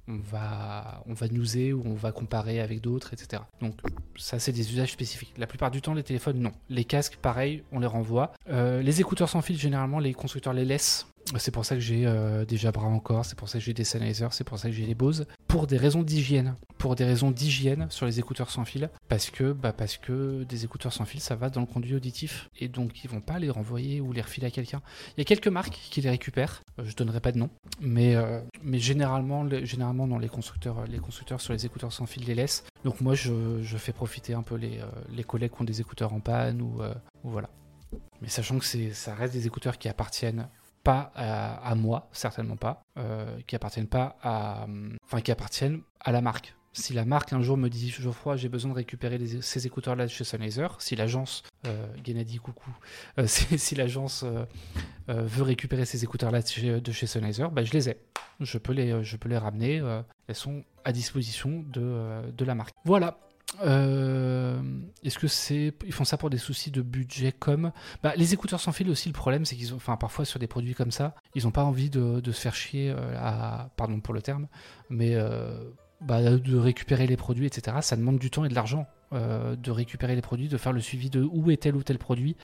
on, 0.08 0.18
va, 0.18 1.02
on 1.06 1.14
va 1.14 1.28
newser 1.28 1.72
ou 1.72 1.82
on 1.84 1.94
va 1.94 2.12
comparer 2.12 2.60
avec 2.60 2.80
d'autres, 2.80 3.12
etc. 3.12 3.42
Donc 3.60 3.74
ça, 4.16 4.38
c'est 4.38 4.52
des 4.52 4.72
usages 4.72 4.92
spécifiques. 4.92 5.34
La 5.38 5.46
plupart 5.46 5.70
du 5.70 5.82
temps, 5.82 5.94
les 5.94 6.02
téléphones, 6.02 6.38
non. 6.38 6.52
Les 6.68 6.84
casques, 6.84 7.16
pareil, 7.16 7.62
on 7.72 7.80
les 7.80 7.86
renvoie. 7.86 8.32
Euh, 8.50 8.82
les 8.82 9.00
écouteurs 9.00 9.28
sans 9.28 9.42
fil, 9.42 9.58
généralement, 9.58 9.98
les 9.98 10.14
constructeurs 10.14 10.52
les 10.52 10.64
laissent. 10.64 11.06
C'est 11.39 11.51
pour 11.51 11.64
ça 11.64 11.74
que 11.74 11.80
j'ai 11.80 12.07
euh, 12.07 12.45
des 12.45 12.57
Jabra 12.57 12.87
encore, 12.87 13.24
c'est 13.24 13.37
pour 13.39 13.49
ça 13.49 13.59
que 13.59 13.64
j'ai 13.64 13.72
des 13.72 13.85
Sennheiser, 13.85 14.28
c'est 14.33 14.45
pour 14.45 14.59
ça 14.59 14.68
que 14.68 14.74
j'ai 14.74 14.87
des 14.87 14.95
Bose. 14.95 15.26
Pour 15.49 15.66
des 15.66 15.76
raisons 15.78 16.03
d'hygiène. 16.03 16.57
Pour 16.78 16.95
des 16.95 17.05
raisons 17.05 17.30
d'hygiène 17.30 17.87
sur 17.91 18.05
les 18.07 18.18
écouteurs 18.18 18.51
sans 18.51 18.64
fil. 18.64 18.91
Parce 19.09 19.30
que, 19.30 19.53
bah, 19.53 19.72
parce 19.72 19.97
que 19.97 20.43
des 20.45 20.64
écouteurs 20.64 20.93
sans 20.93 21.05
fil, 21.05 21.20
ça 21.20 21.35
va 21.35 21.49
dans 21.49 21.61
le 21.61 21.66
conduit 21.66 21.95
auditif. 21.95 22.51
Et 22.59 22.68
donc, 22.68 23.03
ils 23.05 23.09
vont 23.11 23.20
pas 23.20 23.39
les 23.39 23.49
renvoyer 23.51 24.01
ou 24.01 24.12
les 24.12 24.20
refiler 24.20 24.47
à 24.47 24.51
quelqu'un. 24.51 24.83
Il 25.16 25.20
y 25.20 25.22
a 25.22 25.24
quelques 25.24 25.49
marques 25.49 25.78
qui 25.91 26.01
les 26.03 26.11
récupèrent. 26.11 26.62
Euh, 26.78 26.85
je 26.85 26.95
donnerai 26.97 27.20
pas 27.20 27.33
de 27.33 27.39
nom. 27.39 27.49
Mais, 27.80 28.14
euh, 28.14 28.41
mais 28.62 28.78
généralement, 28.78 29.43
le- 29.43 29.64
généralement 29.64 30.07
non, 30.07 30.18
les 30.18 30.28
constructeurs, 30.28 30.85
les 30.87 30.99
constructeurs 30.99 31.41
sur 31.41 31.53
les 31.55 31.64
écouteurs 31.64 31.93
sans 31.93 32.07
fil 32.07 32.24
les 32.24 32.35
laissent. 32.35 32.64
Donc 32.85 33.01
moi, 33.01 33.14
je, 33.14 33.62
je 33.62 33.76
fais 33.78 33.93
profiter 33.93 34.35
un 34.35 34.43
peu 34.43 34.57
les, 34.57 34.80
euh, 34.80 34.87
les 35.11 35.24
collègues 35.24 35.53
qui 35.55 35.62
ont 35.62 35.64
des 35.64 35.80
écouteurs 35.80 36.12
en 36.12 36.20
panne 36.20 36.61
ou, 36.61 36.80
ou 37.24 37.30
voilà. 37.30 37.49
Mais 38.20 38.28
sachant 38.28 38.59
que 38.59 38.64
ça 38.93 39.14
reste 39.14 39.33
des 39.35 39.47
écouteurs 39.47 39.78
qui 39.78 39.89
appartiennent 39.89 40.49
pas 40.83 41.12
à, 41.14 41.74
moi, 41.74 42.09
certainement 42.12 42.57
pas, 42.57 42.83
euh, 42.99 43.39
qui 43.47 43.57
appartiennent 43.57 43.89
pas 43.89 44.16
à, 44.22 44.64
hum, 44.64 44.97
enfin 45.05 45.20
qui 45.20 45.30
appartiennent 45.30 45.83
à 46.01 46.12
la 46.12 46.20
marque. 46.20 46.55
Si 46.74 46.95
la 46.95 47.05
marque 47.05 47.35
un 47.35 47.43
jour 47.43 47.59
me 47.59 47.68
dit 47.68 47.91
Geoffroy, 47.91 48.37
j'ai 48.37 48.49
besoin 48.49 48.70
de 48.70 48.76
récupérer 48.76 49.18
ces 49.43 49.66
écouteurs-là 49.66 50.09
chez 50.09 50.24
Sennheiser, 50.24 50.68
si 50.78 50.97
l'agence, 50.97 51.43
euh, 51.66 51.87
coucou, 52.43 52.70
euh, 53.18 53.26
si, 53.26 53.59
si 53.59 53.74
l'agence 53.74 54.22
euh, 54.22 54.47
euh, 55.11 55.22
veut 55.26 55.43
récupérer 55.43 55.85
ces 55.85 56.03
écouteurs-là 56.03 56.41
de 56.41 56.47
chez, 56.47 56.80
de 56.80 56.93
chez 56.93 57.07
Sennheiser, 57.07 57.47
bah, 57.53 57.62
je 57.62 57.72
les 57.72 57.91
ai. 57.91 57.99
Je 58.41 58.57
peux 58.57 58.72
les, 58.72 59.05
je 59.05 59.16
peux 59.18 59.28
les 59.28 59.37
ramener. 59.37 59.80
euh, 59.80 60.01
elles 60.28 60.35
sont 60.35 60.64
à 60.85 60.93
disposition 60.93 61.62
de, 61.68 61.83
euh, 61.83 62.33
de 62.33 62.45
la 62.47 62.55
marque. 62.55 62.72
Voilà. 62.87 63.18
Euh, 63.62 64.61
Est-ce 65.05 65.18
que 65.18 65.26
c'est 65.26 65.74
ils 65.86 65.92
font 65.92 66.05
ça 66.05 66.16
pour 66.16 66.30
des 66.30 66.38
soucis 66.38 66.70
de 66.70 66.82
budget 66.82 67.32
comme 67.32 67.72
bah, 68.03 68.12
les 68.16 68.34
écouteurs 68.34 68.61
sans 68.61 68.72
fil 68.72 68.88
aussi 68.88 69.09
le 69.09 69.14
problème 69.14 69.44
c'est 69.44 69.57
qu'ils 69.57 69.72
ont 69.74 69.76
enfin 69.76 69.96
parfois 69.96 70.24
sur 70.24 70.38
des 70.38 70.46
produits 70.46 70.74
comme 70.74 70.90
ça 70.90 71.14
ils 71.34 71.44
n'ont 71.44 71.50
pas 71.50 71.64
envie 71.64 71.90
de, 71.90 72.20
se 72.24 72.40
faire 72.40 72.55
chier 72.55 72.90
euh, 72.90 73.14
à 73.18 73.70
pardon 73.76 74.00
pour 74.00 74.14
le 74.14 74.22
terme 74.22 74.48
mais 74.88 75.14
euh, 75.14 75.70
bah, 76.00 76.22
de 76.22 76.57
récupérer 76.57 77.07
les 77.07 77.16
produits 77.16 77.46
etc 77.46 77.78
ça 77.82 77.96
demande 77.96 78.18
du 78.18 78.30
temps 78.30 78.44
et 78.44 78.48
de 78.48 78.55
l'argent 78.55 78.86
de 79.12 79.70
récupérer 79.70 80.14
les 80.14 80.22
produits 80.22 80.48
de 80.48 80.57
faire 80.57 80.72
le 80.72 80.80
suivi 80.80 81.11
de 81.11 81.22
où 81.22 81.50
est 81.50 81.59
tel 81.59 81.76
ou 81.76 81.82
tel 81.82 81.98
produit 81.98 82.34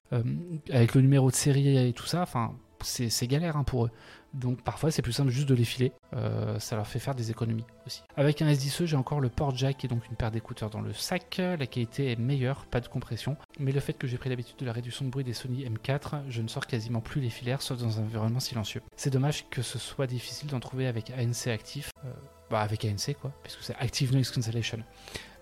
avec 0.70 0.94
le 0.94 1.00
numéro 1.00 1.30
de 1.30 1.34
série 1.34 1.78
et 1.78 1.94
tout 1.94 2.04
ça 2.04 2.20
enfin 2.20 2.52
c'est 2.82 3.08
c'est 3.08 3.26
galère 3.26 3.56
hein, 3.56 3.64
pour 3.64 3.86
eux 3.86 3.90
donc 4.34 4.62
parfois 4.62 4.90
c'est 4.90 5.02
plus 5.02 5.12
simple 5.12 5.30
juste 5.30 5.48
de 5.48 5.54
les 5.54 5.64
filer, 5.64 5.92
Euh, 6.14 6.58
ça 6.58 6.74
leur 6.76 6.86
fait 6.86 6.98
faire 6.98 7.14
des 7.14 7.30
économies 7.30 7.64
aussi. 7.86 8.02
Avec 8.16 8.40
un 8.40 8.50
S10e 8.50 8.86
j'ai 8.86 8.96
encore 8.96 9.20
le 9.20 9.28
port 9.28 9.54
jack 9.54 9.84
et 9.84 9.88
donc 9.88 10.06
une 10.08 10.16
paire 10.16 10.30
d'écouteurs 10.30 10.70
dans 10.70 10.80
le 10.80 10.92
sac, 10.94 11.36
la 11.38 11.66
qualité 11.66 12.12
est 12.12 12.18
meilleure, 12.18 12.64
pas 12.66 12.80
de 12.80 12.88
compression, 12.88 13.36
mais 13.58 13.72
le 13.72 13.80
fait 13.80 13.92
que 13.92 14.06
j'ai 14.06 14.16
pris 14.16 14.30
l'habitude 14.30 14.56
de 14.58 14.64
la 14.64 14.72
réduction 14.72 15.04
de 15.04 15.10
bruit 15.10 15.24
des 15.24 15.34
Sony 15.34 15.64
M4, 15.66 16.22
je 16.28 16.42
ne 16.42 16.48
sors 16.48 16.66
quasiment 16.66 17.00
plus 17.00 17.20
les 17.20 17.30
filaires 17.30 17.60
sauf 17.62 17.78
dans 17.78 17.98
un 18.00 18.04
environnement 18.04 18.40
silencieux. 18.40 18.80
C'est 18.96 19.10
dommage 19.10 19.48
que 19.50 19.62
ce 19.62 19.78
soit 19.78 20.06
difficile 20.06 20.48
d'en 20.48 20.60
trouver 20.60 20.86
avec 20.86 21.10
ANC 21.10 21.48
actif, 21.48 21.90
euh, 22.04 22.12
bah 22.50 22.60
avec 22.60 22.84
ANC 22.86 23.14
quoi, 23.20 23.32
puisque 23.42 23.62
c'est 23.62 23.76
Active 23.76 24.12
Noise 24.14 24.30
Cancellation. 24.30 24.78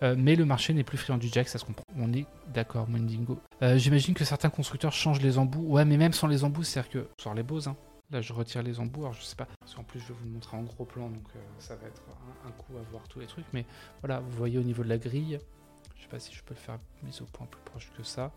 Euh, 0.03 0.15
mais 0.19 0.35
le 0.35 0.45
marché 0.45 0.75
n'est 0.75 0.85
plus 0.85 0.99
friand 0.99 1.17
du 1.19 1.29
jack, 1.29 1.49
ça 1.49 1.59
se 1.59 1.65
comprend. 1.65 1.85
On 1.97 2.13
est 2.13 2.27
d'accord, 2.53 2.89
Mundingo. 2.89 3.39
J'imagine 3.77 4.15
que 4.15 4.25
certains 4.25 4.51
constructeurs 4.51 4.93
changent 4.93 5.23
les 5.23 5.39
embouts. 5.39 5.65
Ouais, 5.67 5.85
mais 5.85 5.97
même 5.97 6.13
sans 6.13 6.27
les 6.27 6.45
embouts, 6.45 6.65
c'est-à-dire 6.65 6.91
que. 6.91 7.09
Sort 7.23 7.35
les 7.35 7.43
Bose, 7.43 7.69
hein. 7.69 7.77
Là, 8.13 8.21
je 8.21 8.33
retire 8.33 8.63
les 8.63 8.79
embouts, 8.79 9.01
alors 9.03 9.15
je 9.15 9.23
sais 9.23 9.35
pas. 9.35 9.49
Parce 9.61 9.75
qu'en 9.75 9.83
plus, 9.83 9.99
je 9.99 10.09
vais 10.09 10.15
vous 10.15 10.25
le 10.27 10.31
montrer 10.31 10.57
en 10.57 10.63
gros 10.63 10.85
plan, 10.85 11.09
donc 11.11 11.25
euh, 11.35 11.39
ça 11.59 11.75
va 11.75 11.89
être 11.89 12.03
un, 12.47 12.51
coup 12.53 12.77
à 12.79 12.83
voir 12.91 13.03
tous 13.09 13.19
les 13.19 13.27
trucs. 13.27 13.47
Mais 13.53 13.65
voilà, 14.01 14.21
vous 14.21 14.31
voyez 14.37 14.59
au 14.59 14.63
niveau 14.63 14.85
de 14.85 14.89
la 14.89 14.99
grille, 14.99 15.41
je 15.97 16.03
sais 16.03 16.09
pas 16.09 16.21
si 16.21 16.33
je 16.33 16.43
peux 16.45 16.55
le 16.55 16.61
faire 16.61 16.79
mise 17.03 17.21
au 17.21 17.25
point 17.25 17.47
plus 17.47 17.61
proche 17.65 17.91
que 17.97 18.05
ça. 18.05 18.33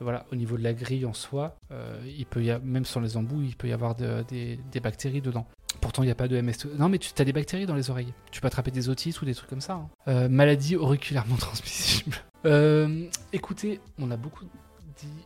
Voilà, 0.00 0.26
au 0.30 0.36
niveau 0.36 0.56
de 0.56 0.62
la 0.62 0.74
grille 0.74 1.04
en 1.06 1.12
soi, 1.12 1.56
euh, 1.72 2.00
il 2.06 2.24
peut 2.26 2.42
y 2.44 2.56
même 2.62 2.84
sans 2.84 3.00
les 3.00 3.16
embouts, 3.16 3.42
il 3.42 3.56
peut 3.56 3.68
y 3.68 3.72
avoir 3.72 3.96
de- 3.96 4.24
des, 4.28 4.80
bactéries 4.80 5.20
dedans. 5.20 5.46
Pourtant, 5.80 6.02
il 6.02 6.06
n'y 6.06 6.12
a 6.12 6.16
pas 6.16 6.28
de 6.28 6.36
MS. 6.40 6.66
Non, 6.76 6.88
mais 6.88 6.98
tu 6.98 7.10
as 7.20 7.24
des 7.24 7.32
bactéries 7.32 7.66
dans 7.66 7.74
les 7.74 7.90
oreilles. 7.90 8.12
Tu 8.30 8.40
peux 8.40 8.46
attraper 8.46 8.70
des 8.70 8.88
otites 8.88 9.20
ou 9.22 9.24
des 9.24 9.34
trucs 9.34 9.50
comme 9.50 9.60
ça. 9.60 9.74
hein. 9.74 9.88
Euh, 10.06 10.28
maladie 10.28 10.76
auriculairement 10.76 11.36
transmissible. 11.36 12.16
Écoutez, 13.32 13.80
on 13.98 14.10
a 14.10 14.16
beaucoup 14.16 14.44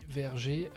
divergé. 0.08 0.70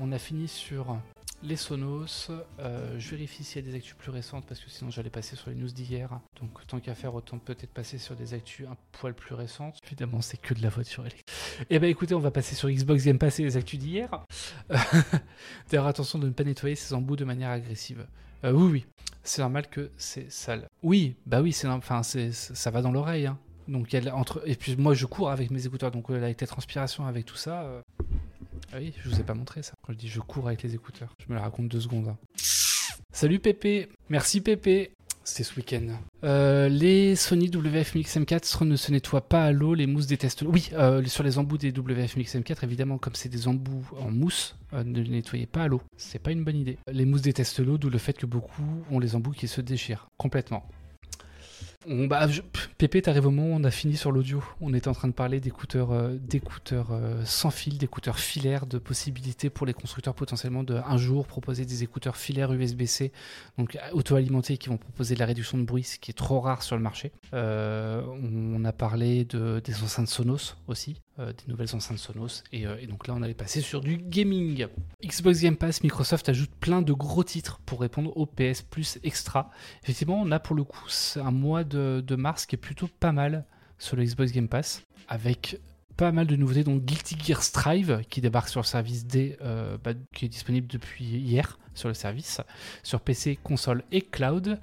On 0.00 0.12
a 0.12 0.18
fini 0.18 0.46
sur 0.48 0.96
les 1.42 1.56
Sonos. 1.56 2.30
Euh, 2.58 2.98
je 2.98 3.10
vérifie 3.10 3.44
s'il 3.44 3.64
y 3.64 3.68
a 3.68 3.70
des 3.70 3.76
actus 3.76 3.94
plus 3.94 4.10
récentes 4.10 4.44
parce 4.46 4.60
que 4.60 4.70
sinon 4.70 4.90
j'allais 4.90 5.10
passer 5.10 5.36
sur 5.36 5.50
les 5.50 5.56
news 5.56 5.70
d'hier. 5.70 6.20
Donc 6.40 6.66
tant 6.66 6.80
qu'à 6.80 6.94
faire, 6.94 7.14
autant 7.14 7.38
peut-être 7.38 7.72
passer 7.72 7.98
sur 7.98 8.14
des 8.16 8.34
actus 8.34 8.66
un 8.66 8.76
poil 8.92 9.14
plus 9.14 9.34
récentes. 9.34 9.78
Évidemment, 9.86 10.20
c'est 10.20 10.40
que 10.40 10.54
de 10.54 10.62
la 10.62 10.68
voiture 10.68 11.02
électrique. 11.04 11.26
Eh 11.70 11.78
ben 11.78 11.88
écoutez, 11.88 12.14
on 12.14 12.20
va 12.20 12.30
passer 12.30 12.54
sur 12.54 12.68
Xbox 12.68 13.04
Game 13.04 13.18
Pass 13.18 13.40
et 13.40 13.44
les 13.44 13.56
actus 13.56 13.78
d'hier. 13.78 14.24
D'ailleurs, 15.70 15.86
attention 15.86 16.18
de 16.18 16.26
ne 16.26 16.32
pas 16.32 16.44
nettoyer 16.44 16.76
ses 16.76 16.94
embouts 16.94 17.16
de 17.16 17.24
manière 17.24 17.50
agressive. 17.50 18.06
Euh, 18.44 18.52
oui, 18.52 18.70
oui, 18.70 18.86
c'est 19.22 19.42
normal 19.42 19.68
que 19.68 19.90
c'est 19.96 20.30
sale. 20.30 20.68
Oui, 20.82 21.16
bah 21.26 21.42
oui, 21.42 21.52
c'est 21.52 21.68
enfin 21.68 22.02
ça 22.02 22.70
va 22.70 22.82
dans 22.82 22.92
l'oreille. 22.92 23.26
hein. 23.26 23.38
Donc 23.68 23.94
a 23.94 24.16
entre 24.16 24.42
et 24.46 24.56
puis 24.56 24.74
moi 24.76 24.94
je 24.94 25.06
cours 25.06 25.30
avec 25.30 25.50
mes 25.50 25.64
écouteurs, 25.64 25.92
donc 25.92 26.10
euh, 26.10 26.16
avec 26.16 26.40
la 26.40 26.46
transpiration, 26.46 27.06
avec 27.06 27.24
tout 27.24 27.36
ça. 27.36 27.82
Ah 28.72 28.76
oui, 28.78 28.92
je 29.02 29.08
vous 29.08 29.20
ai 29.20 29.22
pas 29.22 29.34
montré 29.34 29.62
ça. 29.62 29.72
Quand 29.82 29.92
je 29.92 29.98
dis 29.98 30.08
je 30.08 30.20
cours 30.20 30.46
avec 30.46 30.62
les 30.62 30.74
écouteurs, 30.74 31.14
je 31.18 31.26
me 31.28 31.34
la 31.36 31.42
raconte 31.42 31.68
deux 31.68 31.80
secondes. 31.80 32.08
hein. 32.08 32.18
Salut 33.12 33.38
Pépé, 33.38 33.88
merci 34.08 34.40
Pépé. 34.40 34.92
C'était 35.22 35.44
ce 35.44 35.54
week-end. 35.56 35.86
Euh, 36.24 36.68
les 36.68 37.14
Sony 37.14 37.48
WF-Mix 37.50 38.16
M4 38.16 38.44
ce 38.44 38.64
ne 38.64 38.74
se 38.74 38.90
nettoient 38.90 39.28
pas 39.28 39.44
à 39.44 39.52
l'eau, 39.52 39.74
les 39.74 39.86
mousses 39.86 40.06
détestent 40.06 40.42
l'eau. 40.42 40.50
Oui, 40.50 40.70
euh, 40.72 41.04
sur 41.04 41.22
les 41.22 41.38
embouts 41.38 41.58
des 41.58 41.70
WF-Mix 41.72 42.34
M4, 42.36 42.64
évidemment, 42.64 42.96
comme 42.98 43.14
c'est 43.14 43.28
des 43.28 43.46
embouts 43.46 43.84
en 44.00 44.10
mousse, 44.10 44.56
euh, 44.72 44.82
ne 44.82 45.00
les 45.00 45.10
nettoyez 45.10 45.46
pas 45.46 45.64
à 45.64 45.68
l'eau. 45.68 45.82
C'est 45.96 46.18
pas 46.18 46.32
une 46.32 46.42
bonne 46.42 46.56
idée. 46.56 46.78
Les 46.90 47.04
mousses 47.04 47.22
détestent 47.22 47.60
l'eau, 47.60 47.76
d'où 47.78 47.90
le 47.90 47.98
fait 47.98 48.14
que 48.14 48.26
beaucoup 48.26 48.62
ont 48.90 48.98
les 48.98 49.14
embouts 49.14 49.32
qui 49.32 49.46
se 49.46 49.60
déchirent 49.60 50.08
complètement. 50.16 50.66
On, 51.88 52.06
bah, 52.06 52.26
Pépé, 52.76 53.00
t'arrives 53.00 53.26
au 53.26 53.30
moment 53.30 53.54
où 53.54 53.58
on 53.58 53.64
a 53.64 53.70
fini 53.70 53.96
sur 53.96 54.12
l'audio. 54.12 54.44
On 54.60 54.74
était 54.74 54.88
en 54.88 54.92
train 54.92 55.08
de 55.08 55.14
parler 55.14 55.40
d'écouteurs, 55.40 55.92
euh, 55.92 56.18
euh, 56.72 57.24
sans 57.24 57.50
fil, 57.50 57.78
d'écouteurs 57.78 58.18
filaires, 58.18 58.66
de 58.66 58.76
possibilités 58.76 59.48
pour 59.48 59.66
les 59.66 59.72
constructeurs 59.72 60.14
potentiellement 60.14 60.62
de 60.62 60.74
un 60.74 60.98
jour 60.98 61.26
proposer 61.26 61.64
des 61.64 61.82
écouteurs 61.82 62.18
filaires 62.18 62.52
USB-C, 62.52 63.12
donc 63.56 63.78
auto-alimentés 63.92 64.58
qui 64.58 64.68
vont 64.68 64.76
proposer 64.76 65.14
de 65.14 65.20
la 65.20 65.26
réduction 65.26 65.56
de 65.56 65.64
bruit, 65.64 65.84
ce 65.84 65.98
qui 65.98 66.10
est 66.10 66.14
trop 66.14 66.40
rare 66.40 66.62
sur 66.62 66.76
le 66.76 66.82
marché. 66.82 67.12
Euh, 67.32 68.02
on 68.22 68.62
a 68.66 68.72
parlé 68.72 69.24
de, 69.24 69.62
des 69.64 69.82
enceintes 69.82 70.08
Sonos 70.08 70.56
aussi, 70.68 71.00
euh, 71.20 71.32
des 71.32 71.44
nouvelles 71.48 71.74
enceintes 71.74 71.98
Sonos, 71.98 72.42
et, 72.52 72.66
euh, 72.66 72.76
et 72.80 72.86
donc 72.86 73.06
là 73.06 73.14
on 73.14 73.22
allait 73.22 73.34
passer 73.34 73.60
sur 73.60 73.80
du 73.80 73.98
gaming. 73.98 74.66
Xbox 75.04 75.40
Game 75.40 75.56
Pass, 75.56 75.82
Microsoft 75.82 76.28
ajoute 76.28 76.50
plein 76.60 76.82
de 76.82 76.92
gros 76.92 77.24
titres 77.24 77.60
pour 77.66 77.80
répondre 77.80 78.16
au 78.16 78.26
PS 78.26 78.62
Plus 78.62 78.98
Extra. 79.02 79.50
Effectivement, 79.82 80.20
on 80.20 80.30
a 80.30 80.40
pour 80.40 80.56
le 80.56 80.64
coup 80.64 80.86
un 81.16 81.30
mois 81.30 81.62
de, 81.62 82.02
de 82.04 82.16
mars 82.16 82.46
qui 82.46 82.56
est 82.56 82.58
plutôt 82.58 82.88
pas 82.88 83.12
mal 83.12 83.44
sur 83.78 83.96
le 83.96 84.04
Xbox 84.04 84.32
Game 84.32 84.48
Pass, 84.48 84.82
avec 85.08 85.60
pas 86.00 86.12
mal 86.12 86.26
de 86.26 86.34
nouveautés, 86.34 86.64
donc 86.64 86.82
Guilty 86.82 87.14
Gear 87.22 87.42
Strive 87.42 88.04
qui 88.08 88.22
débarque 88.22 88.48
sur 88.48 88.60
le 88.60 88.64
service 88.64 89.06
D, 89.06 89.36
euh, 89.42 89.76
bah, 89.84 89.90
qui 90.14 90.24
est 90.24 90.28
disponible 90.28 90.66
depuis 90.66 91.04
hier 91.04 91.58
sur 91.74 91.88
le 91.88 91.94
service, 91.94 92.40
sur 92.82 93.02
PC, 93.02 93.38
console 93.42 93.84
et 93.92 94.00
cloud. 94.00 94.58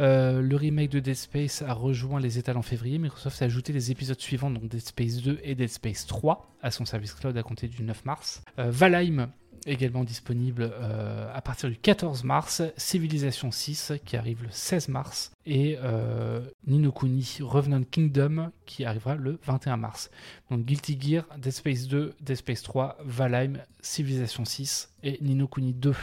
Euh, 0.00 0.42
le 0.42 0.56
remake 0.56 0.90
de 0.90 0.98
Dead 0.98 1.14
Space 1.14 1.62
a 1.62 1.74
rejoint 1.74 2.18
les 2.18 2.40
étals 2.40 2.56
en 2.56 2.62
février. 2.62 2.98
Microsoft 2.98 3.40
a 3.40 3.44
ajouté 3.44 3.72
les 3.72 3.92
épisodes 3.92 4.20
suivants, 4.20 4.50
donc 4.50 4.66
Dead 4.66 4.80
Space 4.80 5.22
2 5.22 5.38
et 5.44 5.54
Dead 5.54 5.68
Space 5.68 6.06
3, 6.08 6.56
à 6.60 6.72
son 6.72 6.84
service 6.84 7.14
cloud 7.14 7.36
à 7.36 7.44
compter 7.44 7.68
du 7.68 7.84
9 7.84 8.04
mars. 8.04 8.42
Valheim 8.56 9.30
également 9.66 10.04
disponible 10.04 10.70
euh, 10.72 11.30
à 11.32 11.40
partir 11.40 11.68
du 11.68 11.76
14 11.76 12.24
mars, 12.24 12.62
Civilization 12.76 13.50
6 13.50 13.92
qui 14.04 14.16
arrive 14.16 14.42
le 14.42 14.48
16 14.50 14.88
mars 14.88 15.32
et 15.46 15.78
euh, 15.82 16.40
Ninokuni 16.66 17.38
Revenant 17.40 17.82
Kingdom 17.82 18.50
qui 18.66 18.84
arrivera 18.84 19.14
le 19.16 19.38
21 19.44 19.76
mars. 19.76 20.10
Donc 20.50 20.64
Guilty 20.64 20.98
Gear, 21.00 21.24
Dead 21.38 21.52
Space 21.52 21.86
2, 21.88 22.14
Dead 22.20 22.36
Space 22.36 22.62
3, 22.62 22.98
Valheim, 23.04 23.58
Civilization 23.80 24.44
6 24.44 24.90
et 25.02 25.18
Ninokuni 25.20 25.72
2 25.72 25.94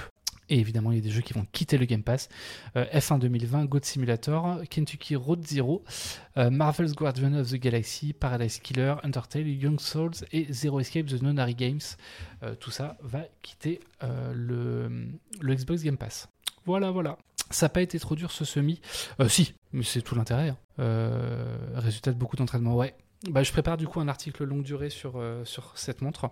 et 0.49 0.59
évidemment, 0.59 0.91
il 0.91 0.95
y 0.95 0.99
a 0.99 1.03
des 1.03 1.09
jeux 1.09 1.21
qui 1.21 1.33
vont 1.33 1.45
quitter 1.51 1.77
le 1.77 1.85
Game 1.85 2.03
Pass. 2.03 2.29
Euh, 2.75 2.85
F1 2.93 3.19
2020, 3.19 3.65
God 3.65 3.83
Simulator, 3.83 4.61
Kentucky 4.69 5.15
Road 5.15 5.45
Zero, 5.45 5.83
euh, 6.37 6.49
Marvel's 6.49 6.93
Guardian 6.93 7.33
of 7.33 7.49
the 7.49 7.55
Galaxy, 7.55 8.13
Paradise 8.13 8.59
Killer, 8.59 8.95
Undertale, 9.03 9.47
Young 9.47 9.79
Souls 9.79 10.13
et 10.31 10.51
Zero 10.51 10.79
Escape 10.79 11.07
The 11.07 11.21
Nonary 11.21 11.55
Games. 11.55 11.81
Euh, 12.43 12.55
tout 12.55 12.71
ça 12.71 12.97
va 13.01 13.23
quitter 13.41 13.79
le, 14.01 14.89
Xbox 15.43 15.83
Game 15.83 15.97
Pass. 15.97 16.29
Voilà, 16.65 16.91
voilà. 16.91 17.17
Ça 17.49 17.65
n'a 17.65 17.69
pas 17.69 17.81
été 17.81 17.99
trop 17.99 18.15
dur 18.15 18.31
ce 18.31 18.45
semi. 18.45 18.81
si, 19.27 19.53
mais 19.73 19.83
c'est 19.83 20.01
tout 20.01 20.15
l'intérêt. 20.15 20.49
Hein. 20.49 20.87
résultat 21.75 22.11
de 22.11 22.17
beaucoup 22.17 22.35
d'entraînement. 22.35 22.75
Ouais. 22.75 22.93
Bah, 23.29 23.41
je 23.41 23.51
prépare 23.51 23.77
du 23.77 23.87
coup 23.87 23.99
un 23.99 24.07
article 24.07 24.43
longue 24.43 24.63
durée 24.63 24.89
sur 24.89 25.17
cette 25.75 26.01
montre. 26.01 26.29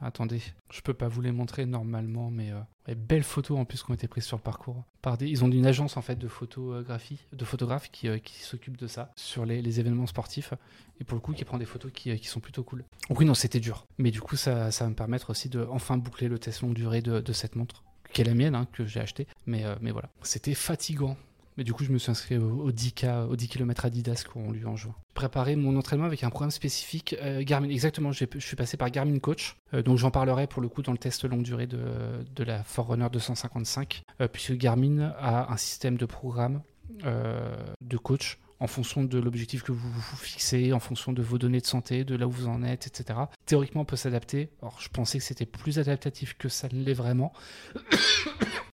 Attendez, 0.00 0.42
je 0.70 0.80
peux 0.82 0.94
pas 0.94 1.08
vous 1.08 1.22
les 1.22 1.32
montrer 1.32 1.64
normalement, 1.64 2.30
mais 2.30 2.50
euh, 2.52 2.94
belles 2.94 3.22
photos 3.22 3.58
en 3.58 3.64
plus 3.64 3.82
qui 3.82 3.90
ont 3.90 3.94
été 3.94 4.08
prises 4.08 4.24
sur 4.24 4.36
le 4.36 4.42
parcours. 4.42 4.84
Ils 5.20 5.44
ont 5.44 5.50
une 5.50 5.66
agence 5.66 5.96
en 5.96 6.02
fait 6.02 6.16
de 6.16 6.28
photographie, 6.28 7.18
de 7.32 7.44
photographes 7.44 7.90
qui, 7.90 8.08
euh, 8.08 8.18
qui 8.18 8.42
s'occupe 8.42 8.76
de 8.76 8.86
ça 8.86 9.12
sur 9.16 9.46
les, 9.46 9.80
événements 9.80 10.06
sportifs 10.06 10.52
et 11.00 11.04
pour 11.04 11.16
le 11.16 11.20
coup 11.20 11.32
qui 11.32 11.44
prend 11.44 11.58
des 11.58 11.64
photos 11.64 11.92
qui, 11.92 12.10
euh, 12.10 12.16
sont 12.22 12.40
plutôt 12.40 12.62
cool. 12.62 12.84
Oui 13.10 13.24
non 13.24 13.34
c'était 13.34 13.60
dur, 13.60 13.86
mais 13.98 14.10
du 14.10 14.20
coup 14.20 14.36
ça, 14.36 14.70
ça, 14.70 14.84
va 14.84 14.90
me 14.90 14.96
permettre 14.96 15.30
aussi 15.30 15.48
de 15.48 15.66
enfin 15.70 15.96
boucler 15.96 16.28
le 16.28 16.38
test 16.38 16.62
longue 16.62 16.74
durée 16.74 17.02
de, 17.02 17.32
cette 17.32 17.56
montre 17.56 17.84
qui 18.12 18.20
est 18.22 18.24
la 18.24 18.34
mienne 18.34 18.54
hein, 18.54 18.66
que 18.72 18.84
j'ai 18.84 19.00
acheté, 19.00 19.26
mais 19.46 19.64
mais 19.80 19.90
voilà 19.90 20.08
c'était 20.22 20.54
fatigant 20.54 21.16
mais 21.56 21.64
du 21.64 21.72
coup, 21.72 21.84
je 21.84 21.90
me 21.90 21.98
suis 21.98 22.10
inscrit 22.10 22.36
au, 22.36 22.70
10K, 22.70 23.26
au 23.26 23.36
10 23.36 23.48
km 23.48 23.86
Adidas 23.86 24.24
qu'on 24.30 24.50
lui 24.50 24.64
en 24.66 24.76
juin. 24.76 24.94
Préparer 25.14 25.56
mon 25.56 25.76
entraînement 25.76 26.04
avec 26.04 26.22
un 26.24 26.30
programme 26.30 26.50
spécifique 26.50 27.16
euh, 27.22 27.42
Garmin. 27.42 27.70
Exactement, 27.70 28.12
je 28.12 28.26
suis 28.38 28.56
passé 28.56 28.76
par 28.76 28.90
Garmin 28.90 29.18
Coach. 29.18 29.56
Euh, 29.74 29.82
donc 29.82 29.98
j'en 29.98 30.10
parlerai 30.10 30.46
pour 30.46 30.60
le 30.60 30.68
coup 30.68 30.82
dans 30.82 30.92
le 30.92 30.98
test 30.98 31.24
longue 31.24 31.42
durée 31.42 31.66
de, 31.66 32.44
la 32.44 32.62
Forerunner 32.62 33.08
255, 33.10 34.02
euh, 34.20 34.28
puisque 34.28 34.52
Garmin 34.52 35.14
a 35.18 35.52
un 35.52 35.56
système 35.56 35.96
de 35.96 36.06
programme 36.06 36.62
de 37.02 37.96
coach 37.98 38.38
en 38.58 38.66
fonction 38.66 39.04
de 39.04 39.18
l'objectif 39.18 39.62
que 39.62 39.72
vous 39.72 39.90
vous 39.90 40.16
fixez, 40.16 40.72
en 40.72 40.80
fonction 40.80 41.12
de 41.12 41.22
vos 41.22 41.36
données 41.36 41.60
de 41.60 41.66
santé, 41.66 42.04
de 42.04 42.16
là 42.16 42.26
où 42.26 42.30
vous 42.30 42.48
en 42.48 42.62
êtes, 42.62 42.86
etc. 42.86 43.18
Théoriquement, 43.44 43.82
on 43.82 43.84
peut 43.84 43.96
s'adapter. 43.96 44.48
Alors, 44.62 44.80
je 44.80 44.88
pensais 44.88 45.18
que 45.18 45.24
c'était 45.24 45.46
plus 45.46 45.78
adaptatif 45.78 46.36
que 46.38 46.48
ça 46.48 46.68
ne 46.72 46.82
l'est 46.82 46.94
vraiment, 46.94 47.32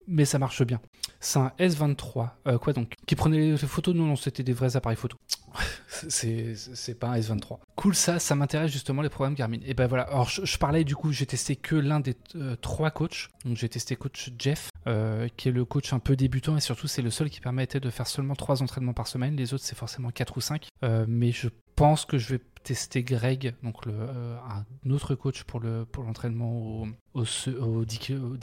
mais 0.07 0.25
ça 0.25 0.39
marche 0.39 0.63
bien. 0.63 0.81
C'est 1.21 1.39
un 1.39 1.53
S23. 1.59 2.31
Euh, 2.47 2.59
quoi 2.59 2.73
donc 2.73 2.95
Qui 3.07 3.15
prenait 3.15 3.53
les 3.53 3.57
photos 3.57 3.95
Non, 3.95 4.07
non, 4.07 4.17
c'était 4.17 4.43
des 4.43 4.53
vrais 4.53 4.77
appareils 4.77 4.97
photo. 4.97 5.17
c'est 6.09 6.99
pas 6.99 7.09
un 7.09 7.19
S23. 7.19 7.59
Cool, 7.77 7.95
ça, 7.95 8.19
ça 8.19 8.35
m'intéresse 8.35 8.73
justement 8.73 9.03
les 9.03 9.09
programmes 9.09 9.35
Garmin. 9.35 9.59
Et 9.65 9.75
ben 9.75 9.87
voilà, 9.87 10.05
alors 10.05 10.29
je, 10.29 10.59
parlais 10.59 10.85
du 10.85 10.97
coup, 10.97 11.13
j'ai 11.13 11.27
testé 11.27 11.57
que 11.57 11.77
l'un 11.77 12.01
des 12.01 12.17
euh, 12.35 12.57
trois 12.57 12.91
coachs. 12.91 13.29
Donc 13.45 13.57
j'ai 13.57 13.69
testé 13.69 13.97
coach 13.97 14.31
Jeff, 14.39 14.71
euh, 14.87 15.29
qui 15.37 15.49
est 15.49 15.53
le 15.53 15.65
coach 15.65 15.93
un 15.93 15.99
peu 15.99 16.17
débutant 16.17 16.57
et 16.57 16.61
surtout 16.61 16.89
c'est 16.89 17.03
le 17.03 17.11
seul 17.11 17.31
qui 17.31 17.41
permettait 17.41 17.81
de 17.81 17.91
faire 17.91 18.07
seulement 18.07 18.35
trois 18.35 18.63
entraînements 18.63 18.95
par 18.95 19.07
semaine. 19.07 19.37
Les 19.37 19.55
autres 19.55 19.65
c'est 19.65 19.77
forcément 19.77 20.11
quatre 20.11 20.37
ou 20.37 20.41
cinq. 20.41 20.69
mais 21.07 21.33
je 21.33 21.49
pense 21.75 22.05
que 22.05 22.19
je 22.19 22.35
vais 22.35 22.41
tester 22.63 23.03
Greg, 23.03 23.55
donc 23.63 23.87
euh, 23.87 24.37
un 24.49 24.91
autre 24.91 25.15
coach 25.15 25.43
pour 25.45 25.61
le 25.61 25.85
pour 25.85 26.05
l'entraînement 26.05 26.85
au, 27.15 27.23
au, 27.25 27.85
10, 27.85 27.99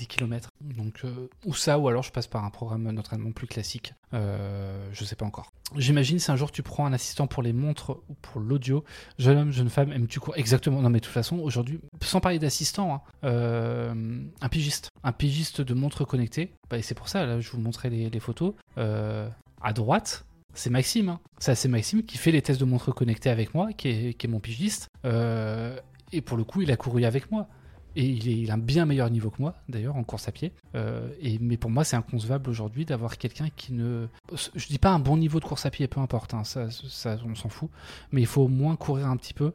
km. 0.07 0.49
Donc 0.61 1.01
euh, 1.03 1.29
ou 1.45 1.53
ça, 1.53 1.79
ou 1.79 1.87
alors 1.87 2.03
je 2.03 2.11
passe 2.11 2.27
par 2.27 2.43
un 2.43 2.49
programme 2.49 2.93
d'entraînement 2.93 3.31
plus 3.31 3.47
classique. 3.47 3.93
Euh, 4.13 4.89
je 4.91 5.03
sais 5.03 5.15
pas 5.15 5.25
encore. 5.25 5.51
J'imagine 5.75 6.19
si 6.19 6.31
un 6.31 6.35
jour 6.35 6.51
tu 6.51 6.63
prends 6.63 6.85
un 6.85 6.93
assistant 6.93 7.27
pour 7.27 7.43
les 7.43 7.53
montres 7.53 7.97
ou 8.09 8.15
pour 8.21 8.41
l'audio, 8.41 8.83
jeune 9.17 9.37
homme, 9.37 9.51
jeune 9.51 9.69
femme, 9.69 9.91
aimes-tu 9.91 10.19
quoi? 10.19 10.37
Exactement. 10.37 10.81
Non 10.81 10.89
mais 10.89 10.99
de 10.99 11.05
toute 11.05 11.13
façon, 11.13 11.37
aujourd'hui, 11.39 11.79
sans 12.01 12.19
parler 12.19 12.39
d'assistant, 12.39 12.95
hein, 12.95 13.01
euh, 13.23 14.23
un 14.41 14.49
pigiste, 14.49 14.89
un 15.03 15.11
pigiste 15.11 15.61
de 15.61 15.73
montres 15.73 16.05
connectées. 16.05 16.51
Bah, 16.69 16.77
et 16.77 16.81
c'est 16.81 16.95
pour 16.95 17.07
ça, 17.07 17.25
là, 17.25 17.39
je 17.39 17.49
vous 17.51 17.59
montrais 17.59 17.89
les 17.89 18.19
photos. 18.19 18.53
à 18.75 19.73
droite, 19.73 20.25
c'est 20.53 20.69
Maxime. 20.69 21.09
Hein. 21.09 21.19
C'est 21.39 21.67
Maxime 21.67 22.03
qui 22.03 22.17
fait 22.17 22.31
les 22.31 22.41
tests 22.41 22.59
de 22.59 22.65
montre 22.65 22.91
connectée 22.91 23.29
avec 23.29 23.53
moi, 23.53 23.71
qui 23.73 23.87
est, 23.89 24.27
mon 24.27 24.39
pigiste. 24.39 24.89
Euh, 25.05 25.77
et 26.11 26.21
pour 26.21 26.37
le 26.37 26.43
coup, 26.43 26.61
il 26.61 26.71
a 26.71 26.77
couru 26.77 27.05
avec 27.05 27.31
moi. 27.31 27.47
Et 27.95 28.05
il, 28.05 28.51
a 28.51 28.53
un 28.53 28.59
bien 28.59 28.85
meilleur 28.85 29.09
niveau 29.09 29.31
que 29.31 29.41
moi, 29.41 29.55
d'ailleurs, 29.67 29.95
en 29.95 30.03
course 30.03 30.27
à 30.27 30.31
pied. 30.31 30.53
Euh, 30.75 31.09
et, 31.21 31.39
mais 31.39 31.57
pour 31.57 31.71
moi, 31.71 31.83
c'est 31.83 31.95
inconcevable 31.95 32.49
aujourd'hui 32.49 32.85
d'avoir 32.85 33.17
quelqu'un 33.17 33.49
qui 33.55 33.73
ne. 33.73 34.07
Je 34.55 34.67
dis 34.67 34.77
pas 34.77 34.91
un 34.91 34.99
bon 34.99 35.17
niveau 35.17 35.39
de 35.39 35.45
course 35.45 35.65
à 35.65 35.71
pied, 35.71 35.87
peu 35.87 35.99
importe, 35.99 36.33
hein, 36.33 36.43
ça, 36.43 36.69
ça, 36.69 37.17
on 37.25 37.33
s'en 37.33 37.49
fout. 37.49 37.69
Mais 38.11 38.21
il 38.21 38.27
faut 38.27 38.43
au 38.43 38.47
moins 38.47 38.75
courir 38.75 39.07
un 39.07 39.17
petit 39.17 39.33
peu 39.33 39.53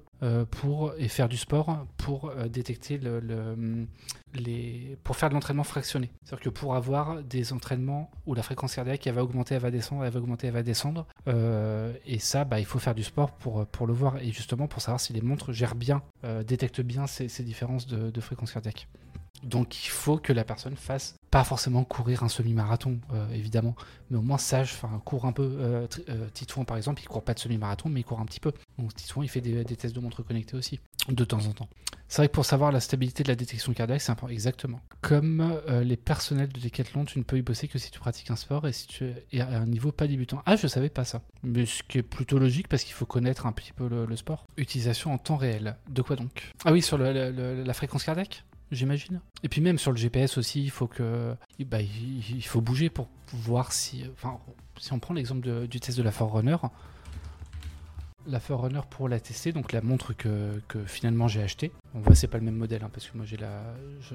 pour, 0.51 0.95
et 0.99 1.09
faire 1.09 1.29
du 1.29 1.37
sport 1.37 1.87
pour 1.97 2.31
euh, 2.31 2.49
détecter 2.49 2.99
le, 2.99 3.87
les, 4.35 4.97
pour 5.05 5.17
faire 5.17 5.29
de 5.29 5.35
l'entraînement 5.35 5.65
fractionné. 5.65 6.11
C'est-à-dire 6.23 6.45
que 6.45 6.51
pour 6.51 6.75
avoir 6.75 7.23
des 7.23 7.53
entraînements 7.53 8.11
où 8.27 8.35
la 8.35 8.43
fréquence 8.43 8.75
cardiaque 8.75 9.07
elle 9.07 9.15
va 9.15 9.23
augmenter, 9.23 9.55
elle 9.55 9.61
va 9.63 9.71
descendre, 9.71 10.05
elle 10.05 10.13
va 10.13 10.21
augmenter, 10.21 10.47
elle 10.47 10.55
va 10.55 10.63
descendre, 10.63 11.07
euh, 11.29 11.93
et 12.07 12.19
ça, 12.19 12.45
bah, 12.45 12.61
il 12.61 12.67
faut 12.67 12.79
faire 12.79 12.95
du 12.95 13.05
sport 13.05 13.33
pour, 13.33 13.67
pour 13.67 13.87
le 13.87 13.93
voir 13.93 14.19
et 14.19 14.31
justement 14.33 14.67
pour 14.67 14.83
savoir 14.83 15.01
si 15.01 15.13
les 15.13 15.21
montres 15.21 15.53
gèrent 15.53 15.75
bien, 15.75 16.03
détectent 16.47 16.81
bien 16.81 17.07
ces, 17.07 17.29
ces 17.29 17.43
différences 17.43 17.87
de, 17.87 18.11
de 18.11 18.21
fréquence 18.21 18.53
cardiaque. 18.53 18.89
Donc 19.43 19.85
il 19.85 19.91
faut 19.91 20.19
que 20.19 20.33
la 20.33 20.45
personne 20.45 20.77
fasse 20.77 21.17
pas 21.35 21.43
forcément 21.43 21.83
courir 21.83 22.23
un 22.23 22.29
semi-marathon, 22.29 23.01
euh, 23.13 23.29
évidemment, 23.33 23.75
mais 24.09 24.19
au 24.19 24.23
moins 24.23 24.39
sage, 24.39 24.73
enfin 24.75 25.03
court 25.05 25.25
un 25.25 25.33
peu. 25.33 25.57
Euh, 25.59 25.87
euh, 26.09 26.29
Titouan 26.33 26.65
par 26.65 26.77
exemple, 26.77 27.03
il 27.03 27.09
court 27.09 27.25
pas 27.25 27.35
de 27.35 27.41
semi-marathon, 27.41 27.89
mais 27.89 28.01
il 28.01 28.05
court 28.05 28.21
un 28.21 28.25
petit 28.25 28.39
peu. 28.39 28.53
Donc 28.79 28.95
Titouan, 28.95 29.25
il 29.25 29.29
fait 29.29 29.41
des, 29.41 29.65
tests 29.65 29.97
de 29.97 30.01
montre 30.01 30.23
connectées 30.23 30.57
aussi, 30.57 30.79
de 31.09 31.25
temps 31.25 31.45
en 31.45 31.53
temps. 31.53 31.69
C'est 32.07 32.19
vrai 32.19 32.29
que 32.29 32.35
pour 32.35 32.45
savoir 32.45 32.71
la 32.71 32.79
stabilité 32.79 33.25
de 33.25 33.29
la 33.29 33.35
détection 33.35 33.73
cardiaque, 33.73 34.01
c'est 34.01 34.13
important, 34.13 34.33
exactement. 34.33 34.81
Comme 35.01 35.61
les 35.83 35.97
personnels 35.97 36.53
de 36.53 36.61
décathlon, 36.61 37.05
tu 37.05 37.19
ne 37.19 37.25
peux 37.25 37.37
y 37.37 37.43
bosser 37.43 37.67
que 37.67 37.79
si 37.81 37.91
tu 37.91 37.99
pratiques 37.99 38.31
un 38.31 38.37
sport 38.37 38.69
et 38.69 38.73
si 38.73 38.87
tu 38.87 39.13
es 39.33 39.41
à 39.41 39.49
un 39.59 39.67
niveau 39.67 39.91
pas 39.91 40.07
débutant. 40.07 40.41
Ah, 40.47 40.55
je 40.55 40.69
savais 40.69 40.91
pas 40.91 41.05
ça. 41.05 41.23
Mais 41.43 41.67
ce 41.67 41.83
qui 41.83 41.99
est 41.99 42.03
plutôt 42.03 42.39
logique 42.39 42.69
parce 42.69 42.85
qu'il 42.85 42.95
faut 42.95 43.07
connaître 43.07 43.47
un 43.47 43.53
petit 43.53 43.73
peu 43.73 43.89
le, 43.89 44.17
sport. 44.17 44.47
Utilisation 44.57 45.13
en 45.13 45.19
temps 45.19 45.37
réel. 45.37 45.77
De 45.89 46.03
quoi 46.03 46.15
donc? 46.15 46.53
Ah 46.65 46.71
oui, 46.71 46.81
sur 46.81 46.97
la 46.97 47.75
fréquence 47.75 48.05
cardiaque? 48.05 48.45
J'imagine. 48.75 49.21
Et 49.43 49.49
puis 49.49 49.61
même 49.61 49.79
sur 49.79 49.93
le 49.93 49.97
GPS 49.97 50.39
aussi, 50.39 50.63
il 50.63 50.71
faut 50.71 50.87
que, 50.87 51.35
bah, 51.61 51.81
il 51.81 52.45
faut 52.45 52.61
bouger 52.61 52.91
pour 52.91 53.09
voir 53.33 53.73
si, 53.73 54.05
enfin, 54.13 54.39
si 54.79 54.93
on 54.93 54.99
prend 54.99 55.15
l'exemple 55.15 55.67
du 55.67 55.81
test 55.81 55.99
de 55.99 56.03
la 56.03 56.13
Forerunner, 56.13 56.57
la 58.27 58.41
Forerunner 58.41 58.81
pour 58.89 59.09
la 59.09 59.21
tester, 59.21 59.53
donc 59.53 59.73
la 59.73 59.81
montre 59.81 60.13
que, 60.13 60.61
finalement 60.87 61.29
j'ai 61.29 61.43
acheté. 61.43 61.73
On 61.95 62.01
voit 62.01 62.15
c'est 62.15 62.27
pas 62.27 62.39
le 62.39 62.45
même 62.45 62.57
modèle 62.57 62.83
hein, 62.85 62.91
parce 62.93 63.07
que 63.07 63.17
moi 63.17 63.27
j'ai 63.27 63.37
la 63.37 63.63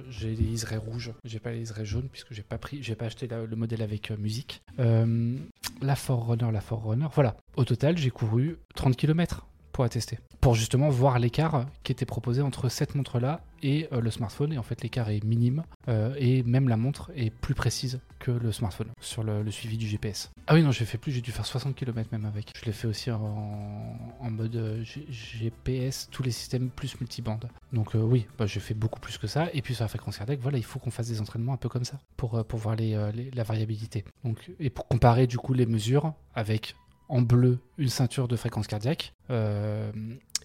j'ai 0.09 0.29
les 0.29 0.43
liserés 0.43 0.77
rouges, 0.77 1.11
j'ai 1.23 1.39
pas 1.39 1.51
les 1.51 1.59
liserés 1.59 1.85
jaunes 1.85 2.09
puisque 2.11 2.33
j'ai 2.33 2.43
pas 2.43 2.57
pris 2.57 2.83
j'ai 2.83 2.95
pas 2.95 3.05
acheté 3.05 3.27
le 3.27 3.55
modèle 3.55 3.81
avec 3.81 4.11
euh, 4.11 4.17
musique. 4.17 4.61
Euh, 4.79 5.37
la 5.81 5.95
Forerunner, 5.95 6.51
la 6.51 6.61
Forerunner, 6.61 7.07
voilà. 7.13 7.37
Au 7.55 7.65
total 7.65 7.97
j'ai 7.97 8.09
couru 8.09 8.57
30 8.75 8.95
km 8.95 9.47
pour 9.79 9.85
attester. 9.85 10.19
Pour 10.41 10.55
justement 10.55 10.89
voir 10.89 11.19
l'écart 11.19 11.65
qui 11.83 11.93
était 11.93 12.05
proposé 12.05 12.41
entre 12.41 12.67
cette 12.67 12.95
montre-là 12.95 13.39
et 13.63 13.87
euh, 13.93 14.01
le 14.01 14.11
smartphone. 14.11 14.51
Et 14.51 14.57
en 14.57 14.61
fait, 14.61 14.81
l'écart 14.83 15.09
est 15.09 15.23
minime 15.23 15.63
euh, 15.87 16.13
et 16.17 16.43
même 16.43 16.67
la 16.67 16.75
montre 16.75 17.11
est 17.15 17.29
plus 17.29 17.55
précise 17.55 18.01
que 18.19 18.31
le 18.31 18.51
smartphone 18.51 18.89
sur 18.99 19.23
le, 19.23 19.49
suivi 19.51 19.77
du 19.77 19.87
GPS. 19.87 20.31
Ah 20.47 20.55
oui, 20.55 20.63
non, 20.63 20.71
j'ai 20.71 20.83
fait 20.83 20.97
plus, 20.97 21.13
j'ai 21.13 21.21
dû 21.21 21.31
faire 21.31 21.45
60 21.45 21.75
km 21.75 22.09
même 22.11 22.25
avec. 22.25 22.51
Je 22.59 22.65
l'ai 22.65 22.73
fait 22.73 22.87
aussi 22.87 23.09
en, 23.09 24.29
mode 24.29 24.53
euh, 24.57 24.83
GPS, 24.83 26.09
tous 26.11 26.23
les 26.23 26.31
systèmes 26.31 26.69
plus 26.71 26.99
multibande. 26.99 27.47
Donc 27.71 27.91
oui, 27.93 28.27
bah, 28.37 28.47
j'ai 28.47 28.59
fait 28.59 28.73
beaucoup 28.73 28.99
plus 28.99 29.17
que 29.17 29.27
ça. 29.27 29.47
Et 29.53 29.61
puis 29.61 29.75
sur 29.75 29.85
la 29.85 29.87
fréquence 29.87 30.17
cardiaque, 30.17 30.41
voilà, 30.41 30.57
il 30.57 30.65
faut 30.65 30.79
qu'on 30.79 30.91
fasse 30.91 31.07
des 31.07 31.21
entraînements 31.21 31.53
un 31.53 31.57
peu 31.57 31.69
comme 31.69 31.85
ça 31.85 31.99
pour, 32.17 32.43
pour 32.43 32.59
voir 32.59 32.75
les, 32.75 32.97
la 33.33 33.43
variabilité. 33.43 34.03
Donc, 34.25 34.51
et 34.59 34.69
pour 34.69 34.89
comparer 34.89 35.25
du 35.25 35.37
coup 35.37 35.53
les 35.53 35.65
mesures 35.65 36.11
avec 36.35 36.75
en 37.09 37.21
bleu 37.21 37.59
une 37.77 37.89
ceinture 37.89 38.27
de 38.27 38.35
fréquence 38.35 38.67
cardiaque 38.67 39.13
euh, 39.29 39.91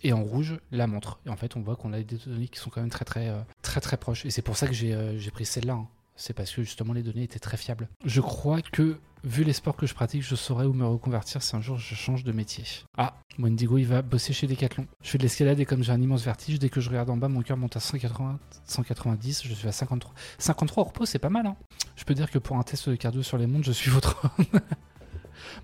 et 0.02 0.12
en 0.12 0.22
rouge 0.22 0.58
la 0.72 0.86
montre. 0.86 1.20
Et 1.26 1.30
en 1.30 1.36
fait, 1.36 1.56
on 1.56 1.60
voit 1.60 1.76
qu'on 1.76 1.92
a 1.92 2.02
des 2.02 2.16
données 2.16 2.48
qui 2.48 2.58
sont 2.58 2.70
quand 2.70 2.80
même 2.80 2.90
très 2.90 3.04
très 3.04 3.28
euh, 3.28 3.40
très 3.62 3.80
très 3.80 3.96
proches. 3.96 4.24
Et 4.26 4.30
c'est 4.30 4.42
pour 4.42 4.56
ça 4.56 4.66
que 4.66 4.74
j'ai 4.74 4.94
euh, 4.94 5.18
pris 5.32 5.44
celle-là. 5.44 5.74
Hein. 5.74 5.88
c'est 6.16 6.32
parce 6.32 6.52
que 6.52 6.62
justement 6.62 6.92
les 6.92 7.02
données 7.02 7.22
étaient 7.22 7.38
très 7.38 7.56
fiables. 7.56 7.88
Je 8.04 8.20
crois 8.20 8.60
que 8.62 8.98
vu 9.24 9.42
les 9.42 9.54
sports 9.54 9.76
que 9.76 9.86
je 9.86 9.94
pratique, 9.94 10.22
je 10.22 10.34
saurais 10.34 10.66
où 10.66 10.72
me 10.74 10.86
reconvertir 10.86 11.42
si 11.42 11.56
un 11.56 11.60
jour 11.60 11.78
je 11.78 11.94
change 11.94 12.24
de 12.24 12.32
métier. 12.32 12.64
Ah, 12.96 13.14
Wendigo, 13.38 13.78
il 13.78 13.86
va 13.86 14.02
bosser 14.02 14.32
chez 14.32 14.46
Decathlon. 14.46 14.86
Je 15.02 15.10
fais 15.10 15.18
de 15.18 15.22
l'escalade 15.22 15.58
et 15.60 15.64
comme 15.64 15.82
j'ai 15.82 15.92
un 15.92 16.00
immense 16.00 16.24
vertige, 16.24 16.58
dès 16.58 16.68
que 16.68 16.80
je 16.80 16.90
regarde 16.90 17.10
en 17.10 17.16
bas, 17.16 17.28
mon 17.28 17.42
cœur 17.42 17.56
monte 17.56 17.76
à 17.76 17.80
180, 17.80 18.38
190, 18.66 19.46
je 19.46 19.54
suis 19.54 19.68
à 19.68 19.72
53. 19.72 20.14
53 20.38 20.82
au 20.82 20.86
repos, 20.86 21.06
c'est 21.06 21.18
pas 21.18 21.30
mal. 21.30 21.46
Hein 21.46 21.56
je 21.96 22.04
peux 22.04 22.14
dire 22.14 22.30
que 22.30 22.38
pour 22.38 22.56
un 22.56 22.62
test 22.62 22.88
de 22.88 22.96
cardio 22.96 23.22
sur 23.22 23.38
les 23.38 23.46
montres, 23.46 23.66
je 23.66 23.72
suis 23.72 23.90
votre 23.90 24.24
homme. 24.24 24.60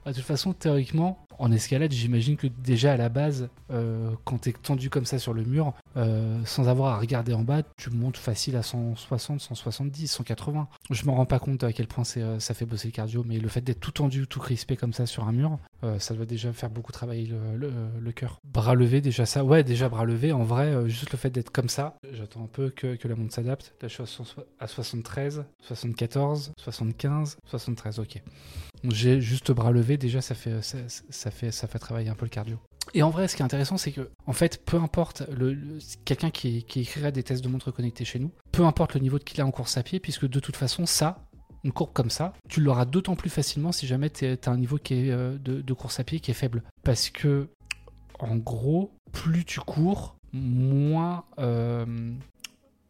Bah, 0.04 0.12
de 0.12 0.16
toute 0.16 0.26
façon, 0.26 0.52
théoriquement, 0.52 1.26
en 1.40 1.50
escalade, 1.52 1.90
j'imagine 1.90 2.36
que 2.36 2.46
déjà 2.46 2.92
à 2.92 2.96
la 2.98 3.08
base, 3.08 3.48
euh, 3.70 4.10
quand 4.24 4.42
tu 4.42 4.50
es 4.50 4.52
tendu 4.52 4.90
comme 4.90 5.06
ça 5.06 5.18
sur 5.18 5.32
le 5.32 5.42
mur, 5.42 5.72
euh, 5.96 6.38
sans 6.44 6.68
avoir 6.68 6.94
à 6.94 6.98
regarder 6.98 7.32
en 7.32 7.42
bas, 7.42 7.62
tu 7.78 7.88
montes 7.90 8.18
facile 8.18 8.56
à 8.56 8.62
160, 8.62 9.40
170, 9.40 10.06
180. 10.06 10.68
Je 10.90 11.06
me 11.06 11.10
rends 11.10 11.24
pas 11.24 11.38
compte 11.38 11.64
à 11.64 11.72
quel 11.72 11.86
point 11.86 12.04
euh, 12.18 12.38
ça 12.38 12.52
fait 12.52 12.66
bosser 12.66 12.88
le 12.88 12.92
cardio, 12.92 13.24
mais 13.26 13.38
le 13.38 13.48
fait 13.48 13.62
d'être 13.62 13.80
tout 13.80 13.90
tendu, 13.90 14.26
tout 14.26 14.38
crispé 14.38 14.76
comme 14.76 14.92
ça 14.92 15.06
sur 15.06 15.26
un 15.26 15.32
mur, 15.32 15.58
ça 15.98 16.12
doit 16.12 16.26
déjà 16.26 16.52
faire 16.52 16.68
beaucoup 16.68 16.92
travailler 16.92 17.32
le, 17.56 18.12
cœur. 18.12 18.38
Bras 18.44 18.74
levé, 18.74 19.00
déjà 19.00 19.24
ça, 19.24 19.44
ouais, 19.44 19.64
déjà 19.64 19.88
bras 19.88 20.04
levé, 20.04 20.30
en 20.30 20.44
vrai, 20.44 20.90
juste 20.90 21.10
le 21.10 21.16
fait 21.16 21.30
d'être 21.30 21.50
comme 21.50 21.70
ça, 21.70 21.96
j'attends 22.12 22.44
un 22.44 22.48
peu 22.48 22.68
que, 22.68 22.98
la 23.08 23.16
montre 23.16 23.32
s'adapte. 23.32 23.72
Là, 23.80 23.88
je 23.88 23.94
suis 24.04 24.24
à 24.58 24.66
73, 24.66 25.44
74, 25.62 26.52
75, 26.58 27.38
73, 27.46 27.98
ok. 27.98 28.22
J'ai 28.84 29.20
juste 29.20 29.52
bras 29.52 29.72
levé, 29.72 29.96
déjà 29.98 30.20
ça 30.20 30.34
fait, 30.34 30.60
ça, 30.62 31.29
ça 31.30 31.66
fait 31.66 31.78
travailler 31.78 32.08
un 32.08 32.14
peu 32.14 32.24
le 32.24 32.30
cardio. 32.30 32.58
Et 32.94 33.02
en 33.02 33.10
vrai, 33.10 33.28
ce 33.28 33.36
qui 33.36 33.42
est 33.42 33.44
intéressant, 33.44 33.76
c'est 33.76 33.92
que, 33.92 34.10
en 34.26 34.32
fait, 34.32 34.64
peu 34.64 34.76
importe 34.76 35.22
quelqu'un 36.04 36.30
qui, 36.30 36.64
qui 36.64 36.80
écrirait 36.80 37.12
des 37.12 37.22
tests 37.22 37.44
de 37.44 37.48
montres 37.48 37.72
connectées 37.72 38.04
chez 38.04 38.18
nous, 38.18 38.32
peu 38.52 38.64
importe 38.64 38.94
le 38.94 39.00
niveau 39.00 39.18
qu'il 39.18 39.40
a 39.40 39.46
en 39.46 39.50
course 39.50 39.76
à 39.76 39.82
pied, 39.82 40.00
puisque 40.00 40.26
de 40.26 40.40
toute 40.40 40.56
façon, 40.56 40.86
ça, 40.86 41.24
une 41.64 41.72
courbe 41.72 41.92
comme 41.92 42.10
ça, 42.10 42.32
tu 42.48 42.60
l'auras 42.60 42.84
d'autant 42.84 43.16
plus 43.16 43.30
facilement 43.30 43.72
si 43.72 43.86
jamais 43.86 44.10
tu 44.10 44.26
as 44.26 44.50
un 44.50 44.56
niveau 44.56 44.78
qui 44.78 44.94
est, 44.94 45.10
euh, 45.10 45.36
de, 45.38 45.72
course 45.72 46.00
à 46.00 46.04
pied 46.04 46.20
qui 46.20 46.30
est 46.30 46.34
faible. 46.34 46.62
Parce 46.82 47.10
que, 47.10 47.48
en 48.18 48.36
gros, 48.36 48.92
plus 49.12 49.44
tu 49.44 49.60
cours, 49.60 50.16
moins. 50.32 51.24
Euh, 51.38 51.86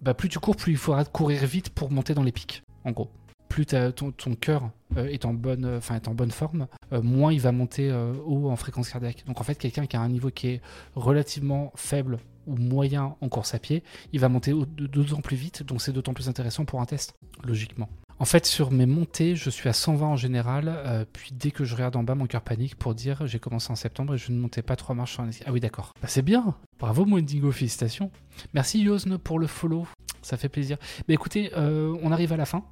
bah, 0.01 0.15
plus 0.15 0.29
tu 0.29 0.39
cours, 0.39 0.57
plus 0.57 0.73
il 0.73 0.79
faudra 0.79 1.05
courir 1.05 1.45
vite 1.45 1.71
pour 1.71 1.91
monter 1.91 2.15
dans 2.15 2.23
les 2.23 2.33
pics, 2.33 2.63
en 2.85 2.93
gros 2.93 3.11
plus 3.51 3.67
ton, 3.67 4.13
cœur 4.37 4.71
euh, 4.97 5.09
est, 5.09 5.27
en 5.27 5.35
bonne, 5.35 5.67
enfin 5.77 5.97
est 5.97 6.09
en 6.09 6.15
bonne 6.15 6.31
forme, 6.31 6.69
euh, 6.93 7.03
moins 7.03 7.33
il 7.33 7.41
va 7.41 7.53
monter 7.53 7.91
euh, 7.91 8.15
haut 8.25 8.49
en 8.49 8.57
fréquence 8.57 8.89
cardiaque. 8.89 9.25
Donc 9.27 9.41
en 9.41 9.45
fait, 9.45 9.57
quelqu'un 9.57 9.87
qui 9.87 9.97
a 9.97 10.01
un 10.01 10.09
niveau 10.09 10.31
qui 10.31 10.49
est 10.49 10.61
relativement 10.95 11.73
faible 11.75 12.19
ou 12.47 12.57
moyen 12.57 13.17
en 13.21 13.29
course 13.29 13.53
à 13.53 13.59
pied, 13.59 13.83
il 14.13 14.21
va 14.21 14.29
monter 14.29 14.55
d'autant 14.55 15.21
plus 15.21 15.37
vite, 15.37 15.65
donc 15.65 15.83
c'est 15.83 15.93
d'autant 15.93 16.15
plus 16.15 16.29
intéressant 16.29 16.65
pour 16.65 16.81
un 16.81 16.87
test, 16.87 17.15
logiquement. 17.45 17.89
En 18.21 18.25
fait, 18.25 18.47
sur 18.47 18.71
mes 18.71 18.87
montées, 18.87 19.35
je 19.35 19.51
suis 19.51 19.69
à 19.69 19.73
120 19.73 20.07
en 20.07 20.17
général, 20.17 21.07
puis 21.13 21.33
dès 21.33 21.51
que 21.51 21.65
je 21.65 21.75
regarde 21.75 21.97
en 21.97 22.03
bas, 22.03 22.15
mon 22.15 22.27
cœur 22.27 22.43
panique 22.43 22.77
pour 22.77 22.95
dire 22.95 23.27
j'ai 23.27 23.39
commencé 23.39 23.73
en 23.73 23.77
septembre 23.77 24.15
et 24.15 24.19
je 24.19 24.31
ne 24.31 24.39
montais 24.39 24.63
pas 24.63 24.77
trois 24.77 24.95
marches 24.95 25.15
sur 25.15 25.23
un 25.23 25.31
Ah 25.47 25.53
oui, 25.53 25.61
d'accord. 25.61 25.95
Bah, 26.03 26.09
c'est 26.09 26.23
bien. 26.23 26.55
Bravo, 26.79 27.07
Wendigo, 27.07 27.51
félicitations. 27.51 28.11
Merci, 28.53 28.83
Yosne, 28.83 29.17
pour 29.17 29.39
le 29.39 29.47
follow. 29.47 29.87
Ça 30.23 30.37
fait 30.37 30.51
plaisir. 30.51 30.77
Mais 31.09 31.15
écoutez, 31.15 31.51
on 31.57 32.13
arrive 32.13 32.33
à 32.35 32.37
la 32.37 32.47
fin. 32.47 32.63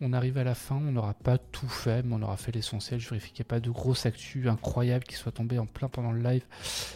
On 0.00 0.12
arrive 0.12 0.38
à 0.38 0.44
la 0.44 0.54
fin, 0.54 0.76
on 0.76 0.92
n'aura 0.92 1.14
pas 1.14 1.38
tout 1.38 1.68
fait, 1.68 2.04
mais 2.04 2.14
on 2.14 2.22
aura 2.22 2.36
fait 2.36 2.52
l'essentiel. 2.52 3.00
Je 3.00 3.08
vérifie 3.08 3.32
qu'il 3.32 3.42
n'y 3.42 3.46
ait 3.46 3.48
pas 3.48 3.58
de 3.58 3.70
grosse 3.70 4.06
actu 4.06 4.48
incroyable 4.48 5.04
qui 5.04 5.16
soit 5.16 5.32
tombée 5.32 5.58
en 5.58 5.66
plein 5.66 5.88
pendant 5.88 6.12
le 6.12 6.22
live. 6.22 6.44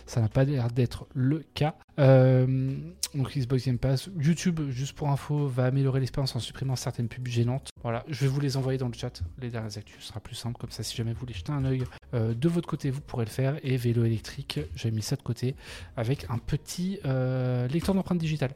Ça 0.06 0.20
n'a 0.20 0.28
pas 0.28 0.44
l'air 0.44 0.68
d'être 0.68 1.06
le 1.12 1.44
cas. 1.54 1.74
Euh, 1.98 2.76
donc 3.14 3.36
Xbox 3.36 3.66
Game 3.66 3.78
Pass, 3.78 4.08
YouTube, 4.16 4.60
juste 4.70 4.94
pour 4.94 5.10
info, 5.10 5.48
va 5.48 5.64
améliorer 5.64 5.98
l'expérience 5.98 6.36
en 6.36 6.38
supprimant 6.38 6.76
certaines 6.76 7.08
pubs 7.08 7.26
gênantes. 7.26 7.70
Voilà, 7.82 8.04
je 8.08 8.20
vais 8.20 8.28
vous 8.28 8.40
les 8.40 8.56
envoyer 8.56 8.78
dans 8.78 8.88
le 8.88 8.94
chat, 8.94 9.22
les 9.40 9.50
dernières 9.50 9.76
actus. 9.76 9.96
Ce 9.98 10.08
sera 10.08 10.20
plus 10.20 10.36
simple, 10.36 10.58
comme 10.58 10.70
ça 10.70 10.84
si 10.84 10.96
jamais 10.96 11.12
vous 11.12 11.20
voulez 11.20 11.34
jeter 11.34 11.50
un 11.50 11.64
œil 11.64 11.82
euh, 12.14 12.34
de 12.34 12.48
votre 12.48 12.68
côté, 12.68 12.90
vous 12.90 13.00
pourrez 13.00 13.24
le 13.24 13.30
faire. 13.30 13.58
Et 13.64 13.76
vélo 13.76 14.04
électrique, 14.04 14.60
j'ai 14.76 14.92
mis 14.92 15.02
ça 15.02 15.16
de 15.16 15.22
côté 15.22 15.56
avec 15.96 16.26
un 16.30 16.38
petit 16.38 17.00
euh, 17.04 17.66
lecteur 17.66 17.96
d'empreintes 17.96 18.18
digitales. 18.18 18.54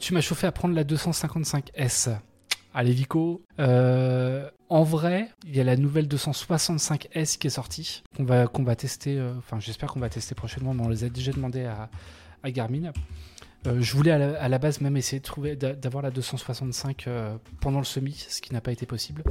tu 0.00 0.14
m'as 0.14 0.20
chauffé 0.20 0.48
à 0.48 0.52
prendre 0.52 0.74
la 0.74 0.82
255S. 0.82 2.18
Allez 2.74 2.92
Vico. 2.92 3.42
Euh, 3.58 4.48
en 4.68 4.82
vrai, 4.82 5.28
il 5.44 5.54
y 5.54 5.60
a 5.60 5.64
la 5.64 5.76
nouvelle 5.76 6.06
265S 6.06 7.36
qui 7.36 7.46
est 7.46 7.50
sortie, 7.50 8.02
qu'on 8.16 8.24
va, 8.24 8.46
va 8.46 8.76
tester, 8.76 9.18
euh, 9.18 9.34
enfin 9.38 9.60
j'espère 9.60 9.92
qu'on 9.92 10.00
va 10.00 10.08
tester 10.08 10.34
prochainement, 10.34 10.72
mais 10.72 10.82
on 10.82 10.88
les 10.88 11.04
a 11.04 11.10
déjà 11.10 11.32
demandé 11.32 11.66
à, 11.66 11.90
Garmin. 12.50 12.92
Euh, 13.66 13.80
je 13.80 13.94
voulais 13.94 14.10
à 14.10 14.48
la, 14.48 14.58
base 14.58 14.80
même 14.80 14.96
essayer 14.96 15.20
de 15.20 15.24
trouver 15.24 15.54
d'avoir 15.54 16.02
la 16.02 16.10
265 16.10 17.08
pendant 17.60 17.78
le 17.78 17.84
semi, 17.84 18.12
ce 18.14 18.40
qui 18.40 18.52
n'a 18.52 18.60
pas 18.60 18.72
été 18.72 18.86
possible, 18.86 19.22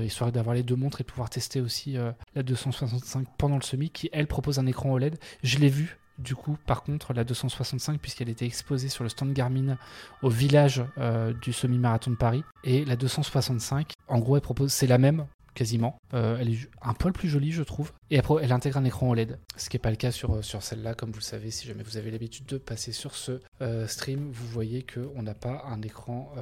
histoire 0.00 0.30
d'avoir 0.30 0.54
les 0.54 0.62
deux 0.62 0.76
montres 0.76 1.00
et 1.00 1.04
de 1.04 1.08
pouvoir 1.08 1.30
tester 1.30 1.60
aussi 1.60 1.96
la 2.34 2.42
265 2.42 3.26
pendant 3.38 3.56
le 3.56 3.62
semi, 3.62 3.90
qui 3.90 4.10
elle 4.12 4.26
propose 4.26 4.58
un 4.58 4.66
écran 4.66 4.92
OLED. 4.92 5.18
Je 5.42 5.58
l'ai 5.58 5.70
vu, 5.70 5.98
du 6.20 6.34
coup, 6.34 6.56
par 6.66 6.82
contre, 6.82 7.12
la 7.12 7.24
265, 7.24 7.98
puisqu'elle 8.00 8.28
était 8.28 8.46
exposée 8.46 8.88
sur 8.88 9.04
le 9.04 9.10
stand 9.10 9.32
Garmin 9.32 9.76
au 10.22 10.28
village 10.28 10.84
euh, 10.98 11.32
du 11.32 11.52
semi-marathon 11.52 12.10
de 12.10 12.16
Paris. 12.16 12.44
Et 12.64 12.84
la 12.84 12.96
265, 12.96 13.92
en 14.08 14.18
gros, 14.18 14.36
elle 14.36 14.42
propose, 14.42 14.72
c'est 14.72 14.86
la 14.86 14.98
même, 14.98 15.26
quasiment. 15.54 15.98
Euh, 16.14 16.38
elle 16.40 16.50
est 16.50 16.68
un 16.82 16.94
poil 16.94 17.12
plus 17.12 17.28
jolie, 17.28 17.52
je 17.52 17.62
trouve. 17.62 17.92
Et 18.10 18.18
après, 18.18 18.42
elle 18.42 18.52
intègre 18.52 18.78
un 18.78 18.84
écran 18.84 19.10
OLED, 19.10 19.38
ce 19.56 19.68
qui 19.70 19.76
n'est 19.76 19.80
pas 19.80 19.90
le 19.90 19.96
cas 19.96 20.10
sur, 20.10 20.36
euh, 20.36 20.42
sur 20.42 20.62
celle-là. 20.62 20.94
Comme 20.94 21.10
vous 21.10 21.18
le 21.18 21.24
savez, 21.24 21.50
si 21.50 21.66
jamais 21.66 21.82
vous 21.82 21.96
avez 21.96 22.10
l'habitude 22.10 22.46
de 22.46 22.58
passer 22.58 22.92
sur 22.92 23.14
ce 23.14 23.40
stream, 23.86 24.30
vous 24.32 24.46
voyez 24.46 24.84
qu'on 24.84 25.22
n'a 25.22 25.34
pas 25.34 25.64
un 25.66 25.82
écran, 25.82 26.32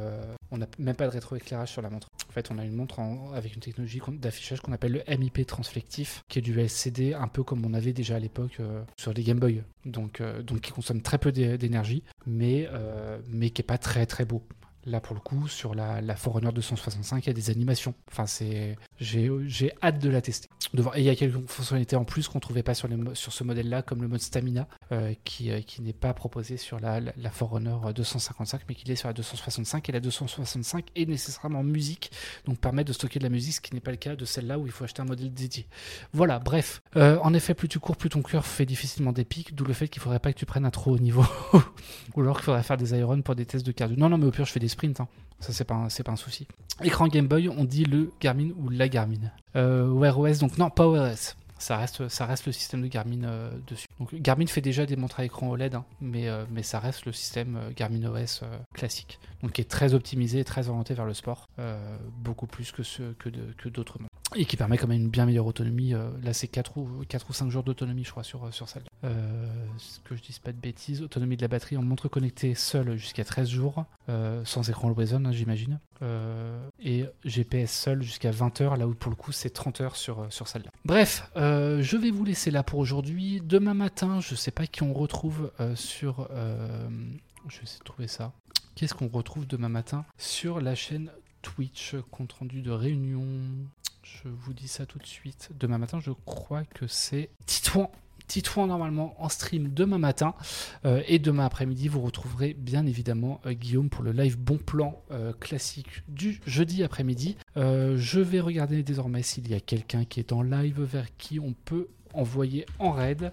on 0.51 0.59
n'a 0.59 0.67
même 0.79 0.95
pas 0.95 1.07
de 1.07 1.13
rétroéclairage 1.13 1.73
sur 1.73 1.83
la 1.83 1.91
montre. 1.91 2.09
En 2.29 2.33
fait, 2.33 2.51
on 2.51 2.59
a 2.59 2.65
une 2.65 2.75
montre 2.75 3.01
avec 3.35 3.55
une 3.55 3.61
technologie 3.61 4.01
d'affichage 4.13 4.61
qu'on 4.61 4.73
appelle 4.73 5.03
le 5.07 5.17
MIP 5.17 5.47
transflectif, 5.47 6.23
qui 6.29 6.39
est 6.39 6.43
du 6.43 6.59
LCD, 6.59 7.15
un 7.15 7.29
peu 7.29 7.43
comme 7.43 7.65
on 7.65 7.75
avait 7.75 7.93
déjà 7.93 8.17
à 8.17 8.19
l'époque 8.19 8.57
euh, 8.61 8.83
sur 8.99 9.13
les 9.13 9.23
Game 9.23 9.39
Boy. 9.39 9.63
Donc, 9.85 10.21
euh, 10.21 10.43
qui 10.63 10.73
consomme 10.73 11.01
très 11.01 11.19
peu 11.19 11.33
d'énergie, 11.33 12.03
mais, 12.27 12.69
euh, 12.71 13.19
mais 13.29 13.51
qui 13.51 13.63
est 13.63 13.65
pas 13.65 13.79
très 13.79 14.07
très 14.07 14.25
beau. 14.25 14.43
Là, 14.89 15.01
pour 15.01 15.15
le 15.15 15.21
coup, 15.21 15.49
sur 15.49 15.75
la, 15.75 16.17
Forerunner 16.17 16.51
265, 16.53 17.25
il 17.25 17.27
y 17.27 17.31
a 17.31 17.33
des 17.35 17.51
animations. 17.51 17.95
Enfin, 18.11 18.27
c'est, 18.27 18.77
j'ai, 18.99 19.31
hâte 19.83 19.99
de 19.99 20.09
la 20.09 20.23
tester. 20.23 20.49
De 20.73 20.83
voir. 20.83 20.97
Et 20.97 21.01
il 21.01 21.05
y 21.05 21.11
a 21.11 21.15
quelques 21.15 21.49
fonctionnalités 21.49 21.97
en 21.97 22.05
plus 22.05 22.29
qu'on 22.29 22.39
ne 22.39 22.41
trouvait 22.41 22.63
pas 22.63 22.75
sur, 22.75 22.89
sur 23.15 23.33
ce 23.33 23.45
modèle-là, 23.45 23.83
comme 23.83 24.03
le 24.03 24.09
mode 24.09 24.21
Stamina, 24.21 24.67
euh, 24.93 25.13
qui, 25.25 25.51
euh, 25.51 25.61
qui 25.61 25.83
n'est 25.83 25.93
pas 25.93 26.15
proposé 26.15 26.57
sur 26.57 26.81
la, 26.81 27.01
la, 27.01 27.31
Forerunner 27.31 27.77
255, 27.95 28.63
mais 28.69 28.75
qui 28.75 28.91
est 28.91 28.97
sur 28.97 29.09
la 29.09 29.15
265. 29.15 29.89
Et 29.89 29.93
la 29.93 30.01
265 30.01 30.87
est 30.97 31.07
nécessairement 31.07 31.63
musique, 31.63 32.11
donc 32.47 32.59
permet 32.59 32.85
de 32.85 32.93
stocker 32.93 33.19
de 33.19 33.25
la 33.25 33.31
musique, 33.31 33.55
ce 33.55 33.61
qui 33.61 33.75
n'est 33.75 33.81
pas 33.81 33.91
le 33.91 33.97
cas 33.99 34.17
de 34.17 34.25
celle-là 34.25 34.59
où 34.59 34.67
il 34.67 34.73
faut 34.73 34.85
acheter 34.85 35.03
un 35.03 35.07
modèle 35.07 35.33
dédié. 35.33 35.67
Voilà, 36.13 36.39
bref. 36.39 36.81
Euh, 36.97 37.19
en 37.23 37.35
effet, 37.35 37.55
plus 37.55 37.69
tu 37.69 37.79
cours, 37.79 37.97
plus 37.97 38.09
ton 38.09 38.23
cœur 38.23 38.47
fait 38.47 38.67
difficilement 38.67 39.13
des 39.13 39.25
pics, 39.25 39.55
d'où 39.55 39.65
le 39.65 39.75
fait 39.75 39.89
qu'il 39.89 40.01
ne 40.01 40.05
faudrait 40.05 40.19
pas 40.19 40.33
que 40.33 40.39
tu 40.39 40.47
prennes 40.47 40.65
un 40.65 40.71
trop 40.71 40.93
haut 40.93 40.99
niveau. 40.99 41.25
Ou 42.15 42.21
alors 42.21 42.37
qu'il 42.37 42.45
faudrait 42.45 42.63
faire 42.63 42.77
des 42.77 42.95
irons 42.95 43.23
pour 43.23 43.35
des 43.35 43.47
tests 43.47 43.67
de 43.67 43.73
cardio. 43.73 43.97
Non, 43.97 44.09
non, 44.09 44.19
mais 44.19 44.27
au 44.27 44.31
pire, 44.31 44.45
je 44.45 44.53
fais 44.53 44.61
des 44.61 44.69
Hein. 44.85 45.09
Ça, 45.41 45.53
c'est 45.53 45.65
pas, 45.65 45.75
un, 45.75 45.89
pas 45.89 46.13
un 46.13 46.17
souci. 46.17 46.47
Écran 46.83 47.09
Game 47.09 47.27
Boy, 47.27 47.49
on 47.49 47.65
dit 47.65 47.85
le 47.85 48.13
Garmin 48.21 48.51
ou 48.57 48.69
la 48.69 48.89
Garmin. 48.89 49.31
Euh, 49.57 49.89
Wear 49.89 50.19
OS, 50.19 50.39
donc 50.39 50.59
non, 50.59 50.71
pas 50.71 50.89
Wear 50.89 51.13
OS. 51.13 51.37
Ça 51.61 51.77
reste, 51.77 52.09
ça 52.09 52.25
reste 52.25 52.47
le 52.47 52.53
système 52.53 52.83
de 52.83 52.87
Garmin 52.87 53.25
euh, 53.25 53.51
dessus. 53.67 53.87
Donc 53.99 54.15
Garmin 54.15 54.47
fait 54.47 54.61
déjà 54.61 54.87
des 54.87 54.95
montres 54.95 55.19
à 55.19 55.25
écran 55.25 55.49
OLED, 55.51 55.75
hein, 55.75 55.85
mais, 56.01 56.29
euh, 56.29 56.45
mais 56.53 56.63
ça 56.63 56.79
reste 56.79 57.05
le 57.05 57.13
système 57.13 57.59
Garmin 57.77 58.05
OS 58.09 58.43
classique. 58.75 59.19
Donc 59.43 59.53
qui 59.53 59.61
est 59.61 59.69
très 59.69 59.93
optimisé, 59.95 60.45
très 60.45 60.69
orienté 60.69 60.95
vers 60.95 61.07
le 61.07 61.15
sport, 61.15 61.49
beaucoup 62.19 62.47
plus 62.47 62.71
que, 62.71 62.85
ce, 62.85 63.13
que, 63.15 63.29
que 63.29 63.69
d'autres 63.69 63.99
montres 63.99 64.08
et 64.37 64.45
qui 64.45 64.57
permet 64.57 64.77
quand 64.77 64.87
même 64.87 65.01
une 65.01 65.09
bien 65.09 65.27
meilleure 65.27 65.47
autonomie. 65.47 65.95
Euh, 65.95 66.11
là, 66.23 66.33
c'est 66.33 66.49
4 66.49 66.77
ou, 66.77 66.89
4 67.09 67.31
ou 67.31 67.33
5 67.33 67.51
jours 67.51 67.63
d'autonomie, 67.63 68.05
je 68.05 68.11
crois, 68.11 68.25
sur, 68.25 68.45
euh, 68.45 68.51
sur 68.51 68.69
celle. 68.69 68.83
Euh, 69.05 69.47
que 70.05 70.15
je 70.17 70.23
dise 70.23 70.39
pas 70.39 70.53
de 70.53 70.59
bêtises. 70.59 71.03
Autonomie 71.03 71.37
de 71.37 71.43
la 71.43 71.49
batterie 71.49 71.77
en 71.77 71.83
montre 71.83 72.09
connectée 72.09 72.55
seule 72.55 72.97
jusqu'à 72.97 73.25
13 73.25 73.49
jours, 73.49 73.85
sans 74.45 74.69
écran 74.69 74.89
Always 74.89 75.15
hein, 75.15 75.33
j'imagine. 75.33 75.79
et 76.83 77.05
GPS 77.25 77.73
seul 77.73 78.03
jusqu'à 78.03 78.31
20 78.31 78.61
heures, 78.61 78.77
là 78.77 78.87
où 78.87 78.95
pour 78.95 79.11
le 79.11 79.17
coup, 79.17 79.33
c'est 79.33 79.51
30 79.51 79.81
heures 79.81 79.97
sur, 79.97 80.27
sur 80.31 80.49
celle-là. 80.49 80.71
Bref, 80.85 81.31
je 81.37 81.97
vais 81.97 82.11
vous 82.11 82.25
laisser 82.25 82.51
là 82.51 82.63
pour 82.63 82.79
aujourd'hui. 82.79 83.41
Demain 83.45 83.75
matin, 83.75 84.21
je 84.21 84.35
sais 84.35 84.51
pas 84.51 84.67
qui 84.67 84.83
on 84.83 84.93
retrouve 84.93 85.51
sur. 85.75 86.29
je 87.49 87.57
vais 87.57 87.63
essayer 87.63 87.79
de 87.79 87.85
trouver 87.85 88.09
ça. 88.09 88.33
Qu'est-ce 88.75 88.95
qu'on 88.95 89.09
retrouve 89.09 89.47
demain 89.47 89.69
matin 89.69 90.05
sur 90.19 90.61
la 90.61 90.75
chaîne 90.75 91.11
Twitch, 91.43 91.97
compte 92.11 92.33
rendu 92.33 92.63
de 92.63 92.71
réunion? 92.71 93.27
Je 94.23 94.29
vous 94.29 94.53
dis 94.53 94.69
ça 94.69 94.87
tout 94.87 94.99
de 94.99 95.07
suite. 95.07 95.51
Demain 95.59 95.79
matin, 95.79 96.01
je 96.01 96.11
crois 96.25 96.65
que 96.65 96.87
c'est 96.87 97.31
Titouan. 97.47 97.91
Titouan 98.27 98.67
normalement 98.67 99.15
en 99.23 99.29
stream 99.29 99.69
demain 99.73 99.99
matin. 99.99 100.35
Euh, 100.85 101.03
et 101.07 101.19
demain 101.19 101.47
après-midi, 101.47 101.89
vous 101.89 102.01
retrouverez 102.01 102.55
bien 102.55 102.87
évidemment 102.87 103.41
euh, 103.47 103.53
Guillaume 103.53 103.89
pour 103.89 104.05
le 104.05 104.13
live 104.13 104.39
bon 104.39 104.59
plan 104.59 105.03
euh, 105.11 105.33
classique 105.33 106.03
du 106.09 106.41
jeudi 106.47 106.85
après-midi. 106.85 107.37
je 107.57 108.21
vais 108.21 108.41
regarder 108.41 108.83
désormais 108.83 109.23
s'il 109.23 109.49
y 109.49 109.55
a 109.55 109.61
quelqu'un 109.61 110.05
qui 110.05 110.21
est 110.21 110.33
en 110.33 110.43
live 110.43 110.83
vers 110.83 111.17
qui 111.17 111.41
on 111.41 111.53
peut 111.53 111.89
envoyer 112.15 112.67
en 112.79 112.93
raid. 112.93 113.33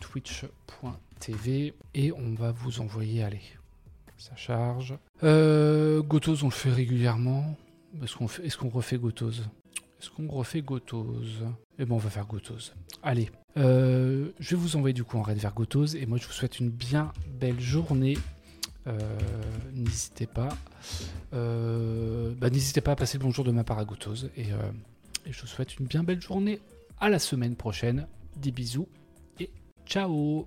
Twitch.tv 0.00 1.74
et 1.94 2.12
on 2.12 2.34
va 2.34 2.50
vous 2.52 2.80
envoyer, 2.80 3.22
allez, 3.22 3.42
ça 4.16 4.34
charge. 4.36 4.94
Gotos, 5.22 6.42
on 6.42 6.46
le 6.46 6.50
fait 6.50 6.72
régulièrement. 6.72 7.56
Est-ce 8.02 8.16
qu'on 8.16 8.26
est 8.26 8.56
qu'on 8.56 8.68
refait 8.68 8.98
Gotos 8.98 9.42
Est-ce 10.00 10.08
qu'on 10.10 10.28
refait 10.28 10.62
Gotos 10.62 11.14
Eh 11.78 11.84
ben 11.84 11.94
on 11.94 11.98
va 11.98 12.08
faire 12.08 12.24
Gotos. 12.26 12.72
Allez, 13.02 13.30
euh, 13.58 14.30
je 14.38 14.50
vais 14.50 14.56
vous 14.56 14.76
envoyer 14.76 14.94
du 14.94 15.04
coup 15.04 15.18
en 15.18 15.22
raid 15.22 15.36
vers 15.36 15.52
Gotos 15.52 15.94
et 15.94 16.06
moi 16.06 16.16
je 16.16 16.26
vous 16.26 16.32
souhaite 16.32 16.58
une 16.58 16.70
bien 16.70 17.12
belle 17.38 17.60
journée. 17.60 18.16
Euh, 18.86 18.98
n'hésitez 19.74 20.26
pas, 20.26 20.56
euh, 21.34 22.32
bah, 22.38 22.48
n'hésitez 22.48 22.80
pas 22.80 22.92
à 22.92 22.96
passer 22.96 23.18
le 23.18 23.24
bonjour 23.24 23.44
de 23.44 23.50
ma 23.50 23.62
part 23.62 23.78
à 23.78 23.84
Gotos 23.84 24.28
et, 24.38 24.46
et 25.26 25.32
je 25.32 25.40
vous 25.42 25.46
souhaite 25.46 25.78
une 25.78 25.84
bien 25.84 26.02
belle 26.02 26.22
journée. 26.22 26.60
À 26.98 27.10
la 27.10 27.18
semaine 27.18 27.54
prochaine. 27.54 28.06
Des 28.36 28.52
bisous 28.52 28.88
et 29.38 29.50
ciao. 29.84 30.46